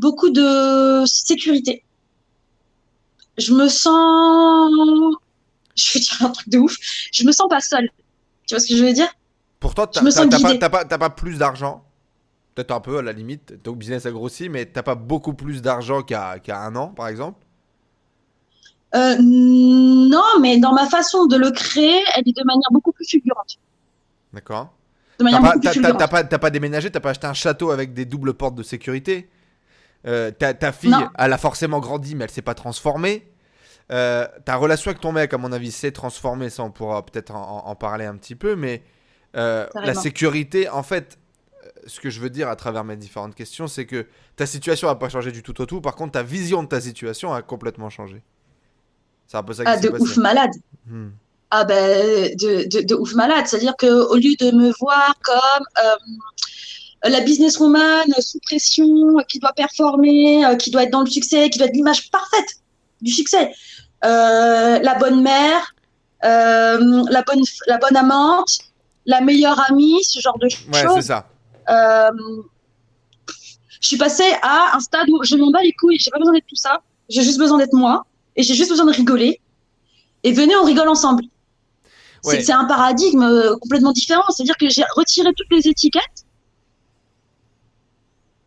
Beaucoup 0.02 0.32
de 0.32 1.04
sécurité. 1.06 1.84
Je 3.38 3.54
me 3.54 3.68
sens, 3.68 4.72
je 5.76 5.94
vais 5.94 6.00
dire 6.00 6.18
un 6.22 6.30
truc 6.32 6.50
de 6.50 6.58
ouf. 6.58 6.76
Je 7.14 7.24
me 7.24 7.32
sens 7.32 7.48
pas 7.48 7.62
seule. 7.62 7.88
Tu 8.48 8.56
vois 8.56 8.60
ce 8.60 8.68
que 8.68 8.76
je 8.76 8.84
veux 8.84 8.94
dire? 8.94 9.10
Je 9.96 10.02
me 10.02 10.10
t'as- 10.58 10.70
pas, 10.70 10.86
pas, 10.86 10.98
pas 10.98 11.10
plus 11.12 11.38
d'argent? 11.38 11.84
Peut-être 12.56 12.72
un 12.72 12.80
peu 12.80 12.98
à 12.98 13.02
la 13.04 13.14
limite. 13.14 13.62
Ton 13.62 13.74
business 13.74 14.08
a 14.08 14.12
grossi, 14.12 14.50
mais 14.50 14.66
t'as 14.66 14.82
pas 14.82 14.96
beaucoup 14.96 15.34
plus 15.36 15.62
d'argent 15.62 16.02
qu'à 16.02 16.40
un 16.48 16.76
an, 16.76 16.88
par 16.88 17.08
exemple? 17.08 17.46
Euh, 18.96 19.18
non, 19.22 20.40
mais 20.42 20.58
dans 20.58 20.74
ma 20.74 20.90
façon 20.90 21.28
de 21.28 21.38
le 21.38 21.52
créer, 21.52 22.02
elle 22.16 22.24
est 22.28 22.36
de 22.36 22.44
manière 22.44 22.70
beaucoup 22.72 22.92
plus 22.92 23.06
fulgurante. 23.08 23.60
D'accord. 24.34 24.74
De 25.20 25.26
T'as 25.26 25.40
manière 25.40 26.10
pas, 26.10 26.24
pas 26.24 26.50
déménagé, 26.50 26.90
t'as 26.90 27.00
pas 27.00 27.12
acheté 27.12 27.28
un 27.28 27.36
château 27.36 27.70
avec 27.70 27.94
des 27.94 28.06
doubles 28.06 28.34
portes 28.34 28.56
de 28.56 28.64
sécurité? 28.64 29.30
Euh, 30.08 30.32
ta, 30.32 30.54
ta 30.54 30.72
fille, 30.72 30.90
Non. 30.90 31.10
elle 31.18 31.34
a 31.34 31.38
forcément 31.38 31.80
grandi, 31.80 32.16
mais 32.16 32.24
elle 32.26 32.32
s'est 32.32 32.42
pas 32.42 32.56
transformée. 32.56 33.28
Euh, 33.92 34.26
ta 34.46 34.56
relation 34.56 34.90
avec 34.90 35.02
ton 35.02 35.12
mec, 35.12 35.34
à 35.34 35.38
mon 35.38 35.52
avis, 35.52 35.72
s'est 35.72 35.92
transformée. 35.92 36.50
Ça, 36.50 36.64
on 36.64 36.72
pourra 36.72 37.06
peut-être 37.06 37.36
en, 37.36 37.76
parler 37.76 38.06
un 38.06 38.16
petit 38.16 38.36
peu. 38.36 38.56
Mais 38.56 38.84
euh, 39.36 39.68
la 39.76 39.94
sécurité, 39.94 40.70
en 40.70 40.82
fait, 40.84 41.20
ce 41.86 42.00
que 42.00 42.10
je 42.10 42.20
veux 42.20 42.30
dire 42.30 42.48
à 42.50 42.56
travers 42.56 42.84
mes 42.84 42.96
différentes 42.96 43.36
questions, 43.36 43.68
c'est 43.68 43.86
que 43.86 44.08
ta 44.36 44.46
situation 44.46 44.88
n'a 44.88 44.96
pas 44.96 45.10
changé 45.10 45.32
du 45.32 45.44
tout 45.44 45.60
au 45.62 45.66
tout. 45.66 45.82
Par 45.82 45.96
contre, 45.96 46.14
ta 46.14 46.24
vision 46.24 46.64
de 46.64 46.68
ta 46.68 46.80
situation 46.82 47.34
a 47.34 47.42
complètement 47.42 47.90
changé. 47.90 48.24
C'est 49.28 49.38
un 49.38 49.44
peu 49.44 49.54
ça 49.54 49.64
qui 49.66 49.70
Ah, 49.72 49.78
de 49.78 49.90
passé. 49.90 50.04
ouf 50.04 50.18
malade. 50.18 50.52
Hmm. 50.88 51.10
Ah 51.52 51.66
ben, 51.66 52.34
de, 52.38 52.68
de, 52.70 52.86
de 52.86 52.96
ouf 52.96 53.14
malade. 53.14 53.46
C'est-à-dire 53.46 53.76
que 53.78 53.88
au 54.10 54.16
lieu 54.16 54.36
de 54.40 54.52
me 54.56 54.72
voir 54.80 55.14
comme 55.24 55.66
la 57.10 57.20
businesswoman 57.22 58.12
sous 58.20 58.40
pression, 58.40 58.86
euh, 59.18 59.24
qui 59.28 59.40
doit 59.40 59.54
performer, 59.54 60.46
euh, 60.46 60.56
qui 60.56 60.70
doit 60.72 60.84
être 60.84 60.92
dans 60.92 61.02
le 61.02 61.10
succès, 61.10 61.50
qui 61.50 61.58
doit 61.58 61.68
être 61.68 61.74
l'image 61.76 62.10
parfaite 62.12 62.58
du 63.02 63.12
succès, 63.12 63.52
euh, 64.06 64.80
la 64.80 64.96
bonne 64.96 65.22
mère, 65.22 65.74
euh, 66.24 67.04
la 67.10 67.22
bonne 67.24 67.42
la 67.68 67.78
bonne 67.80 67.98
amante, 67.98 68.60
la 69.06 69.22
meilleure 69.22 69.60
amie, 69.70 70.04
ce 70.04 70.20
genre 70.20 70.38
de 70.38 70.46
Ouais, 70.46 70.52
c'est 70.74 70.84
choses. 70.88 71.06
ça. 71.06 71.28
Euh, 71.70 72.12
je 73.80 73.88
suis 73.88 73.98
passée 73.98 74.32
à 74.44 74.76
un 74.76 74.80
stade 74.80 75.10
où 75.10 75.24
je 75.24 75.36
m'en 75.36 75.50
bats 75.52 75.64
les 75.64 75.74
couilles, 75.74 75.98
j'ai 76.00 76.12
pas 76.12 76.20
besoin 76.20 76.34
d'être 76.34 76.46
tout 76.48 76.56
ça, 76.56 76.82
j'ai 77.10 77.24
juste 77.24 77.40
besoin 77.40 77.58
d'être 77.58 77.74
moi 77.74 78.06
et 78.36 78.44
j'ai 78.44 78.54
juste 78.54 78.70
besoin 78.70 78.86
de 78.86 78.92
rigoler. 78.92 79.42
Et 80.24 80.34
venez, 80.34 80.56
on 80.56 80.64
rigole 80.66 80.88
ensemble. 80.88 81.24
C'est- 82.24 82.30
Ouais. 82.30 82.44
C'est 82.44 82.52
un 82.52 82.66
paradigme 82.66 83.24
euh, 83.24 83.56
complètement 83.58 83.92
différent, 83.92 84.22
c'est-à-dire 84.30 84.56
que 84.58 84.70
j'ai 84.70 84.84
retiré 84.96 85.30
toutes 85.36 85.48
les 85.50 85.68
étiquettes. 85.68 86.26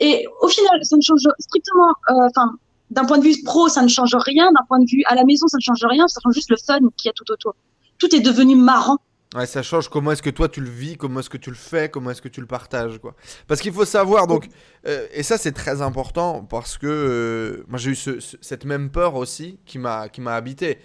Et 0.01 0.27
au 0.43 0.49
final, 0.49 0.81
ça 0.85 0.97
ne 0.97 1.03
change 1.03 1.23
strictement, 1.39 1.89
euh, 2.11 2.29
enfin, 2.31 2.53
d'un 2.91 3.05
point 3.05 3.19
de 3.19 3.25
vue 3.25 3.35
pro, 3.45 3.69
ça 3.69 3.83
ne 3.83 3.89
change 3.89 4.15
rien, 4.15 4.51
d'un 4.53 4.65
point 4.69 4.79
de 4.81 4.87
vue 4.91 5.03
à 5.07 5.15
la 5.15 5.25
maison, 5.25 5.47
ça 5.47 5.57
ne 5.57 5.63
change 5.63 5.85
rien, 5.85 6.07
ça 6.09 6.21
change 6.23 6.35
juste 6.35 6.51
le 6.51 6.57
fun 6.57 6.79
qu'il 6.97 7.09
y 7.09 7.11
a 7.11 7.13
tout 7.13 7.31
autour. 7.31 7.55
Tout 7.99 8.15
est 8.15 8.21
devenu 8.21 8.57
marrant. 8.57 8.99
Ouais, 9.35 9.47
ça 9.47 9.63
change 9.63 9.89
comment 9.89 10.13
est-ce 10.13 10.23
que 10.23 10.31
toi 10.31 10.49
tu 10.49 10.61
le 10.61 10.71
vis, 10.71 10.97
comment 10.97 11.19
est-ce 11.19 11.31
que 11.31 11.39
tu 11.39 11.51
le 11.51 11.57
fais, 11.57 11.89
comment 11.89 12.11
est-ce 12.11 12.23
que 12.23 12.29
tu 12.29 12.41
le 12.41 12.47
partages, 12.47 12.99
quoi. 12.99 13.15
Parce 13.49 13.61
qu'il 13.61 13.73
faut 13.73 13.85
savoir, 13.85 14.29
donc, 14.29 14.49
euh, 14.87 15.07
et 15.13 15.25
ça 15.25 15.39
c'est 15.39 15.51
très 15.51 15.83
important 15.83 16.45
parce 16.45 16.79
que 16.79 16.87
euh, 16.87 17.65
moi 17.67 17.79
j'ai 17.79 17.91
eu 17.93 17.95
ce- 17.97 18.21
ce- 18.21 18.37
cette 18.41 18.65
même 18.65 18.91
peur 18.91 19.17
aussi 19.17 19.59
qui 19.67 19.79
m'a 19.81 20.09
habité. 20.29 20.79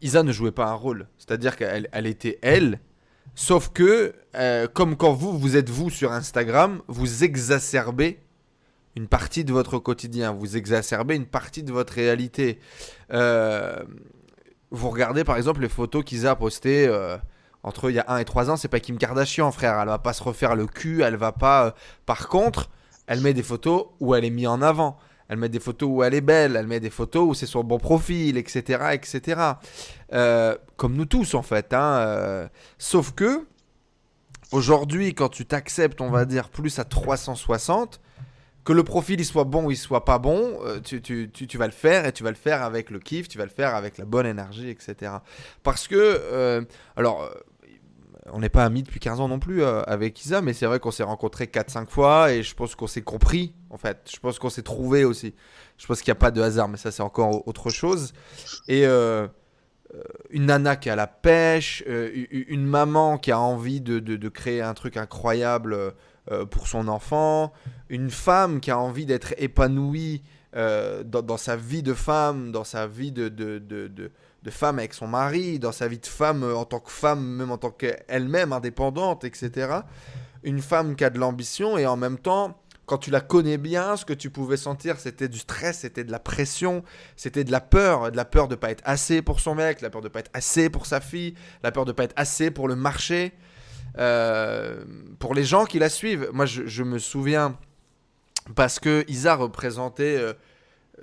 Isa 0.00 0.22
ne 0.22 0.32
jouait 0.32 0.52
pas 0.52 0.66
un 0.66 0.74
rôle, 0.74 1.06
c'est-à-dire 1.18 1.56
qu'elle 1.56 1.88
elle 1.92 2.06
était 2.06 2.38
elle, 2.42 2.80
sauf 3.34 3.70
que 3.70 4.14
euh, 4.36 4.66
comme 4.72 4.96
quand 4.96 5.12
vous 5.12 5.38
vous 5.38 5.56
êtes 5.56 5.70
vous 5.70 5.90
sur 5.90 6.12
Instagram, 6.12 6.82
vous 6.88 7.24
exacerbez 7.24 8.20
une 8.96 9.08
partie 9.08 9.44
de 9.44 9.52
votre 9.52 9.78
quotidien, 9.78 10.32
vous 10.32 10.56
exacerbez 10.56 11.16
une 11.16 11.26
partie 11.26 11.62
de 11.62 11.72
votre 11.72 11.94
réalité. 11.94 12.58
Euh, 13.12 13.82
vous 14.70 14.90
regardez 14.90 15.24
par 15.24 15.36
exemple 15.36 15.60
les 15.60 15.68
photos 15.68 16.04
qu'Isa 16.04 16.32
a 16.32 16.36
postées 16.36 16.86
euh, 16.86 17.16
entre 17.62 17.90
il 17.90 17.96
y 17.96 17.98
a 17.98 18.04
1 18.08 18.18
et 18.18 18.24
3 18.24 18.50
ans, 18.50 18.56
c'est 18.56 18.68
pas 18.68 18.80
Kim 18.80 18.98
Kardashian, 18.98 19.50
frère. 19.50 19.78
Elle 19.80 19.88
va 19.88 19.98
pas 19.98 20.12
se 20.12 20.22
refaire 20.22 20.54
le 20.54 20.66
cul, 20.66 21.02
elle 21.02 21.16
va 21.16 21.32
pas. 21.32 21.74
Par 22.06 22.28
contre, 22.28 22.70
elle 23.06 23.20
met 23.20 23.34
des 23.34 23.42
photos 23.42 23.86
où 24.00 24.14
elle 24.14 24.24
est 24.24 24.30
mise 24.30 24.48
en 24.48 24.62
avant. 24.62 24.98
Elle 25.28 25.38
met 25.38 25.48
des 25.48 25.60
photos 25.60 25.88
où 25.90 26.02
elle 26.02 26.14
est 26.14 26.20
belle, 26.20 26.56
elle 26.56 26.66
met 26.66 26.80
des 26.80 26.90
photos 26.90 27.28
où 27.28 27.34
c'est 27.34 27.46
son 27.46 27.64
bon 27.64 27.78
profil, 27.78 28.36
etc. 28.36 28.90
etc. 28.92 29.40
Euh, 30.12 30.56
comme 30.76 30.94
nous 30.94 31.06
tous 31.06 31.34
en 31.34 31.42
fait. 31.42 31.72
hein, 31.72 31.96
euh, 31.98 32.48
Sauf 32.78 33.12
que, 33.12 33.46
aujourd'hui, 34.52 35.14
quand 35.14 35.30
tu 35.30 35.46
t'acceptes, 35.46 36.00
on 36.00 36.10
va 36.10 36.24
dire, 36.24 36.50
plus 36.50 36.78
à 36.78 36.84
360, 36.84 38.00
que 38.64 38.72
le 38.72 38.82
profil 38.82 39.20
il 39.20 39.26
soit 39.26 39.44
bon 39.44 39.66
ou 39.66 39.70
il 39.70 39.76
soit 39.76 40.04
pas 40.06 40.18
bon, 40.18 40.58
euh, 40.64 40.80
tu, 40.80 41.58
vas 41.58 41.66
le 41.66 41.72
faire 41.72 42.06
et 42.06 42.12
tu 42.12 42.22
vas 42.22 42.30
le 42.30 42.36
faire 42.36 42.62
avec 42.62 42.90
le 42.90 42.98
kiff, 42.98 43.28
tu 43.28 43.38
vas 43.38 43.44
le 43.44 43.50
faire 43.50 43.74
avec 43.74 43.98
la 43.98 44.04
bonne 44.04 44.26
énergie, 44.26 44.68
etc. 44.68 45.12
Parce 45.62 45.88
que, 45.88 46.66
alors, 46.96 47.30
on 48.32 48.40
n'est 48.40 48.48
pas 48.48 48.64
amis 48.64 48.82
depuis 48.82 49.00
15 49.00 49.20
ans 49.20 49.28
non 49.28 49.38
plus 49.38 49.64
avec 49.64 50.24
Isa, 50.24 50.40
mais 50.40 50.54
c'est 50.54 50.66
vrai 50.66 50.80
qu'on 50.80 50.90
s'est 50.90 51.02
rencontrés 51.02 51.46
4-5 51.46 51.88
fois 51.88 52.32
et 52.32 52.42
je 52.42 52.54
pense 52.54 52.74
qu'on 52.74 52.86
s'est 52.86 53.02
compris 53.02 53.54
en 53.74 53.78
fait. 53.78 54.08
Je 54.12 54.18
pense 54.18 54.38
qu'on 54.38 54.50
s'est 54.50 54.62
trouvé 54.62 55.04
aussi. 55.04 55.34
Je 55.76 55.86
pense 55.86 56.00
qu'il 56.00 56.10
n'y 56.10 56.16
a 56.16 56.20
pas 56.20 56.30
de 56.30 56.40
hasard, 56.40 56.68
mais 56.68 56.76
ça 56.78 56.90
c'est 56.90 57.02
encore 57.02 57.46
autre 57.46 57.70
chose. 57.70 58.12
Et 58.68 58.86
euh, 58.86 59.26
euh, 59.94 60.02
une 60.30 60.46
nana 60.46 60.76
qui 60.76 60.88
a 60.88 60.96
la 60.96 61.06
pêche, 61.06 61.82
une 61.86 62.64
maman 62.64 63.18
qui 63.18 63.32
a 63.32 63.38
envie 63.38 63.80
de, 63.80 63.98
de, 63.98 64.28
créer 64.28 64.62
un 64.62 64.74
truc 64.74 64.96
incroyable 64.96 65.94
pour 66.50 66.68
son 66.68 66.88
enfant, 66.88 67.52
une 67.90 68.10
femme 68.10 68.60
qui 68.60 68.70
a 68.70 68.78
envie 68.78 69.04
d'être 69.04 69.34
épanouie 69.36 70.22
dans, 70.54 71.22
dans, 71.22 71.36
sa 71.36 71.56
vie 71.56 71.82
de 71.82 71.94
femme, 71.94 72.50
dans 72.52 72.64
sa 72.64 72.86
vie 72.86 73.12
de, 73.12 73.28
de 73.28 73.58
de 74.44 74.50
femme 74.50 74.78
avec 74.78 74.94
son 74.94 75.08
mari, 75.08 75.58
dans 75.58 75.72
sa 75.72 75.88
vie 75.88 75.98
de 75.98 76.06
femme 76.06 76.44
euh, 76.44 76.54
en 76.54 76.64
tant 76.64 76.80
que 76.80 76.90
femme, 76.90 77.24
même 77.24 77.50
en 77.50 77.58
tant 77.58 77.70
qu'elle-même 77.70 78.52
indépendante, 78.52 79.24
etc. 79.24 79.80
Une 80.42 80.60
femme 80.60 80.94
qui 80.94 81.04
a 81.04 81.10
de 81.10 81.18
l'ambition 81.18 81.78
et 81.78 81.86
en 81.86 81.96
même 81.96 82.18
temps, 82.18 82.60
quand 82.86 82.98
tu 82.98 83.10
la 83.10 83.20
connais 83.20 83.56
bien, 83.56 83.96
ce 83.96 84.04
que 84.04 84.12
tu 84.12 84.30
pouvais 84.30 84.56
sentir, 84.56 84.98
c'était 84.98 85.28
du 85.28 85.38
stress, 85.38 85.80
c'était 85.80 86.04
de 86.04 86.12
la 86.12 86.18
pression, 86.18 86.84
c'était 87.16 87.44
de 87.44 87.50
la 87.50 87.60
peur, 87.60 88.10
de 88.10 88.16
la 88.16 88.24
peur 88.24 88.48
de 88.48 88.54
pas 88.54 88.70
être 88.70 88.82
assez 88.84 89.22
pour 89.22 89.40
son 89.40 89.54
mec, 89.54 89.80
la 89.80 89.90
peur 89.90 90.02
de 90.02 90.08
pas 90.08 90.20
être 90.20 90.30
assez 90.34 90.68
pour 90.68 90.86
sa 90.86 91.00
fille, 91.00 91.34
la 91.62 91.72
peur 91.72 91.84
de 91.84 91.92
pas 91.92 92.04
être 92.04 92.14
assez 92.16 92.50
pour 92.50 92.68
le 92.68 92.76
marché, 92.76 93.32
euh, 93.98 94.84
pour 95.18 95.34
les 95.34 95.44
gens 95.44 95.64
qui 95.64 95.78
la 95.78 95.88
suivent. 95.88 96.28
Moi, 96.32 96.44
je, 96.46 96.82
me 96.82 96.98
souviens 96.98 97.56
parce 98.54 98.78
que 98.78 99.04
Isa 99.08 99.34
représentait 99.34 100.18
euh, 100.18 100.34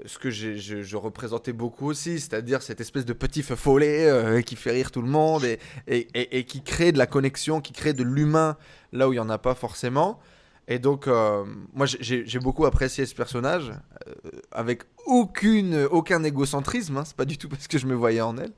ce 0.06 0.20
que 0.20 0.30
je, 0.30 0.96
représentais 0.96 1.54
beaucoup 1.54 1.90
aussi, 1.90 2.20
c'est-à-dire 2.20 2.62
cette 2.62 2.80
espèce 2.80 3.06
de 3.06 3.14
petit 3.14 3.42
feu 3.42 3.56
follet 3.56 4.08
euh, 4.08 4.42
qui 4.42 4.56
fait 4.56 4.72
rire 4.72 4.92
tout 4.92 5.02
le 5.02 5.10
monde 5.10 5.46
et, 5.46 5.60
et, 5.88 6.44
qui 6.46 6.62
crée 6.62 6.92
de 6.92 7.00
la 7.00 7.08
connexion, 7.08 7.60
qui 7.60 7.74
crée 7.74 7.94
de 7.94 8.04
l'humain 8.04 8.56
là 8.94 9.10
où 9.10 9.14
il 9.14 9.16
n'y 9.16 9.20
en 9.20 9.30
a 9.30 9.40
pas 9.40 9.56
forcément. 9.56 10.20
Et 10.68 10.80
donc, 10.80 11.08
euh, 11.08 11.44
moi, 11.74 11.86
j'ai 11.86 12.40
beaucoup 12.40 12.66
apprécié 12.66 13.06
ce 13.06 13.16
personnage, 13.16 13.72
euh, 14.08 14.14
avec 14.52 14.84
aucune, 15.06 15.88
aucun 15.92 16.24
égocentrisme, 16.24 16.98
hein, 16.98 17.04
c'est 17.06 17.16
pas 17.16 17.26
du 17.26 17.38
tout 17.38 17.50
parce 17.50 17.68
que 17.68 17.78
je 17.78 17.88
me 17.88 17.96
voyais 17.96 18.22
en 18.22 18.38
elle. 18.38 18.54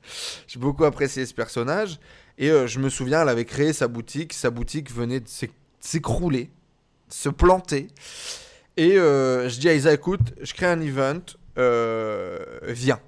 J'ai 0.46 0.60
beaucoup 0.60 0.84
apprécié 0.84 1.26
ce 1.26 1.34
personnage, 1.34 1.98
et 2.38 2.48
je 2.48 2.78
me 2.78 2.88
souviens, 2.88 3.22
elle 3.22 3.28
avait 3.28 3.44
créé 3.44 3.72
sa 3.72 3.88
boutique, 3.88 4.32
sa 4.32 4.50
boutique 4.50 4.92
venait 4.92 5.20
de 5.20 5.28
s'écrouler, 5.80 6.50
se 7.08 7.28
planter. 7.28 7.88
Et 8.76 8.98
euh, 8.98 9.48
je 9.48 9.60
dis 9.60 9.68
à 9.68 9.74
Isa, 9.74 9.92
écoute, 9.92 10.34
je 10.40 10.52
crée 10.52 10.66
un 10.66 10.80
event, 10.80 11.20
euh, 11.58 12.38
viens. 12.64 13.00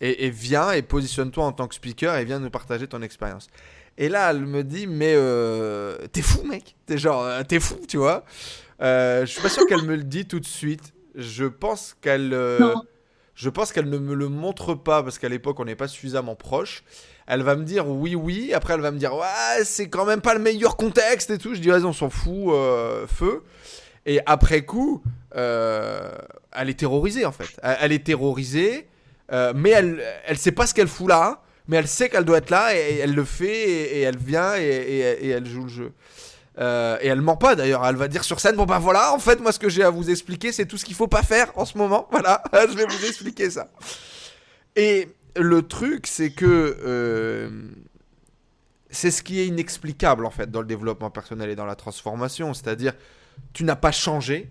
Et, 0.00 0.30
viens 0.30 0.70
et 0.70 0.82
positionne-toi 0.82 1.44
en 1.44 1.50
tant 1.50 1.66
que 1.66 1.74
speaker 1.74 2.14
et 2.14 2.24
viens 2.24 2.38
nous 2.38 2.50
partager 2.50 2.86
ton 2.86 3.02
expérience. 3.02 3.48
Et 3.98 4.08
là, 4.08 4.30
elle 4.30 4.46
me 4.46 4.64
dit, 4.64 4.86
mais 4.86 5.12
euh, 5.14 5.98
t'es 6.12 6.22
fou, 6.22 6.42
mec. 6.44 6.76
T'es 6.86 6.96
genre, 6.96 7.26
t'es 7.46 7.60
fou, 7.60 7.76
tu 7.86 7.98
vois. 7.98 8.24
je 8.80 9.24
suis 9.26 9.42
pas 9.42 9.50
sûr 9.50 9.66
qu'elle 9.66 9.82
me 9.82 9.96
le 9.96 10.04
dit 10.04 10.26
tout 10.26 10.40
de 10.40 10.46
suite. 10.46 10.94
Je 11.14 11.44
pense 11.44 11.96
qu'elle, 12.00 12.30
je 13.34 13.48
pense 13.50 13.72
qu'elle 13.72 13.90
ne 13.90 13.98
me 13.98 14.14
le 14.14 14.28
montre 14.28 14.74
pas 14.74 15.02
parce 15.02 15.18
qu'à 15.18 15.28
l'époque, 15.28 15.60
on 15.60 15.64
n'est 15.64 15.76
pas 15.76 15.88
suffisamment 15.88 16.36
proche. 16.36 16.84
Elle 17.26 17.42
va 17.42 17.56
me 17.56 17.64
dire 17.64 17.86
oui, 17.88 18.14
oui. 18.14 18.54
Après, 18.54 18.72
elle 18.74 18.80
va 18.80 18.90
me 18.90 18.98
dire, 18.98 19.14
ouais, 19.14 19.64
c'est 19.64 19.88
quand 19.88 20.06
même 20.06 20.22
pas 20.22 20.32
le 20.32 20.40
meilleur 20.40 20.76
contexte 20.76 21.30
et 21.30 21.38
tout. 21.38 21.54
Je 21.54 21.60
dis, 21.60 21.68
vas-y, 21.68 21.84
on 21.84 21.92
s'en 21.92 22.08
fout, 22.08 22.54
feu. 23.08 23.42
Et 24.08 24.20
après 24.24 24.62
coup, 24.62 25.02
euh, 25.36 26.10
elle 26.52 26.70
est 26.70 26.78
terrorisée 26.78 27.26
en 27.26 27.32
fait. 27.32 27.60
Elle, 27.62 27.92
est 27.92 28.06
terrorisée, 28.06 28.88
euh, 29.32 29.52
mais 29.54 29.70
elle, 29.70 30.02
elle 30.24 30.38
sait 30.38 30.52
pas 30.52 30.66
ce 30.66 30.72
qu'elle 30.72 30.88
fout 30.88 31.08
là, 31.08 31.42
mais 31.68 31.76
elle 31.76 31.86
sait 31.86 32.08
qu'elle 32.08 32.24
doit 32.24 32.38
être 32.38 32.50
là 32.50 32.74
et, 32.74 32.98
elle 32.98 33.14
le 33.14 33.24
fait 33.24 33.70
et, 33.96 34.00
elle 34.00 34.16
vient 34.16 34.56
et, 34.56 35.28
elle 35.28 35.46
joue 35.46 35.64
le 35.64 35.68
jeu. 35.68 35.92
Euh, 36.58 36.98
et 37.00 37.06
elle 37.06 37.20
ment 37.20 37.36
pas 37.36 37.54
d'ailleurs, 37.54 37.86
elle 37.86 37.94
va 37.94 38.08
dire 38.08 38.24
sur 38.24 38.40
scène 38.40 38.56
bon 38.56 38.64
bah 38.64 38.80
voilà, 38.80 39.14
en 39.14 39.20
fait 39.20 39.40
moi 39.40 39.52
ce 39.52 39.60
que 39.60 39.68
j'ai 39.68 39.84
à 39.84 39.90
vous 39.90 40.10
expliquer 40.10 40.50
c'est 40.50 40.66
tout 40.66 40.76
ce 40.76 40.84
qu'il 40.84 40.96
faut 40.96 41.06
pas 41.06 41.22
faire 41.22 41.52
en 41.56 41.64
ce 41.64 41.78
moment. 41.78 42.08
Voilà, 42.10 42.42
je 42.52 42.76
vais 42.76 42.84
vous 42.84 43.06
expliquer 43.06 43.48
ça. 43.50 43.70
Et 44.74 45.08
le 45.36 45.62
truc 45.62 46.08
c'est 46.08 46.30
que 46.30 47.48
c'est 48.90 49.10
ce 49.10 49.22
qui 49.22 49.38
est 49.40 49.46
inexplicable 49.46 50.26
en 50.26 50.30
fait 50.30 50.50
dans 50.50 50.60
le 50.60 50.66
développement 50.66 51.10
personnel 51.10 51.50
et 51.50 51.54
dans 51.54 51.66
la 51.66 51.76
transformation, 51.76 52.54
c'est-à-dire 52.54 52.94
tu 53.52 53.64
n'as 53.64 53.76
pas 53.76 53.92
changé, 53.92 54.50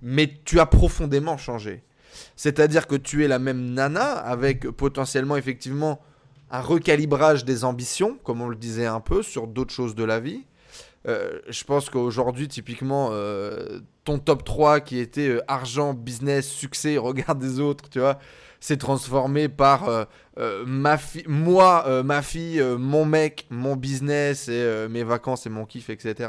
mais 0.00 0.40
tu 0.44 0.58
as 0.58 0.66
profondément 0.66 1.36
changé. 1.36 1.84
C'est-à-dire 2.36 2.86
que 2.86 2.96
tu 2.96 3.24
es 3.24 3.28
la 3.28 3.38
même 3.38 3.74
nana 3.74 4.12
avec 4.12 4.68
potentiellement 4.70 5.36
effectivement 5.36 6.00
un 6.52 6.60
recalibrage 6.60 7.44
des 7.44 7.64
ambitions, 7.64 8.18
comme 8.22 8.40
on 8.40 8.48
le 8.48 8.56
disait 8.56 8.86
un 8.86 9.00
peu, 9.00 9.22
sur 9.22 9.48
d'autres 9.48 9.72
choses 9.72 9.94
de 9.94 10.04
la 10.04 10.20
vie. 10.20 10.44
Euh, 11.08 11.40
je 11.48 11.64
pense 11.64 11.90
qu'aujourd'hui, 11.90 12.46
typiquement, 12.46 13.08
euh, 13.10 13.80
ton 14.04 14.20
top 14.20 14.44
3 14.44 14.80
qui 14.80 14.98
était 14.98 15.28
euh, 15.28 15.42
argent, 15.48 15.94
business, 15.94 16.48
succès, 16.48 16.96
regard 16.98 17.34
des 17.34 17.58
autres, 17.58 17.90
tu 17.90 17.98
vois, 17.98 18.20
s'est 18.60 18.76
transformé 18.76 19.48
par 19.48 20.06
ma 20.36 20.96
moi, 21.26 22.02
ma 22.04 22.22
fille, 22.22 22.62
mon 22.78 23.04
mec, 23.04 23.46
mon 23.50 23.74
business, 23.74 24.46
et, 24.48 24.86
mes 24.88 25.02
vacances 25.02 25.46
et 25.46 25.50
mon 25.50 25.66
kiff, 25.66 25.90
etc 25.90 26.28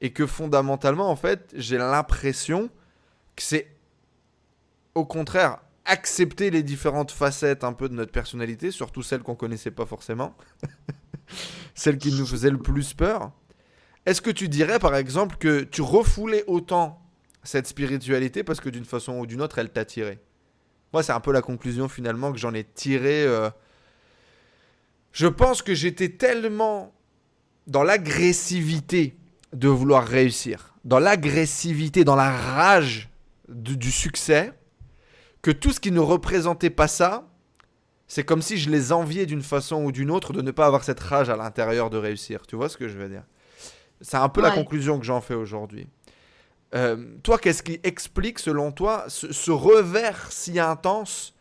et 0.00 0.12
que 0.12 0.26
fondamentalement, 0.26 1.10
en 1.10 1.16
fait, 1.16 1.52
j'ai 1.54 1.78
l'impression 1.78 2.68
que 3.34 3.42
c'est 3.42 3.68
au 4.94 5.04
contraire 5.04 5.58
accepter 5.86 6.50
les 6.50 6.62
différentes 6.62 7.10
facettes 7.10 7.64
un 7.64 7.72
peu 7.72 7.88
de 7.88 7.94
notre 7.94 8.12
personnalité, 8.12 8.70
surtout 8.70 9.02
celles 9.02 9.22
qu'on 9.22 9.34
connaissait 9.34 9.70
pas 9.70 9.86
forcément, 9.86 10.36
celles 11.74 11.98
qui 11.98 12.12
nous 12.12 12.26
faisaient 12.26 12.50
le 12.50 12.58
plus 12.58 12.94
peur. 12.94 13.32
Est-ce 14.04 14.20
que 14.20 14.30
tu 14.30 14.48
dirais 14.48 14.78
par 14.78 14.94
exemple 14.94 15.36
que 15.36 15.62
tu 15.62 15.82
refoulais 15.82 16.44
autant 16.46 17.02
cette 17.42 17.66
spiritualité 17.66 18.44
parce 18.44 18.60
que 18.60 18.68
d'une 18.68 18.84
façon 18.84 19.18
ou 19.18 19.26
d'une 19.26 19.42
autre, 19.42 19.58
elle 19.58 19.70
t'attirait? 19.70 20.20
Moi, 20.92 21.02
c'est 21.02 21.12
un 21.12 21.20
peu 21.20 21.32
la 21.32 21.42
conclusion 21.42 21.88
finalement 21.88 22.32
que 22.32 22.38
j'en 22.38 22.54
ai 22.54 22.64
tiré. 22.64 23.24
Euh. 23.24 23.50
Je 25.12 25.26
pense 25.26 25.62
que 25.62 25.74
j'étais 25.74 26.10
tellement 26.10 26.94
dans 27.66 27.82
l'agressivité 27.82 29.16
de 29.52 29.68
vouloir 29.68 30.06
réussir, 30.06 30.74
dans 30.84 30.98
l'agressivité, 30.98 32.04
dans 32.04 32.16
la 32.16 32.30
rage 32.30 33.10
du, 33.48 33.90
succès, 33.90 34.52
que 35.46 35.52
tout 35.52 35.70
ce 35.70 35.78
qui 35.78 35.92
ne 35.92 36.00
représentait 36.00 36.70
pas 36.70 36.88
ça, 36.88 37.24
c'est 38.08 38.24
comme 38.24 38.42
si 38.42 38.58
je 38.58 38.68
les 38.68 38.90
enviais 38.90 39.26
d'une 39.26 39.44
façon 39.44 39.84
ou 39.84 39.92
d'une 39.92 40.10
autre 40.10 40.32
de 40.32 40.42
ne 40.42 40.50
pas 40.50 40.66
avoir 40.66 40.82
cette 40.82 40.98
rage 40.98 41.30
à 41.30 41.36
l'intérieur 41.36 41.88
de 41.88 41.96
réussir. 41.96 42.48
Tu 42.48 42.56
vois 42.56 42.68
ce 42.68 42.76
que 42.76 42.88
je 42.88 42.98
veux 42.98 43.08
dire? 43.08 43.22
C'est 44.00 44.16
un 44.16 44.28
peu 44.28 44.40
la 44.40 44.50
conclusion 44.50 44.98
que 44.98 45.04
j'en 45.04 45.20
fais 45.20 45.34
aujourd'hui. 45.34 45.86
Euh, 46.74 47.14
toi, 47.22 47.38
qu'est-ce 47.38 47.62
qui 47.62 47.78
explique, 47.84 48.40
selon 48.40 48.72
toi, 48.72 49.04
ce, 49.06 49.52
revers 49.52 50.32
si 50.32 50.58
intense 50.58 51.32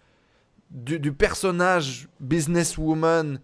du, 0.69 1.11
personnage 1.11 2.07
businesswoman, 2.19 3.39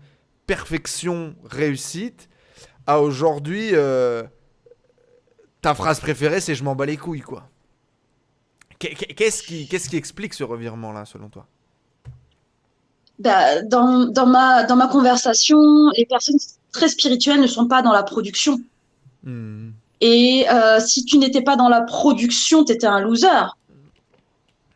perfection, 0.46 1.36
réussite, 1.44 2.30
à 2.86 3.02
aujourd'hui 3.02 3.72
euh, 3.74 4.22
ta 5.64 5.74
phrase 5.74 6.00
préférée, 6.00 6.40
c'est 6.40 6.54
je 6.54 6.64
m'en 6.64 6.76
bats 6.76 6.86
les 6.86 6.98
couilles, 6.98 7.22
quoi. 7.22 7.51
Qu'est-ce 8.82 9.44
qui, 9.44 9.68
qu'est-ce 9.68 9.90
qui 9.90 9.96
explique 9.96 10.34
ce 10.34 10.44
revirement-là, 10.44 11.06
selon 11.06 11.30
toi? 11.30 11.46
Bah, 13.20 13.62
dans, 13.62 14.08
dans, 14.08 14.26
ma, 14.26 14.64
dans 14.64 14.76
ma 14.76 14.88
conversation, 14.88 15.60
les 15.96 16.08
personnes 16.08 16.40
très 16.72 16.88
spirituelles 16.88 17.40
ne 17.40 17.48
sont 17.48 17.68
pas 17.68 17.84
dans 17.84 17.92
la 17.92 18.02
production. 18.02 18.60
Hmm. 19.24 19.70
Et 20.00 20.48
euh, 20.50 20.80
si 20.80 21.06
tu 21.06 21.20
n'étais 21.20 21.44
pas 21.44 21.56
dans 21.56 21.70
la 21.70 21.82
production, 21.82 22.66
tu 22.66 22.74
étais 22.74 22.88
un 22.88 23.00
loser. 23.00 23.28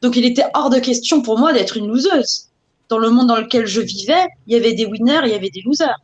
Donc 0.01 0.15
il 0.15 0.25
était 0.25 0.45
hors 0.53 0.69
de 0.69 0.77
question 0.77 1.23
pour 1.23 1.39
moi 1.39 1.51
d'être 1.51 1.75
une 1.77 1.87
loseuse. 1.87 2.49
Dans 2.89 2.99
le 2.99 3.09
monde 3.09 3.25
dans 3.25 3.37
lequel 3.37 3.65
je 3.65 3.81
vivais, 3.81 4.27
il 4.45 4.53
y 4.53 4.55
avait 4.55 4.73
des 4.73 4.85
winners, 4.85 5.21
il 5.23 5.31
y 5.31 5.33
avait 5.33 5.49
des 5.49 5.61
losers. 5.61 5.99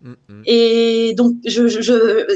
Hmm, 0.00 0.14
hmm. 0.28 0.42
Et 0.46 1.12
donc, 1.14 1.34
je, 1.44 1.68
je, 1.68 2.26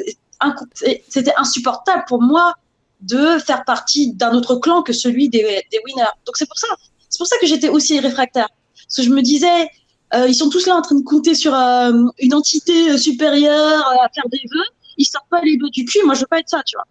c'était 1.09 1.33
insupportable 1.39 2.05
pour 2.07 2.21
moi 2.21 2.55
de 3.03 3.39
faire 3.39 3.65
partie 3.65 4.13
d'un 4.13 4.33
autre 4.35 4.57
clan 4.57 4.83
que 4.83 4.93
celui 4.93 5.29
des, 5.29 5.63
winners. 5.85 6.05
Donc 6.27 6.37
c'est 6.37 6.47
pour 6.47 6.59
ça, 6.59 6.69
c'est 7.09 7.19
pour 7.19 7.27
ça 7.27 7.37
que 7.39 7.47
j'étais 7.47 7.69
aussi 7.69 7.99
réfractaire. 7.99 8.49
Parce 8.75 8.97
que 8.97 9.03
je 9.03 9.11
me 9.11 9.23
disais, 9.23 9.69
euh, 10.15 10.27
ils 10.29 10.35
sont 10.35 10.51
tous 10.51 10.67
là 10.67 10.77
en 10.77 10.83
train 10.83 10.97
de 10.97 11.05
compter 11.05 11.35
sur 11.35 11.55
euh, 11.55 11.93
une 12.19 12.35
entité 12.35 12.97
supérieure 12.99 13.87
à 13.89 14.09
faire 14.15 14.29
des 14.31 14.43
vœux. 14.51 14.65
Ils 14.97 15.05
sortent 15.05 15.29
pas 15.31 15.41
les 15.41 15.57
vœux 15.57 15.71
du 15.71 15.85
cul. 15.85 16.01
Moi, 16.05 16.15
je 16.15 16.21
veux 16.21 16.27
pas 16.27 16.41
être 16.41 16.49
ça, 16.49 16.63
tu 16.65 16.77
vois. 16.77 16.87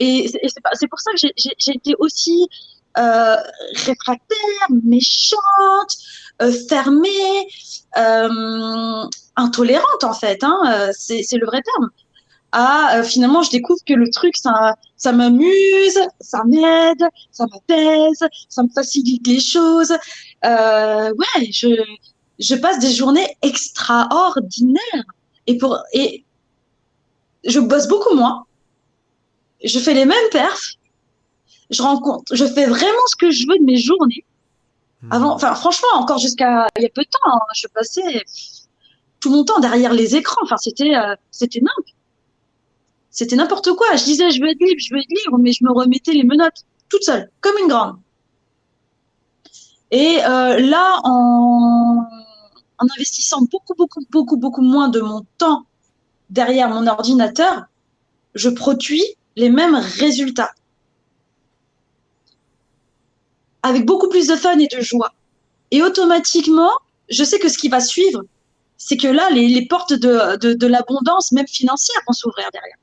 Et 0.00 0.28
c'est 0.28 0.88
pour 0.88 1.00
ça 1.00 1.12
que 1.12 1.18
j'ai 1.58 1.72
été 1.72 1.94
aussi 1.98 2.48
euh, 2.98 3.36
réfractaire, 3.86 4.68
méchante, 4.70 5.96
fermée 6.68 7.46
intolérante 9.36 10.04
en 10.04 10.12
fait, 10.12 10.42
hein, 10.42 10.60
euh, 10.66 10.92
c'est 10.92 11.36
le 11.36 11.46
vrai 11.46 11.60
terme. 11.62 11.90
Ah, 12.56 13.02
finalement, 13.02 13.42
je 13.42 13.50
découvre 13.50 13.80
que 13.84 13.94
le 13.94 14.08
truc, 14.10 14.36
ça, 14.36 14.76
ça 14.96 15.10
m'amuse, 15.10 15.98
ça 16.20 16.44
m'aide, 16.44 17.04
ça 17.32 17.46
m'apaise, 17.50 18.24
ça 18.48 18.62
me 18.62 18.68
facilite 18.68 19.26
les 19.26 19.40
choses. 19.40 19.92
Euh, 20.44 21.12
ouais, 21.12 21.50
je, 21.50 21.82
je 22.38 22.54
passe 22.54 22.78
des 22.78 22.92
journées 22.92 23.26
extraordinaires. 23.42 25.04
Et, 25.48 25.58
pour, 25.58 25.78
et 25.92 26.24
je 27.44 27.58
bosse 27.58 27.88
beaucoup 27.88 28.14
moins. 28.14 28.44
Je 29.64 29.78
fais 29.80 29.94
les 29.94 30.04
mêmes 30.04 30.30
perfs. 30.30 30.74
Je 31.70 31.82
rencontre, 31.82 32.36
je 32.36 32.44
fais 32.44 32.66
vraiment 32.66 33.06
ce 33.08 33.16
que 33.16 33.30
je 33.32 33.46
veux 33.48 33.58
de 33.58 33.64
mes 33.64 33.78
journées. 33.78 34.24
Avant, 35.10 35.30
Hmm. 35.30 35.36
enfin, 35.36 35.54
franchement, 35.56 35.88
encore 35.94 36.18
jusqu'à 36.18 36.68
il 36.78 36.82
y 36.82 36.86
a 36.86 36.88
peu 36.88 37.02
de 37.02 37.08
temps, 37.08 37.34
hein, 37.34 37.38
je 37.56 37.66
passais 37.66 38.22
tout 39.20 39.30
mon 39.30 39.44
temps 39.44 39.58
derrière 39.58 39.92
les 39.92 40.14
écrans. 40.14 40.40
Enfin, 40.44 40.56
c'était, 40.56 40.94
euh, 40.94 41.16
c'était 41.30 41.60
nimp. 41.60 41.93
C'était 43.14 43.36
n'importe 43.36 43.72
quoi. 43.74 43.94
Je 43.94 44.02
disais, 44.02 44.30
je 44.32 44.40
veux 44.40 44.48
être 44.48 44.60
libre, 44.60 44.80
je 44.80 44.92
veux 44.92 44.98
être 44.98 45.08
libre, 45.08 45.38
mais 45.38 45.52
je 45.52 45.62
me 45.62 45.72
remettais 45.72 46.12
les 46.12 46.24
menottes 46.24 46.64
toute 46.88 47.04
seule, 47.04 47.30
comme 47.40 47.54
une 47.62 47.68
grande. 47.68 47.96
Et 49.92 50.18
euh, 50.24 50.58
là, 50.58 51.00
en, 51.04 52.04
investissant 52.80 53.42
beaucoup, 53.42 53.74
beaucoup, 53.78 54.00
beaucoup, 54.10 54.36
beaucoup 54.36 54.62
moins 54.62 54.88
de 54.88 55.00
mon 55.00 55.24
temps 55.38 55.64
derrière 56.28 56.68
mon 56.68 56.88
ordinateur, 56.88 57.66
je 58.34 58.48
produis 58.48 59.04
les 59.36 59.48
mêmes 59.48 59.76
résultats. 59.76 60.50
Avec 63.62 63.86
beaucoup 63.86 64.08
plus 64.08 64.26
de 64.26 64.34
fun 64.34 64.58
et 64.58 64.66
de 64.66 64.80
joie. 64.80 65.14
Et 65.70 65.84
automatiquement, 65.84 66.72
je 67.08 67.22
sais 67.22 67.38
que 67.38 67.48
ce 67.48 67.58
qui 67.58 67.68
va 67.68 67.78
suivre, 67.78 68.24
c'est 68.76 68.96
que 68.96 69.06
là, 69.06 69.30
les, 69.30 69.64
portes 69.66 69.92
de 69.92 70.66
l'abondance, 70.66 71.30
même 71.30 71.46
financière, 71.46 72.00
vont 72.08 72.12
s'ouvrir 72.12 72.50
derrière. 72.52 72.76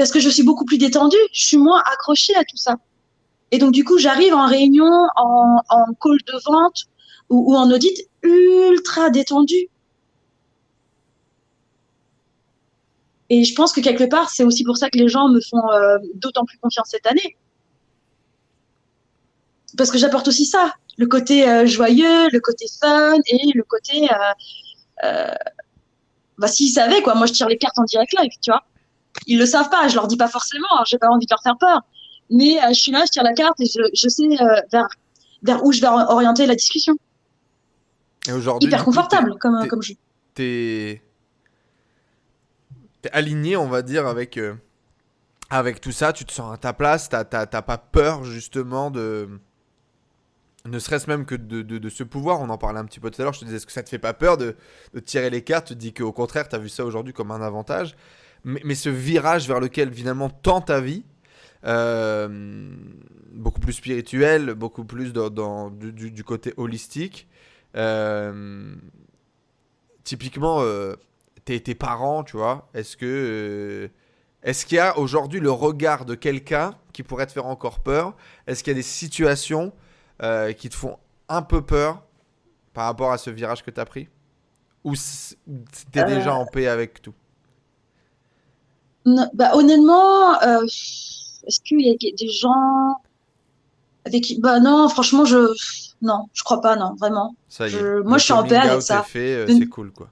Parce 0.00 0.12
que 0.12 0.20
je 0.20 0.30
suis 0.30 0.44
beaucoup 0.44 0.64
plus 0.64 0.78
détendue, 0.78 1.18
je 1.30 1.44
suis 1.44 1.58
moins 1.58 1.82
accrochée 1.92 2.34
à 2.34 2.42
tout 2.42 2.56
ça. 2.56 2.76
Et 3.50 3.58
donc, 3.58 3.72
du 3.72 3.84
coup, 3.84 3.98
j'arrive 3.98 4.32
en 4.32 4.46
réunion, 4.46 4.90
en, 5.14 5.60
call 6.02 6.16
de 6.26 6.40
vente 6.42 6.84
ou, 7.28 7.54
en 7.54 7.70
audit 7.70 8.08
ultra 8.22 9.10
détendue. 9.10 9.68
Et 13.28 13.44
je 13.44 13.54
pense 13.54 13.74
que 13.74 13.82
quelque 13.82 14.04
part, 14.04 14.30
c'est 14.30 14.42
aussi 14.42 14.64
pour 14.64 14.78
ça 14.78 14.88
que 14.88 14.96
les 14.96 15.08
gens 15.08 15.28
me 15.28 15.38
font 15.38 15.70
euh, 15.70 15.98
d'autant 16.14 16.46
plus 16.46 16.56
confiance 16.56 16.88
cette 16.88 17.06
année. 17.06 17.36
Parce 19.76 19.90
que 19.90 19.98
j'apporte 19.98 20.28
aussi 20.28 20.46
ça, 20.46 20.72
le 20.96 21.06
côté 21.08 21.46
euh, 21.46 21.66
joyeux, 21.66 22.30
le 22.30 22.40
côté 22.40 22.64
fun 22.80 23.16
et 23.26 23.52
le 23.54 23.64
côté... 23.64 24.08
Euh, 25.04 25.34
bah, 26.38 26.48
s'ils 26.48 26.70
savaient, 26.70 27.02
quoi, 27.02 27.14
moi 27.14 27.26
je 27.26 27.34
tire 27.34 27.48
les 27.48 27.58
cartes 27.58 27.78
en 27.78 27.84
direct 27.84 28.14
live, 28.18 28.32
tu 28.40 28.50
vois. 28.50 28.64
Ils 29.26 29.38
le 29.38 29.46
savent 29.46 29.70
pas, 29.70 29.88
je 29.88 29.94
leur 29.94 30.06
dis 30.06 30.16
pas 30.16 30.28
forcément, 30.28 30.66
hein, 30.78 30.82
j'ai 30.86 30.98
pas 30.98 31.08
envie 31.08 31.26
de 31.26 31.30
leur 31.32 31.42
faire 31.42 31.56
peur. 31.58 31.80
Mais 32.30 32.62
euh, 32.62 32.68
je 32.68 32.74
suis 32.80 32.92
là, 32.92 33.02
je 33.06 33.10
tire 33.10 33.22
la 33.24 33.32
carte 33.34 33.60
et 33.60 33.66
je, 33.66 33.80
je 33.92 34.08
sais 34.08 34.22
euh, 34.40 34.60
vers, 34.72 34.86
vers 35.42 35.64
où 35.64 35.72
je 35.72 35.80
vais 35.80 35.88
orienter 35.88 36.46
la 36.46 36.54
discussion. 36.54 36.94
Et 38.28 38.32
aujourd'hui, 38.32 38.68
Hyper 38.68 38.80
coup, 38.80 38.90
confortable 38.90 39.36
comme, 39.38 39.60
t'es- 39.62 39.68
comme 39.68 39.82
jeu. 39.82 39.94
t'es 40.34 41.02
aligné, 43.12 43.56
on 43.56 43.66
va 43.68 43.82
dire, 43.82 44.06
avec 44.06 44.36
euh, 44.36 44.54
avec 45.48 45.80
tout 45.80 45.92
ça. 45.92 46.12
Tu 46.12 46.24
te 46.24 46.32
sens 46.32 46.52
à 46.54 46.56
ta 46.56 46.72
place. 46.72 47.08
T'as 47.08 47.24
t'as- 47.24 47.46
t'as 47.46 47.62
pas 47.62 47.78
peur 47.78 48.24
justement 48.24 48.90
de 48.90 49.28
ne 50.66 50.78
serait-ce 50.78 51.08
même 51.08 51.24
que 51.24 51.34
de, 51.34 51.62
de- 51.62 51.78
de 51.78 51.88
ce 51.88 52.04
pouvoir. 52.04 52.40
On 52.40 52.50
en 52.50 52.58
parlait 52.58 52.78
un 52.78 52.84
petit 52.84 53.00
peu 53.00 53.10
tout 53.10 53.20
à 53.22 53.24
l'heure. 53.24 53.32
Je 53.32 53.40
te 53.40 53.44
disais, 53.46 53.56
est-ce 53.56 53.66
que 53.66 53.72
ça 53.72 53.82
te 53.82 53.88
fait 53.88 53.98
pas 53.98 54.12
peur 54.12 54.36
de, 54.36 54.54
de 54.94 55.00
tirer 55.00 55.30
les 55.30 55.42
cartes 55.42 55.68
Tu 55.68 55.74
te 55.74 55.78
dis 55.78 55.94
qu'au 55.94 56.12
contraire, 56.12 56.48
tu 56.48 56.54
as 56.56 56.58
vu 56.58 56.68
ça 56.68 56.84
aujourd'hui 56.84 57.12
comme 57.14 57.30
un 57.30 57.40
avantage? 57.42 57.96
Mais, 58.44 58.60
mais 58.64 58.74
ce 58.74 58.88
virage 58.88 59.46
vers 59.48 59.60
lequel 59.60 59.92
finalement 59.92 60.30
tend 60.30 60.60
ta 60.60 60.80
vie, 60.80 61.04
euh, 61.64 62.72
beaucoup 63.32 63.60
plus 63.60 63.72
spirituel, 63.74 64.54
beaucoup 64.54 64.84
plus 64.84 65.12
dans, 65.12 65.30
dans- 65.30 65.70
du, 65.70 65.92
du- 65.92 66.10
du 66.10 66.24
côté 66.24 66.54
holistique. 66.56 67.28
euh, 67.76 68.74
typiquement, 70.04 70.60
euh, 70.62 70.94
tes, 71.44 71.60
tes 71.62 71.74
parents, 71.74 72.24
tu 72.24 72.36
vois, 72.36 72.68
est-ce 72.74 72.96
que 72.96 73.90
est-ce 74.42 74.64
qu'il 74.64 74.76
y 74.76 74.80
a 74.80 74.98
aujourd'hui 74.98 75.38
le 75.40 75.50
regard 75.50 76.04
de 76.06 76.14
quelqu'un 76.14 76.74
qui 76.92 77.02
pourrait 77.02 77.26
te 77.26 77.32
faire 77.32 77.46
encore 77.46 77.80
peur? 77.80 78.16
Est-ce 78.46 78.64
qu'il 78.64 78.70
y 78.72 78.74
a 78.74 78.78
des 78.78 78.82
situations 78.82 79.72
qui 80.56 80.68
te 80.68 80.74
font 80.74 80.98
un 81.28 81.42
peu 81.42 81.62
peur 81.62 82.02
par 82.72 82.86
rapport 82.86 83.12
à 83.12 83.18
ce 83.18 83.30
virage 83.30 83.62
que 83.64 83.70
tu 83.70 83.80
as 83.80 83.84
pris? 83.84 84.08
Ou 84.84 84.94
t'es 85.92 86.04
déjà 86.04 86.34
en 86.34 86.46
paix 86.46 86.66
avec 86.68 87.02
tout? 87.02 87.14
Non, 89.06 89.28
bah, 89.34 89.52
honnêtement, 89.54 90.40
euh, 90.42 90.64
est-ce 90.64 91.60
qu'il 91.64 91.80
y 91.80 91.90
a 91.90 91.94
des 92.16 92.28
gens 92.28 92.96
avec 94.04 94.24
qui... 94.24 94.38
Bah 94.40 94.60
non, 94.60 94.88
franchement, 94.88 95.24
je... 95.24 95.48
Non, 96.02 96.26
je 96.32 96.42
crois 96.42 96.60
pas, 96.60 96.76
non, 96.76 96.94
vraiment. 96.98 97.34
Ça 97.48 97.66
y 97.68 97.74
est. 97.74 97.78
Je- 97.78 98.00
moi, 98.02 98.14
le 98.14 98.18
je 98.18 98.24
suis 98.24 98.32
en 98.32 98.44
paix 98.44 98.56
avec 98.56 98.82
ça. 98.82 99.04
euh, 99.16 99.46
c'est 99.48 99.66
cool 99.66 99.90
quoi. 99.92 100.08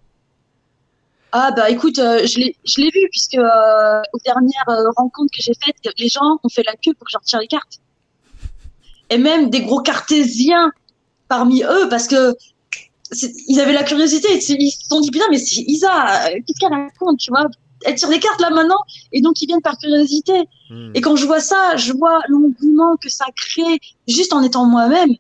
Ah 1.32 1.50
bah 1.52 1.68
écoute, 1.68 1.98
euh, 1.98 2.26
je 2.26 2.38
l'ai 2.38 2.56
je 2.64 2.80
l'ai 2.80 2.90
vu 2.90 3.06
puisque 3.10 3.34
euh, 3.34 4.00
aux 4.14 4.18
dernières 4.24 4.64
rencontres 4.96 5.30
que 5.36 5.42
j'ai 5.42 5.52
faites, 5.62 5.76
les 5.98 6.08
gens 6.08 6.38
ont 6.42 6.48
fait 6.48 6.62
la 6.64 6.72
queue 6.72 6.94
pour 6.94 7.04
que 7.06 7.10
je 7.12 7.18
retire 7.18 7.38
les 7.40 7.46
cartes. 7.46 7.80
Et 9.10 9.18
même 9.18 9.50
des 9.50 9.62
gros 9.62 9.82
cartésiens 9.82 10.72
parmi 11.28 11.62
eux 11.64 11.86
parce 11.90 12.08
que 12.08 12.34
ils 13.46 13.60
avaient 13.60 13.74
la 13.74 13.84
curiosité, 13.84 14.28
ils 14.36 14.40
se 14.70 14.86
sont 14.88 15.00
dit 15.00 15.10
putain 15.10 15.26
mais 15.30 15.38
c'est 15.38 15.60
Isa, 15.62 16.30
qu'est-ce 16.30 16.58
qu'elle 16.60 16.72
raconte, 16.72 17.18
tu 17.18 17.30
vois? 17.30 17.46
Elle 17.84 17.94
tire 17.94 18.08
les 18.08 18.18
cartes 18.18 18.40
là 18.40 18.50
maintenant 18.50 18.80
et 19.12 19.20
donc 19.20 19.40
ils 19.40 19.46
viennent 19.46 19.62
par 19.62 19.78
curiosité. 19.78 20.48
Hmm. 20.70 20.92
Et 20.94 21.00
quand 21.00 21.16
je 21.16 21.26
vois 21.26 21.40
ça, 21.40 21.76
je 21.76 21.92
vois 21.92 22.20
l'engouement 22.28 22.96
que 22.96 23.08
ça 23.08 23.26
crée 23.36 23.80
juste 24.06 24.32
en 24.32 24.42
étant 24.42 24.66
moi-même. 24.66 25.14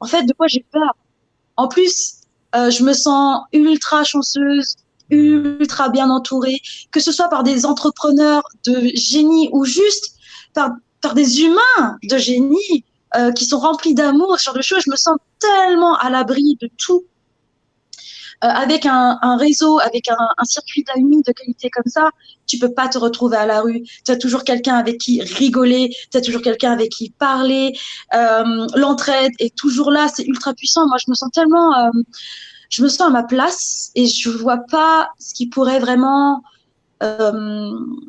En 0.00 0.06
fait, 0.06 0.24
de 0.24 0.32
quoi 0.32 0.46
j'ai 0.46 0.64
peur 0.72 0.96
En 1.56 1.68
plus, 1.68 2.20
euh, 2.56 2.70
je 2.70 2.82
me 2.82 2.92
sens 2.92 3.42
ultra 3.52 4.02
chanceuse, 4.02 4.76
ultra 5.10 5.88
bien 5.88 6.10
entourée, 6.10 6.60
que 6.90 7.00
ce 7.00 7.12
soit 7.12 7.28
par 7.28 7.42
des 7.42 7.66
entrepreneurs 7.66 8.42
de 8.66 8.90
génie 8.94 9.50
ou 9.52 9.64
juste 9.64 10.14
par, 10.54 10.70
par 11.00 11.14
des 11.14 11.42
humains 11.42 11.98
de 12.02 12.16
génie 12.16 12.84
euh, 13.16 13.32
qui 13.32 13.44
sont 13.44 13.58
remplis 13.58 13.94
d'amour, 13.94 14.38
genre 14.38 14.54
de 14.54 14.62
choses. 14.62 14.82
Je 14.86 14.90
me 14.90 14.96
sens 14.96 15.16
tellement 15.38 15.96
à 15.96 16.10
l'abri 16.10 16.56
de 16.60 16.70
tout. 16.78 17.04
Euh, 18.42 18.48
avec 18.48 18.86
un, 18.86 19.18
un 19.20 19.36
réseau, 19.36 19.80
avec 19.80 20.08
un, 20.10 20.16
un 20.38 20.44
circuit 20.44 20.82
d'amis 20.84 21.22
de 21.26 21.32
qualité 21.32 21.68
comme 21.68 21.84
ça, 21.84 22.08
tu 22.46 22.58
peux 22.58 22.72
pas 22.72 22.88
te 22.88 22.96
retrouver 22.96 23.36
à 23.36 23.44
la 23.44 23.60
rue. 23.60 23.82
Tu 24.06 24.10
as 24.12 24.16
toujours 24.16 24.44
quelqu'un 24.44 24.76
avec 24.76 24.96
qui 24.96 25.20
rigoler, 25.20 25.94
tu 26.10 26.16
as 26.16 26.22
toujours 26.22 26.40
quelqu'un 26.40 26.72
avec 26.72 26.88
qui 26.88 27.10
parler. 27.10 27.76
Euh, 28.14 28.66
L'entraide 28.74 29.32
est 29.40 29.54
toujours 29.54 29.90
là, 29.90 30.08
c'est 30.08 30.24
ultra 30.24 30.54
puissant. 30.54 30.86
Moi, 30.88 30.96
je 31.04 31.10
me 31.10 31.14
sens 31.14 31.30
tellement, 31.32 31.76
euh, 31.80 31.90
je 32.70 32.82
me 32.82 32.88
sens 32.88 33.08
à 33.08 33.10
ma 33.10 33.24
place 33.24 33.90
et 33.94 34.06
je 34.06 34.30
vois 34.30 34.60
pas 34.70 35.10
ce 35.18 35.34
qui 35.34 35.46
pourrait 35.50 35.78
vraiment 35.78 36.42
euh, 37.02 37.32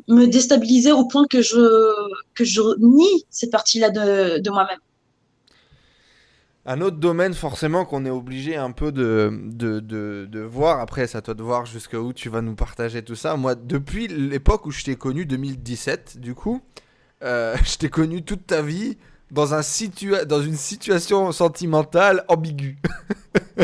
me 0.08 0.24
déstabiliser 0.26 0.92
au 0.92 1.04
point 1.04 1.26
que 1.28 1.42
je 1.42 1.92
que 2.34 2.44
je 2.44 2.62
nie 2.78 3.26
cette 3.28 3.50
partie-là 3.50 3.90
de, 3.90 4.38
de 4.38 4.50
moi-même. 4.50 4.78
Un 6.64 6.80
autre 6.80 6.98
domaine 6.98 7.34
forcément 7.34 7.84
qu'on 7.84 8.06
est 8.06 8.10
obligé 8.10 8.54
un 8.56 8.70
peu 8.70 8.92
de, 8.92 9.36
de, 9.52 9.80
de, 9.80 10.40
voir, 10.40 10.78
après 10.78 11.08
c'est 11.08 11.18
à 11.18 11.20
toi 11.20 11.34
de 11.34 11.42
voir 11.42 11.66
jusqu'où 11.66 12.12
tu 12.12 12.28
vas 12.28 12.40
nous 12.40 12.54
partager 12.54 13.02
tout 13.02 13.16
ça. 13.16 13.34
Moi, 13.34 13.56
depuis 13.56 14.06
l'époque 14.06 14.64
où 14.66 14.70
je 14.70 14.84
t'ai 14.84 14.94
connu, 14.94 15.26
2017 15.26 16.18
du 16.18 16.36
coup, 16.36 16.62
euh, 17.24 17.56
je 17.64 17.78
t'ai 17.78 17.88
connu 17.88 18.22
toute 18.22 18.46
ta 18.46 18.62
vie 18.62 18.96
dans, 19.32 19.54
un 19.54 19.62
situa 19.62 20.24
dans 20.24 20.40
une 20.40 20.54
situation 20.54 21.32
sentimentale 21.32 22.24
ambiguë. 22.28 22.78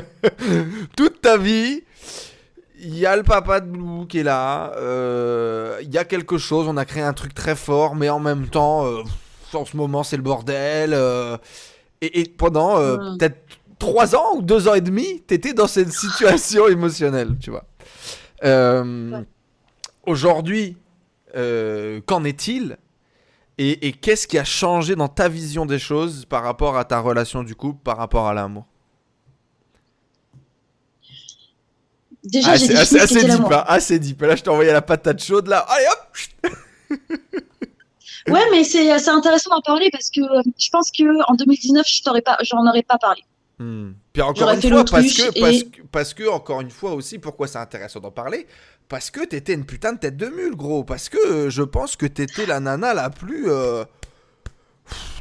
toute 0.97 1.21
ta 1.21 1.39
vie, 1.39 1.85
il 2.81 2.99
y 2.99 3.07
a 3.07 3.17
le 3.17 3.23
papa 3.23 3.61
de 3.61 3.71
Blue 3.71 4.09
qui 4.09 4.19
est 4.19 4.25
là, 4.25 4.73
euh, 4.77 5.79
il 5.83 5.95
y 5.95 5.99
a 5.99 6.05
quelque 6.05 6.37
chose, 6.37 6.67
on 6.67 6.77
a 6.77 6.85
créé 6.85 7.05
un 7.05 7.13
truc 7.13 7.33
très 7.33 7.55
fort, 7.55 7.95
mais 7.95 8.09
en 8.09 8.19
même 8.19 8.49
temps, 8.49 8.87
euh, 8.87 9.05
en 9.53 9.65
ce 9.65 9.77
moment 9.77 10.03
c'est 10.03 10.17
le 10.17 10.25
bordel. 10.25 10.97
Et, 12.01 12.21
et 12.21 12.25
pendant 12.29 12.79
euh, 12.79 12.97
Mm. 12.97 13.19
peut-être 13.19 13.39
trois 13.79 14.15
ans 14.17 14.37
ou 14.37 14.43
deux 14.43 14.67
ans 14.69 14.75
et 14.75 14.81
demi, 14.81 15.23
t'étais 15.23 15.53
dans 15.55 15.67
cette 15.69 15.93
situation 16.05 16.69
émotionnelle, 16.69 17.37
tu 17.41 17.51
vois. 17.51 17.65
Euh. 18.45 19.23
Aujourd'hui, 20.07 20.77
euh, 21.37 22.01
qu'en 22.07 22.25
est-il? 22.25 22.79
Et, 23.59 23.89
et 23.89 23.93
qu'est-ce 23.93 24.27
qui 24.29 24.39
a 24.39 24.45
changé 24.45 24.95
dans 24.97 25.09
ta 25.09 25.29
vision 25.29 25.67
des 25.67 25.79
choses 25.81 26.25
par 26.25 26.45
rapport 26.45 26.77
à 26.79 26.85
ta 26.85 27.01
relation 27.01 27.43
du 27.43 27.55
couple, 27.57 27.81
par 27.83 27.97
rapport 27.97 28.27
à 28.29 28.33
l'amour? 28.35 28.65
Déjà, 32.25 32.51
Ah, 32.53 32.57
j'ai 32.57 32.75
assez, 32.77 32.99
assez 33.01 33.21
qu'était 33.21 33.33
deep, 33.37 33.45
hein, 33.51 33.65
assez 33.67 33.99
deep. 33.99 34.23
Là, 34.23 34.37
je 34.37 34.43
t'ai 34.43 34.51
envoyé 34.51 34.73
la 34.73 34.83
patate 34.83 35.23
chaude, 35.23 35.47
là. 35.49 35.59
Allez, 35.69 35.87
hop 35.91 36.53
Ouais, 38.33 38.45
mais 38.51 38.65
c'est 38.65 38.91
intéressant 39.09 39.51
d'en 39.51 39.61
parler 39.61 39.89
parce 39.93 40.11
que 40.11 40.21
euh, 40.21 40.43
je 40.59 40.69
pense 40.71 40.91
que 40.91 41.05
en 41.31 41.35
2019, 41.35 41.87
je 41.87 42.03
t'aurais 42.03 42.23
pas, 42.23 42.37
j'en 42.43 42.67
aurais 42.67 42.83
pas 42.83 42.99
parlé. 42.99 43.23
Hmm. 43.59 43.93
Puis 44.13 44.23
encore 44.23 44.51
une 44.51 44.63
fois, 44.63 44.85
parce 44.85 45.13
que, 45.15 45.37
et- 45.37 45.41
parce, 45.41 45.63
que, 45.65 45.83
parce 45.91 46.15
que, 46.15 46.29
encore 46.29 46.61
une 46.61 46.71
fois 46.71 46.93
aussi, 46.93 47.19
pourquoi 47.19 47.49
c'est 47.49 47.59
intéressant 47.59 48.01
d'en 48.01 48.11
parler? 48.13 48.47
Parce 48.89 49.11
que 49.11 49.25
t'étais 49.25 49.55
une 49.55 49.67
putain 49.67 49.93
de 49.95 49.99
tête 49.99 50.17
de 50.17 50.27
mule, 50.29 50.55
gros. 50.57 50.85
Parce 50.85 51.09
que 51.09 51.19
euh, 51.19 51.51
je 51.51 51.63
pense 51.63 51.97
que 51.97 52.07
t'étais 52.07 52.47
la 52.47 52.61
nana 52.61 52.95
la 52.95 53.11
plus. 53.11 53.51
euh, 53.51 53.85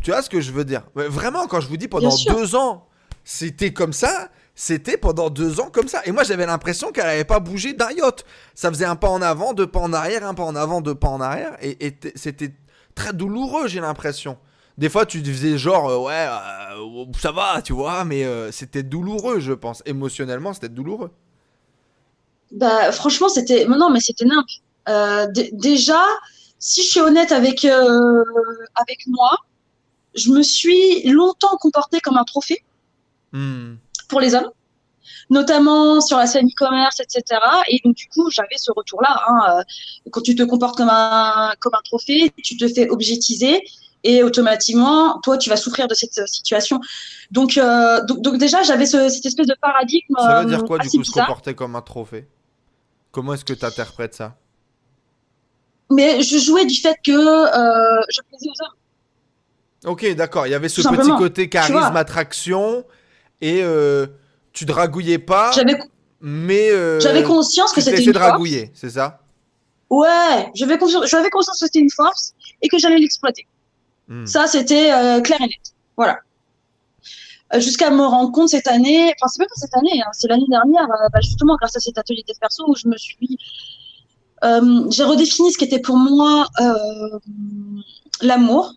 Tu 0.03 0.11
vois 0.11 0.21
ce 0.21 0.29
que 0.29 0.39
je 0.39 0.51
veux 0.51 0.63
dire? 0.65 0.83
Vraiment, 0.95 1.47
quand 1.47 1.59
je 1.59 1.67
vous 1.67 1.77
dis 1.77 1.87
pendant 1.87 2.15
deux 2.29 2.55
ans, 2.55 2.87
c'était 3.23 3.73
comme 3.73 3.91
ça, 3.91 4.29
c'était 4.55 4.97
pendant 4.97 5.29
deux 5.29 5.59
ans 5.59 5.69
comme 5.71 5.87
ça. 5.87 6.01
Et 6.05 6.11
moi, 6.11 6.23
j'avais 6.23 6.45
l'impression 6.45 6.91
qu'elle 6.91 7.05
n'avait 7.05 7.25
pas 7.25 7.39
bougé 7.39 7.73
d'un 7.73 7.89
yacht. 7.91 8.23
Ça 8.55 8.69
faisait 8.69 8.85
un 8.85 8.95
pas 8.95 9.09
en 9.09 9.21
avant, 9.21 9.53
deux 9.53 9.67
pas 9.67 9.79
en 9.81 9.91
arrière, 9.91 10.25
un 10.25 10.33
pas 10.33 10.43
en 10.43 10.55
avant, 10.55 10.79
deux 10.81 10.95
pas 10.95 11.09
en 11.09 11.19
arrière. 11.19 11.57
Et, 11.61 11.77
c'était 12.15 12.51
très 12.97 13.13
douloureux, 13.13 13.67
j'ai 13.67 13.79
l'impression. 13.79 14.37
Des 14.77 14.89
fois, 14.89 15.05
tu 15.05 15.23
faisais 15.23 15.57
genre, 15.57 15.89
euh, 15.89 15.97
ouais, 15.97 16.27
euh, 16.27 17.05
ça 17.17 17.31
va, 17.31 17.61
tu 17.61 17.73
vois, 17.73 18.03
mais 18.03 18.25
euh, 18.25 18.51
c'était 18.51 18.83
douloureux, 18.83 19.39
je 19.39 19.53
pense. 19.53 19.81
Émotionnellement, 19.85 20.53
c'était 20.53 20.69
douloureux. 20.69 21.11
Bah, 22.51 22.91
franchement, 22.91 23.29
c'était. 23.29 23.65
Non, 23.65 23.89
mais 23.89 23.99
c'était 23.99 24.25
nimp. 24.25 24.45
déjà, 25.53 26.03
si 26.59 26.83
je 26.83 26.89
suis 26.89 26.99
honnête 26.99 27.31
avec, 27.31 27.65
avec 27.65 28.99
moi, 29.07 29.37
je 30.15 30.29
me 30.31 30.41
suis 30.41 31.09
longtemps 31.09 31.57
comportée 31.57 31.99
comme 31.99 32.17
un 32.17 32.23
trophée 32.23 32.63
hmm. 33.33 33.75
pour 34.09 34.19
les 34.19 34.33
hommes, 34.33 34.49
notamment 35.29 36.01
sur 36.01 36.17
la 36.17 36.27
scène 36.27 36.47
e-commerce, 36.47 36.99
etc. 36.99 37.39
Et 37.69 37.81
donc, 37.83 37.95
du 37.95 38.07
coup, 38.07 38.29
j'avais 38.29 38.57
ce 38.57 38.71
retour-là. 38.71 39.21
Hein, 39.27 39.63
quand 40.11 40.21
tu 40.21 40.35
te 40.35 40.43
comportes 40.43 40.77
comme 40.77 40.89
un, 40.89 41.53
comme 41.59 41.73
un 41.75 41.81
trophée, 41.83 42.31
tu 42.43 42.57
te 42.57 42.67
fais 42.67 42.89
objectiver 42.89 43.63
et 44.03 44.23
automatiquement, 44.23 45.19
toi, 45.21 45.37
tu 45.37 45.49
vas 45.49 45.57
souffrir 45.57 45.87
de 45.87 45.93
cette 45.93 46.27
situation. 46.27 46.79
Donc, 47.31 47.57
euh, 47.57 48.03
donc, 48.05 48.37
déjà, 48.37 48.63
j'avais 48.63 48.85
cette 48.85 49.25
espèce 49.25 49.47
de 49.47 49.55
paradigme. 49.61 50.15
Ça 50.17 50.41
veut 50.43 50.49
dire 50.49 50.63
quoi, 50.63 50.79
du 50.79 50.89
coup, 50.89 51.03
se 51.03 51.11
comporter 51.11 51.53
comme 51.53 51.75
un 51.75 51.81
trophée? 51.81 52.27
Comment 53.11 53.33
est-ce 53.33 53.45
que 53.45 53.53
tu 53.53 53.65
interprètes 53.65 54.13
ça? 54.13 54.37
Mais 55.89 56.21
je 56.21 56.37
jouais 56.37 56.65
du 56.65 56.75
fait 56.75 56.97
que 57.03 57.11
euh, 57.11 58.01
je 58.09 58.21
plaisais 58.21 58.49
aux 58.49 58.63
hommes. 58.63 59.91
Ok, 59.91 60.15
d'accord. 60.15 60.47
Il 60.47 60.51
y 60.51 60.55
avait 60.55 60.69
ce 60.69 60.81
petit 60.81 61.09
côté 61.17 61.49
charisme, 61.49 61.95
attraction, 61.95 62.85
et 63.41 63.61
euh, 63.63 64.07
tu 64.57 64.65
dragouillais 64.65 65.19
pas. 65.19 65.51
Mais 66.19 66.69
j'avais 66.99 67.23
conscience 67.23 67.71
que 67.73 67.81
c'était 67.81 68.03
une 68.03 68.11
dragouiller, 68.11 68.71
c'est 68.73 68.89
ça? 68.89 69.21
Ouais, 69.89 70.51
j'avais 70.53 70.77
conscience, 70.77 71.05
j'avais 71.05 71.29
conscience 71.29 71.59
que 71.59 71.65
c'était 71.65 71.79
une 71.79 71.91
force 71.91 72.33
et 72.61 72.67
que 72.67 72.77
j'allais 72.77 72.97
l'exploiter. 72.97 73.47
Hmm. 74.07 74.25
Ça, 74.25 74.47
c'était 74.47 74.91
euh, 74.91 75.21
clair 75.21 75.39
et 75.39 75.45
net. 75.45 75.73
Voilà. 75.95 76.19
Euh, 77.53 77.59
jusqu'à 77.61 77.89
me 77.89 78.05
rendre 78.05 78.31
compte 78.31 78.49
cette 78.49 78.67
année, 78.67 79.13
enfin 79.15 79.27
c'est 79.27 79.39
même 79.39 79.47
pas 79.47 79.55
cette 79.55 79.75
année, 79.75 80.01
hein, 80.01 80.09
c'est 80.11 80.27
l'année 80.27 80.47
dernière, 80.49 80.83
euh, 80.83 81.07
bah, 81.13 81.19
justement 81.21 81.55
grâce 81.55 81.77
à 81.77 81.79
cet 81.79 81.97
atelier 81.97 82.23
des 82.27 82.33
perso 82.39 82.65
où 82.67 82.75
je 82.75 82.87
me 82.87 82.97
suis, 82.97 83.37
j'ai 84.89 85.03
redéfini 85.03 85.51
ce 85.51 85.57
qui 85.57 85.63
était 85.63 85.79
pour 85.79 85.97
moi 85.97 86.47
l'amour, 88.21 88.73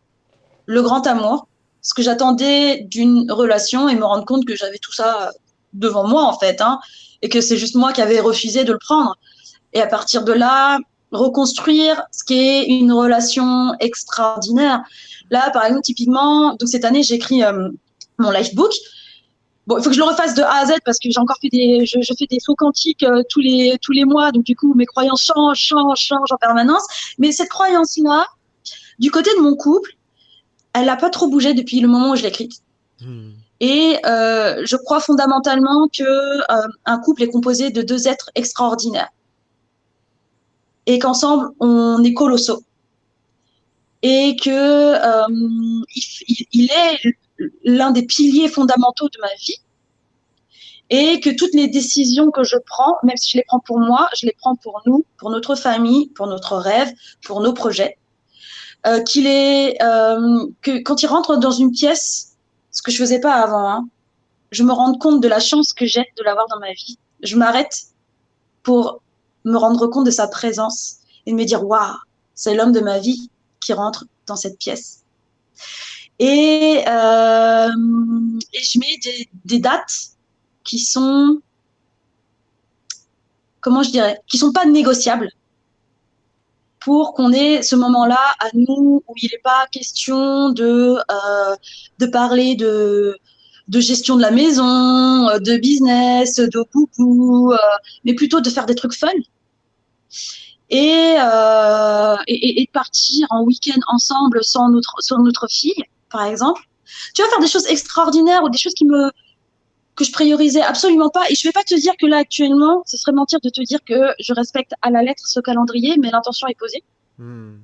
le 0.67 0.83
grand 0.83 1.07
amour, 1.07 1.49
ce 1.83 1.95
que 1.95 2.03
j'attendais 2.03 2.83
d'une 2.83 3.31
relation 3.33 3.89
et 3.89 3.97
me 3.97 4.05
rendre 4.05 4.25
compte 4.25 4.47
que 4.47 4.55
j'avais 4.55 4.79
tout 4.79 4.93
ça 4.93 5.33
devant 5.73 6.07
moi 6.07 6.25
en 6.25 6.39
fait, 6.39 6.61
hein, 6.61 6.79
et 7.23 7.29
que 7.29 7.41
c'est 7.41 7.57
juste 7.57 7.75
moi 7.75 7.93
qui 7.93 8.03
avais 8.03 8.21
refusé 8.21 8.65
de 8.65 8.73
le 8.73 8.79
prendre. 8.79 9.17
Et 9.73 9.81
à 9.81 9.87
partir 9.87 10.25
de 10.25 10.33
là, 10.33 10.79
reconstruire 11.13 12.03
ce 12.13 12.25
qui 12.25 12.35
est 12.35 12.67
une 12.67 12.93
relation 12.93 13.75
extraordinaire. 13.81 14.83
Là, 15.31 15.51
par 15.51 15.65
exemple, 15.65 15.83
typiquement, 15.83 16.55
donc 16.55 16.69
cette 16.69 16.85
année, 16.85 17.03
j'ai 17.03 17.15
écrit 17.15 17.43
euh, 17.45 17.69
mon 18.19 18.31
lifebook. 18.31 18.73
Bon, 19.67 19.79
il 19.79 19.83
faut 19.83 19.91
que 19.91 19.95
je 19.95 20.01
le 20.01 20.07
refasse 20.07 20.35
de 20.35 20.43
A 20.43 20.63
à 20.63 20.67
Z 20.67 20.73
parce 20.85 20.99
que 20.99 21.11
j'ai 21.11 21.21
encore 21.21 21.37
fait 21.41 21.49
des, 21.49 21.87
je, 21.87 21.99
fais 22.19 22.27
des 22.27 22.41
sauts 22.41 22.55
quantiques 22.57 23.03
euh, 23.03 23.23
tous 23.29 23.41
les 23.41 23.77
tous 23.81 23.93
les 23.93 24.05
mois, 24.05 24.33
donc 24.33 24.43
du 24.43 24.57
coup 24.57 24.75
mes 24.75 24.87
croyances 24.87 25.23
changent, 25.23 25.59
changent, 25.59 26.01
changent 26.01 26.33
en 26.33 26.37
permanence. 26.37 26.83
Mais 27.19 27.31
cette 27.31 27.51
croyance-là, 27.51 28.27
du 28.99 29.11
côté 29.11 29.31
de 29.37 29.43
mon 29.43 29.55
couple, 29.55 29.93
elle 30.73 30.87
n'a 30.87 30.97
pas 30.97 31.11
trop 31.11 31.29
bougé 31.29 31.55
depuis 31.55 31.81
le 31.81 31.89
moment 31.89 32.13
où 32.13 32.17
je 32.17 32.23
l'ai 32.23 32.29
écrite. 32.29 32.63
Hmm. 33.01 33.31
Et 33.61 33.99
euh, 34.07 34.63
je 34.65 34.77
crois 34.77 35.01
fondamentalement 35.01 35.89
que 35.89 36.41
un 36.87 36.99
couple 36.99 37.25
est 37.25 37.29
composé 37.29 37.71
de 37.71 37.83
deux 37.83 38.09
êtres 38.09 38.31
extraordinaires. 38.35 39.11
Et 40.87 40.99
qu'ensemble 40.99 41.51
on 41.61 42.03
est 42.03 42.15
colossaux. 42.15 42.63
Et 44.03 44.35
que 44.37 44.51
euh, 44.51 45.85
il, 46.53 46.71
est 46.71 47.15
l'un 47.65 47.91
des 47.91 48.07
piliers 48.07 48.49
fondamentaux 48.49 49.09
de 49.11 49.19
ma 49.21 49.35
vie. 49.39 49.61
Et 50.89 51.21
que 51.21 51.31
toutes 51.31 51.55
les 51.55 51.69
décisions 51.69 52.31
que 52.31 52.43
je 52.43 52.57
prends, 52.67 52.97
même 53.05 53.17
si 53.17 53.33
je 53.33 53.37
les 53.37 53.45
prends 53.47 53.61
pour 53.61 53.79
moi, 53.79 54.09
je 54.17 54.27
les 54.27 54.35
prends 54.41 54.57
pour 54.57 54.81
nous, 54.87 55.05
pour 55.19 55.31
notre 55.31 55.55
famille, 55.55 56.09
pour 56.09 56.27
notre 56.27 56.57
rêve, 56.57 56.93
pour 57.23 57.43
nos 57.43 57.53
projets. 57.53 57.99
Euh, 58.87 59.03
qu'il 59.03 59.27
est 59.27 59.77
euh, 59.83 60.47
que 60.63 60.83
quand 60.83 61.03
il 61.03 61.07
rentre 61.07 61.37
dans 61.37 61.51
une 61.51 61.71
pièce, 61.71 62.30
ce 62.71 62.83
que 62.83 62.91
je 62.91 62.99
faisais 62.99 63.21
pas 63.21 63.35
avant, 63.35 63.69
hein, 63.69 63.89
je 64.53 64.63
me 64.63 64.73
rends 64.73 64.97
compte 64.97 65.21
de 65.21 65.29
la 65.29 65.41
chance 65.41 65.73
que 65.73 65.87
j'ai 65.87 66.05
de 66.17 66.23
l'avoir 66.23 66.47
dans 66.49 66.59
ma 66.59 66.73
vie. 66.73 66.99
Je 67.23 67.37
m'arrête 67.37 67.87
pour 68.63 69.03
me 69.45 69.57
rendre 69.57 69.87
compte 69.87 70.07
de 70.07 70.11
sa 70.11 70.29
présence 70.29 70.97
et 71.27 71.33
de 71.33 71.37
me 71.37 71.45
dire 71.45 71.65
waouh, 71.65 71.97
c'est 72.35 72.55
l'homme 72.55 72.73
de 72.73 72.81
ma 72.81 72.99
vie 72.99 73.31
qui 73.61 73.73
rentre 73.73 74.07
dans 74.27 74.37
cette 74.37 74.59
pièce. 74.59 75.05
Et, 76.19 76.83
euh, 76.87 77.69
je 77.69 78.79
mets 78.79 79.27
des, 79.45 79.59
dates 79.59 80.11
qui 80.65 80.79
sont, 80.79 81.41
comment 83.61 83.83
je 83.83 83.91
dirais, 83.91 84.21
qui 84.27 84.37
sont 84.37 84.53
pas 84.53 84.67
négociables 84.67 85.31
pour 86.81 87.15
qu'on 87.15 87.33
ait 87.33 87.63
ce 87.63 87.77
moment-là 87.77 88.21
à 88.41 88.49
nous 88.55 89.03
où 89.07 89.15
il 89.17 89.29
n'est 89.33 89.43
pas 89.43 89.67
question 89.71 90.51
de, 90.51 90.97
euh, 90.97 91.57
de 91.99 92.07
parler 92.07 92.55
de, 92.55 93.19
de 93.69 93.81
gestion 93.81 94.17
de 94.17 94.23
la 94.23 94.31
maison, 94.31 95.27
de 95.39 95.57
business, 95.59 96.37
de 96.37 96.65
boubou, 96.73 97.53
euh, 97.53 97.57
mais 98.05 98.15
plutôt 98.15 98.41
de 98.41 98.51
faire 98.51 98.67
des 98.67 98.75
trucs 98.75 98.95
fun 98.95 99.09
euh, 100.73 102.17
et, 102.27 102.63
et, 102.63 102.71
partir 102.73 103.27
en 103.31 103.43
week-end 103.43 103.81
ensemble 103.89 104.43
sans 104.45 104.69
notre, 104.71 104.95
sans 105.01 105.19
notre 105.19 105.47
fille, 105.49 105.83
par 106.11 106.25
exemple. 106.25 106.63
Tu 107.15 107.23
vas 107.23 107.29
faire 107.29 107.41
des 107.41 107.49
choses 107.49 107.67
extraordinaires 107.67 108.43
ou 108.45 108.49
des 108.49 108.59
choses 108.59 108.75
qui 108.75 108.85
me 108.85 109.11
que 110.01 110.07
je 110.07 110.13
priorisais 110.13 110.63
absolument 110.63 111.11
pas. 111.11 111.25
Et 111.29 111.35
je 111.35 111.47
vais 111.47 111.53
pas 111.53 111.63
te 111.63 111.75
dire 111.79 111.93
que 112.01 112.07
là 112.07 112.19
actuellement, 112.19 112.83
ce 112.87 112.97
serait 112.97 113.13
mentir 113.13 113.39
de 113.43 113.51
te 113.51 113.61
dire 113.61 113.81
que 113.87 114.15
je 114.19 114.33
respecte 114.33 114.73
à 114.81 114.91
la 114.91 115.03
lettre 115.03 115.25
ce 115.27 115.41
calendrier, 115.41 115.97
mais 115.99 116.11
l'intention 116.11 116.49
est 116.49 116.59
posée. 116.59 116.83
Hmm. 117.19 117.59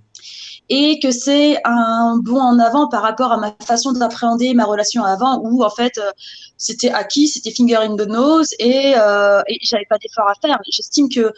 Et 0.69 0.99
que 1.01 1.11
c'est 1.11 1.59
un 1.65 2.19
bond 2.19 2.41
en 2.41 2.59
avant 2.59 2.89
par 2.89 3.03
rapport 3.03 3.33
à 3.33 3.39
ma 3.39 3.55
façon 3.65 3.93
d'appréhender 3.93 4.53
ma 4.53 4.65
relation 4.65 5.03
avant, 5.05 5.39
où 5.39 5.63
en 5.65 5.71
fait 5.71 5.97
euh, 5.97 6.11
c'était 6.59 6.91
acquis, 6.91 7.29
c'était 7.29 7.53
finger 7.53 7.77
in 7.77 7.97
the 7.97 8.07
nose 8.07 8.51
et, 8.59 8.95
euh, 8.97 9.41
et 9.49 9.59
j'avais 9.63 9.87
pas 9.89 9.97
d'effort 9.99 10.29
à 10.29 10.35
faire. 10.43 10.59
J'estime 10.71 11.09
que 11.09 11.33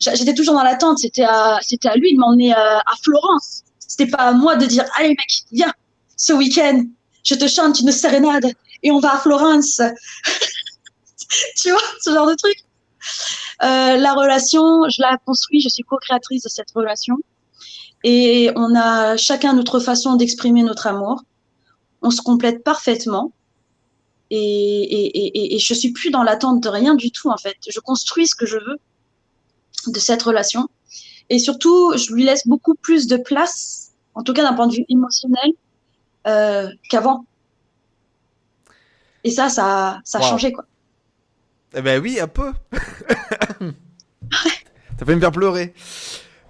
j'étais 0.00 0.34
toujours 0.34 0.54
dans 0.54 0.64
l'attente. 0.64 0.98
C'était 0.98 1.24
à, 1.24 1.58
c'était 1.62 1.88
à 1.88 1.96
lui 1.96 2.14
de 2.14 2.18
m'emmener 2.18 2.52
à, 2.52 2.78
à 2.78 2.94
Florence. 3.04 3.62
C'était 3.78 4.10
pas 4.10 4.24
à 4.30 4.32
moi 4.32 4.56
de 4.56 4.66
dire, 4.66 4.84
allez 4.96 5.10
mec, 5.10 5.30
viens, 5.52 5.72
ce 6.16 6.32
week-end, 6.32 6.82
je 7.22 7.34
te 7.34 7.46
chante 7.46 7.78
une 7.80 7.92
sérénade 7.92 8.46
et 8.86 8.92
on 8.92 9.00
va 9.00 9.14
à 9.14 9.18
Florence. 9.18 9.80
tu 11.56 11.70
vois, 11.70 11.80
ce 12.00 12.10
genre 12.10 12.26
de 12.26 12.34
truc. 12.34 12.56
Euh, 13.62 13.96
la 13.96 14.14
relation, 14.14 14.88
je 14.88 15.02
la 15.02 15.18
construis, 15.26 15.60
je 15.60 15.68
suis 15.68 15.82
co-créatrice 15.82 16.44
de 16.44 16.48
cette 16.48 16.70
relation. 16.72 17.16
Et 18.04 18.50
on 18.54 18.76
a 18.76 19.16
chacun 19.16 19.54
notre 19.54 19.80
façon 19.80 20.14
d'exprimer 20.14 20.62
notre 20.62 20.86
amour. 20.86 21.22
On 22.00 22.10
se 22.10 22.22
complète 22.22 22.62
parfaitement. 22.62 23.32
Et, 24.30 24.38
et, 24.38 25.54
et, 25.54 25.58
je 25.58 25.74
suis 25.74 25.92
plus 25.92 26.10
dans 26.10 26.22
l'attente 26.22 26.62
de 26.62 26.68
rien 26.68 26.94
du 26.94 27.10
tout, 27.10 27.30
en 27.30 27.36
fait. 27.36 27.56
Je 27.68 27.80
construis 27.80 28.28
ce 28.28 28.36
que 28.36 28.46
je 28.46 28.58
veux 28.58 28.78
de 29.88 29.98
cette 29.98 30.22
relation. 30.22 30.68
Et 31.28 31.40
surtout, 31.40 31.96
je 31.96 32.12
lui 32.12 32.24
laisse 32.24 32.46
beaucoup 32.46 32.74
plus 32.74 33.08
de 33.08 33.16
place, 33.16 33.94
en 34.14 34.22
tout 34.22 34.32
cas 34.32 34.42
d'un 34.42 34.54
point 34.54 34.68
de 34.68 34.74
vue 34.74 34.84
émotionnel, 34.88 35.52
euh, 36.28 36.68
qu'avant. 36.88 37.24
Et 39.26 39.30
ça, 39.30 39.48
ça, 39.48 40.00
ça 40.04 40.18
a 40.18 40.22
changé, 40.22 40.52
quoi. 40.52 40.64
Eh 41.74 41.82
ben 41.82 42.00
oui, 42.00 42.20
un 42.20 42.28
peu. 42.28 42.52
ça 44.30 45.04
fait 45.04 45.16
me 45.16 45.20
faire 45.20 45.32
pleurer. 45.32 45.74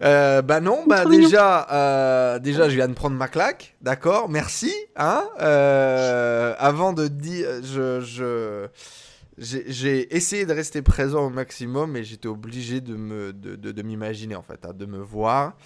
Euh, 0.03 0.43
bah 0.43 0.61
non, 0.61 0.85
bah 0.87 1.07
déjà, 1.07 1.67
euh, 1.73 2.39
déjà, 2.39 2.69
je 2.69 2.75
viens 2.75 2.89
de 2.89 2.93
prendre 2.93 3.17
ma 3.17 3.29
claque, 3.29 3.75
d'accord, 3.81 4.29
merci. 4.29 4.75
Hein 4.95 5.25
euh, 5.41 6.55
avant 6.59 6.93
de 6.93 7.09
dire, 7.09 7.49
je, 7.63 8.03
je, 8.03 8.67
j'ai 9.39 10.15
essayé 10.15 10.45
de 10.45 10.53
rester 10.53 10.83
présent 10.83 11.25
au 11.25 11.31
maximum 11.31 11.97
et 11.97 12.05
j'étais 12.05 12.29
obligé 12.29 12.83
de 12.83 12.95
me 12.95 13.33
de, 13.33 13.57
de, 13.57 13.83
m'imaginer 13.83 14.37
en 14.37 14.43
fait, 14.43 14.67
hein, 14.67 14.75
de 14.75 14.85
me 14.85 14.99
voir. 14.99 15.57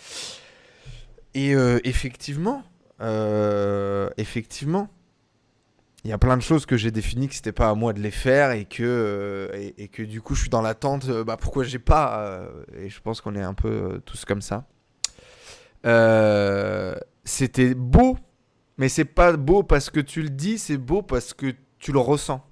Et 1.34 1.56
euh, 1.56 1.80
effectivement, 1.82 2.62
effectivement, 4.16 4.88
il 6.04 6.10
y 6.10 6.12
a 6.12 6.18
plein 6.18 6.36
de 6.36 6.42
choses 6.42 6.66
que 6.66 6.76
j'ai 6.76 6.90
définies 6.90 7.28
que 7.28 7.34
c'était 7.34 7.52
pas 7.52 7.68
à 7.68 7.74
moi 7.74 7.92
de 7.92 8.00
les 8.00 8.10
faire 8.10 8.52
et 8.52 8.64
que 8.64 8.82
euh, 8.82 9.70
et, 9.76 9.88
que 9.88 10.02
du 10.02 10.22
coup 10.22 10.34
je 10.34 10.42
suis 10.42 10.50
dans 10.50 10.62
l'attente. 10.62 11.08
bah 11.24 11.36
pourquoi 11.36 11.64
j'ai 11.64 11.78
pas 11.78 12.42
Et 12.76 12.88
je 12.88 13.00
pense 13.00 13.20
qu'on 13.20 13.34
est 13.34 13.42
un 13.42 13.54
peu 13.54 14.00
tous 14.04 14.24
comme 14.24 14.42
ça. 14.42 14.66
c'était 17.24 17.74
beau, 17.74 18.18
mais 18.78 18.88
c'est 18.88 19.04
pas 19.04 19.36
beau 19.36 19.62
parce 19.62 19.90
que 19.90 20.00
tu 20.00 20.22
le 20.22 20.30
dis, 20.30 20.58
c'est 20.58 20.78
beau 20.78 21.02
parce 21.02 21.34
que 21.34 21.54
tu 21.78 21.92
le 21.92 21.98
ressens. 21.98 22.42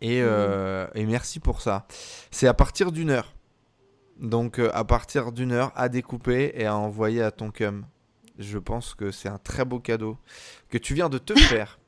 Et, 0.00 0.20
euh, 0.22 0.86
et 0.94 1.06
merci 1.06 1.40
pour 1.40 1.60
ça. 1.60 1.86
C'est 2.30 2.46
à 2.46 2.54
partir 2.54 2.92
d'une 2.92 3.10
heure. 3.10 3.34
Donc 4.20 4.58
euh, 4.58 4.70
à 4.72 4.84
partir 4.84 5.32
d'une 5.32 5.52
heure 5.52 5.72
à 5.74 5.88
découper 5.88 6.52
et 6.54 6.66
à 6.66 6.76
envoyer 6.76 7.22
à 7.22 7.30
ton 7.30 7.50
cum. 7.50 7.86
Je 8.38 8.58
pense 8.58 8.94
que 8.94 9.10
c'est 9.10 9.28
un 9.28 9.38
très 9.38 9.64
beau 9.64 9.80
cadeau 9.80 10.18
que 10.68 10.78
tu 10.78 10.94
viens 10.94 11.08
de 11.08 11.18
te 11.18 11.34
faire 11.34 11.78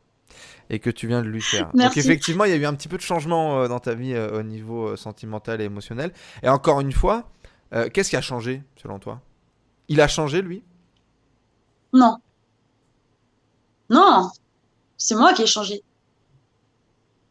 et 0.70 0.78
que 0.78 0.90
tu 0.90 1.06
viens 1.06 1.22
de 1.22 1.28
lui 1.28 1.42
faire. 1.42 1.70
Donc 1.74 1.96
effectivement, 1.96 2.44
il 2.44 2.50
y 2.50 2.54
a 2.54 2.56
eu 2.56 2.66
un 2.66 2.74
petit 2.74 2.88
peu 2.88 2.96
de 2.96 3.02
changement 3.02 3.62
euh, 3.62 3.68
dans 3.68 3.80
ta 3.80 3.94
vie 3.94 4.14
euh, 4.14 4.40
au 4.40 4.42
niveau 4.42 4.88
euh, 4.88 4.96
sentimental 4.96 5.60
et 5.60 5.64
émotionnel. 5.64 6.12
Et 6.42 6.48
encore 6.48 6.80
une 6.80 6.92
fois, 6.92 7.30
euh, 7.72 7.88
qu'est-ce 7.88 8.10
qui 8.10 8.16
a 8.16 8.20
changé 8.20 8.62
selon 8.80 8.98
toi? 8.98 9.20
Il 9.88 10.00
a 10.00 10.08
changé 10.08 10.42
lui? 10.42 10.62
Non. 11.92 12.16
Non. 13.88 14.30
C'est 14.96 15.14
moi 15.14 15.32
qui 15.32 15.42
ai 15.42 15.46
changé. 15.46 15.82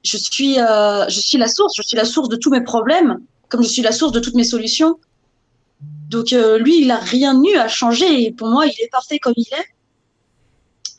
Je 0.03 0.17
suis, 0.17 0.59
euh, 0.59 1.07
je 1.09 1.19
suis 1.19 1.37
la 1.37 1.47
source. 1.47 1.73
Je 1.75 1.83
suis 1.83 1.97
la 1.97 2.05
source 2.05 2.29
de 2.29 2.35
tous 2.35 2.49
mes 2.49 2.61
problèmes, 2.61 3.19
comme 3.49 3.61
je 3.61 3.67
suis 3.67 3.81
la 3.81 3.91
source 3.91 4.11
de 4.11 4.19
toutes 4.19 4.35
mes 4.35 4.43
solutions. 4.43 4.99
Donc 6.09 6.33
euh, 6.33 6.57
lui, 6.57 6.81
il 6.81 6.89
a 6.89 6.97
rien 6.97 7.39
eu 7.43 7.57
à 7.57 7.67
changer. 7.67 8.23
Et 8.23 8.31
pour 8.31 8.47
moi, 8.47 8.65
il 8.65 8.81
est 8.81 8.89
parfait 8.89 9.19
comme 9.19 9.33
il 9.37 9.47
est. 9.53 9.65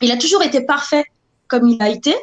Il 0.01 0.11
a 0.11 0.17
toujours 0.17 0.43
été 0.43 0.61
parfait 0.61 1.03
comme 1.49 1.67
il 1.67 1.81
a 1.81 1.89
été. 1.89 2.15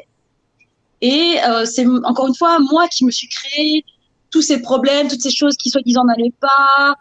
Et 1.03 1.37
euh, 1.47 1.67
c'est 1.67 1.87
encore 2.05 2.27
une 2.29 2.35
fois 2.35 2.59
moi 2.59 2.89
qui 2.89 3.05
me 3.05 3.11
suis 3.11 3.29
créé 3.29 3.85
tous 4.31 4.43
ces 4.43 4.61
problèmes, 4.63 5.09
toutes 5.09 5.21
ces 5.23 5.31
choses 5.31 5.55
qui 5.57 5.69
soi-disant 5.71 6.05
n'allaient 6.05 6.33
pas, 6.41 6.95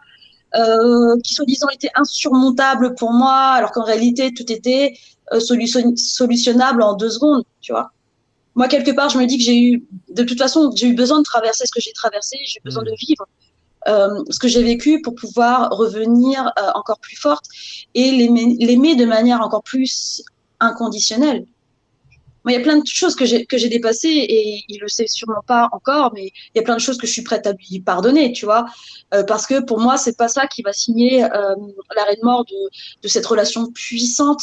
euh, 0.54 1.16
qui 1.24 1.32
soi-disant 1.34 1.68
étaient 1.70 1.90
insurmontables 1.94 2.94
pour 2.94 3.12
moi, 3.12 3.34
alors 3.58 3.72
qu'en 3.72 3.84
réalité 3.84 4.32
tout 4.34 4.50
était 4.52 4.94
euh, 5.32 5.40
solution- 5.40 5.96
solutionnable 5.96 6.82
en 6.82 6.94
deux 6.94 7.10
secondes, 7.10 7.44
tu 7.62 7.72
vois. 7.72 7.90
Moi 8.54 8.68
quelque 8.68 8.90
part 8.90 9.08
je 9.08 9.18
me 9.18 9.26
dis 9.26 9.38
que 9.38 9.44
j'ai 9.44 9.58
eu, 9.58 9.84
de 10.10 10.22
toute 10.22 10.38
façon 10.38 10.70
j'ai 10.76 10.88
eu 10.88 10.94
besoin 10.94 11.18
de 11.18 11.24
traverser 11.24 11.64
ce 11.66 11.72
que 11.72 11.80
j'ai 11.80 11.92
traversé, 11.92 12.36
j'ai 12.46 12.58
eu 12.58 12.62
besoin 12.64 12.82
Mhm. 12.82 12.90
de 12.90 12.94
vivre 13.06 13.26
ce 14.30 14.38
que 14.40 14.48
j'ai 14.48 14.64
vécu 14.64 15.00
pour 15.00 15.14
pouvoir 15.14 15.70
revenir 15.70 16.50
encore 16.74 16.98
plus 16.98 17.16
forte 17.16 17.44
et 17.94 18.10
l'aimer 18.10 18.96
de 18.96 19.04
manière 19.04 19.40
encore 19.40 19.62
plus 19.62 20.22
inconditionnelle. 20.58 21.46
Il 22.48 22.52
y 22.52 22.56
a 22.56 22.60
plein 22.60 22.78
de 22.78 22.86
choses 22.86 23.16
que 23.16 23.24
j'ai 23.24 23.68
dépassées 23.68 24.08
et 24.08 24.64
il 24.68 24.78
le 24.80 24.88
sait 24.88 25.06
sûrement 25.08 25.42
pas 25.46 25.68
encore, 25.72 26.12
mais 26.14 26.26
il 26.26 26.56
y 26.56 26.60
a 26.60 26.62
plein 26.62 26.76
de 26.76 26.80
choses 26.80 26.96
que 26.96 27.06
je 27.06 27.12
suis 27.12 27.22
prête 27.22 27.46
à 27.46 27.52
lui 27.52 27.80
pardonner, 27.80 28.32
tu 28.32 28.44
vois, 28.44 28.66
Euh, 29.14 29.22
parce 29.22 29.46
que 29.46 29.60
pour 29.60 29.78
moi, 29.78 29.96
c'est 29.98 30.16
pas 30.16 30.28
ça 30.28 30.46
qui 30.46 30.62
va 30.62 30.72
signer 30.72 31.24
euh, 31.24 31.54
l'arrêt 31.94 32.16
de 32.16 32.24
mort 32.24 32.44
de, 32.44 32.70
de 33.02 33.08
cette 33.08 33.26
relation 33.26 33.70
puissante 33.70 34.42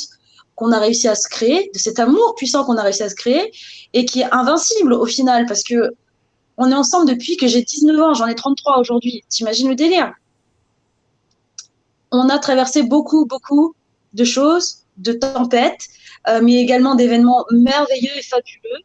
qu'on 0.55 0.71
a 0.71 0.79
réussi 0.79 1.07
à 1.07 1.15
se 1.15 1.27
créer, 1.27 1.69
de 1.73 1.79
cet 1.79 1.99
amour 1.99 2.35
puissant 2.35 2.63
qu'on 2.63 2.77
a 2.77 2.83
réussi 2.83 3.03
à 3.03 3.09
se 3.09 3.15
créer 3.15 3.51
et 3.93 4.05
qui 4.05 4.21
est 4.21 4.31
invincible 4.31 4.93
au 4.93 5.05
final, 5.05 5.45
parce 5.45 5.63
que 5.63 5.91
on 6.57 6.71
est 6.71 6.75
ensemble 6.75 7.07
depuis 7.09 7.35
que 7.35 7.47
j'ai 7.47 7.63
19 7.63 7.99
ans, 8.01 8.13
j'en 8.13 8.27
ai 8.27 8.35
33 8.35 8.79
aujourd'hui. 8.79 9.23
T'imagines 9.27 9.69
le 9.69 9.75
délire? 9.75 10.13
On 12.11 12.29
a 12.29 12.37
traversé 12.37 12.83
beaucoup, 12.83 13.25
beaucoup 13.25 13.75
de 14.13 14.23
choses, 14.23 14.83
de 14.97 15.13
tempêtes, 15.13 15.87
mais 16.41 16.55
également 16.55 16.95
d'événements 16.95 17.45
merveilleux 17.51 18.17
et 18.17 18.21
fabuleux. 18.21 18.83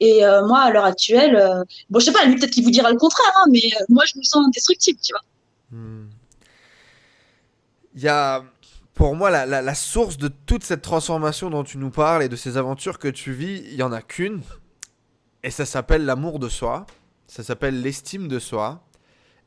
Et 0.00 0.24
euh, 0.24 0.46
moi, 0.46 0.60
à 0.60 0.70
l'heure 0.70 0.84
actuelle, 0.84 1.34
euh, 1.36 1.64
bon, 1.90 1.98
je 1.98 2.06
sais 2.06 2.12
pas, 2.12 2.24
lui 2.24 2.36
peut-être 2.36 2.52
qu'il 2.52 2.64
vous 2.64 2.70
dira 2.70 2.90
le 2.90 2.98
contraire, 2.98 3.32
hein, 3.36 3.46
mais 3.50 3.62
euh, 3.80 3.84
moi, 3.88 4.04
je 4.06 4.16
me 4.18 4.22
sens 4.22 4.46
indestructible, 4.46 4.98
tu 5.02 5.12
vois. 5.12 5.22
Hmm. 5.70 6.08
Il 7.94 8.02
y 8.02 8.08
a, 8.08 8.44
pour 8.94 9.16
moi, 9.16 9.30
la, 9.30 9.44
la- 9.46 9.74
source 9.74 10.16
de 10.16 10.28
toute 10.28 10.62
cette 10.62 10.82
transformation 10.82 11.50
dont 11.50 11.64
tu 11.64 11.78
nous 11.78 11.90
parles 11.90 12.22
et 12.22 12.28
de 12.28 12.36
ces 12.36 12.56
aventures 12.56 12.98
que 13.00 13.08
tu 13.08 13.32
vis, 13.32 13.62
il 13.64 13.74
y 13.74 13.82
en 13.82 13.90
a 13.90 14.02
qu'une. 14.02 14.40
Et 15.42 15.50
ça 15.50 15.66
s'appelle 15.66 16.04
l'amour 16.04 16.38
de 16.38 16.48
soi. 16.48 16.86
Ça 17.26 17.42
s'appelle 17.42 17.80
l'estime 17.82 18.28
de 18.28 18.38
soi. 18.38 18.84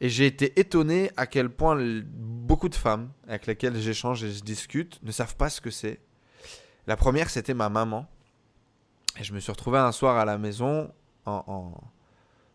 Et 0.01 0.09
j'ai 0.09 0.25
été 0.25 0.59
étonné 0.59 1.11
à 1.15 1.27
quel 1.27 1.49
point 1.49 1.77
beaucoup 2.03 2.69
de 2.69 2.75
femmes 2.75 3.09
avec 3.27 3.47
lesquelles 3.47 3.79
j'échange 3.79 4.23
et 4.23 4.31
je 4.31 4.41
discute 4.41 4.99
ne 5.03 5.11
savent 5.11 5.35
pas 5.35 5.49
ce 5.49 5.61
que 5.61 5.69
c'est. 5.69 5.99
La 6.87 6.95
première, 6.97 7.29
c'était 7.29 7.53
ma 7.53 7.69
maman. 7.69 8.07
Et 9.19 9.23
je 9.23 9.33
me 9.33 9.39
suis 9.39 9.51
retrouvé 9.51 9.77
un 9.77 9.91
soir 9.91 10.17
à 10.17 10.25
la 10.25 10.37
maison 10.37 10.91
en, 11.25 11.43
en- 11.47 11.81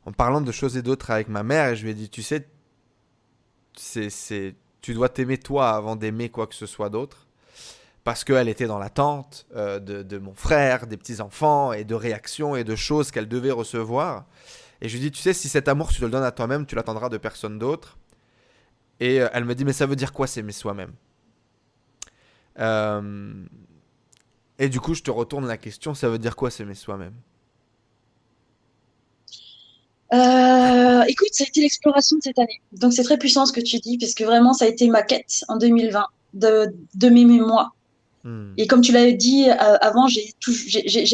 en 0.06 0.12
parlant 0.12 0.40
de 0.40 0.52
choses 0.52 0.76
et 0.76 0.82
d'autres 0.82 1.10
avec 1.10 1.28
ma 1.28 1.42
mère. 1.42 1.68
Et 1.68 1.76
je 1.76 1.84
lui 1.84 1.90
ai 1.90 1.94
dit, 1.94 2.08
tu 2.08 2.22
sais, 2.22 2.48
c'est, 3.76 4.54
tu 4.80 4.94
dois 4.94 5.08
t'aimer 5.08 5.38
toi 5.38 5.70
avant 5.70 5.96
d'aimer 5.96 6.28
quoi 6.30 6.46
que 6.46 6.54
ce 6.54 6.66
soit 6.66 6.88
d'autre. 6.90 7.26
Parce 8.04 8.22
qu'elle 8.22 8.48
était 8.48 8.66
dans 8.66 8.78
l'attente 8.78 9.46
euh, 9.56 9.80
de, 9.80 10.02
de 10.02 10.18
mon 10.18 10.32
frère, 10.34 10.86
des 10.86 10.96
petits-enfants, 10.96 11.72
et 11.72 11.84
de 11.84 11.94
réactions 11.94 12.54
et 12.54 12.62
de 12.62 12.76
choses 12.76 13.10
qu'elle 13.10 13.28
devait 13.28 13.50
recevoir. 13.50 14.26
Et 14.80 14.88
je 14.88 14.94
lui 14.94 15.00
dis, 15.00 15.10
tu 15.10 15.20
sais, 15.20 15.32
si 15.32 15.48
cet 15.48 15.66
amour, 15.68 15.88
tu 15.90 15.98
te 15.98 16.04
le 16.04 16.10
donnes 16.10 16.22
à 16.22 16.30
toi-même, 16.30 16.66
tu 16.66 16.76
l'attendras 16.76 17.08
de 17.08 17.18
personne 17.18 17.58
d'autre. 17.58 17.98
Et 19.00 19.20
euh, 19.20 19.28
elle 19.32 19.44
me 19.44 19.54
dit, 19.54 19.64
mais 19.64 19.72
ça 19.72 19.86
veut 19.86 19.96
dire 19.96 20.12
quoi 20.12 20.26
s'aimer 20.26 20.52
soi-même? 20.52 20.92
Euh, 22.60 23.44
Et 24.58 24.68
du 24.68 24.80
coup, 24.80 24.94
je 24.94 25.02
te 25.02 25.10
retourne 25.10 25.46
la 25.46 25.56
question, 25.56 25.94
ça 25.94 26.08
veut 26.08 26.18
dire 26.18 26.34
quoi 26.34 26.50
s'aimer 26.50 26.74
soi-même? 26.74 27.14
Euh, 30.14 31.02
écoute, 31.08 31.28
ça 31.32 31.44
a 31.44 31.46
été 31.48 31.60
l'exploration 31.60 32.16
de 32.16 32.22
cette 32.22 32.38
année. 32.38 32.60
Donc, 32.72 32.92
c'est 32.92 33.02
très 33.02 33.18
puissant 33.18 33.44
ce 33.44 33.52
que 33.52 33.60
tu 33.60 33.78
dis, 33.78 33.98
parce 33.98 34.14
que 34.14 34.24
vraiment, 34.24 34.52
ça 34.52 34.64
a 34.64 34.68
été 34.68 34.88
ma 34.88 35.02
quête 35.02 35.44
en 35.48 35.56
2020 35.56 36.06
de, 36.34 36.74
de 36.94 37.08
m'aimer 37.08 37.40
moi. 37.40 37.72
Hmm. 38.24 38.52
Et 38.56 38.66
comme 38.66 38.80
tu 38.80 38.92
l'avais 38.92 39.12
dit 39.12 39.48
euh, 39.48 39.76
avant, 39.80 40.06
j'ai 40.06 40.34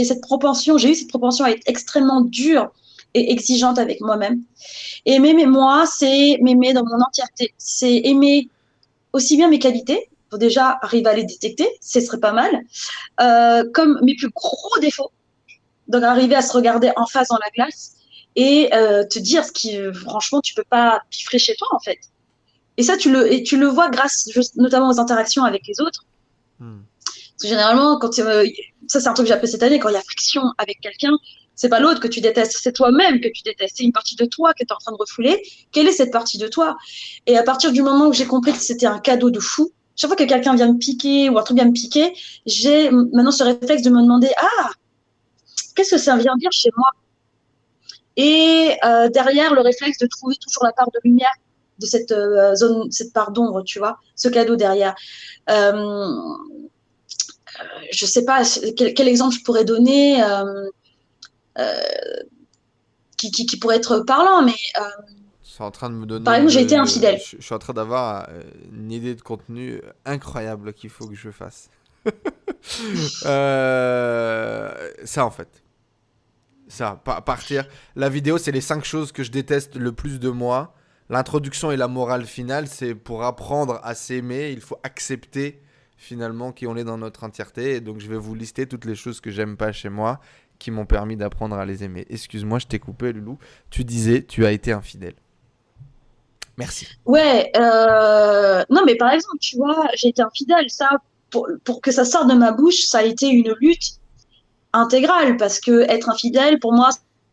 cette 0.05 0.20
propension, 0.20 0.78
j'ai 0.78 0.90
eu 0.90 0.94
cette 0.94 1.09
propension 1.09 1.44
à 1.44 1.51
être 1.51 1.62
extrêmement 1.66 2.20
dure 2.20 2.70
et 3.14 3.32
exigeante 3.32 3.78
avec 3.78 4.01
moi-même. 4.01 4.43
Et 5.05 5.19
m'aimer 5.19 5.47
moi, 5.47 5.85
c'est 5.86 6.39
m'aimer 6.40 6.73
dans 6.73 6.85
mon 6.85 7.01
entièreté. 7.02 7.52
C'est 7.59 8.01
aimer 8.05 8.48
aussi 9.12 9.36
bien 9.36 9.48
mes 9.48 9.59
qualités, 9.59 10.09
faut 10.33 10.39
déjà 10.39 10.79
arriver 10.83 11.09
à 11.09 11.15
les 11.15 11.25
détecter, 11.25 11.69
ce 11.81 12.01
serait 12.01 12.19
pas 12.19 12.33
mal, 12.33 12.51
euh, 13.21 13.65
comme 13.73 14.01
mes 14.03 14.17
plus 14.17 14.31
gros 14.31 14.79
défauts. 14.81 15.11
Donc 15.89 16.03
arriver 16.03 16.35
à 16.35 16.43
se 16.43 16.53
regarder 16.53 16.91
en 16.97 17.07
face 17.07 17.29
dans 17.29 17.39
la 17.39 17.51
glace 17.55 17.97
et 18.35 18.71
euh, 18.75 19.05
te 19.05 19.19
dire 19.19 19.45
ce 19.45 19.53
qui, 19.53 19.79
franchement, 19.93 20.41
tu 20.41 20.55
peux 20.55 20.65
pas 20.69 21.03
piffrer 21.11 21.39
chez 21.39 21.55
toi 21.55 21.69
en 21.73 21.81
fait. 21.81 21.99
Et 22.79 22.83
ça, 22.83 22.97
tu 22.97 23.13
le, 23.13 23.31
et 23.33 23.43
tu 23.43 23.59
le 23.59 23.67
vois 23.67 23.91
grâce 23.91 24.29
notamment 24.57 24.89
aux 24.89 24.99
interactions 24.99 25.45
avec 25.45 25.67
les 25.67 25.81
autres. 25.81 26.07
Hmm. 26.59 26.81
Parce 27.05 27.43
que 27.43 27.49
généralement, 27.49 27.99
quand 27.99 28.19
euh, 28.19 28.47
ça 28.87 29.01
c'est 29.01 29.09
un 29.09 29.13
truc 29.13 29.27
que 29.27 29.29
j'ai 29.29 29.35
appris 29.35 29.49
cette 29.49 29.63
année, 29.63 29.79
quand 29.79 29.91
il 29.91 29.95
y 29.95 29.97
a 29.97 30.03
friction 30.03 30.43
avec 30.59 30.81
quelqu'un, 30.81 31.13
c'est 31.55 31.69
pas 31.69 31.81
l'autre 31.81 32.01
que 32.01 32.09
tu 32.09 32.21
détestes, 32.21 32.59
c'est 32.63 32.73
toi-même 32.73 33.21
que 33.21 33.29
tu 33.29 33.43
détestes. 33.43 33.77
C'est 33.77 33.85
une 33.85 33.93
partie 33.93 34.17
de 34.17 34.25
toi 34.25 34.53
que 34.55 34.65
tu 34.65 34.69
es 34.69 34.73
en 34.73 34.79
train 34.79 34.93
de 34.93 34.97
refouler. 34.97 35.43
Quelle 35.71 35.87
est 35.87 35.93
cette 35.93 36.13
partie 36.13 36.39
de 36.39 36.49
toi? 36.49 36.77
Et 37.27 37.37
à 37.37 37.43
partir 37.43 37.73
du 37.73 37.83
moment 37.83 38.09
où 38.09 38.13
j'ai 38.13 38.27
compris 38.27 38.53
que 38.53 38.59
c'était 38.59 38.87
un 38.87 38.99
cadeau 38.99 39.31
de 39.31 39.41
fou, 39.41 39.71
chaque 39.97 40.09
fois 40.09 40.16
que 40.16 40.24
quelqu'un 40.24 40.55
vient 40.55 40.73
me 40.73 40.78
piquer 40.78 41.28
ou 41.28 41.39
un 41.39 41.43
truc 41.43 41.56
vient 41.56 41.66
me 41.66 41.73
piquer, 41.73 42.14
j'ai 42.47 42.90
maintenant 42.90 43.31
ce 43.31 43.44
réflexe 43.44 43.82
de 43.82 43.90
me 43.90 44.01
demander 44.01 44.31
ah 44.36 44.70
qu'est-ce 45.74 45.93
que 45.93 45.98
ça 45.98 46.16
vient 46.16 46.36
dire 46.36 46.52
chez 46.52 46.70
moi? 46.77 46.89
Et 48.16 48.77
euh, 48.85 49.09
derrière 49.09 49.55
le 49.55 49.62
réflexe 49.62 49.98
de 49.98 50.06
trouver 50.06 50.36
toujours 50.36 50.64
la 50.64 50.73
part 50.73 50.90
de 50.93 50.98
lumière 51.05 51.32
de 51.78 51.86
cette 51.86 52.12
euh, 52.12 52.55
zone, 52.55 52.90
cette 52.90 53.12
part 53.12 53.32
d'ombre, 53.32 53.62
tu 53.62 53.78
vois, 53.78 53.98
ce 54.16 54.28
cadeau 54.28 54.56
derrière. 54.56 54.94
Euh, 55.51 56.20
je 57.90 58.06
sais 58.06 58.24
pas 58.24 58.43
quel, 58.77 59.09
exemple 59.09 59.35
je 59.35 59.43
pourrais 59.43 59.64
donner 59.64 60.23
qui, 63.16 63.59
pourrait 63.59 63.77
être 63.77 64.01
parlant, 64.01 64.43
mais 64.43 64.55
c'est 65.55 65.62
en 65.62 65.70
train 65.70 65.91
de 65.91 65.95
me 65.95 66.07
donner. 66.07 66.24
Par 66.24 66.35
exemple, 66.35 66.53
j'ai 66.53 66.62
été 66.62 66.77
infidèle. 66.77 67.20
Je, 67.20 67.37
je, 67.37 67.43
suis 67.43 67.55
en 67.55 67.59
train 67.59 67.74
d'avoir 67.74 68.27
euh, 68.31 68.43
une 68.73 68.91
idée 68.91 69.15
de 69.15 69.20
contenu 69.20 69.83
incroyable 70.07 70.73
qu'il 70.73 70.89
faut 70.89 71.07
que 71.07 71.15
je 71.15 71.31
fasse. 71.31 71.69
euh, 73.27 74.91
ça 75.05 75.27
en 75.27 75.31
fait. 75.31 75.62
Ça, 76.69 77.01
pa 77.05 77.20
partir. 77.20 77.66
La 77.97 78.09
vidéo, 78.09 78.39
c'est 78.39 78.53
les 78.53 78.62
5 78.62 78.83
choses 78.83 79.12
que 79.12 79.23
je 79.23 79.31
déteste 79.31 79.77
le 79.77 79.93
plus 79.93 80.19
de 80.19 80.31
moi. 80.31 80.74
L'introduction 81.11 81.70
et 81.70 81.77
la 81.77 81.89
morale 81.89 82.24
finale, 82.24 82.66
c'est 82.66 82.95
pour 82.95 83.24
apprendre 83.24 83.79
à 83.83 83.95
s'aimer, 83.95 84.53
il 84.53 84.62
faut 84.62 84.79
accepter 84.83 85.61
finalement 85.99 86.51
qui 86.51 86.66
on 86.66 86.77
est 86.77 86.85
dans 86.85 86.97
notre 86.97 87.24
entièreté. 87.24 87.74
Et 87.74 87.81
donc 87.83 88.01
je 88.01 88.09
vais 88.09 88.16
vous 88.16 88.35
lister 88.35 88.66
toutes 88.66 88.87
les 88.87 88.95
choses 88.95 89.20
que 89.20 89.31
j'aime 89.31 89.59
pas 89.59 89.73
chez 89.73 89.91
moi 89.91 90.19
qui 90.59 90.70
m'ont 90.70 90.87
permis 90.87 91.16
d'apprendre 91.16 91.57
à 91.57 91.66
les 91.66 91.85
aimer. 91.85 92.07
Excuse-moi, 92.09 92.61
je 92.61 92.69
t'ai 92.69 92.79
coupé, 92.79 93.12
Loulou. 93.12 93.37
Tu 93.69 93.85
disais, 93.85 94.23
tu 94.23 94.47
as 94.47 94.53
été 94.53 94.73
infidèle. 94.73 95.16
Merci. 96.59 96.87
Ouais, 97.07 97.51
euh... 97.57 98.62
non 98.70 98.83
mais 98.85 98.97
par 98.97 99.11
exemple, 99.11 99.39
tu 99.41 99.57
vois, 99.57 99.87
j'ai 99.95 100.09
été 100.09 100.23
infidèle. 100.23 100.69
Ça, 100.69 100.91
pour, 101.31 101.49
pour 101.65 101.81
que 101.81 101.91
ça 101.91 102.05
sorte 102.05 102.29
de 102.29 102.35
ma 102.35 102.53
bouche, 102.53 102.83
ça 102.83 102.99
a 102.99 103.03
été 103.03 103.29
une 103.29 103.55
lutte 103.61 103.95
intégrale 104.73 105.37
parce 105.37 105.61
que 105.61 105.83
être 105.91 106.09
infidèle, 106.09 106.59
pour 106.59 106.73
moi, 106.73 106.91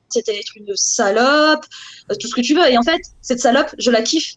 c'était 0.10 0.38
être 0.38 0.56
une 0.56 0.76
salope, 0.76 1.66
euh, 2.12 2.16
tout 2.20 2.28
ce 2.28 2.36
que 2.36 2.42
tu 2.42 2.56
veux. 2.56 2.68
Et 2.70 2.78
en 2.78 2.84
fait, 2.84 3.02
cette 3.22 3.40
salope, 3.40 3.74
je 3.78 3.92
la 3.92 4.02
kiffe. 4.02 4.36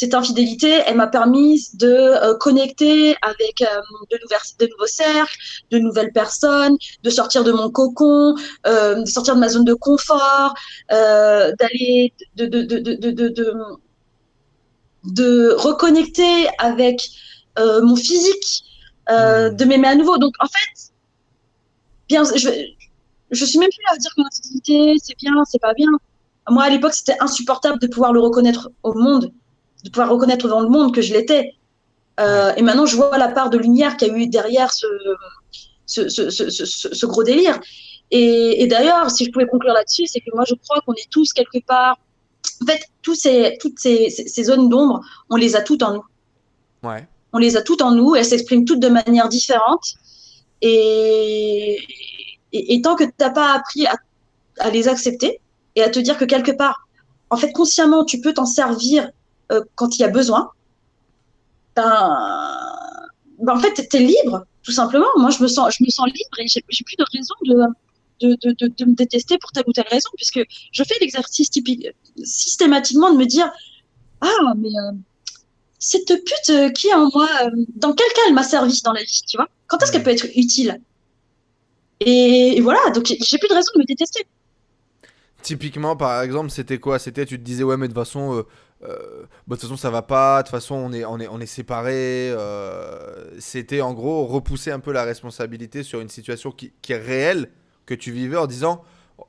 Cette 0.00 0.14
infidélité, 0.14 0.80
elle 0.86 0.96
m'a 0.96 1.08
permis 1.08 1.68
de 1.74 1.86
euh, 1.86 2.34
connecter 2.38 3.14
avec 3.20 3.60
euh, 3.60 3.66
de, 4.10 4.16
de, 4.16 4.70
nouveaux 4.70 4.86
cercles, 4.86 5.36
de 5.70 5.78
nouvelles 5.78 6.12
personnes, 6.12 6.78
de 7.02 7.10
sortir 7.10 7.44
de 7.44 7.52
mon 7.52 7.70
cocon, 7.70 8.34
euh, 8.66 9.02
de 9.02 9.04
sortir 9.04 9.34
de 9.34 9.40
ma 9.40 9.50
zone 9.50 9.66
de 9.66 9.74
confort, 9.74 10.54
d'aller, 10.88 12.14
de, 12.34 12.48
reconnecter 15.52 16.48
avec 16.56 17.06
mon 17.58 17.96
physique, 17.96 18.64
euh, 19.10 19.50
de 19.50 19.64
m'aimer 19.66 19.88
à 19.88 19.96
nouveau. 19.96 20.16
Donc, 20.16 20.32
en 20.40 20.46
fait, 20.46 20.92
bien, 22.08 22.24
je, 22.24 22.48
je 23.30 23.44
suis 23.44 23.58
même 23.58 23.68
plus 23.68 23.82
là 23.86 23.96
à 23.96 23.98
dire 23.98 24.12
que 24.16 24.22
l'infidélité, 24.22 24.94
c'est 25.02 25.18
bien, 25.18 25.34
c'est 25.44 25.60
pas 25.60 25.74
bien. 25.74 25.90
Moi, 26.48 26.62
à 26.62 26.70
l'époque, 26.70 26.94
c'était 26.94 27.20
insupportable 27.20 27.78
de 27.80 27.86
pouvoir 27.86 28.14
le 28.14 28.20
reconnaître 28.20 28.70
au 28.82 28.94
monde 28.94 29.30
de 29.84 29.90
pouvoir 29.90 30.10
reconnaître 30.10 30.48
dans 30.48 30.60
le 30.60 30.68
monde 30.68 30.94
que 30.94 31.02
je 31.02 31.12
l'étais. 31.12 31.54
Euh, 32.18 32.52
et 32.56 32.62
maintenant, 32.62 32.86
je 32.86 32.96
vois 32.96 33.16
la 33.16 33.28
part 33.28 33.50
de 33.50 33.58
lumière 33.58 33.96
qu'il 33.96 34.08
y 34.08 34.10
a 34.10 34.16
eu 34.16 34.26
derrière 34.26 34.72
ce, 34.72 34.86
ce, 35.86 36.08
ce, 36.08 36.30
ce 36.50 37.06
gros 37.06 37.22
délire. 37.22 37.58
Et, 38.10 38.62
et 38.62 38.66
d'ailleurs, 38.66 39.10
si 39.10 39.24
je 39.24 39.30
pouvais 39.30 39.46
conclure 39.46 39.72
là-dessus, 39.72 40.06
c'est 40.06 40.20
que 40.20 40.30
moi, 40.34 40.44
je 40.46 40.54
crois 40.54 40.80
qu'on 40.84 40.94
est 40.94 41.08
tous 41.10 41.32
quelque 41.32 41.64
part. 41.64 41.96
En 42.62 42.66
fait, 42.66 42.82
tous 43.02 43.14
ces, 43.14 43.56
toutes 43.60 43.78
ces, 43.78 44.10
ces 44.10 44.44
zones 44.44 44.68
d'ombre, 44.68 45.00
on 45.30 45.36
les 45.36 45.56
a 45.56 45.62
toutes 45.62 45.82
en 45.82 45.94
nous. 45.94 46.04
Ouais. 46.82 47.06
On 47.32 47.38
les 47.38 47.56
a 47.56 47.62
toutes 47.62 47.82
en 47.82 47.92
nous. 47.92 48.16
Elles 48.16 48.24
s'expriment 48.24 48.64
toutes 48.64 48.80
de 48.80 48.88
manière 48.88 49.28
différente. 49.28 49.94
Et, 50.60 51.78
et, 52.52 52.74
et 52.74 52.82
tant 52.82 52.96
que 52.96 53.04
tu 53.04 53.12
n'as 53.20 53.30
pas 53.30 53.54
appris 53.54 53.86
à, 53.86 53.96
à 54.58 54.70
les 54.70 54.88
accepter 54.88 55.40
et 55.76 55.82
à 55.82 55.88
te 55.88 55.98
dire 56.00 56.18
que 56.18 56.24
quelque 56.26 56.52
part, 56.52 56.86
en 57.30 57.36
fait, 57.36 57.52
consciemment, 57.52 58.04
tu 58.04 58.20
peux 58.20 58.34
t'en 58.34 58.44
servir 58.44 59.08
euh, 59.50 59.62
quand 59.74 59.96
il 59.96 60.00
y 60.00 60.04
a 60.04 60.08
besoin, 60.08 60.50
ben, 61.76 62.16
ben 63.38 63.56
en 63.56 63.60
fait, 63.60 63.88
tu 63.88 63.96
es 63.96 64.00
libre, 64.00 64.44
tout 64.62 64.72
simplement. 64.72 65.06
Moi, 65.16 65.30
je 65.30 65.42
me 65.42 65.48
sens, 65.48 65.74
je 65.78 65.84
me 65.84 65.90
sens 65.90 66.06
libre 66.06 66.38
et 66.38 66.46
j'ai 66.46 66.62
plus 66.62 66.96
de 66.96 67.04
raison 67.12 67.34
de, 67.44 68.36
de, 68.36 68.54
de, 68.58 68.66
de, 68.76 68.84
me 68.84 68.94
détester 68.94 69.38
pour 69.38 69.50
telle 69.52 69.64
ou 69.66 69.72
telle 69.72 69.88
raison, 69.88 70.10
puisque 70.16 70.40
je 70.72 70.82
fais 70.84 70.94
l'exercice 71.00 71.50
systématiquement 72.22 73.12
de 73.12 73.18
me 73.18 73.26
dire 73.26 73.50
Ah, 74.20 74.54
mais 74.56 74.68
euh, 74.68 74.92
cette 75.78 76.06
pute 76.06 76.50
euh, 76.50 76.70
qui 76.70 76.88
est 76.88 76.94
en 76.94 77.08
moi, 77.12 77.28
dans 77.76 77.92
quel 77.92 78.08
cas 78.12 78.20
elle 78.28 78.34
m'a 78.34 78.42
servi 78.42 78.80
dans 78.82 78.92
la 78.92 79.02
vie, 79.02 79.22
tu 79.26 79.36
vois? 79.36 79.48
Quand 79.66 79.82
est-ce 79.82 79.92
qu'elle 79.92 80.02
peut 80.02 80.10
être 80.10 80.26
utile? 80.36 80.80
Et, 82.00 82.60
voilà, 82.62 82.90
donc 82.90 83.06
j'ai 83.06 83.38
plus 83.38 83.48
de 83.48 83.54
raison 83.54 83.70
de 83.74 83.80
me 83.80 83.84
détester. 83.84 84.26
Typiquement, 85.42 85.96
par 85.96 86.22
exemple, 86.22 86.50
c'était 86.50 86.78
quoi? 86.78 86.98
C'était, 86.98 87.26
tu 87.26 87.38
te 87.38 87.44
disais, 87.44 87.62
ouais, 87.62 87.76
mais 87.76 87.88
de 87.88 87.92
toute 87.92 88.02
façon, 88.02 88.44
euh, 88.82 89.24
bah, 89.46 89.56
de 89.56 89.60
toute 89.60 89.62
façon 89.62 89.76
ça 89.76 89.90
va 89.90 90.02
pas, 90.02 90.38
de 90.38 90.48
toute 90.48 90.52
façon 90.52 90.74
on 90.74 90.92
est, 90.92 91.04
on 91.04 91.18
est, 91.20 91.28
on 91.28 91.40
est 91.40 91.46
séparés. 91.46 92.30
Euh, 92.30 93.38
c'était 93.38 93.82
en 93.82 93.92
gros 93.92 94.26
repousser 94.26 94.70
un 94.70 94.80
peu 94.80 94.92
la 94.92 95.04
responsabilité 95.04 95.82
sur 95.82 96.00
une 96.00 96.08
situation 96.08 96.50
qui, 96.50 96.72
qui, 96.80 96.92
est 96.92 96.98
réelle 96.98 97.50
que 97.84 97.94
tu 97.94 98.10
vivais 98.10 98.36
en 98.36 98.46
disant 98.46 98.82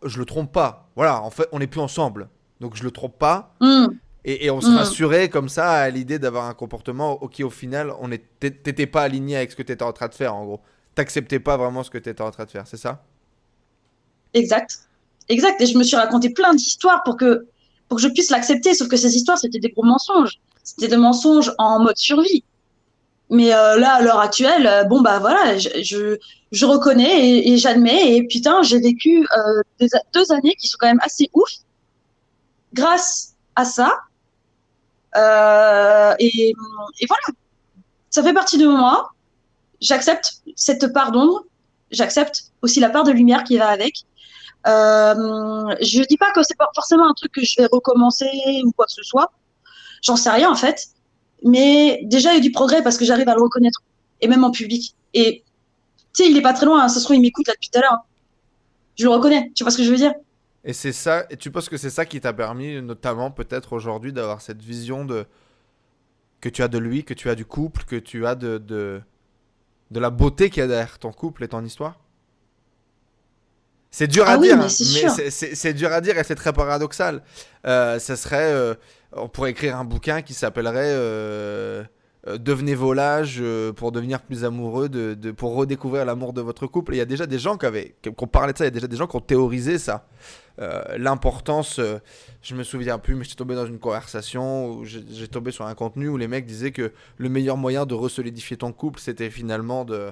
je 0.03 0.19
le 0.19 0.25
trompe 0.25 0.51
pas. 0.51 0.89
Voilà, 0.95 1.21
en 1.21 1.31
fait 1.31 1.47
on 1.51 1.59
n'est 1.59 1.67
plus 1.67 1.81
ensemble, 1.81 2.29
donc 2.61 2.75
je 2.75 2.83
le 2.83 2.91
trompe 2.91 3.17
pas. 3.17 3.55
Mmh. 3.59 3.87
Et, 4.23 4.45
et, 4.45 4.51
on 4.51 4.61
se 4.61 4.69
mmh. 4.69 4.75
rassurait 4.75 5.29
comme 5.29 5.49
ça 5.49 5.71
à 5.71 5.89
l'idée 5.89 6.19
d'avoir 6.19 6.45
un 6.45 6.53
comportement 6.53 7.17
qui 7.27 7.43
au 7.43 7.49
final 7.49 7.91
on 7.99 8.09
t'étais 8.39 8.85
pas 8.85 9.01
aligné 9.01 9.35
avec 9.35 9.51
ce 9.51 9.55
que 9.55 9.63
tu 9.63 9.71
étais 9.71 9.83
en 9.83 9.93
train 9.93 10.07
de 10.07 10.13
faire 10.13 10.35
en 10.35 10.45
gros. 10.45 10.61
T'acceptais 10.95 11.39
pas 11.39 11.57
vraiment 11.57 11.83
ce 11.83 11.89
que 11.89 11.97
tu 11.97 12.09
étais 12.09 12.21
en 12.21 12.31
train 12.31 12.45
de 12.45 12.51
faire, 12.51 12.67
c'est 12.67 12.77
ça? 12.77 13.03
Exact. 14.33 14.79
Exact. 15.29 15.59
Et 15.61 15.65
je 15.65 15.77
me 15.77 15.83
suis 15.83 15.95
raconté 15.95 16.29
plein 16.29 16.53
d'histoires 16.53 17.03
pour 17.03 17.17
que 17.17 17.47
pour 17.91 17.97
que 17.97 18.03
je 18.03 18.07
puisse 18.07 18.29
l'accepter. 18.29 18.73
Sauf 18.73 18.87
que 18.87 18.95
ces 18.95 19.17
histoires, 19.17 19.37
c'était 19.37 19.59
des 19.59 19.67
gros 19.67 19.83
mensonges. 19.83 20.39
C'était 20.63 20.87
des 20.87 20.95
mensonges 20.95 21.51
en 21.57 21.79
mode 21.79 21.97
survie. 21.97 22.45
Mais 23.29 23.53
euh, 23.53 23.77
là, 23.77 23.95
à 23.95 24.01
l'heure 24.01 24.21
actuelle, 24.21 24.65
euh, 24.65 24.85
bon, 24.85 25.01
bah 25.01 25.19
voilà, 25.19 25.57
je, 25.57 26.17
je, 26.53 26.65
reconnais 26.65 27.19
et, 27.19 27.51
et 27.51 27.57
j'admets. 27.57 28.15
Et 28.15 28.25
putain, 28.25 28.61
j'ai 28.61 28.79
vécu 28.79 29.27
euh, 29.35 29.87
deux 30.13 30.31
années 30.31 30.55
qui 30.55 30.69
sont 30.69 30.77
quand 30.79 30.87
même 30.87 31.01
assez 31.01 31.29
ouf 31.33 31.49
grâce 32.71 33.33
à 33.57 33.65
ça. 33.65 33.91
Et 36.17 36.53
voilà, 37.09 37.25
ça 38.09 38.23
fait 38.23 38.33
partie 38.33 38.57
de 38.57 38.67
moi. 38.67 39.09
J'accepte 39.81 40.35
cette 40.55 40.93
part 40.93 41.11
d'ombre. 41.11 41.43
J'accepte 41.91 42.53
aussi 42.61 42.79
la 42.79 42.89
part 42.89 43.03
de 43.03 43.11
lumière 43.11 43.43
qui 43.43 43.57
va 43.57 43.67
avec. 43.67 44.05
Euh, 44.67 45.75
je 45.81 46.05
dis 46.07 46.17
pas 46.17 46.31
que 46.31 46.43
c'est 46.43 46.55
forcément 46.75 47.09
un 47.09 47.13
truc 47.13 47.31
que 47.31 47.43
je 47.43 47.55
vais 47.57 47.67
recommencer 47.71 48.29
ou 48.63 48.71
quoi 48.71 48.85
que 48.85 48.91
ce 48.91 49.03
soit. 49.03 49.31
J'en 50.03 50.15
sais 50.15 50.29
rien 50.29 50.51
en 50.51 50.55
fait. 50.55 50.87
Mais 51.43 52.01
déjà, 52.03 52.31
il 52.31 52.35
y 52.35 52.37
a 52.37 52.41
du 52.41 52.51
progrès 52.51 52.83
parce 52.83 52.97
que 52.97 53.05
j'arrive 53.05 53.27
à 53.29 53.35
le 53.35 53.41
reconnaître. 53.41 53.81
Et 54.21 54.27
même 54.27 54.43
en 54.43 54.51
public. 54.51 54.95
Et 55.15 55.43
tu 56.13 56.23
sais, 56.23 56.29
il 56.29 56.37
est 56.37 56.41
pas 56.41 56.53
très 56.53 56.67
loin. 56.67 56.83
Hein. 56.83 56.89
Ça 56.89 56.99
se 56.99 57.05
trouve, 57.05 57.15
il 57.15 57.21
m'écoute 57.21 57.47
là 57.47 57.53
depuis 57.53 57.69
tout 57.69 57.79
à 57.79 57.81
l'heure. 57.81 58.05
Je 58.97 59.03
le 59.05 59.09
reconnais. 59.09 59.51
Tu 59.55 59.63
vois 59.63 59.71
ce 59.71 59.77
que 59.77 59.83
je 59.83 59.89
veux 59.89 59.97
dire? 59.97 60.13
Et 60.63 60.73
c'est 60.73 60.91
ça. 60.91 61.25
Et 61.31 61.37
tu 61.37 61.49
penses 61.49 61.69
que 61.69 61.77
c'est 61.77 61.89
ça 61.89 62.05
qui 62.05 62.21
t'a 62.21 62.33
permis, 62.33 62.79
notamment 62.83 63.31
peut-être 63.31 63.73
aujourd'hui, 63.73 64.13
d'avoir 64.13 64.41
cette 64.41 64.61
vision 64.61 65.05
de 65.05 65.25
que 66.39 66.49
tu 66.49 66.61
as 66.61 66.67
de 66.67 66.77
lui, 66.77 67.03
que 67.03 67.15
tu 67.15 67.29
as 67.29 67.35
du 67.35 67.45
couple, 67.45 67.83
que 67.85 67.95
tu 67.95 68.27
as 68.27 68.35
de 68.35 68.59
de, 68.59 69.01
de 69.89 69.99
la 69.99 70.11
beauté 70.11 70.51
qu'il 70.51 70.61
y 70.61 70.63
a 70.63 70.67
derrière 70.67 70.99
ton 70.99 71.11
couple 71.11 71.43
et 71.43 71.47
ton 71.47 71.63
histoire? 71.65 72.00
C'est 73.91 74.07
dur 74.07 74.25
à 74.25 74.31
ah 74.31 74.37
dire, 74.37 74.57
oui, 74.57 74.57
mais, 74.57 75.03
mais 75.17 75.29
c'est 75.29 75.73
dur 75.73 75.91
à 75.91 75.99
dire 75.99 76.17
et 76.17 76.23
c'est 76.23 76.35
très 76.35 76.53
paradoxal. 76.53 77.21
Euh, 77.67 77.99
ça 77.99 78.15
serait, 78.15 78.53
euh, 78.53 78.73
on 79.11 79.27
pourrait 79.27 79.51
écrire 79.51 79.75
un 79.75 79.83
bouquin 79.83 80.21
qui 80.21 80.33
s'appellerait 80.33 80.93
euh, 80.93 81.83
Devenez 82.25 82.75
volage 82.75 83.43
pour 83.75 83.91
devenir 83.91 84.21
plus 84.21 84.45
amoureux, 84.45 84.89
de, 84.89 85.15
de 85.15 85.31
pour 85.31 85.55
redécouvrir 85.55 86.05
l'amour 86.05 86.33
de 86.33 86.41
votre 86.41 86.67
couple. 86.67 86.93
Il 86.93 86.99
y 86.99 87.01
a 87.01 87.05
déjà 87.05 87.25
des 87.25 87.39
gens 87.39 87.57
qui 87.57 87.65
avaient, 87.65 87.95
qui 88.01 88.09
ont 88.09 88.27
parlé 88.27 88.53
de 88.53 88.59
ça. 88.59 88.63
Il 88.63 88.67
y 88.67 88.69
a 88.69 88.71
déjà 88.71 88.87
des 88.87 88.95
gens 88.95 89.07
qui 89.07 89.15
ont 89.15 89.21
théorisé 89.21 89.77
ça. 89.77 90.07
L'importance, 90.97 91.81
je 92.43 92.55
me 92.55 92.61
souviens 92.61 92.99
plus, 92.99 93.15
mais 93.15 93.23
j'étais 93.23 93.37
tombé 93.37 93.55
dans 93.55 93.65
une 93.65 93.79
conversation 93.79 94.67
où 94.69 94.85
j'ai 94.85 95.27
tombé 95.27 95.49
sur 95.49 95.65
un 95.65 95.73
contenu 95.73 96.09
où 96.09 96.17
les 96.17 96.27
mecs 96.27 96.45
disaient 96.45 96.71
que 96.71 96.91
le 97.17 97.29
meilleur 97.29 97.57
moyen 97.57 97.87
de 97.87 97.95
resolidifier 97.95 98.55
ton 98.55 98.71
couple, 98.71 98.99
c'était 98.99 99.31
finalement 99.31 99.83
de 99.83 100.11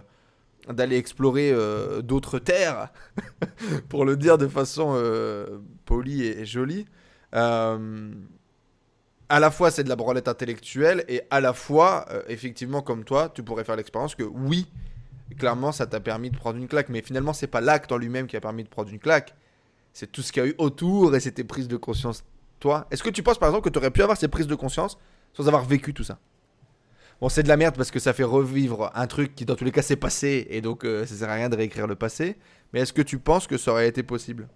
d'aller 0.73 0.97
explorer 0.97 1.51
euh, 1.51 2.01
d'autres 2.01 2.39
terres, 2.39 2.89
pour 3.89 4.05
le 4.05 4.15
dire 4.15 4.37
de 4.37 4.47
façon 4.47 4.93
euh, 4.95 5.59
polie 5.85 6.23
et, 6.23 6.45
jolie. 6.45 6.85
Euh, 7.35 8.11
à 9.29 9.39
la 9.39 9.51
fois, 9.51 9.71
c'est 9.71 9.83
de 9.83 9.89
la 9.89 9.95
branlette 9.95 10.27
intellectuelle, 10.27 11.05
et 11.07 11.21
à 11.29 11.41
la 11.41 11.53
fois, 11.53 12.07
effectivement, 12.27 12.81
comme 12.81 13.03
toi, 13.03 13.29
tu 13.29 13.43
pourrais 13.43 13.63
faire 13.63 13.75
l'expérience 13.75 14.15
que 14.15 14.23
oui, 14.23 14.67
clairement, 15.37 15.71
ça 15.71 15.85
t'a 15.85 15.99
permis 15.99 16.31
de 16.31 16.37
prendre 16.37 16.57
une 16.57 16.67
claque, 16.67 16.89
mais 16.89 17.01
finalement, 17.01 17.33
c'est 17.33 17.47
pas 17.47 17.61
l'acte 17.61 17.91
en 17.91 17.97
lui-même 17.97 18.25
qui 18.25 18.35
a 18.37 18.41
permis 18.41 18.63
de 18.63 18.69
prendre 18.69 18.89
une 18.89 18.97
claque, 18.97 19.35
c'est 19.93 20.11
tout 20.11 20.21
ce 20.21 20.31
qu'il 20.31 20.43
y 20.43 20.45
a 20.45 20.49
eu 20.49 20.55
autour 20.57 21.15
et 21.15 21.19
c'était 21.19 21.43
prises 21.43 21.67
de 21.67 21.77
conscience. 21.77 22.23
Toi, 22.59 22.87
est-ce 22.91 23.03
que 23.03 23.09
tu 23.09 23.23
penses 23.23 23.37
par 23.37 23.49
exemple 23.49 23.65
que 23.65 23.69
tu 23.69 23.79
aurais 23.79 23.91
pu 23.91 24.01
avoir 24.01 24.17
ces 24.17 24.27
prises 24.27 24.47
de 24.47 24.55
conscience 24.55 24.97
sans 25.33 25.47
avoir 25.47 25.63
vécu 25.63 25.93
tout 25.93 26.03
ça? 26.03 26.19
Bon, 27.21 27.27
c'est 27.27 27.43
de 27.43 27.49
la 27.49 27.57
merde 27.57 27.75
parce 27.75 27.91
que 27.91 27.99
ça 27.99 28.13
fait 28.13 28.23
revivre 28.23 28.91
un 28.95 29.07
truc 29.07 29.35
qui, 29.35 29.45
dans 29.45 29.55
tous 29.55 29.65
les 29.65 29.71
cas, 29.71 29.81
s'est 29.81 29.97
passé 29.97 30.47
et 30.49 30.61
donc 30.61 30.85
euh, 30.85 31.05
ça 31.05 31.15
sert 31.15 31.29
à 31.29 31.33
rien 31.33 31.49
de 31.49 31.55
réécrire 31.55 31.85
le 31.85 31.95
passé. 31.95 32.37
Mais 32.71 32.79
est-ce 32.79 32.93
que 32.93 33.01
tu 33.01 33.19
penses 33.19 33.45
que 33.45 33.57
ça 33.57 33.71
aurait 33.71 33.87
été 33.87 34.03
possible? 34.03 34.47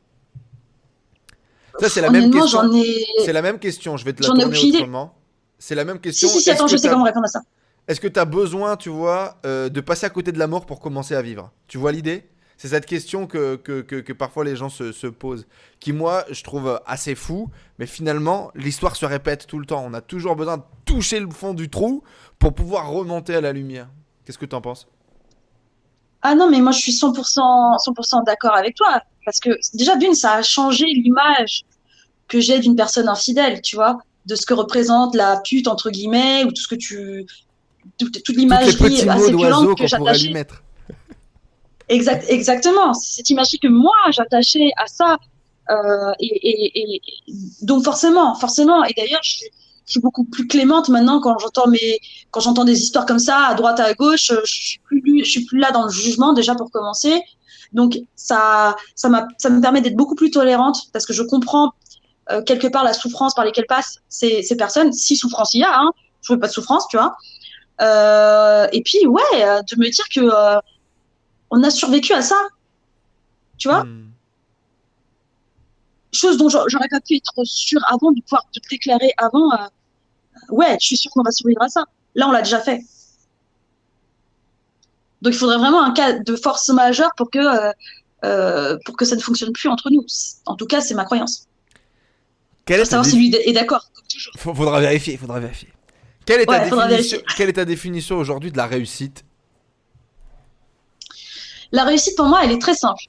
Ça, 1.80 1.90
c'est 1.90 2.02
la 2.02 2.10
même 2.10 2.32
question. 2.32 2.74
Ai... 2.74 3.06
C'est 3.26 3.34
la 3.34 3.42
même 3.42 3.60
question. 3.60 3.98
Je 3.98 4.06
vais 4.06 4.14
te 4.14 4.22
la 4.22 4.30
tourner 4.30 4.46
autrement. 4.46 5.18
C'est 5.60 5.76
la 5.76 5.84
même 5.84 6.00
question. 6.00 6.28
Si, 6.28 6.38
si, 6.38 6.44
si 6.44 6.52
attends, 6.52 6.68
je 6.68 6.78
sais 6.78 6.90
comment 6.90 7.04
répondre 7.04 7.26
à 7.26 7.30
ça. 7.30 7.42
Est-ce 7.88 8.00
que 8.00 8.08
tu 8.08 8.20
as 8.20 8.26
besoin, 8.26 8.78
tu 8.78 8.90
vois, 8.90 9.38
euh, 9.46 9.68
de 9.68 9.82
passer 9.82 10.06
à 10.06 10.10
côté 10.10 10.32
de 10.32 10.40
la 10.40 10.48
mort 10.48 10.66
pour 10.66 10.80
commencer 10.80 11.16
à 11.16 11.22
vivre? 11.22 11.52
Tu 11.68 11.78
vois 11.78 11.92
l'idée? 11.92 12.30
C'est 12.56 12.70
cette 12.70 12.86
question 12.86 13.28
que, 13.28 13.58
que, 13.58 13.82
que, 13.82 13.98
que, 13.98 14.14
parfois 14.14 14.46
les 14.46 14.56
gens 14.56 14.70
se, 14.70 14.94
se, 14.94 15.08
posent, 15.08 15.48
qui 15.82 15.92
moi 15.92 16.24
je 16.30 16.44
trouve 16.44 16.80
assez 16.86 17.16
fou, 17.16 17.50
mais 17.78 17.86
finalement 17.86 18.52
l'histoire 18.56 18.96
se 18.96 19.06
répète 19.06 19.48
tout 19.48 19.60
le 19.60 19.66
temps. 19.66 19.84
On 19.86 19.94
a 19.94 20.02
toujours 20.02 20.38
besoin 20.38 20.58
de 20.58 20.64
toucher 20.86 21.20
le 21.20 21.30
fond 21.30 21.54
du 21.54 21.70
trou 21.70 22.04
pour 22.40 22.54
pouvoir 22.54 22.90
remonter 22.90 23.36
à 23.36 23.42
la 23.42 23.54
lumière. 23.54 23.90
Qu'est-ce 24.26 24.38
que 24.38 24.46
tu 24.46 24.56
en 24.56 24.62
penses? 24.62 24.88
Ah 26.22 26.36
non, 26.36 26.50
mais 26.50 26.62
moi 26.62 26.72
je 26.72 26.80
suis 26.80 26.94
100%, 26.94 27.78
100 28.02 28.24
d'accord 28.24 28.56
avec 28.56 28.76
toi, 28.76 29.02
parce 29.26 29.40
que 29.40 29.50
déjà 29.74 29.98
d'une, 29.98 30.14
ça 30.14 30.36
a 30.36 30.42
changé 30.42 30.86
l'image 30.86 31.64
que 32.28 32.40
j'ai 32.40 32.60
d'une 32.60 32.76
personne 32.76 33.10
infidèle, 33.10 33.62
tu 33.62 33.76
vois, 33.76 33.98
de 34.26 34.36
ce 34.36 34.46
que 34.46 34.54
représente 34.54 35.16
la 35.16 35.42
pute 35.44 35.68
entre 35.68 35.90
guillemets, 35.90 36.46
ou 36.46 36.52
tout 36.52 36.62
ce 36.62 36.68
que 36.68 36.76
tu... 36.76 37.26
toute, 37.98 38.24
toute 38.24 38.36
l'imagerie 38.38 39.08
assez 39.10 39.36
violente 39.36 39.78
que 39.78 39.88
j'attachais. 39.88 40.34
Exact, 41.90 42.26
exactement. 42.30 42.94
Cette 42.94 43.30
image 43.30 43.58
que 43.62 43.68
moi 43.68 43.94
j'attachais 44.12 44.72
à 44.78 44.88
ça. 44.88 45.18
Euh, 45.70 46.12
et, 46.20 46.26
et, 46.26 46.96
et, 46.96 47.02
donc 47.62 47.84
forcément, 47.84 48.36
forcément. 48.36 48.84
Et 48.86 48.94
d'ailleurs, 48.96 49.22
je, 49.24 49.46
je, 49.86 49.92
suis 49.92 50.00
beaucoup 50.00 50.24
plus 50.24 50.48
clémente 50.48 50.90
maintenant 50.90 51.20
quand 51.20 51.38
j'entends 51.40 51.68
mes, 51.68 52.00
quand 52.32 52.40
j'entends 52.40 52.66
des 52.66 52.82
histoires 52.82 53.06
comme 53.06 53.20
ça 53.20 53.48
à 53.48 53.54
droite 53.54 53.80
à 53.80 53.94
gauche. 53.94 54.32
Je 54.44 54.52
suis 54.52 54.80
plus, 54.80 55.24
je 55.24 55.30
suis 55.30 55.46
plus 55.46 55.60
là 55.60 55.72
dans 55.72 55.86
le 55.86 55.92
jugement 55.92 56.34
déjà 56.34 56.56
pour 56.56 56.72
commencer. 56.72 57.22
Donc 57.74 57.98
ça, 58.16 58.76
ça 58.96 59.10
ça 59.38 59.50
me 59.50 59.62
permet 59.62 59.82
d'être 59.82 59.96
beaucoup 59.96 60.16
plus 60.16 60.32
tolérante 60.32 60.78
parce 60.92 61.06
que 61.06 61.14
je 61.14 61.24
comprends 61.24 61.74
euh, 62.32 62.42
quelque 62.42 62.68
part 62.68 62.84
la 62.84 62.94
souffrance 62.94 63.34
par 63.34 63.46
lesquelles 63.46 63.66
passent 63.68 64.00
ces, 64.08 64.44
personnes, 64.58 64.94
si 64.94 65.16
souffrance 65.16 65.54
il 65.54 65.60
y 65.60 65.64
a, 65.64 65.80
hein, 65.80 65.92
je 66.22 66.34
veux 66.34 66.40
pas 66.40 66.48
de 66.48 66.54
souffrance, 66.54 66.88
tu 66.88 66.98
vois. 66.98 67.18
Euh, 67.82 68.68
et 68.72 68.82
puis 68.84 69.06
ouais, 69.08 69.22
euh, 69.36 69.62
de 69.62 69.76
me 69.78 69.90
dire 69.90 70.06
que 70.14 70.62
on 71.50 71.62
a 71.64 71.70
survécu 71.70 72.14
à 72.14 72.22
ça, 72.22 72.38
tu 73.58 73.68
vois, 73.68 73.84
Hmm. 73.84 74.13
Chose 76.14 76.38
dont 76.38 76.50
j'a- 76.50 76.64
j'aurais 76.68 76.88
pas 76.90 77.00
pu 77.02 77.16
être 77.16 77.34
sûre 77.46 77.82
avant 77.88 78.12
de 78.12 78.22
pouvoir 78.22 78.46
te 78.54 78.60
déclarer 78.70 79.12
avant. 79.18 79.52
euh, 79.54 79.58
ouais, 80.50 80.78
je 80.80 80.86
suis 80.88 80.98
sûre 80.98 81.12
qu'on 81.12 81.24
va 81.24 81.32
survivre 81.32 81.62
à 81.62 81.70
ça. 81.70 81.86
Là, 82.16 82.28
on 82.28 82.32
l'a 82.32 82.42
déjà 82.42 82.60
fait. 82.60 82.82
Donc 85.22 85.34
il 85.34 85.38
faudrait 85.38 85.58
vraiment 85.58 85.82
un 85.84 85.94
cas 85.94 86.14
de 86.14 86.36
force 86.36 86.68
majeure 86.70 87.12
pour 87.18 87.30
que 87.32 87.40
euh, 87.40 87.72
euh, 88.26 88.78
pour 88.86 88.96
que 88.98 89.06
ça 89.06 89.16
ne 89.16 89.22
fonctionne 89.22 89.52
plus 89.54 89.70
entre 89.70 89.90
nous. 89.90 90.06
En 90.46 90.56
tout 90.56 90.66
cas, 90.66 90.82
c'est 90.82 90.94
ma 90.94 91.06
croyance. 91.06 91.48
Quelle 92.66 92.80
est 92.82 92.86
savoir 92.86 93.06
si 93.06 93.18
lui 93.18 93.34
est 93.36 93.52
d'accord, 93.54 93.90
comme 93.94 94.06
toujours. 94.08 94.34
Faudra 94.38 94.80
vérifier, 94.80 95.18
faudra 95.18 95.40
vérifier. 95.40 95.70
Quelle 96.26 96.40
est, 96.42 96.46
ta 96.46 96.64
Ouais, 96.64 96.88
définition, 96.88 97.20
quelle 97.36 97.50
est 97.50 97.54
ta 97.54 97.66
définition 97.66 98.18
aujourd'hui 98.18 98.52
de 98.52 98.58
la 98.58 98.66
réussite? 98.66 99.26
La 101.74 101.84
réussite 101.84 102.16
pour 102.16 102.28
moi, 102.28 102.42
elle 102.44 102.52
est 102.52 102.62
très 102.62 102.76
simple. 102.76 103.04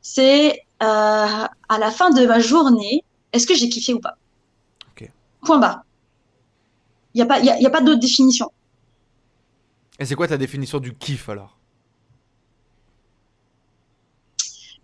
C'est 0.00 0.60
à 0.80 1.78
la 1.78 1.90
fin 1.90 2.10
de 2.10 2.26
ma 2.26 2.40
journée, 2.40 3.04
est-ce 3.32 3.46
que 3.46 3.54
j'ai 3.54 3.68
kiffé 3.68 3.94
ou 3.94 4.00
pas? 4.00 4.16
Point 5.42 5.58
barre. 5.58 5.84
Il 7.14 7.18
n'y 7.18 7.22
a 7.22 7.26
pas, 7.26 7.40
y 7.40 7.48
a, 7.48 7.56
il 7.56 7.62
y 7.62 7.66
a 7.66 7.70
pas 7.70 7.80
d'autre 7.80 7.98
définition. 8.00 8.52
Et 9.98 10.04
c'est 10.04 10.14
quoi 10.14 10.28
ta 10.28 10.36
définition 10.36 10.78
du 10.80 10.94
kiff 10.94 11.30
alors? 11.30 11.56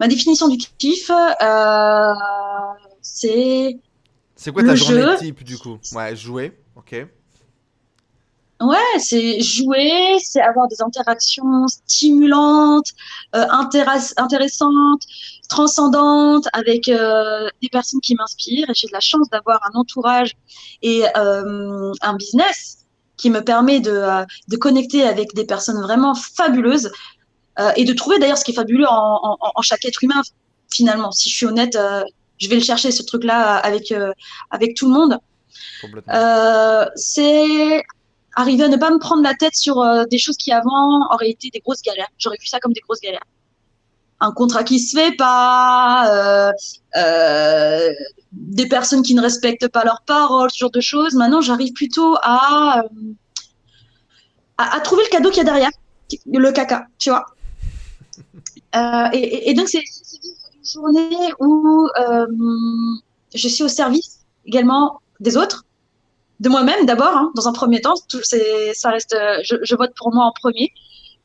Ma 0.00 0.08
définition 0.08 0.48
du 0.48 0.56
kiff, 0.56 1.10
euh, 1.10 2.12
c'est 3.02 3.78
C'est 4.34 4.52
quoi 4.52 4.62
ta 4.62 4.70
Le 4.70 4.76
journée 4.76 5.02
jeu. 5.02 5.16
type 5.18 5.44
du 5.44 5.58
coup? 5.58 5.78
Ouais, 5.92 6.16
jouer, 6.16 6.58
ok. 6.74 7.06
Ouais, 8.60 8.98
c'est 8.98 9.40
jouer, 9.40 10.16
c'est 10.22 10.40
avoir 10.40 10.68
des 10.68 10.80
interactions 10.82 11.66
stimulantes, 11.68 12.90
euh, 13.34 13.46
intéress- 13.48 14.14
intéressantes, 14.16 15.02
transcendantes 15.48 16.46
avec 16.52 16.88
euh, 16.88 17.48
des 17.62 17.68
personnes 17.68 18.00
qui 18.00 18.14
m'inspirent. 18.14 18.68
Et 18.70 18.74
j'ai 18.74 18.88
de 18.88 18.92
la 18.92 19.00
chance 19.00 19.28
d'avoir 19.30 19.60
un 19.72 19.78
entourage 19.78 20.32
et 20.82 21.04
euh, 21.16 21.92
un 22.02 22.14
business 22.16 22.86
qui 23.16 23.30
me 23.30 23.40
permet 23.40 23.80
de, 23.80 24.24
de 24.48 24.56
connecter 24.56 25.02
avec 25.04 25.34
des 25.34 25.44
personnes 25.44 25.80
vraiment 25.80 26.14
fabuleuses 26.14 26.90
et 27.76 27.84
de 27.86 27.94
trouver 27.94 28.18
d'ailleurs 28.18 28.36
ce 28.36 28.44
qui 28.44 28.50
est 28.50 28.54
fabuleux 28.54 28.84
en, 28.86 29.20
en, 29.22 29.38
en 29.54 29.62
chaque 29.62 29.86
être 29.86 30.04
humain 30.04 30.20
finalement. 30.70 31.10
Si 31.12 31.30
je 31.30 31.34
suis 31.36 31.46
honnête, 31.46 31.78
je 32.38 32.48
vais 32.48 32.56
le 32.56 32.60
chercher 32.60 32.90
ce 32.90 33.02
truc-là 33.02 33.56
avec 33.56 33.94
avec 34.50 34.74
tout 34.76 34.86
le 34.86 34.92
monde. 34.92 35.18
C'est 36.96 37.82
arriver 38.36 38.64
à 38.64 38.68
ne 38.68 38.76
pas 38.76 38.90
me 38.90 38.98
prendre 38.98 39.22
la 39.22 39.34
tête 39.34 39.56
sur 39.56 39.80
euh, 39.80 40.04
des 40.04 40.18
choses 40.18 40.36
qui 40.36 40.52
avant 40.52 41.08
auraient 41.12 41.30
été 41.30 41.50
des 41.50 41.60
grosses 41.60 41.82
galères. 41.82 42.08
J'aurais 42.18 42.36
vu 42.38 42.46
ça 42.46 42.60
comme 42.60 42.72
des 42.72 42.80
grosses 42.80 43.00
galères. 43.00 43.24
Un 44.20 44.30
contrat 44.30 44.62
qui 44.62 44.78
se 44.78 44.96
fait 44.96 45.16
pas, 45.16 46.08
euh, 46.10 46.52
euh, 46.96 47.92
des 48.32 48.66
personnes 48.66 49.02
qui 49.02 49.14
ne 49.14 49.20
respectent 49.20 49.68
pas 49.68 49.84
leurs 49.84 50.02
paroles, 50.02 50.50
ce 50.50 50.58
genre 50.58 50.70
de 50.70 50.80
choses. 50.80 51.14
Maintenant, 51.14 51.40
j'arrive 51.40 51.72
plutôt 51.72 52.16
à, 52.22 52.82
à, 54.58 54.80
trouver 54.80 55.02
le 55.04 55.10
cadeau 55.10 55.30
qu'il 55.30 55.38
y 55.38 55.40
a 55.40 55.44
derrière, 55.44 55.70
le 56.26 56.50
caca, 56.52 56.86
tu 56.98 57.10
vois. 57.10 57.26
Et, 59.12 59.52
donc, 59.54 59.68
c'est 59.68 59.78
une 59.78 60.64
journée 60.64 61.32
où 61.38 61.88
je 63.34 63.48
suis 63.48 63.64
au 63.64 63.68
service 63.68 64.20
également 64.46 65.00
des 65.20 65.36
autres 65.36 65.65
de 66.40 66.48
moi-même 66.48 66.84
d'abord, 66.86 67.14
hein, 67.16 67.32
dans 67.34 67.48
un 67.48 67.52
premier 67.52 67.80
temps. 67.80 67.94
Tout, 68.08 68.20
ça 68.22 68.90
reste, 68.90 69.14
euh, 69.14 69.38
je, 69.44 69.56
je 69.62 69.74
vote 69.74 69.92
pour 69.96 70.12
moi 70.14 70.24
en 70.24 70.32
premier, 70.32 70.72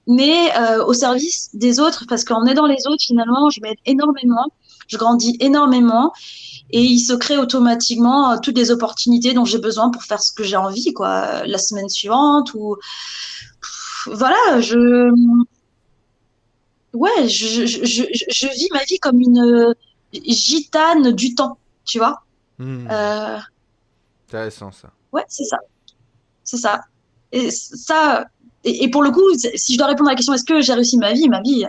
mais 0.07 0.49
euh, 0.57 0.83
au 0.85 0.93
service 0.93 1.49
des 1.53 1.79
autres, 1.79 2.05
parce 2.07 2.23
qu'en 2.23 2.45
aidant 2.45 2.65
les 2.65 2.88
autres, 2.88 3.03
finalement, 3.03 3.49
je 3.49 3.59
m'aide 3.61 3.77
énormément, 3.85 4.47
je 4.88 4.97
grandis 4.97 5.38
énormément, 5.39 6.13
et 6.71 6.81
il 6.81 6.99
se 6.99 7.13
crée 7.13 7.38
automatiquement 7.38 8.31
euh, 8.31 8.38
toutes 8.41 8.57
les 8.57 8.71
opportunités 8.71 9.33
dont 9.33 9.45
j'ai 9.45 9.59
besoin 9.59 9.89
pour 9.91 10.03
faire 10.03 10.21
ce 10.21 10.31
que 10.31 10.43
j'ai 10.43 10.57
envie, 10.57 10.93
quoi, 10.93 11.45
la 11.45 11.57
semaine 11.57 11.89
suivante 11.89 12.53
ou 12.53 12.77
voilà, 14.07 14.59
je 14.61 15.11
ouais, 16.93 17.27
je, 17.27 17.65
je, 17.65 17.85
je, 17.85 18.47
vis 18.47 18.69
ma 18.73 18.83
vie 18.83 18.97
comme 18.99 19.19
une 19.21 19.75
gitane 20.13 21.11
du 21.11 21.35
temps, 21.35 21.57
tu 21.85 21.99
vois. 21.99 22.23
Hmm, 22.57 22.88
Euh, 22.89 23.38
Intéressant 24.27 24.71
ça. 24.71 24.89
Ouais, 25.11 25.25
c'est 25.27 25.45
ça. 25.45 25.57
C'est 26.43 26.57
ça. 26.57 26.81
Et 27.31 27.49
ça, 27.51 28.25
et, 28.63 28.83
et 28.83 28.89
pour 28.89 29.03
le 29.03 29.11
coup, 29.11 29.21
si 29.55 29.73
je 29.73 29.77
dois 29.77 29.88
répondre 29.88 30.09
à 30.09 30.13
la 30.13 30.15
question, 30.17 30.33
est-ce 30.33 30.43
que 30.45 30.61
j'ai 30.61 30.73
réussi 30.73 30.97
ma 30.97 31.13
vie? 31.13 31.27
Ma 31.29 31.41
vie, 31.41 31.65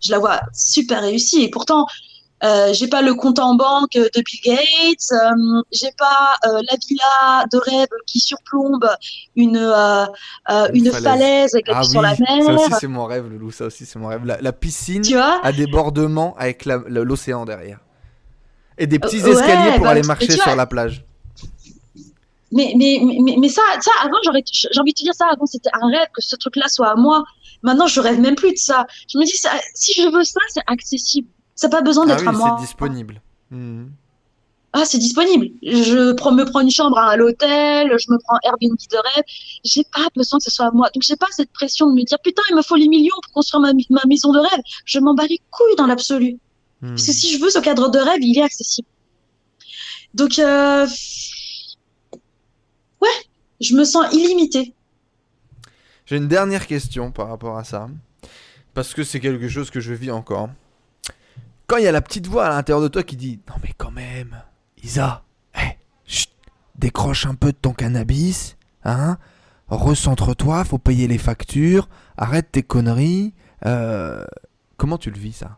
je 0.00 0.10
la 0.10 0.18
vois 0.18 0.40
super 0.52 1.00
réussie. 1.02 1.42
Et 1.42 1.50
pourtant, 1.50 1.86
euh, 2.44 2.72
j'ai 2.72 2.86
pas 2.86 3.02
le 3.02 3.14
compte 3.14 3.38
en 3.40 3.54
banque 3.56 3.92
de 3.94 4.10
Bill 4.22 4.40
Gates, 4.44 5.12
euh, 5.12 5.62
j'ai 5.72 5.90
pas 5.98 6.36
euh, 6.46 6.60
la 6.70 6.76
villa 6.88 7.44
de 7.52 7.58
rêve 7.58 7.88
qui 8.06 8.20
surplombe 8.20 8.88
une 9.34 9.56
euh, 9.56 10.06
euh, 10.50 10.68
Une 10.72 10.86
une, 10.86 10.92
falaise. 10.92 11.54
avec 11.54 11.66
la 11.66 11.78
Ah 11.78 11.82
oui, 11.82 11.90
sur 11.90 12.00
la 12.02 12.14
ça 12.14 12.22
mer. 12.22 12.54
aussi 12.54 12.72
c'est 12.74 12.86
mon 12.86 13.06
rêve, 13.06 13.28
Loulou. 13.28 13.50
Ça 13.50 13.64
aussi 13.66 13.86
c'est 13.86 13.98
mon 13.98 14.06
rêve. 14.08 14.24
La, 14.24 14.40
la 14.40 14.52
piscine 14.52 15.02
Tu 15.02 15.14
vois? 15.14 15.40
à 15.42 15.52
débordement 15.52 16.36
avec 16.38 16.64
le- 16.64 16.84
l'océan 17.02 17.44
derrière. 17.44 17.80
Et 18.78 18.86
des 18.86 19.00
petits 19.00 19.20
ouais, 19.24 19.30
escaliers 19.32 19.72
pour 19.72 19.86
bah, 19.86 19.90
aller 19.90 20.02
marcher 20.04 20.36
sur 20.36 20.54
la 20.54 20.66
plage. 20.66 21.04
Mais, 22.50 22.72
mais, 22.76 23.00
mais, 23.02 23.36
mais 23.38 23.48
ça, 23.48 23.62
ça, 23.80 23.90
avant, 24.02 24.16
j'aurais, 24.24 24.42
j'ai 24.50 24.68
envie 24.80 24.92
de 24.92 24.98
te 24.98 25.02
dire 25.02 25.14
ça, 25.14 25.26
avant, 25.30 25.44
c'était 25.46 25.70
un 25.74 25.86
rêve 25.88 26.08
que 26.14 26.22
ce 26.22 26.34
truc-là 26.36 26.66
soit 26.68 26.88
à 26.90 26.94
moi. 26.94 27.24
Maintenant, 27.62 27.86
je 27.86 28.00
rêve 28.00 28.18
même 28.20 28.36
plus 28.36 28.52
de 28.52 28.58
ça. 28.58 28.86
Je 29.12 29.18
me 29.18 29.24
dis, 29.24 29.36
ça, 29.36 29.50
si 29.74 29.92
je 29.92 30.08
veux 30.08 30.24
ça, 30.24 30.40
c'est 30.48 30.62
accessible. 30.66 31.28
Ça 31.54 31.68
n'a 31.68 31.76
pas 31.76 31.82
besoin 31.82 32.04
Ah 32.04 32.14
d'être 32.14 32.22
oui, 32.22 32.28
à 32.28 32.32
moi. 32.32 32.56
c'est 32.58 32.64
disponible. 32.66 33.20
Hmm. 33.50 33.86
Ah, 34.72 34.84
c'est 34.84 34.98
disponible. 34.98 35.48
Je 35.62 36.12
prends, 36.12 36.32
me 36.32 36.44
prends 36.44 36.60
une 36.60 36.70
chambre 36.70 36.98
à 36.98 37.16
l'hôtel, 37.16 37.90
je 37.98 38.12
me 38.12 38.18
prends 38.22 38.36
Airbnb 38.44 38.76
de 38.78 38.96
rêve. 39.14 39.24
J'ai 39.64 39.82
pas 39.92 40.06
besoin 40.14 40.38
que 40.38 40.44
ce 40.44 40.50
soit 40.50 40.66
à 40.66 40.70
moi. 40.70 40.88
Donc, 40.94 41.02
j'ai 41.02 41.16
pas 41.16 41.26
cette 41.30 41.50
pression 41.52 41.86
de 41.88 41.92
me 41.94 42.04
dire, 42.04 42.18
putain, 42.22 42.42
il 42.50 42.56
me 42.56 42.62
faut 42.62 42.76
les 42.76 42.88
millions 42.88 43.16
pour 43.22 43.32
construire 43.32 43.60
ma, 43.60 43.72
ma 43.90 44.02
maison 44.06 44.32
de 44.32 44.38
rêve. 44.38 44.60
Je 44.84 45.00
m'en 45.00 45.14
bats 45.14 45.26
les 45.26 45.40
couilles 45.50 45.76
dans 45.76 45.86
l'absolu. 45.86 46.38
Hmm. 46.80 46.90
Parce 46.90 47.06
que 47.06 47.12
si 47.12 47.32
je 47.32 47.40
veux 47.42 47.50
ce 47.50 47.58
cadre 47.58 47.88
de 47.90 47.98
rêve, 47.98 48.20
il 48.22 48.38
est 48.38 48.42
accessible. 48.42 48.88
Donc, 50.14 50.38
euh... 50.38 50.86
ouais, 53.00 53.08
je 53.60 53.74
me 53.74 53.84
sens 53.84 54.12
illimitée. 54.12 54.74
J'ai 56.06 56.16
une 56.16 56.28
dernière 56.28 56.66
question 56.66 57.10
par 57.10 57.28
rapport 57.28 57.58
à 57.58 57.64
ça. 57.64 57.88
Parce 58.74 58.94
que 58.94 59.02
c'est 59.04 59.20
quelque 59.20 59.48
chose 59.48 59.70
que 59.70 59.80
je 59.80 59.92
vis 59.94 60.10
encore. 60.10 60.48
Quand 61.66 61.76
il 61.76 61.84
y 61.84 61.88
a 61.88 61.92
la 61.92 62.00
petite 62.00 62.26
voix 62.26 62.46
à 62.46 62.50
l'intérieur 62.50 62.82
de 62.82 62.88
toi 62.88 63.02
qui 63.02 63.16
dit 63.16 63.40
Non, 63.48 63.54
mais 63.62 63.72
quand 63.76 63.90
même, 63.90 64.40
Isa, 64.82 65.22
hé, 65.54 65.76
chut, 66.06 66.30
décroche 66.76 67.26
un 67.26 67.34
peu 67.34 67.48
de 67.52 67.58
ton 67.60 67.72
cannabis, 67.72 68.56
hein 68.84 69.18
Recentre-toi, 69.68 70.64
faut 70.64 70.78
payer 70.78 71.08
les 71.08 71.18
factures, 71.18 71.88
arrête 72.16 72.50
tes 72.50 72.62
conneries. 72.62 73.34
euh, 73.66 74.24
Comment 74.78 74.96
tu 74.96 75.10
le 75.10 75.18
vis 75.18 75.32
ça? 75.34 75.57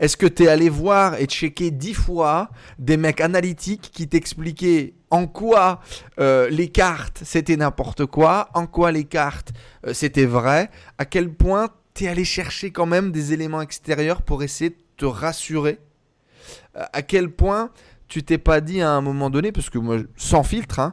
Est-ce 0.00 0.16
que 0.16 0.26
t'es 0.26 0.48
allé 0.48 0.68
voir 0.68 1.20
et 1.20 1.26
checker 1.26 1.70
dix 1.70 1.94
fois 1.94 2.50
des 2.78 2.96
mecs 2.96 3.20
analytiques 3.20 3.90
qui 3.92 4.08
t'expliquaient 4.08 4.94
en 5.10 5.26
quoi 5.26 5.80
euh, 6.18 6.48
les 6.50 6.68
cartes 6.68 7.22
c'était 7.24 7.56
n'importe 7.56 8.06
quoi, 8.06 8.48
en 8.54 8.66
quoi 8.66 8.90
les 8.90 9.04
cartes 9.04 9.52
euh, 9.86 9.94
c'était 9.94 10.26
vrai, 10.26 10.70
à 10.98 11.04
quel 11.04 11.32
point 11.32 11.68
t'es 11.94 12.08
allé 12.08 12.24
chercher 12.24 12.72
quand 12.72 12.86
même 12.86 13.12
des 13.12 13.32
éléments 13.32 13.62
extérieurs 13.62 14.22
pour 14.22 14.42
essayer 14.42 14.70
de 14.70 14.76
te 14.96 15.04
rassurer, 15.04 15.78
Euh, 16.76 16.84
à 16.92 17.02
quel 17.02 17.30
point 17.30 17.70
tu 18.08 18.22
t'es 18.22 18.38
pas 18.38 18.60
dit 18.60 18.82
à 18.82 18.90
un 18.90 19.00
moment 19.00 19.30
donné, 19.30 19.52
parce 19.52 19.70
que 19.70 19.78
moi, 19.78 19.98
sans 20.16 20.42
filtre, 20.42 20.80
hein, 20.80 20.92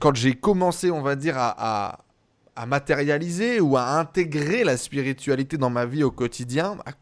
quand 0.00 0.14
j'ai 0.16 0.34
commencé, 0.34 0.90
on 0.90 1.02
va 1.02 1.14
dire, 1.14 1.36
à 1.38 2.66
matérialiser 2.66 3.60
ou 3.60 3.76
à 3.76 3.98
intégrer 4.00 4.64
la 4.64 4.76
spiritualité 4.76 5.56
dans 5.58 5.70
ma 5.70 5.86
vie 5.86 6.02
au 6.02 6.10
quotidien, 6.10 6.76
à 6.84 6.92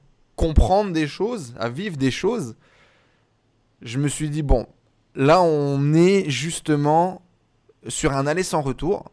comprendre 0.41 0.93
des 0.93 1.07
choses, 1.07 1.55
à 1.59 1.69
vivre 1.69 1.99
des 1.99 2.11
choses, 2.11 2.57
je 3.83 3.99
me 3.99 4.09
suis 4.09 4.31
dit, 4.31 4.41
bon, 4.41 4.67
là 5.15 5.43
on 5.43 5.93
est 5.93 6.31
justement 6.31 7.21
sur 7.89 8.15
un 8.15 8.27
aller 8.27 8.43
sans 8.43 8.63
retour. 8.63 9.13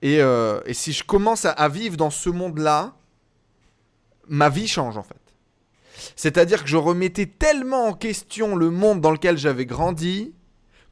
Et, 0.00 0.22
euh, 0.22 0.60
si 0.72 0.94
je 0.94 1.04
commence 1.04 1.44
à 1.44 1.68
vivre 1.68 1.98
dans 1.98 2.08
ce 2.08 2.30
monde-là, 2.30 2.96
ma 4.26 4.48
vie 4.48 4.66
change 4.66 4.96
en 4.96 5.02
fait. 5.02 5.20
C'est-à-dire 6.16 6.62
que 6.62 6.70
je 6.70 6.78
remettais 6.78 7.26
tellement 7.26 7.88
en 7.88 7.92
question 7.92 8.56
le 8.56 8.70
monde 8.70 9.02
dans 9.02 9.10
lequel 9.10 9.36
j'avais 9.36 9.66
grandi 9.66 10.32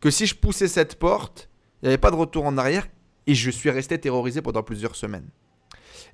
que 0.00 0.10
si 0.10 0.26
je 0.26 0.34
poussais 0.34 0.68
cette 0.68 0.98
porte, 0.98 1.48
il 1.80 1.86
n'y 1.86 1.88
avait 1.88 1.96
pas 1.98 2.10
de 2.10 2.16
retour 2.16 2.44
en 2.44 2.58
arrière 2.58 2.86
et 3.26 3.34
je 3.34 3.50
suis 3.50 3.70
resté 3.70 3.98
terrorisé 3.98 4.42
pendant 4.42 4.62
plusieurs 4.62 4.94
semaines. 4.94 5.30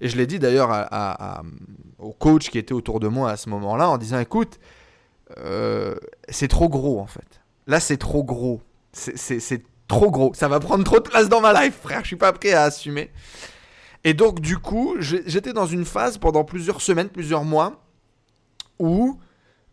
Et 0.01 0.09
je 0.09 0.17
l'ai 0.17 0.27
dit 0.27 0.39
d'ailleurs 0.39 0.71
au 1.99 2.13
coach 2.13 2.51
qui 2.51 2.59
était 2.59 2.73
autour 2.75 3.01
de 3.01 3.09
moi 3.09 3.31
à 3.31 3.37
ce 3.37 3.49
moment-là 3.51 3.89
en 3.89 3.99
disant 3.99 4.19
écoute, 4.21 4.59
euh, 5.39 5.95
c'est 6.29 6.49
trop 6.49 6.69
gros 6.69 7.01
en 7.01 7.07
fait. 7.07 7.41
Là, 7.67 7.81
c'est 7.81 7.97
trop 7.99 8.25
gros. 8.25 8.63
C'est- 8.93 9.63
trop 9.89 10.11
gros. 10.11 10.33
Ça 10.35 10.49
va 10.49 10.61
prendre 10.61 10.85
trop 10.85 10.97
de 11.01 11.09
place 11.09 11.29
dans 11.29 11.41
ma 11.41 11.65
life, 11.65 11.79
frère. 11.81 12.01
Je 12.03 12.09
suis 12.09 12.17
pas 12.17 12.33
prêt 12.33 12.53
à 12.53 12.63
assumer. 12.65 13.11
Et 14.05 14.13
donc, 14.15 14.41
du 14.41 14.59
coup, 14.59 14.97
j'étais 15.01 15.53
dans 15.53 15.67
une 15.67 15.85
phase 15.85 16.19
pendant 16.19 16.45
plusieurs 16.45 16.81
semaines, 16.83 17.09
plusieurs 17.09 17.45
mois, 17.45 17.83
où 18.79 19.19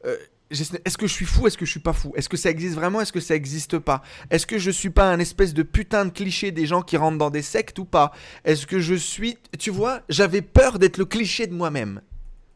euh, 0.06 0.16
est-ce 0.62 0.98
que 0.98 1.08
je 1.08 1.14
suis 1.14 1.26
fou, 1.26 1.48
est-ce 1.48 1.58
que 1.58 1.66
je 1.66 1.72
suis 1.72 1.80
pas 1.80 1.94
fou? 1.94 2.14
Est-ce 2.16 2.30
que 2.30 2.38
ça 2.38 2.50
existe 2.50 2.76
vraiment, 2.76 3.02
est-ce 3.02 3.14
que 3.14 3.20
ça 3.20 3.36
existe 3.36 3.78
pas? 3.80 4.02
Est-ce 4.30 4.46
que 4.46 4.58
je 4.58 4.72
suis 4.72 4.90
pas 4.90 5.10
un 5.12 5.20
espèce 5.20 5.54
de 5.54 5.64
putain 5.64 6.06
de 6.06 6.12
cliché 6.12 6.52
des 6.52 6.66
gens 6.66 6.82
qui 6.82 6.98
rentrent 6.98 7.18
dans 7.18 7.30
des 7.30 7.42
sectes 7.42 7.80
ou 7.80 7.86
pas? 7.86 8.12
Est-ce 8.44 8.66
que 8.68 8.80
je 8.80 8.96
suis... 8.96 9.38
Tu 9.60 9.70
vois, 9.70 10.02
j'avais 10.10 10.42
peur 10.42 10.80
d'être 10.80 10.98
le 10.98 11.06
cliché 11.06 11.48
de 11.48 11.54
moi-même. 11.54 12.02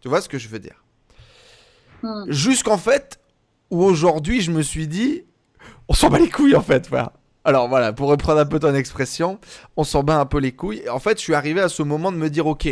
Tu 0.02 0.08
vois 0.08 0.22
ce 0.22 0.30
que 0.30 0.38
je 0.38 0.48
veux 0.48 0.60
dire? 0.60 0.84
Hmm. 2.04 2.26
Jusqu'en 2.30 2.78
fait, 2.78 3.20
où 3.70 3.84
aujourd'hui 3.84 4.42
je 4.42 4.52
me 4.52 4.62
suis 4.62 4.88
dit, 4.88 5.24
on 5.88 5.94
s'en 5.94 6.10
bat 6.10 6.20
les 6.20 6.30
couilles 6.30 6.56
en 6.56 6.62
fait, 6.62 6.88
frère. 6.88 7.12
Alors 7.44 7.68
voilà, 7.68 7.94
pour 7.94 8.10
reprendre 8.10 8.40
un 8.40 8.46
peu 8.46 8.60
ton 8.60 8.76
expression, 8.76 9.40
on 9.76 9.84
s'en 9.84 10.04
bat 10.04 10.20
un 10.20 10.26
peu 10.26 10.40
les 10.40 10.52
couilles. 10.52 10.82
Et 10.86 10.90
en 10.90 11.00
fait, 11.00 11.18
je 11.18 11.24
suis 11.24 11.34
arrivé 11.34 11.62
à 11.62 11.70
ce 11.70 11.84
moment 11.84 12.12
de 12.12 12.18
me 12.18 12.30
dire, 12.30 12.48
ok, 12.48 12.68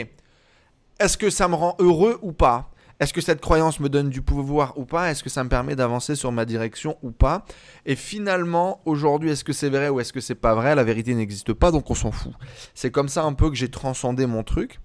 est-ce 1.00 1.18
que 1.18 1.30
ça 1.30 1.48
me 1.48 1.56
rend 1.56 1.76
heureux 1.80 2.20
ou 2.22 2.32
pas? 2.32 2.70
Est-ce 3.00 3.14
que 3.14 3.22
cette 3.22 3.42
croyance 3.42 3.80
me 3.80 3.90
donne 3.90 4.10
du 4.10 4.24
pouvoir 4.24 4.78
ou 4.78 4.86
pas? 4.86 5.12
Est-ce 5.12 5.24
que 5.24 5.30
ça 5.30 5.44
me 5.44 5.50
permet 5.50 5.76
d'avancer 5.76 6.16
sur 6.16 6.32
ma 6.32 6.46
direction 6.46 6.98
ou 7.04 7.12
pas? 7.12 7.46
Et 7.86 7.96
finalement, 7.96 8.82
aujourd'hui, 8.86 9.30
est-ce 9.30 9.44
que 9.44 9.54
c'est 9.54 9.70
vrai 9.70 9.90
ou 9.90 10.00
est-ce 10.00 10.12
que 10.12 10.20
c'est 10.20 10.36
pas 10.36 10.56
vrai? 10.56 10.74
La 10.74 10.84
vérité 10.84 11.14
n'existe 11.14 11.54
pas, 11.54 11.72
donc 11.72 11.90
on 11.92 11.96
s'en 11.96 12.12
fout. 12.12 12.34
C'est 12.74 12.90
comme 12.90 13.08
ça 13.08 13.24
un 13.24 13.34
peu 13.34 13.50
que 13.50 13.56
j'ai 13.56 13.70
transcendé 13.70 14.26
mon 14.26 14.44
truc. 14.44 14.80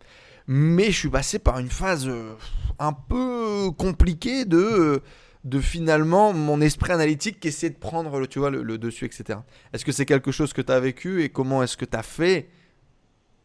Mais 0.46 0.90
je 0.90 0.98
suis 0.98 1.08
passé 1.08 1.38
par 1.38 1.58
une 1.58 1.70
phase 1.70 2.06
euh, 2.08 2.34
un 2.78 2.92
peu 2.92 3.70
compliquée 3.78 4.44
de, 4.44 4.58
euh, 4.58 5.02
de 5.44 5.60
finalement 5.60 6.32
mon 6.32 6.60
esprit 6.60 6.92
analytique 6.92 7.40
qui 7.40 7.48
essaie 7.48 7.70
de 7.70 7.76
prendre 7.76 8.18
le, 8.18 8.26
tu 8.26 8.40
vois, 8.40 8.50
le, 8.50 8.76
dessus, 8.76 9.06
etc. 9.06 9.38
Est-ce 9.72 9.84
que 9.84 9.92
c'est 9.92 10.04
quelque 10.04 10.32
chose 10.32 10.52
que 10.52 10.60
tu 10.60 10.72
as 10.72 10.80
vécu 10.80 11.22
et 11.22 11.28
comment 11.28 11.62
est-ce 11.62 11.76
que 11.76 11.84
tu 11.84 11.96
as 11.96 12.02
fait? 12.02 12.50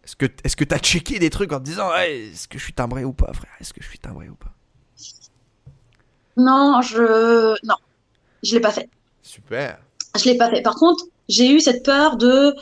Est-ce 0.03 0.56
que 0.56 0.64
tu 0.64 0.73
as 0.76 0.80
checké 0.80 1.19
des 1.19 1.30
trucs 1.30 1.53
en 1.53 1.60
te 1.60 1.65
disant 1.65 1.94
est-ce 1.95 2.48
que 2.48 2.57
je 2.57 2.64
suis 2.64 2.73
timbré 2.73 3.03
ou 3.03 3.14
pas, 3.14 3.31
frère? 3.34 3.52
Est-ce 3.60 3.73
que 3.73 3.84
je 3.84 3.88
suis 3.88 3.99
timbré 3.99 4.27
ou 4.30 4.35
pas? 4.35 4.56
Non, 6.38 6.81
je. 6.81 7.53
Non, 7.65 7.76
je 8.43 8.53
l'ai 8.55 8.61
pas 8.61 8.72
fait. 8.72 8.89
Super. 9.23 9.80
Je 10.18 10.26
l'ai 10.26 10.38
pas 10.38 10.49
fait. 10.49 10.61
Par 10.61 10.76
contre, 10.76 11.03
j'ai 11.27 11.49
eu 11.49 11.59
cette 11.59 11.84
peur 11.84 12.15
de 12.18 12.53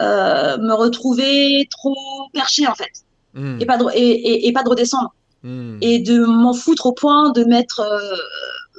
euh, 0.00 0.58
me 0.58 0.72
retrouver 0.74 1.66
trop 1.70 1.96
perché, 2.32 2.66
en 2.66 2.74
fait, 2.74 2.90
Hmm, 3.36 3.58
et 3.60 3.66
pas 3.66 3.76
de, 3.78 3.84
et, 3.94 3.98
et- 4.00 4.46
et 4.48 4.52
pas 4.52 4.62
de 4.62 4.68
redescendre. 4.68 5.12
hmm. 5.42 5.78
et 5.80 5.98
de 5.98 6.24
m'en 6.24 6.54
foutre 6.54 6.86
au 6.86 6.92
point 6.92 7.30
de 7.30 7.42
mettre 7.44 7.80
euh, 7.80 8.16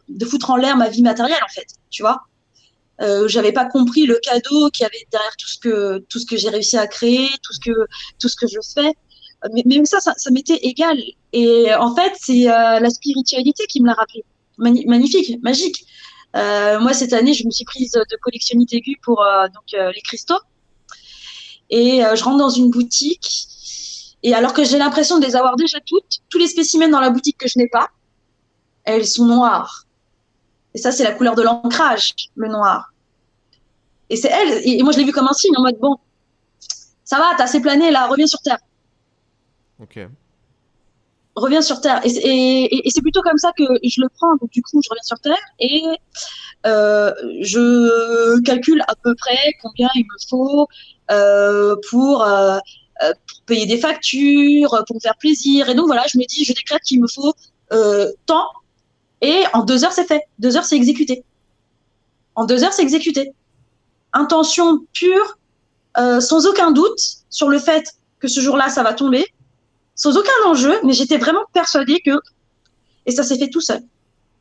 de 0.07 0.25
foutre 0.25 0.49
en 0.49 0.55
l'air 0.55 0.77
ma 0.77 0.87
vie 0.87 1.01
matérielle 1.01 1.43
en 1.43 1.53
fait 1.53 1.67
tu 1.89 2.01
vois 2.03 2.21
euh, 3.01 3.27
j'avais 3.27 3.51
pas 3.51 3.65
compris 3.65 4.05
le 4.05 4.17
cadeau 4.23 4.69
qu'il 4.69 4.83
y 4.83 4.85
avait 4.85 5.05
derrière 5.11 5.35
tout 5.37 5.47
ce 5.47 5.59
que 5.59 5.97
tout 6.09 6.19
ce 6.19 6.25
que 6.25 6.37
j'ai 6.37 6.47
réussi 6.49 6.77
à 6.77 6.87
créer 6.87 7.27
tout 7.43 7.51
ce 7.51 7.59
que 7.59 7.75
tout 8.19 8.29
ce 8.29 8.35
que 8.37 8.47
je 8.47 8.59
fais 8.73 8.93
mais 9.53 9.63
même 9.65 9.85
ça 9.85 9.99
ça, 9.99 10.13
ça 10.15 10.31
m'était 10.31 10.55
égal 10.71 10.97
et 11.33 11.73
en 11.75 11.93
fait 11.93 12.13
c'est 12.17 12.49
euh, 12.49 12.79
la 12.79 12.89
spiritualité 12.89 13.65
qui 13.67 13.81
me 13.81 13.87
l'a 13.87 13.93
rappelé 13.93 14.23
magnifique 14.57 15.41
magique 15.43 15.85
euh, 16.35 16.79
moi 16.79 16.93
cette 16.93 17.13
année 17.13 17.33
je 17.33 17.45
me 17.45 17.51
suis 17.51 17.65
prise 17.65 17.91
de 17.91 18.17
collectionnite 18.21 18.73
aiguë 18.73 18.97
pour 19.03 19.21
euh, 19.21 19.47
donc 19.47 19.73
euh, 19.73 19.91
les 19.93 20.01
cristaux 20.01 20.39
et 21.69 22.01
je 22.13 22.23
rentre 22.23 22.37
dans 22.37 22.49
une 22.49 22.69
boutique 22.69 23.47
et 24.25 24.33
alors 24.33 24.53
que 24.53 24.63
j'ai 24.63 24.79
l'impression 24.79 25.19
de 25.19 25.25
les 25.25 25.35
avoir 25.35 25.55
déjà 25.55 25.79
toutes, 25.85 26.19
tous 26.29 26.39
les 26.39 26.47
spécimens 26.47 26.89
dans 26.89 26.99
la 26.99 27.11
boutique 27.11 27.37
que 27.37 27.47
je 27.47 27.59
n'ai 27.59 27.67
pas, 27.67 27.89
elles 28.83 29.05
sont 29.05 29.25
noires. 29.25 29.85
Et 30.73 30.79
ça, 30.79 30.91
c'est 30.91 31.03
la 31.03 31.11
couleur 31.11 31.35
de 31.35 31.43
l'ancrage, 31.43 32.11
le 32.35 32.47
noir. 32.47 32.91
Et 34.09 34.15
c'est 34.15 34.29
elle, 34.29 34.61
et 34.63 34.81
moi 34.81 34.93
je 34.93 34.97
l'ai 34.97 35.05
vu 35.05 35.11
comme 35.11 35.27
un 35.27 35.33
signe, 35.33 35.55
en 35.55 35.61
mode, 35.61 35.77
bon, 35.79 35.97
ça 37.03 37.17
va, 37.17 37.33
t'as 37.37 37.43
assez 37.43 37.61
plané, 37.61 37.91
là, 37.91 38.07
reviens 38.07 38.25
sur 38.25 38.39
Terre. 38.41 38.57
Ok. 39.79 39.99
Reviens 41.35 41.61
sur 41.61 41.81
Terre. 41.81 42.01
Et, 42.05 42.09
c'est- 42.89 43.01
plutôt 43.01 43.21
comme 43.21 43.37
ça 43.37 43.51
que 43.57 43.63
je 43.83 44.01
le 44.01 44.07
prends. 44.09 44.35
Donc, 44.37 44.49
du 44.51 44.61
coup, 44.61 44.81
je 44.83 44.89
reviens 44.89 45.03
sur 45.03 45.19
Terre 45.19 45.37
et 45.59 45.83
euh, 46.65 47.13
je 47.41 48.39
calcule 48.41 48.81
à 48.87 48.95
peu 48.95 49.13
près 49.15 49.37
combien 49.61 49.89
il 49.95 50.03
me 50.05 50.27
faut 50.29 50.67
euh, 51.11 51.75
pour, 51.89 52.23
euh, 52.23 52.57
pour 53.27 53.41
payer 53.45 53.65
des 53.65 53.77
factures, 53.77 54.83
pour 54.87 54.95
me 54.95 55.01
faire 55.01 55.17
plaisir. 55.17 55.69
Et 55.69 55.75
donc, 55.75 55.87
voilà, 55.87 56.03
je 56.11 56.17
me 56.17 56.23
dis, 56.25 56.45
je 56.45 56.53
décrète 56.53 56.81
qu'il 56.83 57.01
me 57.01 57.07
faut 57.07 57.33
tant. 58.25 58.47
Et 59.21 59.43
en 59.53 59.63
deux 59.63 59.83
heures, 59.83 59.91
c'est 59.93 60.07
fait. 60.07 60.23
Deux 60.39 60.55
heures, 60.55 60.65
c'est 60.65 60.75
exécuté. 60.77 61.23
En 62.35 62.45
deux 62.45 62.63
heures, 62.63 62.73
c'est 62.73 62.83
exécuté. 62.83 63.33
Intention 64.13 64.85
pure, 64.93 65.37
sans 65.97 66.45
aucun 66.47 66.71
doute 66.71 66.99
sur 67.29 67.49
le 67.49 67.59
fait 67.59 67.93
que 68.19 68.27
ce 68.29 68.39
jour-là, 68.39 68.69
ça 68.69 68.83
va 68.83 68.93
tomber 68.93 69.25
sans 69.95 70.17
aucun 70.17 70.31
enjeu, 70.45 70.79
mais 70.83 70.93
j'étais 70.93 71.17
vraiment 71.17 71.45
persuadée 71.53 72.01
que. 72.05 72.19
Et 73.05 73.11
ça 73.11 73.23
s'est 73.23 73.37
fait 73.37 73.49
tout 73.49 73.61
seul. 73.61 73.81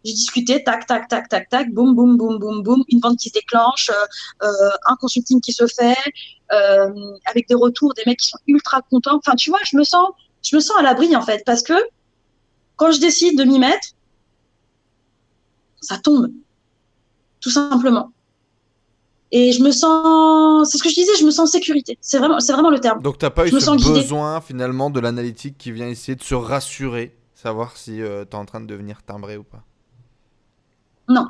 J'ai 0.04 0.12
discuté, 0.12 0.62
tac, 0.62 0.86
tac, 0.86 1.08
tac, 1.08 1.28
tac, 1.28 1.48
tac, 1.48 1.72
boum, 1.72 1.94
boum, 1.94 2.16
boum, 2.18 2.38
boum, 2.38 2.62
boum, 2.62 2.84
une 2.88 3.00
vente 3.00 3.18
qui 3.18 3.30
se 3.30 3.34
déclenche, 3.34 3.90
euh, 3.90 4.46
euh, 4.46 4.70
un 4.86 4.96
consulting 4.96 5.40
qui 5.40 5.52
se 5.52 5.66
fait, 5.66 5.96
euh, 6.52 6.92
avec 7.26 7.48
des 7.48 7.54
retours, 7.54 7.94
des 7.94 8.02
mecs 8.04 8.18
qui 8.18 8.28
sont 8.28 8.38
ultra 8.46 8.82
contents. 8.82 9.16
Enfin, 9.16 9.34
tu 9.34 9.48
vois, 9.48 9.60
je 9.64 9.76
me 9.76 9.84
sens, 9.84 10.10
je 10.42 10.56
me 10.56 10.60
sens 10.60 10.76
à 10.78 10.82
l'abri 10.82 11.16
en 11.16 11.22
fait, 11.22 11.42
parce 11.46 11.62
que 11.62 11.72
quand 12.76 12.92
je 12.92 13.00
décide 13.00 13.38
de 13.38 13.44
m'y 13.44 13.58
mettre, 13.58 13.88
ça 15.80 15.96
tombe, 15.96 16.30
tout 17.40 17.50
simplement. 17.50 18.12
Et 19.36 19.50
je 19.50 19.60
me 19.64 19.72
sens, 19.72 20.70
c'est 20.70 20.78
ce 20.78 20.82
que 20.84 20.88
je 20.88 20.94
disais, 20.94 21.10
je 21.18 21.24
me 21.24 21.32
sens 21.32 21.48
en 21.48 21.52
sécurité. 21.52 21.98
C'est 22.00 22.18
vraiment, 22.18 22.38
c'est 22.38 22.52
vraiment 22.52 22.70
le 22.70 22.78
terme. 22.78 23.02
Donc 23.02 23.18
t'as 23.18 23.30
pas 23.30 23.48
eu 23.48 23.50
Je 23.50 23.58
ce 23.58 23.92
besoin 23.92 24.40
finalement 24.40 24.90
de 24.90 25.00
l'analytique 25.00 25.58
qui 25.58 25.72
vient 25.72 25.88
essayer 25.88 26.14
de 26.14 26.22
se 26.22 26.36
rassurer, 26.36 27.16
savoir 27.34 27.76
si 27.76 28.00
euh, 28.00 28.24
t'es 28.24 28.36
en 28.36 28.44
train 28.44 28.60
de 28.60 28.66
devenir 28.66 29.02
timbré 29.02 29.36
ou 29.36 29.42
pas? 29.42 29.64
Non. 31.08 31.26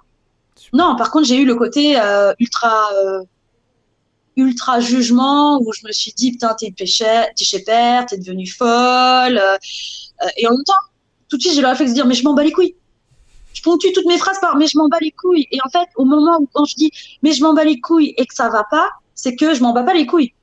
Super. 0.54 0.78
Non, 0.78 0.96
par 0.96 1.10
contre, 1.10 1.26
j'ai 1.28 1.36
eu 1.36 1.46
le 1.46 1.54
côté 1.54 1.98
euh, 1.98 2.34
ultra, 2.38 2.90
euh, 2.92 3.22
ultra 4.36 4.80
jugement 4.80 5.62
où 5.62 5.72
je 5.72 5.86
me 5.86 5.92
suis 5.92 6.12
dit, 6.12 6.32
putain, 6.32 6.54
t'es 6.54 6.74
chez 6.84 7.62
père, 7.64 8.04
t'es 8.04 8.18
devenue 8.18 8.46
folle. 8.46 9.38
euh, 9.38 9.56
et 10.36 10.46
en 10.46 10.50
même 10.50 10.64
temps, 10.64 10.74
tout 11.30 11.38
de 11.38 11.42
suite, 11.42 11.54
j'ai 11.54 11.62
le 11.62 11.68
réflexe 11.68 11.92
de 11.92 11.94
dire, 11.94 12.06
mais 12.06 12.14
je 12.14 12.22
m'en 12.22 12.34
bats 12.34 12.44
les 12.44 12.52
couilles. 12.52 12.76
Ponctue 13.64 13.92
toutes 13.92 14.06
mes 14.06 14.18
phrases 14.18 14.38
par, 14.40 14.56
mais 14.56 14.66
je 14.66 14.76
m'en 14.78 14.88
bats 14.88 14.98
les 15.00 15.10
couilles. 15.10 15.48
Et 15.50 15.58
en 15.64 15.68
fait, 15.70 15.88
au 15.96 16.04
moment 16.04 16.38
où 16.40 16.48
quand 16.52 16.64
je 16.66 16.74
dis, 16.74 16.90
mais 17.22 17.32
je 17.32 17.42
m'en 17.42 17.54
bats 17.54 17.64
les 17.64 17.80
couilles 17.80 18.14
et 18.16 18.26
que 18.26 18.34
ça 18.34 18.48
va 18.50 18.64
pas, 18.70 18.90
c'est 19.14 19.34
que 19.36 19.54
je 19.54 19.62
m'en 19.62 19.72
bats 19.72 19.82
pas 19.82 19.94
les 19.94 20.06
couilles. 20.06 20.34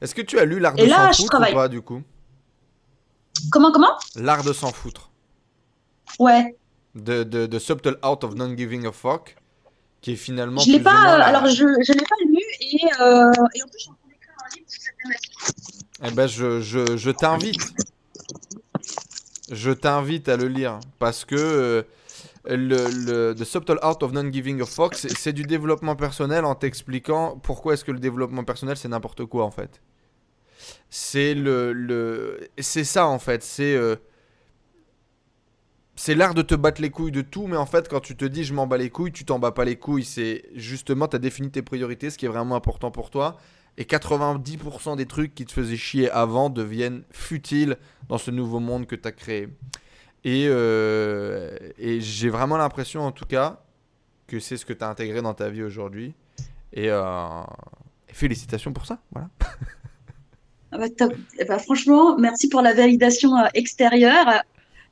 Est-ce 0.00 0.14
que 0.14 0.22
tu 0.22 0.38
as 0.38 0.44
lu 0.44 0.60
l'art 0.60 0.74
de 0.74 0.86
s'en 0.86 1.12
foutre 1.12 1.30
travaille. 1.30 1.52
ou 1.52 1.56
pas 1.56 1.68
du 1.68 1.80
coup? 1.82 2.02
Comment, 3.50 3.72
comment? 3.72 3.92
L'art 4.16 4.44
de 4.44 4.52
s'en 4.52 4.72
foutre. 4.72 5.10
Ouais. 6.18 6.56
De, 6.94 7.22
de, 7.22 7.46
de 7.46 7.58
Subtle 7.58 7.98
Out 8.04 8.24
of 8.24 8.34
Non 8.34 8.54
Giving 8.56 8.86
a 8.86 8.92
Fuck, 8.92 9.36
qui 10.00 10.12
est 10.12 10.16
finalement. 10.16 10.60
Je 10.60 10.72
l'ai 10.72 10.80
pas, 10.80 11.14
euh, 11.14 11.18
la- 11.18 11.26
alors 11.26 11.46
je, 11.46 11.54
je 11.54 11.92
l'ai 11.92 12.00
pas 12.04 12.16
lu 12.26 12.38
et, 12.60 12.84
euh, 13.00 13.30
et 13.54 13.62
en 13.62 13.66
plus, 13.66 13.78
je 13.78 13.78
suis 13.78 13.90
en 13.90 13.94
train 13.94 14.08
d'écrire 14.08 14.34
un 14.44 14.56
livre 14.56 14.68
sur 14.68 14.82
cette 14.82 14.94
thématique. 15.02 15.86
Eh 16.04 16.10
ben, 16.10 16.26
je, 16.26 16.60
je, 16.60 16.96
je 16.96 17.10
t'invite. 17.10 17.60
Je 19.52 19.70
t'invite 19.72 20.28
à 20.28 20.36
le 20.36 20.48
lire 20.48 20.78
parce 20.98 21.24
que 21.24 21.34
euh, 21.36 21.82
le, 22.44 23.34
The 23.34 23.44
Subtle 23.44 23.78
Art 23.82 23.98
of 24.02 24.12
Non 24.12 24.30
Giving 24.32 24.60
a 24.62 24.66
Fuck, 24.66 24.94
c'est 24.94 25.10
c'est 25.16 25.32
du 25.32 25.42
développement 25.42 25.96
personnel 25.96 26.44
en 26.44 26.54
t'expliquant 26.54 27.38
pourquoi 27.42 27.74
est-ce 27.74 27.84
que 27.84 27.92
le 27.92 27.98
développement 27.98 28.44
personnel 28.44 28.76
c'est 28.76 28.88
n'importe 28.88 29.24
quoi 29.26 29.44
en 29.44 29.50
fait. 29.50 29.82
C'est 30.88 31.34
le, 31.34 31.72
le 31.72 32.48
c'est 32.58 32.84
ça 32.84 33.06
en 33.06 33.18
fait, 33.18 33.42
c'est 33.42 33.74
euh, 33.74 33.96
c'est 36.02 36.14
l'art 36.14 36.32
de 36.32 36.40
te 36.40 36.54
battre 36.54 36.80
les 36.80 36.88
couilles 36.88 37.12
de 37.12 37.20
tout, 37.20 37.46
mais 37.46 37.58
en 37.58 37.66
fait, 37.66 37.86
quand 37.86 38.00
tu 38.00 38.16
te 38.16 38.24
dis 38.24 38.42
je 38.42 38.54
m'en 38.54 38.66
bats 38.66 38.78
les 38.78 38.88
couilles, 38.88 39.12
tu 39.12 39.26
t'en 39.26 39.38
bats 39.38 39.52
pas 39.52 39.66
les 39.66 39.76
couilles. 39.76 40.06
C'est 40.06 40.44
justement, 40.54 41.06
tu 41.08 41.16
as 41.16 41.18
défini 41.18 41.50
tes 41.50 41.60
priorités, 41.60 42.08
ce 42.08 42.16
qui 42.16 42.24
est 42.24 42.30
vraiment 42.30 42.56
important 42.56 42.90
pour 42.90 43.10
toi. 43.10 43.36
Et 43.76 43.84
90% 43.84 44.96
des 44.96 45.04
trucs 45.04 45.34
qui 45.34 45.44
te 45.44 45.52
faisaient 45.52 45.76
chier 45.76 46.10
avant 46.10 46.48
deviennent 46.48 47.02
futiles 47.10 47.76
dans 48.08 48.16
ce 48.16 48.30
nouveau 48.30 48.60
monde 48.60 48.86
que 48.86 48.96
tu 48.96 49.06
as 49.06 49.12
créé. 49.12 49.48
Et, 50.24 50.46
euh, 50.48 51.56
et 51.78 52.00
j'ai 52.00 52.28
vraiment 52.28 52.56
l'impression, 52.56 53.02
en 53.02 53.12
tout 53.12 53.24
cas, 53.24 53.60
que 54.26 54.38
c'est 54.38 54.56
ce 54.56 54.66
que 54.66 54.72
tu 54.72 54.84
as 54.84 54.88
intégré 54.88 55.22
dans 55.22 55.34
ta 55.34 55.48
vie 55.48 55.62
aujourd'hui. 55.62 56.14
Et, 56.72 56.90
euh, 56.90 57.42
et 58.08 58.12
félicitations 58.12 58.72
pour 58.72 58.86
ça. 58.86 58.98
Voilà. 59.12 59.28
Ah 60.72 60.78
bah, 60.78 60.88
top. 60.88 61.14
Eh 61.38 61.44
bah, 61.44 61.58
franchement, 61.58 62.16
merci 62.18 62.48
pour 62.48 62.62
la 62.62 62.74
validation 62.74 63.36
euh, 63.36 63.46
extérieure. 63.54 64.42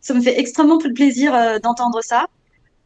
Ça 0.01 0.15
me 0.15 0.21
fait 0.21 0.39
extrêmement 0.41 0.79
plaisir 0.79 1.61
d'entendre 1.61 2.03
ça. 2.03 2.27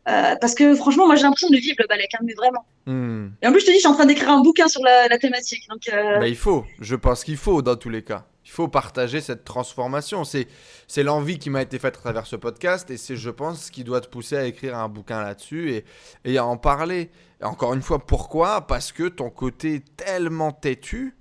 Euh, 0.08 0.34
parce 0.40 0.54
que 0.56 0.74
franchement, 0.74 1.06
moi 1.06 1.14
j'ai 1.14 1.22
l'impression 1.22 1.48
de 1.48 1.56
vivre 1.56 1.76
le 1.78 1.86
balèque, 1.86 2.12
hein, 2.14 2.24
mais 2.24 2.34
vraiment. 2.34 2.64
Hmm. 2.86 3.28
Et 3.40 3.46
en 3.46 3.52
plus, 3.52 3.60
je 3.60 3.66
te 3.66 3.70
dis, 3.70 3.76
je 3.76 3.80
suis 3.82 3.88
en 3.88 3.94
train 3.94 4.06
d'écrire 4.06 4.30
un 4.30 4.42
bouquin 4.42 4.66
sur 4.66 4.82
la, 4.82 5.06
la 5.06 5.16
thématique. 5.16 5.68
Donc, 5.68 5.88
euh, 5.88 6.18
Bah, 6.18 6.26
il 6.26 6.36
faut, 6.36 6.64
je 6.80 6.96
pense 6.96 7.22
qu'il 7.22 7.36
faut 7.36 7.62
dans 7.62 7.76
tous 7.76 7.88
les 7.88 8.02
cas. 8.02 8.26
Il 8.52 8.54
faut 8.54 8.68
partager 8.68 9.22
cette 9.22 9.44
transformation. 9.44 10.24
C'est, 10.24 10.46
c'est 10.86 11.02
l'envie 11.02 11.38
qui 11.38 11.48
m'a 11.48 11.62
été 11.62 11.78
faite 11.78 11.96
à 11.96 12.00
travers 12.00 12.26
ce 12.26 12.36
podcast 12.36 12.90
et 12.90 12.98
c'est, 12.98 13.16
je 13.16 13.30
pense, 13.30 13.64
ce 13.64 13.70
qui 13.70 13.82
doit 13.82 14.02
te 14.02 14.08
pousser 14.08 14.36
à 14.36 14.44
écrire 14.44 14.76
un 14.76 14.90
bouquin 14.90 15.22
là-dessus 15.22 15.72
et, 15.72 15.86
et 16.26 16.36
à 16.36 16.44
en 16.44 16.58
parler. 16.58 17.10
Et 17.40 17.44
encore 17.44 17.72
une 17.72 17.80
fois, 17.80 17.98
pourquoi? 17.98 18.66
Parce 18.66 18.92
que 18.92 19.08
ton 19.08 19.30
côté 19.30 19.80
tellement 19.96 20.52
têtu, 20.52 21.16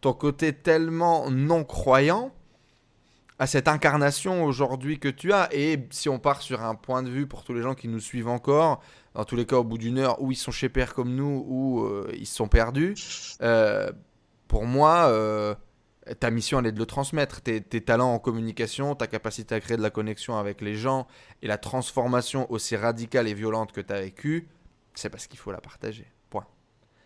ton 0.00 0.12
côté 0.12 0.52
tellement 0.52 1.30
non 1.30 1.62
croyant, 1.62 2.32
à 3.38 3.46
cette 3.46 3.68
incarnation 3.68 4.44
aujourd'hui 4.44 4.98
que 4.98 5.08
tu 5.08 5.32
as. 5.32 5.48
Et 5.52 5.86
si 5.90 6.08
on 6.08 6.18
part 6.18 6.42
sur 6.42 6.64
un 6.64 6.74
point 6.74 7.04
de 7.04 7.10
vue 7.10 7.28
pour 7.28 7.44
tous 7.44 7.54
les 7.54 7.62
gens 7.62 7.74
qui 7.74 7.86
nous 7.86 8.00
suivent 8.00 8.28
encore, 8.28 8.82
dans 9.14 9.24
tous 9.24 9.36
les 9.36 9.46
cas 9.46 9.58
au 9.58 9.64
bout 9.64 9.78
d'une 9.78 9.98
heure, 9.98 10.20
où 10.20 10.32
ils 10.32 10.36
sont 10.36 10.50
chez 10.50 10.68
Père 10.68 10.94
comme 10.94 11.14
nous, 11.14 11.44
ou 11.46 11.84
euh, 11.84 12.10
ils 12.18 12.26
sont 12.26 12.48
perdus, 12.48 12.96
euh, 13.42 13.92
pour 14.48 14.64
moi, 14.64 15.06
euh, 15.10 15.54
ta 16.14 16.30
mission, 16.30 16.60
elle 16.60 16.66
est 16.66 16.72
de 16.72 16.78
le 16.78 16.86
transmettre. 16.86 17.40
Tes, 17.40 17.60
tes, 17.60 17.80
talents 17.80 18.14
en 18.14 18.18
communication, 18.18 18.94
ta 18.94 19.06
capacité 19.06 19.54
à 19.54 19.60
créer 19.60 19.76
de 19.76 19.82
la 19.82 19.90
connexion 19.90 20.36
avec 20.36 20.60
les 20.60 20.74
gens, 20.74 21.06
et 21.42 21.46
la 21.46 21.58
transformation 21.58 22.50
aussi 22.50 22.76
radicale 22.76 23.28
et 23.28 23.34
violente 23.34 23.72
que 23.72 23.80
tu 23.80 23.92
as 23.92 24.00
vécue, 24.00 24.48
c'est 24.94 25.10
parce 25.10 25.26
qu'il 25.26 25.38
faut 25.38 25.52
la 25.52 25.60
partager. 25.60 26.06
Point. 26.30 26.46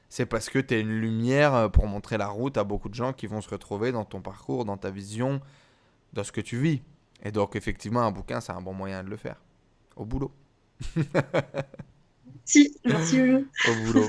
C'est 0.08 0.26
parce 0.26 0.50
que 0.50 0.58
tu 0.58 0.74
es 0.74 0.80
une 0.80 1.00
lumière 1.00 1.70
pour 1.70 1.86
montrer 1.86 2.18
la 2.18 2.28
route 2.28 2.56
à 2.56 2.64
beaucoup 2.64 2.88
de 2.88 2.94
gens 2.94 3.12
qui 3.12 3.26
vont 3.26 3.40
se 3.40 3.48
retrouver 3.48 3.92
dans 3.92 4.04
ton 4.04 4.20
parcours, 4.20 4.64
dans 4.64 4.76
ta 4.76 4.90
vision, 4.90 5.40
dans 6.12 6.24
ce 6.24 6.32
que 6.32 6.40
tu 6.40 6.58
vis. 6.58 6.82
Et 7.22 7.32
donc, 7.32 7.56
effectivement, 7.56 8.02
un 8.02 8.10
bouquin, 8.10 8.40
c'est 8.40 8.52
un 8.52 8.62
bon 8.62 8.72
moyen 8.72 9.02
de 9.04 9.10
le 9.10 9.16
faire. 9.16 9.36
Au 9.96 10.04
boulot. 10.04 10.32
si, 12.44 12.76
merci. 12.84 13.20
Au 13.20 13.74
boulot. 13.84 14.08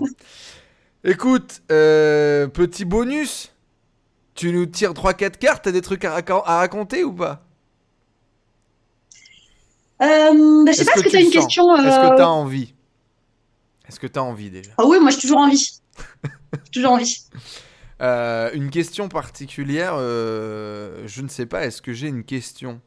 Écoute, 1.04 1.62
euh, 1.72 2.48
petit 2.48 2.86
bonus. 2.86 3.54
Tu 4.34 4.52
nous 4.54 4.66
tires 4.66 4.94
3-4 4.94 5.38
cartes, 5.38 5.64
t'as 5.66 5.72
des 5.72 5.82
trucs 5.82 6.06
à, 6.06 6.16
à, 6.16 6.58
raconter 6.58 7.04
ou 7.04 7.14
pas? 7.14 7.46
Euh, 10.02 10.66
bah, 10.66 10.72
Je 10.72 10.78
sais 10.78 10.86
pas, 10.86 10.94
est-ce 10.94 11.04
que, 11.04 11.10
tu 11.10 11.16
as 11.18 11.22
une 11.22 11.30
question 11.30 11.76
Est-ce 11.78 12.10
que 12.10 12.16
tu 12.16 12.22
as 12.22 12.30
envie? 12.30 12.74
Est-ce 13.88 14.00
que 14.00 14.08
tu 14.08 14.18
as 14.18 14.24
envie 14.24 14.50
déjà? 14.50 14.72
Ah 14.78 14.86
oui, 14.86 15.00
moi 15.00 15.12
j'ai 15.12 15.20
toujours 15.20 15.40
envie. 15.40 15.82
toujours 16.72 16.92
envie. 16.92 17.24
Euh, 18.02 18.50
une 18.54 18.72
question 18.72 19.10
particulière, 19.10 19.94
euh, 19.96 21.04
je 21.06 21.22
ne 21.22 21.28
sais 21.28 21.46
pas, 21.46 21.68
est-ce 21.68 21.84
que 21.84 21.94
j'ai 21.94 22.08
une 22.08 22.24
question? 22.24 22.82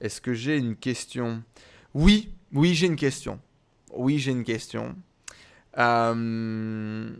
Est-ce 0.00 0.20
que 0.20 0.34
j'ai 0.34 0.56
une 0.56 0.74
question? 0.74 1.44
Oui, 1.94 2.32
oui, 2.52 2.74
j'ai 2.74 2.88
une 2.88 2.96
question. 2.96 3.38
Oui, 3.92 4.18
j'ai 4.18 4.32
une 4.32 4.42
question. 4.42 4.96
Euh, 5.78 7.10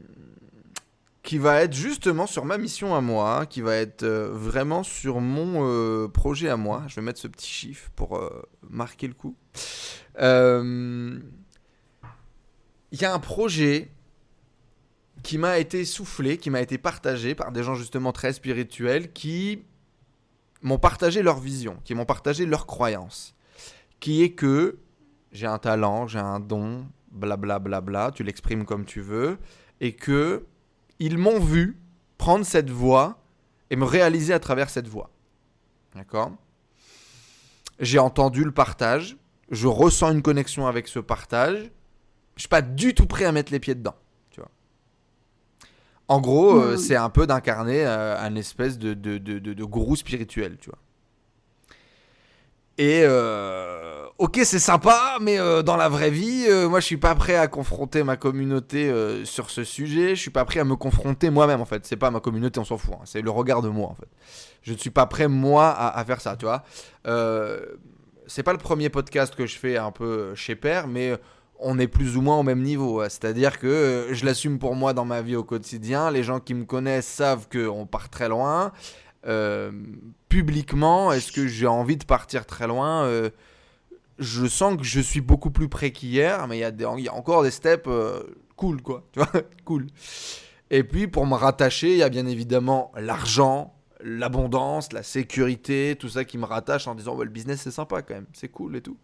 qui 1.31 1.39
va 1.39 1.63
être 1.63 1.75
justement 1.75 2.27
sur 2.27 2.45
ma 2.45 2.59
mission 2.59 2.97
à 2.97 3.01
moi, 3.01 3.47
qui 3.47 3.61
va 3.61 3.77
être 3.77 4.05
vraiment 4.05 4.83
sur 4.83 5.21
mon 5.21 6.09
projet 6.09 6.49
à 6.49 6.57
moi. 6.57 6.83
Je 6.89 6.97
vais 6.97 7.03
mettre 7.03 7.21
ce 7.21 7.29
petit 7.29 7.49
chiffre 7.49 7.89
pour 7.95 8.21
marquer 8.69 9.07
le 9.07 9.15
coup. 9.15 9.37
Il 10.19 11.23
y 13.01 13.05
a 13.05 13.15
un 13.15 13.21
projet 13.21 13.93
qui 15.23 15.39
m'a 15.39 15.61
été 15.61 15.85
soufflé, 15.85 16.37
qui 16.37 16.51
m'a 16.51 16.63
été 16.63 16.79
partagé 16.79 17.37
par 17.37 17.53
des 17.53 17.63
gens 17.63 17.77
justement 17.77 18.11
très 18.11 18.33
spirituels 18.33 19.13
qui 19.13 19.63
m'ont 20.63 20.81
partagé 20.81 21.23
leur 21.23 21.39
vision, 21.39 21.79
qui 21.85 21.95
m'ont 21.95 22.07
partagé 22.07 22.45
leur 22.45 22.67
croyance, 22.67 23.37
qui 24.01 24.25
est 24.25 24.31
que 24.31 24.81
j'ai 25.31 25.47
un 25.47 25.59
talent, 25.59 26.09
j'ai 26.09 26.19
un 26.19 26.41
don, 26.41 26.89
blablabla, 27.13 27.61
bla 27.61 27.81
bla 27.81 28.09
bla, 28.09 28.11
tu 28.13 28.25
l'exprimes 28.25 28.65
comme 28.65 28.85
tu 28.85 29.01
veux, 29.01 29.39
et 29.81 29.93
que 29.93 30.45
ils 31.01 31.19
m'ont 31.19 31.41
vu 31.41 31.77
prendre 32.17 32.47
cette 32.47 32.71
voie 32.71 33.19
et 33.71 33.77
me 33.77 33.85
réaliser 33.85 34.33
à 34.33 34.39
travers 34.39 34.71
cette 34.71 34.87
voie. 34.87 35.11
D'accord? 35.97 36.33
J'ai 37.81 37.99
entendu 37.99 38.45
le 38.45 38.53
partage, 38.53 39.17
je 39.51 39.67
ressens 39.67 40.13
une 40.13 40.23
connexion 40.23 40.69
avec 40.69 40.87
ce 40.87 41.01
partage, 41.01 41.73
je 42.37 42.43
suis 42.43 42.49
pas 42.49 42.63
du 42.63 42.95
tout 42.95 43.07
prêt 43.07 43.25
à 43.25 43.33
mettre 43.33 43.51
les 43.51 43.59
pieds 43.59 43.75
dedans. 43.75 43.97
En 46.11 46.21
gros, 46.21 46.59
euh, 46.59 46.77
c'est 46.77 46.97
un 46.97 47.09
peu 47.09 47.25
d'incarner 47.25 47.87
euh, 47.87 48.19
un 48.19 48.35
espèce 48.35 48.81
de, 48.81 48.95
de, 48.95 49.19
de, 49.19 49.65
gourou 49.65 49.95
spirituel, 49.95 50.57
tu 50.61 50.69
vois. 50.69 50.81
Et 52.79 53.03
euh, 53.05 53.90
ok, 54.21 54.41
c'est 54.45 54.59
sympa, 54.59 55.19
mais 55.21 55.39
dans 55.65 55.77
la 55.77 55.89
vraie 55.89 56.11
vie, 56.11 56.47
moi 56.69 56.81
je 56.81 56.87
suis 56.87 56.97
pas 56.97 57.15
prêt 57.15 57.37
à 57.37 57.49
confronter 57.49 58.03
ma 58.03 58.17
communauté 58.17 58.93
sur 59.25 59.51
ce 59.51 59.65
sujet. 59.65 60.11
Je 60.15 60.21
suis 60.21 60.31
pas 60.31 60.45
prêt 60.45 60.61
à 60.61 60.65
me 60.65 60.77
confronter 60.77 61.31
moi-même 61.31 61.61
en 61.61 61.65
fait. 61.65 61.85
C'est 61.87 61.97
pas 61.97 62.11
ma 62.11 62.21
communauté, 62.21 62.61
on 62.61 62.65
s'en 62.65 62.79
fout. 62.79 62.95
Hein. 62.95 63.03
C'est 63.05 63.23
le 63.23 63.31
regard 63.31 63.63
de 63.63 63.69
moi 63.69 63.89
en 63.89 63.95
fait. 63.95 64.09
Je 64.63 64.73
ne 64.73 64.79
suis 64.79 64.91
pas 64.91 65.07
prêt 65.07 65.29
moi 65.29 65.71
à, 65.71 66.05
faire 66.05 66.21
ça, 66.21 66.37
tu 66.37 66.45
vois. 66.45 66.63
c'est 68.27 68.43
pas 68.43 68.53
le 68.53 68.59
premier 68.59 68.89
podcast 68.89 69.35
que 69.35 69.47
je 69.47 69.59
fais 69.59 69.77
un 69.77 69.91
peu 69.91 70.35
chez 70.35 70.55
Père, 70.55 70.87
mais 70.87 71.19
on 71.61 71.79
est 71.79 71.87
plus 71.87 72.17
ou 72.17 72.23
moins 72.23 72.39
au 72.39 72.43
même 72.43 72.63
niveau. 72.63 73.03
C'est-à-dire 73.05 73.59
que 73.59 73.67
euh, 73.67 74.15
je 74.15 74.25
l'assume 74.25 74.59
pour 74.59 74.75
moi 74.75 74.93
dans 74.93 75.05
ma 75.05 75.23
vie 75.23 75.37
au 75.37 75.45
quotidien. 75.45 76.11
Les 76.11 76.23
gens 76.23 76.41
qui 76.41 76.55
me 76.55 76.65
connaissent 76.65 77.07
savent 77.07 77.47
qu'on 77.51 77.87
part 77.87 78.09
très 78.09 78.29
loin. 78.29 78.73
Euh, 79.27 79.71
publiquement, 80.29 81.13
est-ce 81.13 81.31
que 81.31 81.47
j'ai 81.47 81.67
envie 81.67 81.97
de 81.97 82.05
partir 82.05 82.47
très 82.47 82.67
loin 82.67 83.05
euh, 83.05 83.31
Je 84.21 84.47
sens 84.47 84.77
que 84.77 84.85
je 84.85 85.01
suis 85.01 85.21
beaucoup 85.21 85.51
plus 85.51 85.69
près 85.69 85.91
qu'hier, 85.91 86.47
mais 86.47 86.59
il 86.59 87.03
y, 87.03 87.09
a 87.09 87.15
encore 87.15 87.43
des 87.43 87.51
steps 87.51 87.89
cool, 88.57 88.83
quoi. 88.83 89.05
Cool. 89.65 89.87
Et 90.71 90.85
puis, 90.85 91.09
pour 91.09 91.27
me 91.27 91.35
rattacher, 91.35 91.93
il 91.93 91.99
y 91.99 92.03
a 92.03 92.09
bien 92.09 92.27
évidemment 92.27 92.93
l'argent, 92.97 93.75
l'abondance, 94.03 94.93
la 94.93 95.03
sécurité, 95.03 95.97
tout 95.99 96.09
ça 96.09 96.25
qui 96.25 96.39
me 96.39 96.45
rattache 96.45 96.87
en 96.87 96.95
disant 96.95 97.17
le 97.17 97.29
business 97.29 97.63
c'est 97.63 97.71
sympa 97.71 98.03
quand 98.03 98.15
même, 98.15 98.27
c'est 98.33 98.49
cool 98.49 98.77
et 98.77 98.81
tout. 98.81 98.97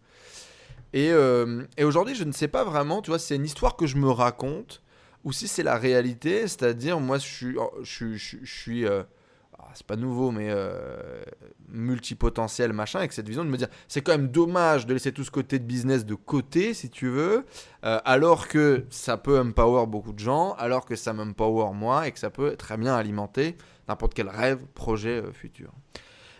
Euh, 0.95 1.65
et, 1.77 1.83
aujourd'hui, 1.83 2.15
je 2.15 2.23
ne 2.23 2.31
sais 2.31 2.47
pas 2.47 2.63
vraiment, 2.63 3.01
tu 3.01 3.11
vois, 3.11 3.19
c'est 3.19 3.35
une 3.35 3.45
histoire 3.45 3.75
que 3.75 3.85
je 3.85 3.97
me 3.97 4.09
raconte 4.09 4.81
ou 5.23 5.31
si 5.31 5.47
c'est 5.47 5.63
la 5.63 5.77
réalité. 5.77 6.47
C'est-à-dire, 6.47 6.99
moi, 6.99 7.17
je 7.17 7.25
suis, 7.25 7.55
je, 7.83 8.37
suis 8.45 8.85
euh, 8.85 9.03
c'est 9.77 9.85
pas 9.85 9.95
nouveau, 9.95 10.31
mais 10.31 10.47
euh, 10.49 11.23
multipotentiel, 11.69 12.73
machin, 12.73 12.99
avec 12.99 13.13
cette 13.13 13.27
vision 13.27 13.45
de 13.45 13.49
me 13.49 13.57
dire, 13.57 13.67
c'est 13.87 14.01
quand 14.01 14.13
même 14.13 14.29
dommage 14.29 14.87
de 14.87 14.93
laisser 14.93 15.11
tout 15.11 15.23
ce 15.23 15.31
côté 15.31 15.59
de 15.59 15.63
business 15.63 16.05
de 16.05 16.15
côté, 16.15 16.73
si 16.73 16.89
tu 16.89 17.07
veux, 17.07 17.45
alors 17.83 18.47
que 18.47 18.85
ça 18.89 19.17
peut 19.17 19.39
empower 19.39 19.85
beaucoup 19.85 20.13
de 20.13 20.19
gens, 20.19 20.53
alors 20.53 20.85
que 20.85 20.95
ça 20.95 21.13
m'empower 21.13 21.73
moi, 21.73 22.07
et 22.07 22.11
que 22.11 22.19
ça 22.19 22.29
peut 22.29 22.55
très 22.55 22.77
bien 22.77 22.95
alimenter 22.95 23.55
n'importe 23.87 24.13
quel 24.13 24.29
rêve, 24.29 24.59
projet 24.73 25.23
futur. 25.31 25.71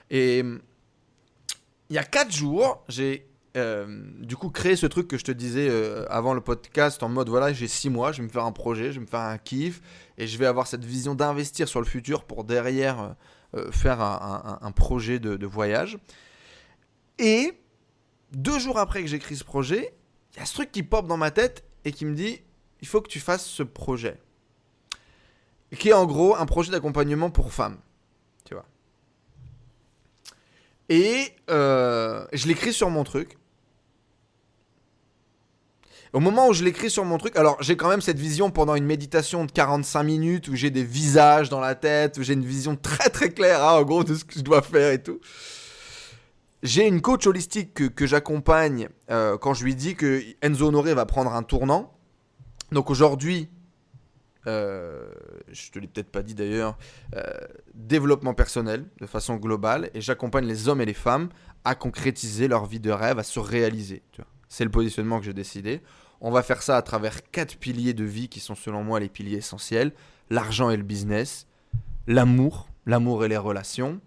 Et 0.10 0.40
il 0.40 1.96
y 1.96 2.00
a 2.00 2.04
4 2.04 2.32
jours, 2.32 2.84
j'ai 2.88 3.28
euh, 3.58 3.86
du 4.20 4.36
coup, 4.36 4.50
créer 4.50 4.76
ce 4.76 4.86
truc 4.86 5.08
que 5.08 5.18
je 5.18 5.24
te 5.24 5.32
disais 5.32 5.68
euh, 5.70 6.06
avant 6.10 6.34
le 6.34 6.42
podcast 6.42 7.02
en 7.02 7.10
mode 7.10 7.30
voilà, 7.30 7.54
j'ai 7.54 7.68
six 7.68 7.90
mois, 7.90 8.12
je 8.12 8.22
vais 8.22 8.28
me 8.28 8.32
faire 8.32 8.46
un 8.46 8.52
projet, 8.52 8.92
je 8.92 9.00
vais 9.00 9.06
me 9.06 9.10
faire 9.10 9.22
un 9.22 9.38
kiff 9.38 9.82
et 10.18 10.28
je 10.28 10.38
vais 10.38 10.46
avoir 10.46 10.68
cette 10.68 10.86
vision 10.86 11.16
d'investir 11.16 11.68
sur 11.68 11.80
le 11.80 11.88
futur 11.88 12.24
pour 12.24 12.44
derrière 12.44 13.16
euh, 13.56 13.72
faire 13.72 14.00
un, 14.02 14.72
projet 14.72 15.20
de, 15.20 15.46
voyage. 15.46 15.98
Et 17.18 17.52
deux 18.32 18.60
jours 18.60 18.78
après 18.78 19.02
que 19.02 19.08
j'écris 19.08 19.38
ce 19.38 19.44
projet, 19.44 19.94
il 20.36 20.40
y 20.40 20.42
a 20.42 20.46
ce 20.46 20.54
truc 20.54 20.72
qui 20.72 20.84
pop 20.84 21.08
dans 21.08 21.18
ma 21.18 21.32
tête 21.32 21.64
et 21.84 21.92
qui 21.92 22.06
me 22.06 22.14
dit 22.14 22.42
il 22.82 22.88
faut 22.88 23.02
que 23.02 23.10
tu 23.10 23.20
fasses 23.20 23.46
ce 23.46 23.64
projet. 23.64 24.20
Qui 25.80 25.90
est 25.90 25.94
en 25.94 26.06
gros 26.06 26.36
un 26.36 26.46
projet 26.46 26.72
d'accompagnement 26.72 27.32
pour 27.32 27.52
femmes. 27.52 27.80
Tu 28.46 28.54
vois. 28.54 28.66
Et 30.90 31.34
je 31.48 32.48
l'écris 32.48 32.74
sur 32.74 32.92
mon 32.92 33.04
truc. 33.04 33.38
Au 36.14 36.20
moment 36.20 36.48
où 36.48 36.54
je 36.54 36.64
l'écris 36.64 36.90
sur 36.90 37.06
mon 37.06 37.18
truc, 37.18 37.36
alors 37.36 37.58
j'ai 37.62 37.76
quand 37.76 37.90
même 37.90 38.02
cette 38.02 38.20
vision 38.20 38.50
pendant 38.50 38.76
une 38.76 38.86
méditation 38.86 39.46
de 39.46 39.52
45 39.52 40.04
minutes 40.04 40.48
où 40.48 40.56
j'ai 40.56 40.70
des 40.70 40.84
visages 40.84 41.50
dans 41.50 41.60
la 41.60 41.76
tête, 41.76 42.18
où 42.18 42.24
j'ai 42.24 42.34
une 42.34 42.46
vision 42.46 42.76
très 42.76 43.10
très 43.10 43.30
claire, 43.32 43.64
hein, 43.64 43.74
en 43.74 43.84
gros, 43.84 44.04
de 44.04 44.16
ce 44.16 44.24
que 44.24 44.36
je 44.36 44.42
dois 44.42 44.62
faire 44.62 44.92
et 44.92 45.02
tout. 45.02 45.20
J'ai 46.64 46.88
une 46.88 47.02
coach 47.02 47.28
holistique 47.28 47.94
que, 47.94 48.08
j'accompagne 48.08 48.90
euh, 49.12 49.38
quand 49.38 49.54
je 49.54 49.64
lui 49.64 49.76
dis 49.76 49.96
que 49.96 50.24
Enzo 50.42 50.68
Honoré 50.68 50.94
va 50.94 51.06
prendre 51.06 51.34
un 51.34 51.44
tournant. 51.44 51.94
Donc 52.72 52.90
aujourd'hui, 52.90 53.50
euh, 54.48 55.08
je 55.52 55.72
te 55.72 55.78
l'ai 55.78 55.88
peut-être 55.88 56.10
pas 56.10 56.24
dit 56.24 56.34
d'ailleurs, 56.34 56.78
euh, 57.16 57.22
développement 57.74 58.34
personnel 58.34 58.86
de 59.00 59.06
façon 59.06 59.36
globale 59.36 59.92
et 59.94 60.02
j'accompagne 60.02 60.46
les 60.46 60.68
hommes 60.68 60.82
et 60.82 60.86
les 60.86 60.94
femmes 60.94 61.30
à 61.64 61.76
concrétiser 61.76 62.48
leur 62.48 62.66
vie 62.66 62.80
de 62.80 62.92
rêve, 62.92 63.20
à 63.20 63.24
se 63.24 63.40
réaliser. 63.40 64.02
C'est 64.50 64.64
le 64.64 64.72
positionnement 64.72 65.20
que 65.20 65.26
j'ai 65.26 65.34
décidé. 65.34 65.82
On 66.22 66.32
va 66.32 66.42
faire 66.42 66.62
ça 66.62 66.78
à 66.78 66.82
travers 66.82 67.30
quatre 67.32 67.58
piliers 67.58 67.94
de 67.94 68.04
vie 68.04 68.30
qui 68.30 68.40
sont 68.40 68.56
selon 68.56 68.84
moi 68.84 69.00
les 69.00 69.10
piliers 69.10 69.38
essentiels. 69.38 69.94
L'argent 70.30 70.70
et 70.70 70.78
le 70.78 70.84
business, 70.84 71.48
l'amour, 72.08 72.70
l'amour 72.86 73.24
et 73.24 73.28
les 73.28 73.38
relations, 73.38 74.02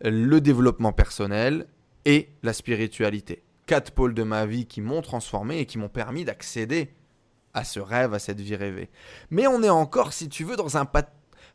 le 0.00 0.40
développement 0.40 0.92
personnel 0.92 1.66
et 2.04 2.30
la 2.42 2.52
spiritualité. 2.52 3.42
Quatre 3.66 3.92
pôles 3.92 4.14
de 4.14 4.22
ma 4.22 4.46
vie 4.46 4.66
qui 4.66 4.80
m'ont 4.80 5.02
transformé 5.02 5.58
et 5.58 5.66
qui 5.66 5.78
m'ont 5.78 5.88
permis 5.88 6.24
d'accéder 6.24 6.94
à 7.54 7.64
ce 7.64 7.80
rêve, 7.80 8.14
à 8.14 8.18
cette 8.18 8.40
vie 8.40 8.56
rêvée. 8.56 8.90
Mais 9.30 9.46
on 9.46 9.62
est 9.62 9.68
encore, 9.68 10.12
si 10.12 10.28
tu 10.28 10.44
veux, 10.44 10.56
dans 10.56 10.76
un 10.76 10.84
pas, 10.84 11.04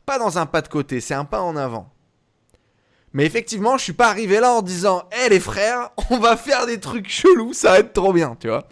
pas 0.06 0.20
dans 0.20 0.38
un 0.38 0.46
pas 0.46 0.62
de 0.62 0.68
côté, 0.68 1.02
c'est 1.02 1.14
un 1.14 1.26
pas 1.26 1.42
en 1.42 1.56
avant. 1.56 1.92
Mais 3.18 3.26
effectivement, 3.26 3.80
je 3.80 3.84
suis 3.84 3.94
pas 3.94 4.10
arrivé 4.10 4.40
là 4.40 4.52
en 4.54 4.62
disant 4.62 5.10
Hé 5.12 5.30
les 5.30 5.40
frères, 5.40 5.90
on 6.12 6.20
va 6.20 6.38
faire 6.38 6.68
des 6.68 6.80
trucs 6.80 7.10
chelous, 7.10 7.52
ça 7.52 7.72
va 7.72 7.80
être 7.80 7.92
trop 7.92 8.14
bien, 8.14 8.38
tu 8.40 8.48
vois. 8.48 8.68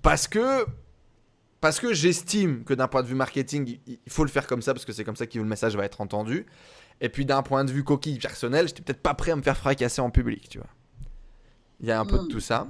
Parce 0.00 0.26
que. 0.26 0.64
Parce 1.60 1.78
que 1.78 1.92
j'estime 1.92 2.64
que 2.64 2.72
d'un 2.72 2.88
point 2.88 3.02
de 3.02 3.06
vue 3.06 3.14
marketing, 3.14 3.78
il 3.86 3.98
faut 4.08 4.24
le 4.24 4.30
faire 4.30 4.46
comme 4.46 4.62
ça, 4.62 4.72
parce 4.72 4.86
que 4.86 4.92
c'est 4.94 5.04
comme 5.04 5.14
ça 5.14 5.26
que 5.26 5.38
le 5.38 5.44
message 5.44 5.76
va 5.76 5.84
être 5.84 6.00
entendu. 6.00 6.46
Et 7.02 7.10
puis 7.10 7.26
d'un 7.26 7.42
point 7.42 7.64
de 7.66 7.70
vue 7.70 7.84
coquille 7.84 8.18
personnelle, 8.18 8.66
j'étais 8.66 8.80
peut-être 8.80 9.02
pas 9.02 9.12
prêt 9.12 9.30
à 9.32 9.36
me 9.36 9.42
faire 9.42 9.58
fracasser 9.58 10.00
en 10.00 10.08
public, 10.10 10.48
tu 10.48 10.56
vois. 10.56 10.68
Il 11.80 11.86
y 11.86 11.92
a 11.92 12.00
un 12.00 12.06
peu 12.06 12.16
de 12.16 12.22
Mm. 12.24 12.28
tout 12.28 12.40
ça. 12.40 12.66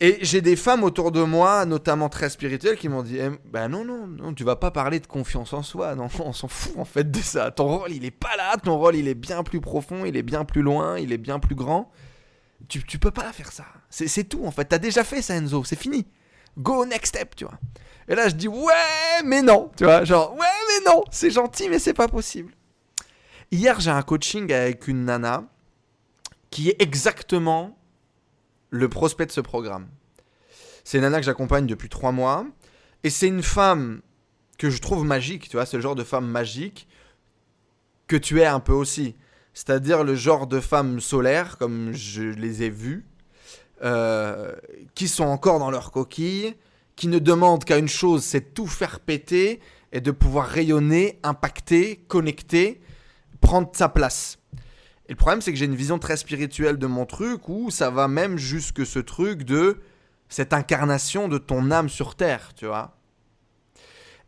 Et 0.00 0.18
j'ai 0.20 0.42
des 0.42 0.56
femmes 0.56 0.84
autour 0.84 1.10
de 1.10 1.22
moi, 1.22 1.64
notamment 1.64 2.10
très 2.10 2.28
spirituelles, 2.28 2.76
qui 2.76 2.88
m'ont 2.88 3.02
dit 3.02 3.16
eh, 3.18 3.30
Bah 3.46 3.68
non, 3.68 3.84
non, 3.84 4.06
non, 4.06 4.34
tu 4.34 4.44
vas 4.44 4.56
pas 4.56 4.70
parler 4.70 5.00
de 5.00 5.06
confiance 5.06 5.52
en 5.54 5.62
soi. 5.62 5.94
Non, 5.94 6.08
on 6.20 6.32
s'en 6.32 6.48
fout 6.48 6.74
en 6.76 6.84
fait 6.84 7.10
de 7.10 7.20
ça. 7.20 7.50
Ton 7.50 7.78
rôle, 7.78 7.92
il 7.92 8.04
est 8.04 8.10
pas 8.10 8.36
là. 8.36 8.56
Ton 8.62 8.76
rôle, 8.76 8.96
il 8.96 9.08
est 9.08 9.14
bien 9.14 9.42
plus 9.42 9.60
profond, 9.60 10.04
il 10.04 10.16
est 10.16 10.22
bien 10.22 10.44
plus 10.44 10.60
loin, 10.60 10.98
il 10.98 11.12
est 11.12 11.18
bien 11.18 11.38
plus 11.38 11.54
grand. 11.54 11.90
Tu, 12.68 12.82
tu 12.84 12.98
peux 12.98 13.10
pas 13.10 13.32
faire 13.32 13.52
ça. 13.52 13.64
C'est 13.88 14.28
tout 14.28 14.44
en 14.44 14.50
fait. 14.50 14.66
T'as 14.66 14.78
déjà 14.78 15.02
fait 15.02 15.22
ça, 15.22 15.34
Enzo. 15.34 15.64
C'est 15.64 15.78
fini. 15.78 16.06
Go 16.58 16.84
next 16.84 17.16
step, 17.16 17.34
tu 17.34 17.44
vois. 17.44 17.58
Et 18.06 18.14
là, 18.14 18.28
je 18.28 18.34
dis 18.34 18.48
Ouais, 18.48 19.22
mais 19.24 19.40
non. 19.40 19.70
Tu 19.76 19.84
vois, 19.84 20.04
genre 20.04 20.34
Ouais, 20.34 20.46
mais 20.68 20.90
non. 20.90 21.04
C'est 21.10 21.30
gentil, 21.30 21.68
mais 21.70 21.78
c'est 21.78 21.94
pas 21.94 22.08
possible. 22.08 22.52
Hier, 23.50 23.80
j'ai 23.80 23.90
un 23.90 24.02
coaching 24.02 24.52
avec 24.52 24.88
une 24.88 25.06
nana 25.06 25.44
qui 26.50 26.68
est 26.68 26.82
exactement 26.82 27.76
le 28.74 28.88
prospect 28.88 29.26
de 29.26 29.30
ce 29.30 29.40
programme. 29.40 29.86
C'est 30.82 31.00
nana 31.00 31.20
que 31.20 31.24
j'accompagne 31.24 31.66
depuis 31.66 31.88
trois 31.88 32.10
mois. 32.10 32.44
Et 33.04 33.10
c'est 33.10 33.28
une 33.28 33.42
femme 33.42 34.02
que 34.58 34.68
je 34.68 34.80
trouve 34.80 35.04
magique, 35.04 35.48
tu 35.48 35.56
vois. 35.56 35.64
C'est 35.64 35.76
le 35.76 35.82
genre 35.82 35.94
de 35.94 36.02
femme 36.02 36.26
magique 36.26 36.88
que 38.08 38.16
tu 38.16 38.40
es 38.40 38.46
un 38.46 38.60
peu 38.60 38.72
aussi. 38.72 39.14
C'est-à-dire 39.52 40.02
le 40.02 40.16
genre 40.16 40.48
de 40.48 40.58
femme 40.58 41.00
solaire, 41.00 41.56
comme 41.56 41.92
je 41.92 42.22
les 42.22 42.64
ai 42.64 42.70
vues, 42.70 43.06
euh, 43.82 44.52
qui 44.96 45.06
sont 45.06 45.24
encore 45.24 45.60
dans 45.60 45.70
leur 45.70 45.92
coquille, 45.92 46.54
qui 46.96 47.06
ne 47.06 47.20
demandent 47.20 47.64
qu'à 47.64 47.78
une 47.78 47.88
chose, 47.88 48.24
c'est 48.24 48.54
tout 48.54 48.66
faire 48.66 48.98
péter 48.98 49.60
et 49.92 50.00
de 50.00 50.10
pouvoir 50.10 50.46
rayonner, 50.48 51.20
impacter, 51.22 52.04
connecter, 52.08 52.80
prendre 53.40 53.70
sa 53.72 53.88
place. 53.88 54.38
Et 55.06 55.12
le 55.12 55.16
problème, 55.16 55.40
c'est 55.40 55.52
que 55.52 55.58
j'ai 55.58 55.66
une 55.66 55.74
vision 55.74 55.98
très 55.98 56.16
spirituelle 56.16 56.78
de 56.78 56.86
mon 56.86 57.04
truc 57.04 57.48
où 57.48 57.70
ça 57.70 57.90
va 57.90 58.08
même 58.08 58.38
jusque 58.38 58.86
ce 58.86 58.98
truc 58.98 59.42
de 59.42 59.80
cette 60.28 60.52
incarnation 60.52 61.28
de 61.28 61.38
ton 61.38 61.70
âme 61.70 61.88
sur 61.88 62.14
terre, 62.14 62.52
tu 62.54 62.66
vois. 62.66 62.96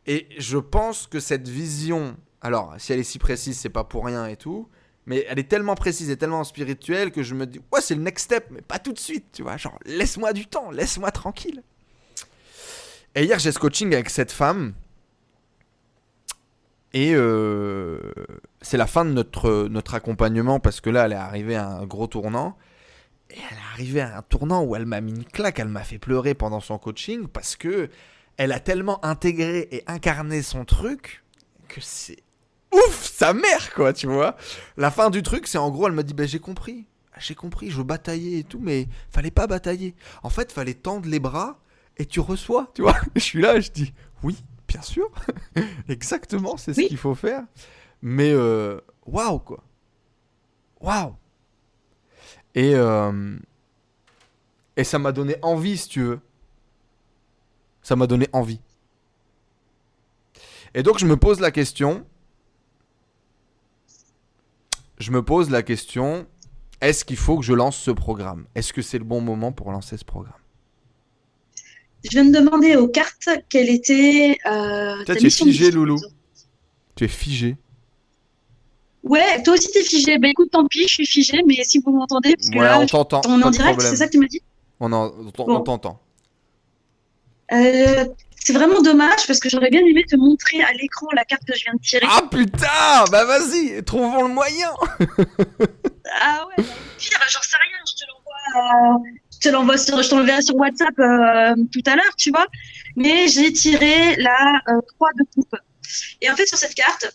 Et 0.06 0.28
je 0.38 0.58
pense 0.58 1.06
que 1.06 1.18
cette 1.18 1.48
vision, 1.48 2.16
alors 2.42 2.74
si 2.78 2.92
elle 2.92 3.00
est 3.00 3.04
si 3.04 3.18
précise, 3.18 3.58
c'est 3.58 3.70
pas 3.70 3.84
pour 3.84 4.04
rien 4.04 4.26
et 4.26 4.36
tout, 4.36 4.68
mais 5.06 5.24
elle 5.28 5.38
est 5.38 5.48
tellement 5.48 5.74
précise 5.74 6.10
et 6.10 6.16
tellement 6.16 6.44
spirituelle 6.44 7.10
que 7.10 7.22
je 7.22 7.34
me 7.34 7.46
dis, 7.46 7.60
ouais, 7.72 7.80
c'est 7.80 7.94
le 7.94 8.02
next 8.02 8.24
step, 8.26 8.48
mais 8.50 8.60
pas 8.60 8.78
tout 8.78 8.92
de 8.92 8.98
suite, 8.98 9.26
tu 9.32 9.42
vois. 9.42 9.56
Genre, 9.56 9.78
laisse-moi 9.86 10.32
du 10.32 10.46
temps, 10.46 10.70
laisse-moi 10.70 11.10
tranquille. 11.10 11.62
Et 13.14 13.24
hier, 13.24 13.38
j'ai 13.38 13.50
ce 13.50 13.58
coaching 13.58 13.94
avec 13.94 14.10
cette 14.10 14.32
femme. 14.32 14.74
Et 16.92 17.12
euh, 17.14 18.00
c'est 18.62 18.76
la 18.76 18.86
fin 18.86 19.04
de 19.04 19.10
notre, 19.10 19.68
notre 19.68 19.94
accompagnement 19.94 20.60
parce 20.60 20.80
que 20.80 20.90
là, 20.90 21.06
elle 21.06 21.12
est 21.12 21.16
arrivée 21.16 21.56
à 21.56 21.68
un 21.68 21.86
gros 21.86 22.06
tournant. 22.06 22.56
Et 23.30 23.34
elle 23.34 23.56
est 23.56 23.72
arrivée 23.72 24.00
à 24.00 24.18
un 24.18 24.22
tournant 24.22 24.62
où 24.62 24.76
elle 24.76 24.86
m'a 24.86 25.00
mis 25.00 25.12
une 25.12 25.24
claque, 25.24 25.58
elle 25.58 25.68
m'a 25.68 25.82
fait 25.82 25.98
pleurer 25.98 26.34
pendant 26.34 26.60
son 26.60 26.78
coaching 26.78 27.26
parce 27.26 27.56
que 27.56 27.88
elle 28.36 28.52
a 28.52 28.60
tellement 28.60 29.04
intégré 29.04 29.68
et 29.72 29.82
incarné 29.86 30.42
son 30.42 30.64
truc 30.64 31.24
que 31.68 31.80
c'est 31.80 32.18
ouf, 32.72 33.04
sa 33.04 33.32
mère, 33.32 33.72
quoi, 33.74 33.92
tu 33.92 34.06
vois. 34.06 34.36
La 34.76 34.90
fin 34.90 35.10
du 35.10 35.22
truc, 35.22 35.46
c'est 35.46 35.58
en 35.58 35.70
gros, 35.70 35.86
elle 35.86 35.94
m'a 35.94 36.02
dit, 36.02 36.14
bah, 36.14 36.26
j'ai 36.26 36.38
compris, 36.38 36.86
j'ai 37.18 37.34
compris, 37.34 37.70
je 37.70 37.82
batailler 37.82 38.38
et 38.38 38.44
tout, 38.44 38.60
mais 38.60 38.88
fallait 39.10 39.30
pas 39.30 39.46
batailler. 39.46 39.94
En 40.22 40.30
fait, 40.30 40.52
fallait 40.52 40.74
tendre 40.74 41.08
les 41.08 41.20
bras 41.20 41.58
et 41.96 42.06
tu 42.06 42.20
reçois, 42.20 42.70
tu 42.74 42.82
vois. 42.82 42.96
Je 43.16 43.20
suis 43.20 43.40
là, 43.40 43.58
je 43.58 43.70
dis, 43.70 43.94
oui, 44.22 44.36
bien 44.68 44.82
sûr, 44.82 45.10
exactement, 45.88 46.56
c'est 46.56 46.74
ce 46.74 46.82
qu'il 46.82 46.96
faut 46.96 47.14
faire. 47.14 47.44
Mais 48.02 48.30
euh, 48.30 48.80
waouh, 49.06 49.38
quoi. 49.38 49.62
Waouh. 50.80 51.14
Et, 52.54 52.74
euh, 52.74 53.36
et 54.76 54.84
ça 54.84 54.98
m'a 54.98 55.12
donné 55.12 55.36
envie, 55.42 55.76
si 55.76 55.88
tu 55.88 56.02
veux. 56.02 56.20
Ça 57.82 57.96
m'a 57.96 58.06
donné 58.06 58.28
envie. 58.32 58.60
Et 60.74 60.82
donc, 60.82 60.98
je 60.98 61.06
me 61.06 61.16
pose 61.16 61.40
la 61.40 61.50
question. 61.50 62.06
Je 64.98 65.10
me 65.10 65.22
pose 65.22 65.50
la 65.50 65.62
question 65.62 66.26
est-ce 66.80 67.04
qu'il 67.04 67.16
faut 67.16 67.38
que 67.38 67.44
je 67.44 67.54
lance 67.54 67.76
ce 67.76 67.90
programme? 67.90 68.46
Est-ce 68.54 68.72
que 68.72 68.82
c'est 68.82 68.98
le 68.98 69.04
bon 69.04 69.20
moment 69.20 69.52
pour 69.52 69.72
lancer 69.72 69.96
ce 69.96 70.04
programme? 70.04 70.34
Je 72.06 72.10
viens 72.10 72.24
de 72.24 72.32
demander 72.38 72.76
aux 72.76 72.88
cartes 72.88 73.28
quelle 73.48 73.68
était 73.68 74.38
euh, 74.46 75.02
ta 75.04 75.16
tu 75.16 75.26
es 75.26 75.30
figé. 75.30 75.70
Loulou. 75.70 75.98
Tu 76.94 77.04
es 77.04 77.08
figé. 77.08 77.56
Ouais, 79.02 79.42
toi 79.42 79.54
aussi 79.54 79.70
t'es 79.70 79.82
figé. 79.84 80.18
Bah 80.18 80.28
écoute, 80.28 80.50
tant 80.50 80.66
pis, 80.66 80.82
je 80.88 80.94
suis 80.94 81.06
figé, 81.06 81.42
mais 81.46 81.62
si 81.64 81.78
vous 81.78 81.92
m'entendez, 81.92 82.34
parce 82.36 82.50
que 82.50 82.58
Ouais, 82.58 82.64
là, 82.64 82.80
on 82.80 82.86
t'entend. 82.86 83.20
on 83.28 83.40
est 83.40 83.44
en 83.44 83.50
direct, 83.50 83.80
c'est 83.80 83.96
ça 83.96 84.06
que 84.06 84.12
tu 84.12 84.18
m'as 84.18 84.26
dit? 84.26 84.42
On 84.80 84.92
en- 84.92 85.12
on 85.38 85.44
Bon. 85.46 85.60
t'entend. 85.60 86.00
Euh, 87.52 88.04
C'est 88.38 88.52
vraiment 88.52 88.80
dommage 88.80 89.26
parce 89.26 89.40
que 89.40 89.48
j'aurais 89.48 89.70
bien 89.70 89.80
aimé 89.84 90.04
te 90.08 90.14
montrer 90.14 90.62
à 90.62 90.72
l'écran 90.72 91.08
la 91.16 91.24
carte 91.24 91.44
que 91.44 91.56
je 91.56 91.64
viens 91.64 91.74
de 91.74 91.80
tirer. 91.80 92.06
Ah 92.08 92.22
putain 92.30 93.04
Bah 93.10 93.24
vas-y, 93.24 93.82
trouvons 93.84 94.22
le 94.22 94.32
moyen 94.32 94.70
Ah 96.20 96.46
ouais, 96.46 96.54
bah, 96.58 96.64
pire, 96.98 97.18
j'en 97.28 97.42
sais 97.42 97.56
rien, 97.56 97.78
je 97.88 97.94
te 97.94 98.04
l'envoie. 98.08 98.94
euh, 98.94 99.10
te 99.38 99.48
l'envoie 99.48 99.76
sur, 99.78 100.02
je 100.02 100.08
te 100.08 100.14
l'enverrai 100.14 100.42
sur 100.42 100.56
WhatsApp 100.56 100.98
euh, 100.98 101.54
tout 101.72 101.82
à 101.86 101.96
l'heure, 101.96 102.14
tu 102.16 102.30
vois. 102.30 102.46
Mais 102.96 103.28
j'ai 103.28 103.52
tiré 103.52 104.16
la 104.16 104.60
euh, 104.68 104.80
croix 104.94 105.10
de 105.18 105.24
coupe. 105.34 105.54
Et 106.20 106.30
en 106.30 106.36
fait, 106.36 106.46
sur 106.46 106.58
cette 106.58 106.74
carte, 106.74 107.12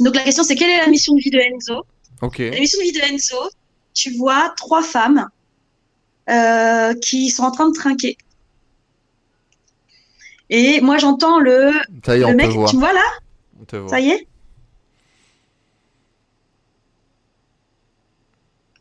donc 0.00 0.14
la 0.14 0.22
question 0.24 0.42
c'est 0.42 0.54
quelle 0.56 0.70
est 0.70 0.78
la 0.78 0.88
mission 0.88 1.14
de 1.14 1.20
vie 1.20 1.30
de 1.30 1.38
Enzo. 1.38 1.84
La 2.22 2.60
mission 2.60 2.78
de 2.80 2.84
vie 2.84 2.92
de 2.92 3.00
Enzo, 3.00 3.50
tu 3.94 4.10
vois 4.16 4.52
trois 4.56 4.82
femmes 4.82 5.28
euh, 6.28 6.94
qui 6.94 7.30
sont 7.30 7.44
en 7.44 7.50
train 7.50 7.68
de 7.68 7.74
trinquer. 7.74 8.16
Et 10.50 10.80
moi, 10.80 10.98
j'entends 10.98 11.38
le, 11.40 11.72
Ça 12.04 12.16
y 12.16 12.20
est, 12.20 12.20
le 12.20 12.26
on 12.26 12.34
mec, 12.34 12.46
te 12.48 12.52
voit. 12.54 12.68
tu 12.68 12.76
me 12.76 12.80
vois 12.80 12.92
là 12.92 13.04
On 13.60 13.64
te 13.64 13.76
voit. 13.76 13.88
Ça 13.88 14.00
y 14.00 14.10
est 14.10 14.26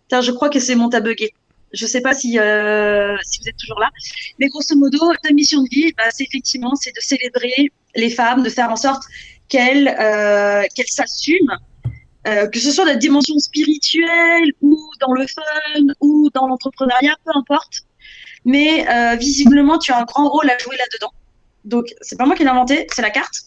Putain, 0.04 0.22
je 0.22 0.32
crois 0.32 0.50
que 0.50 0.60
c'est 0.60 0.76
mon 0.76 0.90
tabugué. 0.90 1.34
Je 1.76 1.86
sais 1.86 2.02
pas 2.02 2.14
si, 2.14 2.40
euh, 2.40 3.18
si 3.24 3.40
vous 3.42 3.50
êtes 3.50 3.58
toujours 3.58 3.80
là. 3.80 3.90
Mais 4.40 4.48
grosso 4.48 4.76
modo, 4.76 5.14
ta 5.22 5.32
mission 5.34 5.62
de 5.62 5.70
vie, 5.70 5.94
bah, 5.98 6.06
c'est 6.10 6.24
effectivement 6.24 6.74
c'est 6.76 6.96
de 6.96 7.02
célébrer 7.02 7.72
les 7.96 8.10
femmes, 8.10 8.44
de 8.44 8.50
faire 8.50 8.72
en 8.72 8.76
sorte 8.78 9.04
qu'elles 9.50 9.90
euh, 10.00 10.64
s'assument, 10.88 11.58
euh, 12.28 12.48
que 12.48 12.60
ce 12.60 12.72
soit 12.72 12.86
dans 12.86 12.92
la 12.92 12.98
dimension 12.98 13.38
spirituelle 13.40 14.52
ou 14.62 14.80
dans 15.02 15.12
le 15.12 15.28
fun 15.28 15.94
ou 16.00 16.30
dans 16.34 16.48
l'entrepreneuriat, 16.48 17.16
peu 17.26 17.32
importe. 17.36 17.82
Mais 18.46 18.86
visiblement, 19.18 19.80
tu 19.80 19.92
as 19.92 19.98
un 19.98 20.04
grand 20.04 20.30
rôle 20.30 20.50
à 20.50 20.58
jouer 20.60 20.78
là-dedans. 20.78 21.12
Donc, 21.64 21.88
c'est 22.02 22.16
pas 22.16 22.28
moi 22.28 22.36
qui 22.36 22.44
l'ai 22.44 22.50
inventé, 22.50 22.86
c'est 22.94 23.02
la 23.02 23.10
carte. 23.10 23.46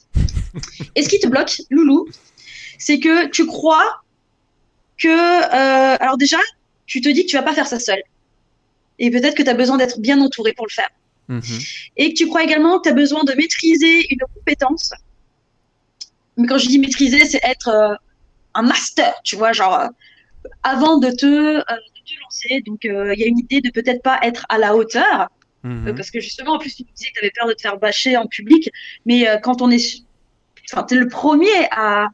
Et 0.96 1.04
ce 1.04 1.08
qui 1.08 1.20
te 1.20 1.28
bloque, 1.28 1.62
Loulou, 1.70 2.08
c'est 2.80 2.98
que 2.98 3.28
tu 3.28 3.46
crois 3.46 4.02
que, 5.00 5.44
alors 6.02 6.16
déjà, 6.16 6.38
tu 6.86 7.00
te 7.00 7.08
dis 7.08 7.26
que 7.26 7.30
tu 7.30 7.36
vas 7.36 7.44
pas 7.44 7.54
faire 7.54 7.68
ça 7.68 7.78
seul. 7.78 8.02
Et 8.98 9.10
peut-être 9.10 9.36
que 9.36 9.42
tu 9.42 9.48
as 9.50 9.54
besoin 9.54 9.76
d'être 9.76 10.00
bien 10.00 10.20
entouré 10.20 10.52
pour 10.52 10.66
le 10.66 10.72
faire. 10.72 10.90
Mhm. 11.28 11.42
Et 11.96 12.12
que 12.12 12.18
tu 12.18 12.26
crois 12.26 12.42
également 12.42 12.78
que 12.78 12.84
tu 12.84 12.88
as 12.88 12.94
besoin 12.94 13.22
de 13.24 13.32
maîtriser 13.34 14.06
une 14.12 14.18
compétence. 14.34 14.92
Mais 16.36 16.46
quand 16.46 16.58
je 16.58 16.68
dis 16.68 16.78
maîtriser, 16.78 17.24
c'est 17.24 17.40
être 17.44 17.68
euh, 17.68 17.94
un 18.54 18.62
master, 18.62 19.14
tu 19.24 19.36
vois, 19.36 19.52
genre 19.52 19.78
euh, 19.78 19.88
avant 20.62 20.98
de 20.98 21.10
te, 21.10 21.26
euh, 21.26 21.58
de 21.60 21.64
te 21.64 22.20
lancer. 22.22 22.62
Donc 22.66 22.80
il 22.84 23.14
y 23.18 23.24
a 23.24 23.26
une 23.26 23.38
idée 23.38 23.60
de 23.60 23.70
peut-être 23.70 24.02
pas 24.02 24.18
être 24.22 24.46
à 24.48 24.58
la 24.58 24.74
hauteur, 24.76 25.28
Mhm. 25.64 25.96
parce 25.96 26.12
que 26.12 26.20
justement, 26.20 26.52
en 26.52 26.58
plus, 26.58 26.76
tu 26.76 26.84
disais 26.84 27.08
que 27.10 27.14
tu 27.14 27.18
avais 27.18 27.32
peur 27.36 27.48
de 27.48 27.52
te 27.52 27.60
faire 27.60 27.78
bâcher 27.78 28.16
en 28.16 28.26
public. 28.26 28.70
Mais 29.06 29.26
quand 29.42 29.60
on 29.60 29.70
est. 29.72 30.04
Enfin, 30.72 30.84
tu 30.84 30.94
es 30.94 30.98
le 30.98 31.08
premier 31.08 31.66
à. 31.72 32.06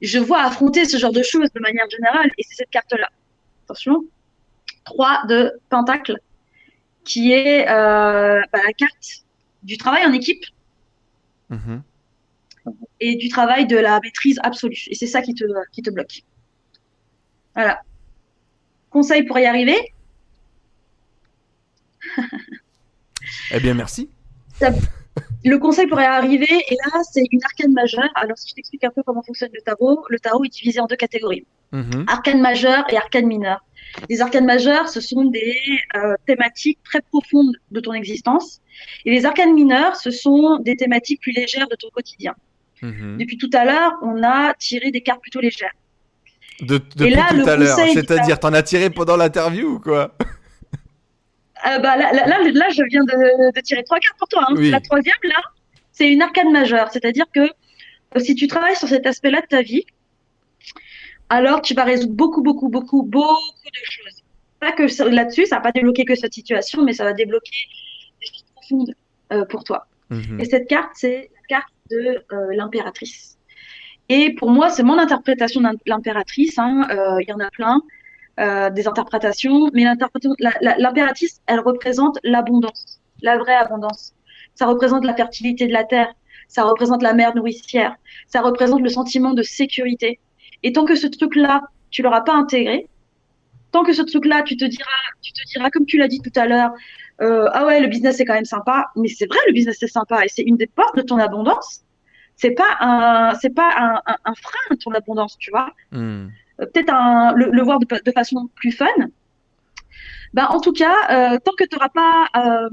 Je 0.00 0.18
vois 0.20 0.42
affronter 0.42 0.84
ce 0.84 0.96
genre 0.96 1.12
de 1.12 1.22
choses 1.24 1.48
de 1.52 1.60
manière 1.60 1.88
générale, 1.90 2.30
et 2.38 2.42
c'est 2.48 2.54
cette 2.54 2.70
carte-là. 2.70 3.08
Attention. 3.64 4.04
3 4.84 5.22
de 5.28 5.52
Pentacle, 5.70 6.16
qui 7.04 7.32
est 7.32 7.68
euh, 7.68 8.40
bah, 8.52 8.58
la 8.66 8.72
carte 8.72 9.24
du 9.62 9.76
travail 9.78 10.04
en 10.06 10.12
équipe 10.12 10.44
Mhm. 11.50 11.82
et 13.00 13.16
du 13.16 13.28
travail 13.28 13.66
de 13.66 13.76
la 13.76 14.00
maîtrise 14.00 14.38
absolue. 14.42 14.82
Et 14.88 14.94
c'est 14.94 15.06
ça 15.06 15.20
qui 15.20 15.34
te, 15.34 15.44
qui 15.72 15.82
te 15.82 15.90
bloque. 15.90 16.22
Voilà. 17.54 17.80
Conseil 18.90 19.24
pour 19.24 19.38
y 19.38 19.44
arriver, 19.46 19.76
Eh 23.50 23.60
bien, 23.60 23.74
merci. 23.74 24.08
Le 25.44 25.58
conseil 25.58 25.86
pour 25.86 26.00
y 26.00 26.04
arriver, 26.04 26.46
et 26.48 26.76
là, 26.86 27.02
c'est 27.10 27.22
une 27.30 27.40
arcane 27.44 27.72
majeure. 27.72 28.08
Alors, 28.14 28.36
si 28.38 28.48
je 28.50 28.54
t'explique 28.54 28.84
un 28.84 28.90
peu 28.90 29.02
comment 29.02 29.22
fonctionne 29.22 29.50
le 29.52 29.60
tarot, 29.60 30.04
le 30.08 30.18
tarot 30.18 30.44
est 30.44 30.48
divisé 30.48 30.80
en 30.80 30.86
deux 30.86 30.96
catégories. 30.96 31.46
Mhm. 31.72 32.04
arcanes 32.08 32.40
majeures 32.40 32.84
et 32.90 32.96
arcanes 32.96 33.26
mineures. 33.26 33.64
Les 34.08 34.20
arcanes 34.20 34.44
majeures, 34.46 34.88
ce 34.88 35.00
sont 35.00 35.24
des 35.24 35.54
euh, 35.96 36.14
thématiques 36.26 36.78
très 36.84 37.00
profondes 37.00 37.54
de 37.70 37.80
ton 37.80 37.92
existence. 37.92 38.60
Et 39.04 39.10
les 39.10 39.24
arcanes 39.24 39.54
mineures, 39.54 39.96
ce 39.96 40.10
sont 40.10 40.58
des 40.58 40.76
thématiques 40.76 41.20
plus 41.20 41.32
légères 41.32 41.68
de 41.68 41.76
ton 41.76 41.88
quotidien. 41.90 42.34
Mhm. 42.82 43.18
Depuis 43.18 43.38
tout 43.38 43.50
à 43.52 43.64
l'heure, 43.64 43.92
on 44.02 44.22
a 44.22 44.54
tiré 44.54 44.90
des 44.90 45.00
cartes 45.00 45.20
plutôt 45.22 45.40
légères. 45.40 45.72
De, 46.60 46.78
depuis 46.96 47.14
là, 47.14 47.26
tout 47.30 47.36
le 47.36 47.48
à 47.48 47.56
l'heure. 47.56 47.78
C'est-à-dire, 47.92 48.38
t'en 48.38 48.52
as 48.52 48.62
tiré 48.62 48.90
pendant 48.90 49.16
l'interview 49.16 49.66
ou 49.76 49.80
quoi? 49.80 50.14
Euh, 51.66 51.78
bah, 51.78 51.96
là, 51.96 52.12
là, 52.12 52.26
là, 52.26 52.38
là, 52.52 52.68
je 52.68 52.82
viens 52.90 53.04
de, 53.04 53.54
de 53.56 53.60
tirer 53.62 53.82
trois 53.84 53.98
cartes 53.98 54.18
pour 54.18 54.28
toi. 54.28 54.44
hein. 54.48 54.54
Oui. 54.54 54.68
La 54.70 54.80
troisième, 54.80 55.14
là, 55.22 55.40
c'est 55.92 56.12
une 56.12 56.20
arcane 56.20 56.52
majeure. 56.52 56.90
C'est-à-dire 56.92 57.24
que 57.34 57.40
euh, 57.40 58.20
si 58.20 58.34
tu 58.34 58.48
travailles 58.48 58.76
sur 58.76 58.86
cet 58.86 59.06
aspect-là 59.06 59.40
de 59.40 59.46
ta 59.46 59.62
vie, 59.62 59.86
alors 61.28 61.62
tu 61.62 61.74
vas 61.74 61.84
résoudre 61.84 62.14
beaucoup, 62.14 62.42
beaucoup, 62.42 62.68
beaucoup, 62.68 63.02
beaucoup 63.02 63.70
de 63.70 63.84
choses. 63.84 64.22
Pas 64.60 64.72
que 64.72 64.84
là-dessus, 65.10 65.46
ça 65.46 65.56
va 65.56 65.62
pas 65.62 65.72
débloquer 65.72 66.04
que 66.04 66.14
cette 66.14 66.32
situation, 66.32 66.82
mais 66.82 66.92
ça 66.92 67.04
va 67.04 67.12
débloquer 67.12 67.50
des 68.20 68.26
choses 68.26 68.44
profondes 68.54 68.94
euh, 69.32 69.44
pour 69.44 69.64
toi. 69.64 69.86
Mhm. 70.10 70.40
Et 70.40 70.44
cette 70.44 70.68
carte, 70.68 70.90
c'est 70.94 71.30
la 71.34 71.56
carte 71.56 71.72
de 71.90 72.24
euh, 72.32 72.54
l'impératrice. 72.54 73.38
Et 74.08 74.34
pour 74.34 74.50
moi, 74.50 74.68
c'est 74.70 74.82
mon 74.82 74.98
interprétation 74.98 75.60
de 75.60 75.68
l'impératrice. 75.86 76.58
hein. 76.58 76.86
Euh, 76.90 77.22
Il 77.22 77.28
y 77.28 77.32
en 77.32 77.40
a 77.40 77.50
plein, 77.50 77.80
des 78.70 78.86
interprétations. 78.88 79.70
Mais 79.72 79.84
l'impératrice, 80.78 81.40
elle 81.46 81.60
représente 81.60 82.18
l'abondance, 82.22 83.00
la 83.22 83.38
vraie 83.38 83.54
abondance. 83.54 84.12
Ça 84.54 84.66
représente 84.66 85.04
la 85.04 85.14
fertilité 85.14 85.66
de 85.66 85.72
la 85.72 85.84
terre. 85.84 86.12
Ça 86.48 86.64
représente 86.64 87.02
la 87.02 87.14
mère 87.14 87.34
nourricière. 87.34 87.96
Ça 88.26 88.42
représente 88.42 88.82
le 88.82 88.90
sentiment 88.90 89.32
de 89.32 89.42
sécurité. 89.42 90.20
Et 90.64 90.72
tant 90.72 90.84
que 90.84 90.96
ce 90.96 91.06
truc-là, 91.06 91.62
tu 91.90 92.02
l'auras 92.02 92.22
pas 92.22 92.34
intégré, 92.34 92.88
tant 93.70 93.84
que 93.84 93.92
ce 93.92 94.02
truc-là, 94.02 94.42
tu 94.42 94.56
te 94.56 94.64
diras, 94.64 94.90
tu 95.22 95.32
te 95.32 95.46
diras, 95.46 95.70
comme 95.70 95.86
tu 95.86 95.98
l'as 95.98 96.08
dit 96.08 96.20
tout 96.20 96.32
à 96.34 96.46
l'heure, 96.46 96.72
euh, 97.20 97.48
ah 97.52 97.64
ouais, 97.66 97.80
le 97.80 97.86
business 97.86 98.16
c'est 98.16 98.24
quand 98.24 98.34
même 98.34 98.44
sympa, 98.44 98.90
mais 98.96 99.08
c'est 99.08 99.26
vrai, 99.26 99.38
le 99.46 99.52
business 99.52 99.76
c'est 99.78 99.86
sympa 99.86 100.24
et 100.24 100.28
c'est 100.28 100.42
une 100.42 100.56
des 100.56 100.66
portes 100.66 100.96
de 100.96 101.02
ton 101.02 101.18
abondance. 101.18 101.84
C'est 102.34 102.50
pas 102.50 102.76
un, 102.80 103.34
c'est 103.40 103.54
pas 103.54 103.70
un, 103.76 103.94
un, 104.12 104.16
un 104.24 104.34
frein 104.34 104.66
à 104.70 104.76
ton 104.76 104.90
abondance, 104.90 105.36
tu 105.38 105.50
vois. 105.52 105.72
Mhm. 105.92 106.32
Euh, 106.60 106.66
Peut-être 106.66 106.92
le, 107.36 107.50
le 107.50 107.62
voir 107.62 107.78
de, 107.78 107.86
de 108.04 108.12
façon 108.12 108.48
plus 108.56 108.72
fun. 108.72 108.86
Ben, 110.32 110.46
en 110.46 110.60
tout 110.60 110.72
cas, 110.72 110.96
euh, 111.10 111.38
tant 111.44 111.52
que 111.56 111.64
tu 111.64 111.76
n'auras 111.76 111.90
pas 111.90 112.68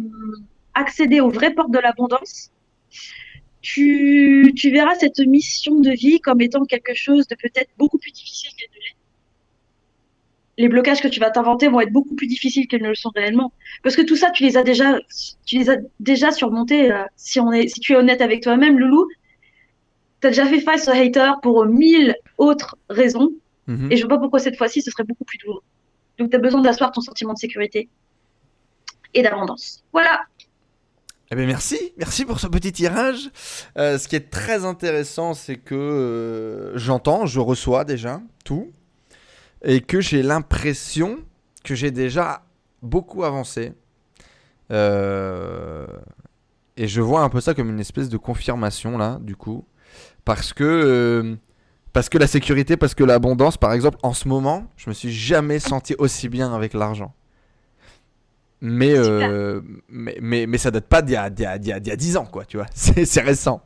accédé 0.73 1.19
aux 1.19 1.29
vraies 1.29 1.53
portes 1.53 1.71
de 1.71 1.77
l'abondance, 1.77 2.51
tu, 3.61 4.53
tu 4.55 4.71
verras 4.71 4.95
cette 4.95 5.19
mission 5.19 5.79
de 5.79 5.91
vie 5.91 6.19
comme 6.19 6.41
étant 6.41 6.65
quelque 6.65 6.93
chose 6.93 7.27
de 7.27 7.35
peut-être 7.35 7.69
beaucoup 7.77 7.97
plus 7.97 8.11
difficile 8.11 8.51
qu'elle 8.57 8.69
ne 8.71 8.75
l'est. 8.75 8.95
Les 10.57 10.67
blocages 10.67 11.01
que 11.01 11.07
tu 11.07 11.19
vas 11.19 11.31
t'inventer 11.31 11.67
vont 11.67 11.79
être 11.79 11.91
beaucoup 11.91 12.15
plus 12.15 12.27
difficiles 12.27 12.67
qu'ils 12.67 12.81
ne 12.81 12.89
le 12.89 12.95
sont 12.95 13.11
réellement. 13.15 13.53
Parce 13.83 13.95
que 13.95 14.01
tout 14.01 14.15
ça, 14.15 14.31
tu 14.31 14.43
les 14.43 14.57
as 14.57 14.63
déjà, 14.63 14.99
tu 15.45 15.57
les 15.57 15.69
as 15.69 15.77
déjà 15.99 16.31
surmontés. 16.31 16.91
euh, 16.91 17.03
si, 17.15 17.39
on 17.39 17.51
est, 17.51 17.67
si 17.67 17.79
tu 17.79 17.93
es 17.93 17.95
honnête 17.95 18.21
avec 18.21 18.43
toi-même, 18.43 18.77
Loulou, 18.77 19.07
tu 20.21 20.27
as 20.27 20.31
déjà 20.31 20.45
fait 20.45 20.59
face 20.59 20.87
aux 20.87 20.91
haters 20.91 21.39
pour 21.41 21.65
mille 21.65 22.15
autres 22.37 22.77
raisons. 22.89 23.31
Mhm. 23.67 23.91
Et 23.91 23.97
je 23.97 24.01
vois 24.05 24.15
pas 24.15 24.19
pourquoi 24.19 24.39
cette 24.39 24.57
fois-ci, 24.57 24.81
ce 24.81 24.91
serait 24.91 25.03
beaucoup 25.03 25.23
plus 25.23 25.37
douloureux. 25.37 25.63
Donc, 26.19 26.29
tu 26.29 26.35
as 26.35 26.39
besoin 26.39 26.61
d'asseoir 26.61 26.91
ton 26.91 27.01
sentiment 27.01 27.33
de 27.33 27.39
sécurité 27.39 27.89
et 29.13 29.21
d'abondance. 29.21 29.83
Voilà. 29.93 30.21
Eh 31.33 31.37
bien, 31.37 31.45
merci, 31.45 31.93
merci 31.97 32.25
pour 32.25 32.41
ce 32.41 32.47
petit 32.47 32.73
tirage. 32.73 33.29
Euh, 33.77 33.97
ce 33.97 34.09
qui 34.09 34.17
est 34.17 34.29
très 34.29 34.65
intéressant, 34.65 35.33
c'est 35.33 35.55
que 35.55 35.75
euh, 35.75 36.77
j'entends, 36.77 37.25
je 37.25 37.39
reçois 37.39 37.85
déjà 37.85 38.21
tout, 38.43 38.73
et 39.63 39.79
que 39.79 40.01
j'ai 40.01 40.23
l'impression 40.23 41.19
que 41.63 41.73
j'ai 41.73 41.89
déjà 41.89 42.43
beaucoup 42.81 43.23
avancé. 43.23 43.71
Euh, 44.73 45.87
et 46.75 46.89
je 46.89 46.99
vois 46.99 47.21
un 47.21 47.29
peu 47.29 47.39
ça 47.39 47.53
comme 47.53 47.69
une 47.69 47.79
espèce 47.79 48.09
de 48.09 48.17
confirmation 48.17 48.97
là, 48.97 49.17
du 49.21 49.37
coup, 49.37 49.65
parce 50.25 50.51
que 50.51 51.37
parce 51.93 52.09
que 52.09 52.17
la 52.17 52.27
sécurité, 52.27 52.75
parce 52.75 52.93
que 52.93 53.05
l'abondance, 53.05 53.55
par 53.55 53.71
exemple, 53.71 53.97
en 54.03 54.13
ce 54.13 54.27
moment, 54.27 54.67
je 54.75 54.89
me 54.89 54.93
suis 54.93 55.13
jamais 55.13 55.59
senti 55.59 55.95
aussi 55.97 56.27
bien 56.27 56.53
avec 56.53 56.73
l'argent. 56.73 57.13
Mais, 58.61 58.93
euh, 58.95 59.59
mais, 59.89 60.17
mais, 60.21 60.45
mais 60.45 60.57
ça 60.59 60.69
date 60.69 60.85
pas 60.87 61.01
d'il 61.01 61.13
y, 61.13 61.17
a- 61.17 61.29
d'il 61.31 61.43
y, 61.43 61.47
a- 61.47 61.57
d'il 61.57 61.69
y 61.69 61.73
a- 61.73 61.79
d'il 61.79 61.89
y 61.89 61.93
a 61.93 61.95
10 61.95 62.17
ans, 62.17 62.25
quoi, 62.25 62.45
tu 62.45 62.57
vois. 62.57 62.67
C'est 62.73 63.21
récent. 63.21 63.63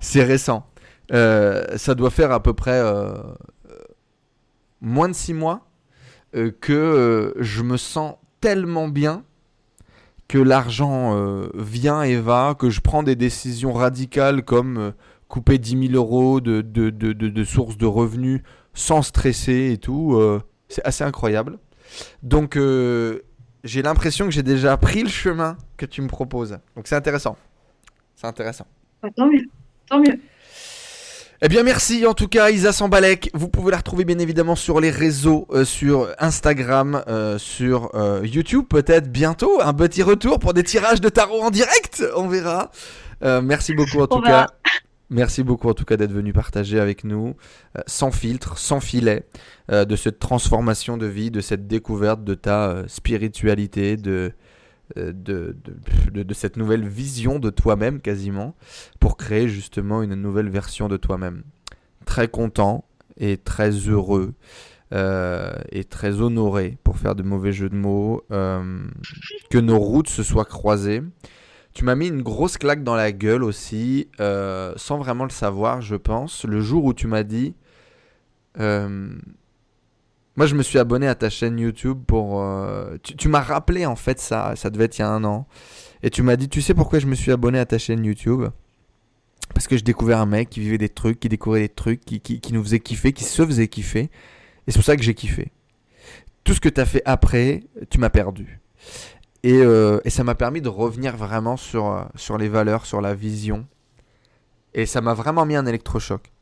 C'est 0.00 0.22
récent. 0.24 0.66
Euh, 1.12 1.64
ça 1.76 1.94
doit 1.94 2.10
faire 2.10 2.32
à 2.32 2.42
peu 2.42 2.52
près 2.54 2.78
euh, 2.82 3.12
moins 4.80 5.08
de 5.08 5.14
6 5.14 5.34
mois 5.34 5.66
euh, 6.34 6.50
que 6.60 7.34
je 7.38 7.62
me 7.62 7.76
sens 7.76 8.14
tellement 8.40 8.88
bien 8.88 9.24
que 10.28 10.38
l'argent 10.38 11.16
vient 11.54 12.02
et 12.02 12.16
va, 12.16 12.54
que 12.58 12.68
je 12.68 12.82
prends 12.82 13.02
des 13.02 13.16
décisions 13.16 13.72
radicales 13.72 14.42
comme 14.44 14.92
couper 15.26 15.56
10 15.56 15.88
000 15.88 15.94
euros 15.94 16.40
de, 16.42 16.60
de, 16.60 16.90
de, 16.90 17.14
de, 17.14 17.28
de 17.28 17.44
sources 17.44 17.78
de 17.78 17.86
revenus 17.86 18.42
sans 18.74 19.00
stresser 19.00 19.70
et 19.72 19.78
tout. 19.78 20.20
c'est 20.68 20.84
assez 20.84 21.02
incroyable. 21.02 21.58
Donc, 22.22 22.56
euh, 22.58 23.20
j'ai 23.64 23.82
l'impression 23.82 24.24
que 24.26 24.30
j'ai 24.30 24.42
déjà 24.42 24.76
pris 24.76 25.02
le 25.02 25.08
chemin 25.08 25.56
que 25.76 25.86
tu 25.86 26.02
me 26.02 26.08
proposes. 26.08 26.58
Donc, 26.76 26.86
c'est 26.86 26.96
intéressant. 26.96 27.36
C'est 28.14 28.26
intéressant. 28.26 28.66
Bah, 29.02 29.08
tant 29.14 29.26
mieux. 29.26 29.44
Tant 29.88 30.00
mieux. 30.00 30.18
Eh 31.40 31.48
bien, 31.48 31.62
merci 31.62 32.04
en 32.04 32.14
tout 32.14 32.26
cas, 32.26 32.50
Isa 32.50 32.72
Sambalek. 32.72 33.30
Vous 33.32 33.48
pouvez 33.48 33.70
la 33.70 33.76
retrouver 33.76 34.04
bien 34.04 34.18
évidemment 34.18 34.56
sur 34.56 34.80
les 34.80 34.90
réseaux, 34.90 35.46
euh, 35.52 35.64
sur 35.64 36.08
Instagram, 36.18 37.04
euh, 37.06 37.38
sur 37.38 37.94
euh, 37.94 38.22
YouTube, 38.24 38.64
peut-être 38.68 39.12
bientôt. 39.12 39.60
Un 39.62 39.72
petit 39.72 40.02
retour 40.02 40.40
pour 40.40 40.52
des 40.52 40.64
tirages 40.64 41.00
de 41.00 41.08
tarot 41.08 41.40
en 41.42 41.50
direct, 41.50 42.02
on 42.16 42.26
verra. 42.26 42.72
Merci 43.22 43.74
beaucoup 43.74 44.00
en 44.00 44.08
tout 44.08 44.20
cas. 44.20 44.48
Merci 45.10 45.42
beaucoup 45.42 45.70
en 45.70 45.74
tout 45.74 45.86
cas 45.86 45.96
d'être 45.96 46.12
venu 46.12 46.34
partager 46.34 46.78
avec 46.78 47.02
nous, 47.02 47.34
euh, 47.76 47.82
sans 47.86 48.10
filtre, 48.10 48.58
sans 48.58 48.80
filet, 48.80 49.24
euh, 49.70 49.86
de 49.86 49.96
cette 49.96 50.18
transformation 50.18 50.98
de 50.98 51.06
vie, 51.06 51.30
de 51.30 51.40
cette 51.40 51.66
découverte 51.66 52.24
de 52.24 52.34
ta 52.34 52.68
euh, 52.68 52.84
spiritualité, 52.88 53.96
de, 53.96 54.32
de, 54.96 55.54
cette 56.34 56.56
nouvelle 56.58 56.86
vision 56.86 57.38
de 57.38 57.48
toi-même 57.48 58.00
quasiment, 58.00 58.54
pour 59.00 59.16
créer 59.16 59.48
justement 59.48 60.02
une 60.02 60.14
nouvelle 60.14 60.50
version 60.50 60.88
de 60.88 60.98
toi-même. 60.98 61.42
Très 62.04 62.28
content 62.28 62.84
et 63.16 63.38
très 63.38 63.70
heureux 63.70 64.34
et 64.90 65.84
très 65.84 66.22
honoré, 66.22 66.78
pour 66.84 66.96
faire 66.96 67.14
de 67.14 67.22
mauvais 67.22 67.52
jeux 67.52 67.68
de 67.68 67.74
mots, 67.74 68.24
que 68.30 69.58
nos 69.58 69.78
routes 69.78 70.08
se 70.08 70.22
soient 70.22 70.46
croisées. 70.46 71.02
Tu 71.78 71.84
m'as 71.84 71.94
mis 71.94 72.08
une 72.08 72.22
grosse 72.22 72.58
claque 72.58 72.82
dans 72.82 72.96
la 72.96 73.12
gueule 73.12 73.44
aussi, 73.44 74.08
euh, 74.18 74.72
sans 74.74 74.98
vraiment 74.98 75.22
le 75.22 75.30
savoir, 75.30 75.80
je 75.80 75.94
pense, 75.94 76.44
le 76.44 76.60
jour 76.60 76.84
où 76.84 76.92
tu 76.92 77.06
m'as 77.06 77.22
dit... 77.22 77.54
euh, 78.58 79.16
moi, 80.34 80.46
je 80.46 80.56
me 80.56 80.64
suis 80.64 80.80
abonné 80.80 81.06
à 81.06 81.14
ta 81.14 81.30
chaîne 81.30 81.56
YouTube 81.56 82.02
pour... 82.04 82.42
euh, 82.42 82.96
tu 83.00 83.28
m'as 83.28 83.42
rappelé 83.42 83.86
en 83.86 83.94
fait 83.94 84.18
ça, 84.18 84.56
ça 84.56 84.70
devait 84.70 84.86
être 84.86 84.98
il 84.98 85.02
y 85.02 85.04
a 85.04 85.08
un 85.08 85.22
an. 85.22 85.46
Et 86.02 86.10
tu 86.10 86.22
m'as 86.22 86.34
dit, 86.34 86.48
tu 86.48 86.62
sais 86.62 86.74
pourquoi 86.74 86.98
je 86.98 87.06
me 87.06 87.14
suis 87.14 87.30
abonné 87.30 87.60
à 87.60 87.64
ta 87.64 87.78
chaîne 87.78 88.04
YouTube? 88.04 88.46
Parce 89.54 89.68
que 89.68 89.76
je 89.76 89.84
découvrais 89.84 90.14
un 90.14 90.26
mec 90.26 90.50
qui 90.50 90.58
vivait 90.58 90.78
des 90.78 90.88
trucs, 90.88 91.20
qui 91.20 91.28
découvrait 91.28 91.60
des 91.60 91.68
trucs, 91.68 92.04
qui, 92.04 92.18
qui, 92.18 92.40
qui 92.40 92.52
nous 92.54 92.64
faisait 92.64 92.80
kiffer, 92.80 93.12
qui 93.12 93.22
se 93.22 93.46
faisait 93.46 93.68
kiffer. 93.68 94.10
Et 94.66 94.72
c'est 94.72 94.78
pour 94.78 94.84
ça 94.84 94.96
que 94.96 95.04
j'ai 95.04 95.14
kiffé. 95.14 95.52
Tout 96.42 96.54
ce 96.54 96.60
que 96.60 96.68
tu 96.68 96.80
as 96.80 96.86
fait 96.86 97.02
après, 97.04 97.62
tu 97.88 97.98
m'as 97.98 98.10
perdu. 98.10 98.58
Et, 99.44 99.60
euh, 99.62 100.00
et 100.04 100.10
ça 100.10 100.24
m'a 100.24 100.34
permis 100.34 100.60
de 100.60 100.68
revenir 100.68 101.16
vraiment 101.16 101.56
sur, 101.56 101.86
euh, 101.86 102.02
sur 102.16 102.38
les 102.38 102.48
valeurs, 102.48 102.86
sur 102.86 103.00
la 103.00 103.14
vision. 103.14 103.66
Et 104.74 104.84
ça 104.86 105.00
m'a 105.00 105.14
vraiment 105.14 105.46
mis 105.46 105.56
un 105.56 105.66
électrochoc. 105.66 106.32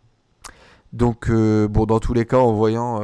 Donc, 0.92 1.28
euh, 1.28 1.68
bon, 1.68 1.84
dans 1.84 2.00
tous 2.00 2.14
les 2.14 2.24
cas, 2.24 2.38
en 2.38 2.52
voyant 2.52 3.00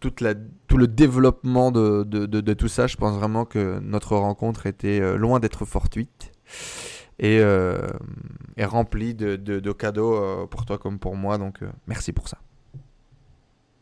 tout 0.00 0.12
le 0.22 0.86
développement 0.86 1.70
de, 1.70 2.52
tout 2.54 2.68
ça, 2.68 2.86
je 2.86 2.96
pense 2.96 3.16
vraiment 3.16 3.44
que 3.44 3.78
notre 3.80 4.16
rencontre 4.16 4.66
était 4.66 5.16
loin 5.16 5.40
d'être 5.40 5.64
fortuite 5.64 6.32
et, 7.18 7.42
remplie 8.64 9.14
de, 9.14 9.36
de- 9.36 9.60
de 9.60 9.72
cadeaux 9.72 10.46
pour 10.48 10.64
toi 10.64 10.78
comme 10.78 10.98
pour 10.98 11.16
moi. 11.16 11.38
Donc, 11.38 11.60
merci 11.86 12.12
pour 12.12 12.28
ça. 12.28 12.38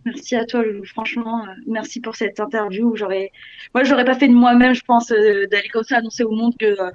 Merci 0.05 0.37
à 0.37 0.45
toi, 0.45 0.63
Loulou. 0.63 0.85
Franchement, 0.85 1.45
euh, 1.45 1.53
merci 1.67 2.01
pour 2.01 2.15
cette 2.15 2.39
interview. 2.39 2.95
J'aurais, 2.95 3.33
moi, 3.75 3.85
j'aurais 3.85 4.05
pas 4.05 4.15
fait 4.15 4.29
de 4.29 4.35
moi-même, 4.35 4.75
je 4.75 4.83
pense, 4.83 5.11
euh, 5.11 5.47
d'aller 5.47 5.69
comme 5.69 5.83
ça 5.83 5.97
annoncer 5.97 6.25
au 6.25 6.31
monde 6.31 6.55
que, 6.59 6.67
euh, 6.67 6.91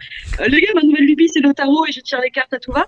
les 0.48 0.62
gars, 0.62 0.74
ma 0.76 0.82
nouvelle 0.84 1.06
lubie, 1.06 1.28
c'est 1.28 1.40
le 1.40 1.54
tarot 1.54 1.86
et 1.88 1.92
je 1.92 2.02
tire 2.02 2.22
les 2.22 2.30
cartes 2.30 2.54
à 2.54 2.60
tout 2.60 2.72
va. 2.72 2.86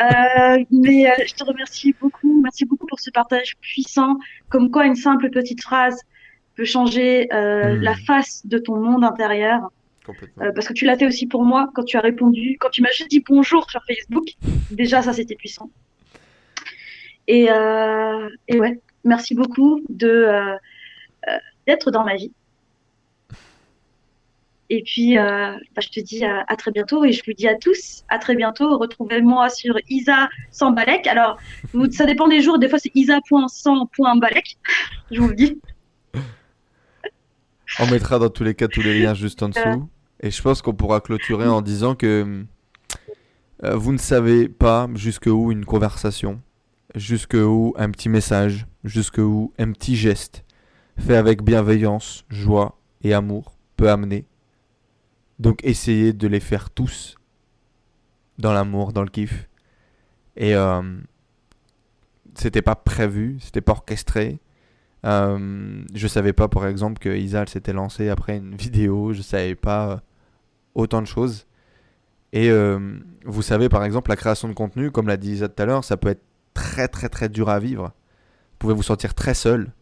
Euh, 0.00 0.64
mais 0.70 1.12
je 1.26 1.34
te 1.34 1.44
remercie 1.44 1.94
beaucoup. 2.00 2.40
Merci 2.42 2.64
beaucoup 2.64 2.86
pour 2.86 3.00
ce 3.00 3.10
partage 3.10 3.56
puissant. 3.60 4.16
Comme 4.48 4.70
quoi, 4.70 4.86
une 4.86 4.96
simple 4.96 5.28
petite 5.30 5.62
phrase 5.62 6.00
peut 6.56 6.64
changer 6.64 7.28
euh, 7.32 7.76
Mm. 7.76 7.82
la 7.82 7.94
face 7.94 8.46
de 8.46 8.58
ton 8.58 8.76
monde 8.76 9.04
intérieur. 9.04 9.70
Euh, 10.40 10.50
parce 10.52 10.66
que 10.66 10.72
tu 10.72 10.86
l'as 10.86 10.96
fait 10.96 11.06
aussi 11.06 11.26
pour 11.26 11.44
moi 11.44 11.70
quand 11.74 11.84
tu 11.84 11.96
as 11.96 12.00
répondu, 12.00 12.56
quand 12.58 12.70
tu 12.70 12.82
m'as 12.82 12.90
juste 12.90 13.10
dit 13.10 13.22
bonjour 13.28 13.70
sur 13.70 13.80
Facebook. 13.86 14.26
Déjà, 14.70 15.02
ça, 15.02 15.12
c'était 15.12 15.36
puissant. 15.36 15.70
Et, 17.28 17.48
euh, 17.50 18.28
et 18.48 18.58
ouais, 18.58 18.80
merci 19.04 19.34
beaucoup 19.34 19.80
de 19.88 20.08
euh, 20.08 20.54
euh, 21.28 21.38
d'être 21.66 21.90
dans 21.90 22.04
ma 22.04 22.16
vie. 22.16 22.32
Et 24.72 24.82
puis, 24.84 25.18
euh, 25.18 25.52
bah, 25.74 25.82
je 25.82 25.88
te 25.88 25.98
dis 25.98 26.24
à, 26.24 26.44
à 26.46 26.54
très 26.54 26.70
bientôt 26.70 27.04
et 27.04 27.10
je 27.10 27.22
vous 27.26 27.32
dis 27.32 27.48
à 27.48 27.56
tous 27.56 28.04
à 28.08 28.18
très 28.20 28.36
bientôt. 28.36 28.78
Retrouvez-moi 28.78 29.48
sur 29.48 29.74
Isa 29.88 30.28
sans 30.52 30.70
balek. 30.70 31.08
Alors, 31.08 31.38
vous- 31.72 31.90
ça 31.90 32.06
dépend 32.06 32.28
des 32.28 32.40
jours. 32.40 32.58
Des 32.60 32.68
fois, 32.68 32.78
c'est 32.78 32.92
isa.sans.balek. 32.94 34.56
Je 35.10 35.20
vous 35.20 35.28
le 35.28 35.34
dis. 35.34 35.60
On 37.80 37.86
mettra 37.90 38.18
dans 38.20 38.30
tous 38.30 38.44
les 38.44 38.54
cas 38.54 38.68
tous 38.68 38.82
les 38.82 39.00
liens 39.00 39.14
juste 39.14 39.42
en 39.42 39.48
dessous. 39.48 39.88
Et 40.20 40.30
je 40.30 40.40
pense 40.42 40.62
qu'on 40.62 40.74
pourra 40.74 41.00
clôturer 41.00 41.48
en 41.48 41.62
disant 41.62 41.94
que 41.96 42.44
euh, 43.64 43.74
vous 43.74 43.92
ne 43.92 43.98
savez 43.98 44.48
pas 44.48 44.88
jusqu'où 44.94 45.50
une 45.50 45.64
conversation, 45.64 46.40
jusqu'où 46.94 47.74
un 47.76 47.90
petit 47.90 48.08
message, 48.08 48.66
jusqu'où 48.84 49.52
un 49.58 49.72
petit 49.72 49.96
geste 49.96 50.44
fait 50.98 51.16
avec 51.16 51.42
bienveillance, 51.42 52.24
joie 52.28 52.78
et 53.02 53.14
amour 53.14 53.56
peut 53.76 53.90
amener. 53.90 54.26
Donc 55.38 55.60
essayez 55.64 56.12
de 56.12 56.26
les 56.26 56.40
faire 56.40 56.70
tous 56.70 57.16
dans 58.38 58.52
l'amour, 58.52 58.92
dans 58.92 59.02
le 59.02 59.08
kiff. 59.08 59.48
Et 60.36 60.54
euh, 60.54 60.82
c'était 62.34 62.62
pas 62.62 62.74
prévu, 62.74 63.38
c'était 63.40 63.60
pas 63.60 63.72
orchestré. 63.72 64.40
Euh, 65.06 65.82
je 65.94 66.06
savais 66.06 66.32
pas, 66.32 66.48
par 66.48 66.66
exemple, 66.66 66.98
que 66.98 67.08
Isa 67.08 67.42
elle 67.42 67.48
s'était 67.48 67.72
lancée 67.72 68.08
après 68.08 68.36
une 68.36 68.54
vidéo. 68.54 69.12
Je 69.12 69.22
savais 69.22 69.54
pas 69.54 69.90
euh, 69.90 69.96
autant 70.74 71.00
de 71.00 71.06
choses. 71.06 71.46
Et 72.32 72.50
euh, 72.50 72.98
vous 73.24 73.42
savez, 73.42 73.68
par 73.68 73.84
exemple, 73.84 74.10
la 74.10 74.16
création 74.16 74.48
de 74.48 74.54
contenu, 74.54 74.90
comme 74.90 75.08
l'a 75.08 75.16
dit 75.16 75.32
Isa 75.32 75.48
tout 75.48 75.62
à 75.62 75.66
l'heure, 75.66 75.84
ça 75.84 75.96
peut 75.96 76.08
être 76.08 76.22
très 76.54 76.88
très 76.88 77.08
très 77.08 77.28
dur 77.28 77.48
à 77.48 77.58
vivre. 77.58 77.92
Vous 78.60 78.66
pouvez 78.66 78.74
vous 78.74 78.82
sentir 78.82 79.14
très 79.14 79.32
seul, 79.32 79.72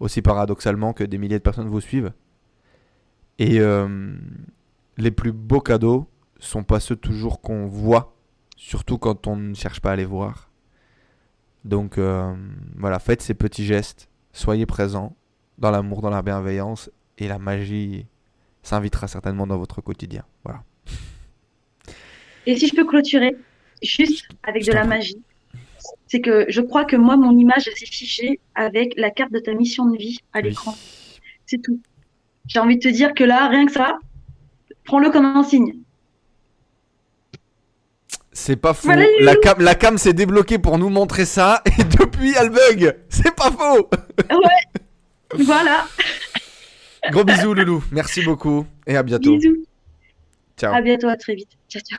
aussi 0.00 0.22
paradoxalement 0.22 0.94
que 0.94 1.04
des 1.04 1.18
milliers 1.18 1.36
de 1.36 1.42
personnes 1.42 1.68
vous 1.68 1.82
suivent. 1.82 2.14
Et 3.38 3.60
euh, 3.60 4.16
les 4.96 5.10
plus 5.10 5.30
beaux 5.30 5.60
cadeaux 5.60 6.08
sont 6.38 6.64
pas 6.64 6.80
ceux 6.80 6.96
toujours 6.96 7.42
qu'on 7.42 7.66
voit, 7.66 8.16
surtout 8.56 8.96
quand 8.96 9.26
on 9.26 9.36
ne 9.36 9.52
cherche 9.52 9.80
pas 9.80 9.92
à 9.92 9.96
les 9.96 10.06
voir. 10.06 10.50
Donc 11.66 11.98
euh, 11.98 12.34
voilà, 12.78 12.98
faites 12.98 13.20
ces 13.20 13.34
petits 13.34 13.66
gestes, 13.66 14.08
soyez 14.32 14.64
présents 14.64 15.14
dans 15.58 15.70
l'amour, 15.70 16.00
dans 16.00 16.08
la 16.08 16.22
bienveillance, 16.22 16.90
et 17.18 17.28
la 17.28 17.38
magie 17.38 18.06
s'invitera 18.62 19.06
certainement 19.06 19.46
dans 19.46 19.58
votre 19.58 19.82
quotidien. 19.82 20.24
Voilà. 20.44 20.62
Et 22.46 22.56
si 22.56 22.68
je 22.68 22.74
peux 22.74 22.86
clôturer 22.86 23.36
juste 23.82 24.28
avec 24.42 24.64
de 24.64 24.72
la 24.72 24.86
magie, 24.86 25.22
c'est 26.06 26.20
que 26.20 26.46
je 26.48 26.60
crois 26.60 26.84
que 26.84 26.96
moi, 26.96 27.16
mon 27.16 27.36
image, 27.36 27.68
elle 27.68 27.76
s'est 27.76 27.86
figée 27.86 28.40
avec 28.54 28.94
la 28.96 29.10
carte 29.10 29.32
de 29.32 29.38
ta 29.38 29.52
mission 29.54 29.86
de 29.86 29.96
vie 29.96 30.18
à 30.32 30.38
Oui. 30.38 30.44
l'écran. 30.44 30.76
C'est 31.46 31.60
tout. 31.62 31.78
J'ai 32.46 32.58
envie 32.58 32.76
de 32.76 32.82
te 32.82 32.88
dire 32.88 33.14
que 33.14 33.24
là, 33.24 33.48
rien 33.48 33.66
que 33.66 33.72
ça, 33.72 33.98
prends-le 34.84 35.10
comme 35.10 35.24
un 35.24 35.42
signe. 35.42 35.74
C'est 38.32 38.56
pas 38.56 38.74
faux. 38.74 38.88
Voilà, 38.88 39.06
la, 39.20 39.36
cam, 39.36 39.60
la 39.60 39.74
cam 39.74 39.96
s'est 39.96 40.12
débloquée 40.12 40.58
pour 40.58 40.76
nous 40.78 40.88
montrer 40.88 41.24
ça, 41.24 41.62
et 41.78 41.84
depuis 41.84 42.34
elle 42.38 42.50
bug. 42.50 42.96
C'est 43.08 43.34
pas 43.34 43.50
faux. 43.50 43.88
Voilà. 45.38 45.86
Gros 47.10 47.24
bisous, 47.24 47.54
Loulou. 47.54 47.84
Merci 47.92 48.22
beaucoup, 48.24 48.66
et 48.86 48.96
à 48.96 49.02
bientôt. 49.02 49.36
Bisous. 49.36 49.64
Ciao. 50.56 50.74
À 50.74 50.80
bientôt, 50.80 51.08
à 51.08 51.16
très 51.16 51.34
vite. 51.34 51.50
Ciao, 51.68 51.82
ciao. 51.82 51.98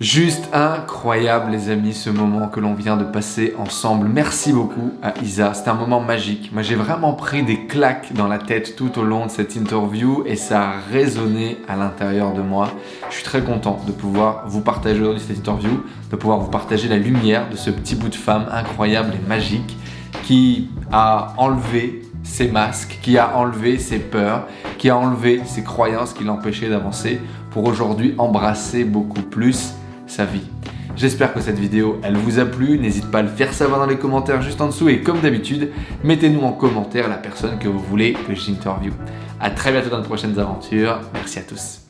Juste 0.00 0.48
incroyable 0.52 1.50
les 1.50 1.70
amis 1.70 1.92
ce 1.92 2.08
moment 2.08 2.46
que 2.46 2.60
l'on 2.60 2.74
vient 2.74 2.96
de 2.96 3.04
passer 3.04 3.54
ensemble. 3.58 4.08
Merci 4.08 4.52
beaucoup 4.52 4.92
à 5.02 5.14
Isa, 5.20 5.54
c'était 5.54 5.70
un 5.70 5.74
moment 5.74 6.00
magique. 6.00 6.52
Moi 6.52 6.62
j'ai 6.62 6.76
vraiment 6.76 7.14
pris 7.14 7.42
des 7.42 7.66
claques 7.66 8.12
dans 8.12 8.28
la 8.28 8.38
tête 8.38 8.76
tout 8.76 8.96
au 9.00 9.02
long 9.02 9.26
de 9.26 9.30
cette 9.30 9.56
interview 9.56 10.22
et 10.24 10.36
ça 10.36 10.68
a 10.68 10.74
résonné 10.92 11.56
à 11.66 11.74
l'intérieur 11.74 12.32
de 12.32 12.42
moi. 12.42 12.70
Je 13.10 13.16
suis 13.16 13.24
très 13.24 13.42
content 13.42 13.80
de 13.84 13.90
pouvoir 13.90 14.44
vous 14.46 14.60
partager 14.60 15.00
aujourd'hui 15.00 15.24
cette 15.26 15.38
interview, 15.38 15.82
de 16.10 16.16
pouvoir 16.16 16.38
vous 16.38 16.50
partager 16.50 16.86
la 16.86 16.98
lumière 16.98 17.50
de 17.50 17.56
ce 17.56 17.70
petit 17.70 17.96
bout 17.96 18.08
de 18.08 18.14
femme 18.14 18.46
incroyable 18.52 19.14
et 19.14 19.28
magique 19.28 19.76
qui 20.22 20.70
a 20.92 21.34
enlevé 21.38 22.02
ses 22.22 22.48
masques, 22.48 22.98
qui 23.02 23.18
a 23.18 23.36
enlevé 23.36 23.78
ses 23.78 23.98
peurs, 23.98 24.46
qui 24.78 24.90
a 24.90 24.96
enlevé 24.96 25.42
ses 25.44 25.64
croyances 25.64 26.12
qui 26.12 26.24
l'empêchaient 26.24 26.68
d'avancer 26.68 27.20
pour 27.56 27.64
aujourd'hui 27.64 28.14
embrasser 28.18 28.84
beaucoup 28.84 29.22
plus 29.22 29.72
sa 30.06 30.26
vie. 30.26 30.44
J'espère 30.94 31.32
que 31.32 31.40
cette 31.40 31.58
vidéo, 31.58 31.98
elle 32.02 32.14
vous 32.14 32.38
a 32.38 32.44
plu. 32.44 32.78
N'hésitez 32.78 33.06
pas 33.06 33.20
à 33.20 33.22
le 33.22 33.28
faire 33.28 33.54
savoir 33.54 33.80
dans 33.80 33.86
les 33.86 33.96
commentaires 33.96 34.42
juste 34.42 34.60
en 34.60 34.66
dessous. 34.66 34.90
Et 34.90 35.00
comme 35.00 35.20
d'habitude, 35.20 35.70
mettez-nous 36.04 36.42
en 36.42 36.52
commentaire 36.52 37.08
la 37.08 37.16
personne 37.16 37.58
que 37.58 37.68
vous 37.68 37.78
voulez 37.78 38.12
que 38.12 38.34
j'interviewe. 38.34 38.92
A 39.40 39.48
très 39.48 39.72
bientôt 39.72 39.88
dans 39.88 40.00
de 40.00 40.04
prochaines 40.04 40.38
aventures. 40.38 41.00
Merci 41.14 41.38
à 41.38 41.42
tous. 41.44 41.85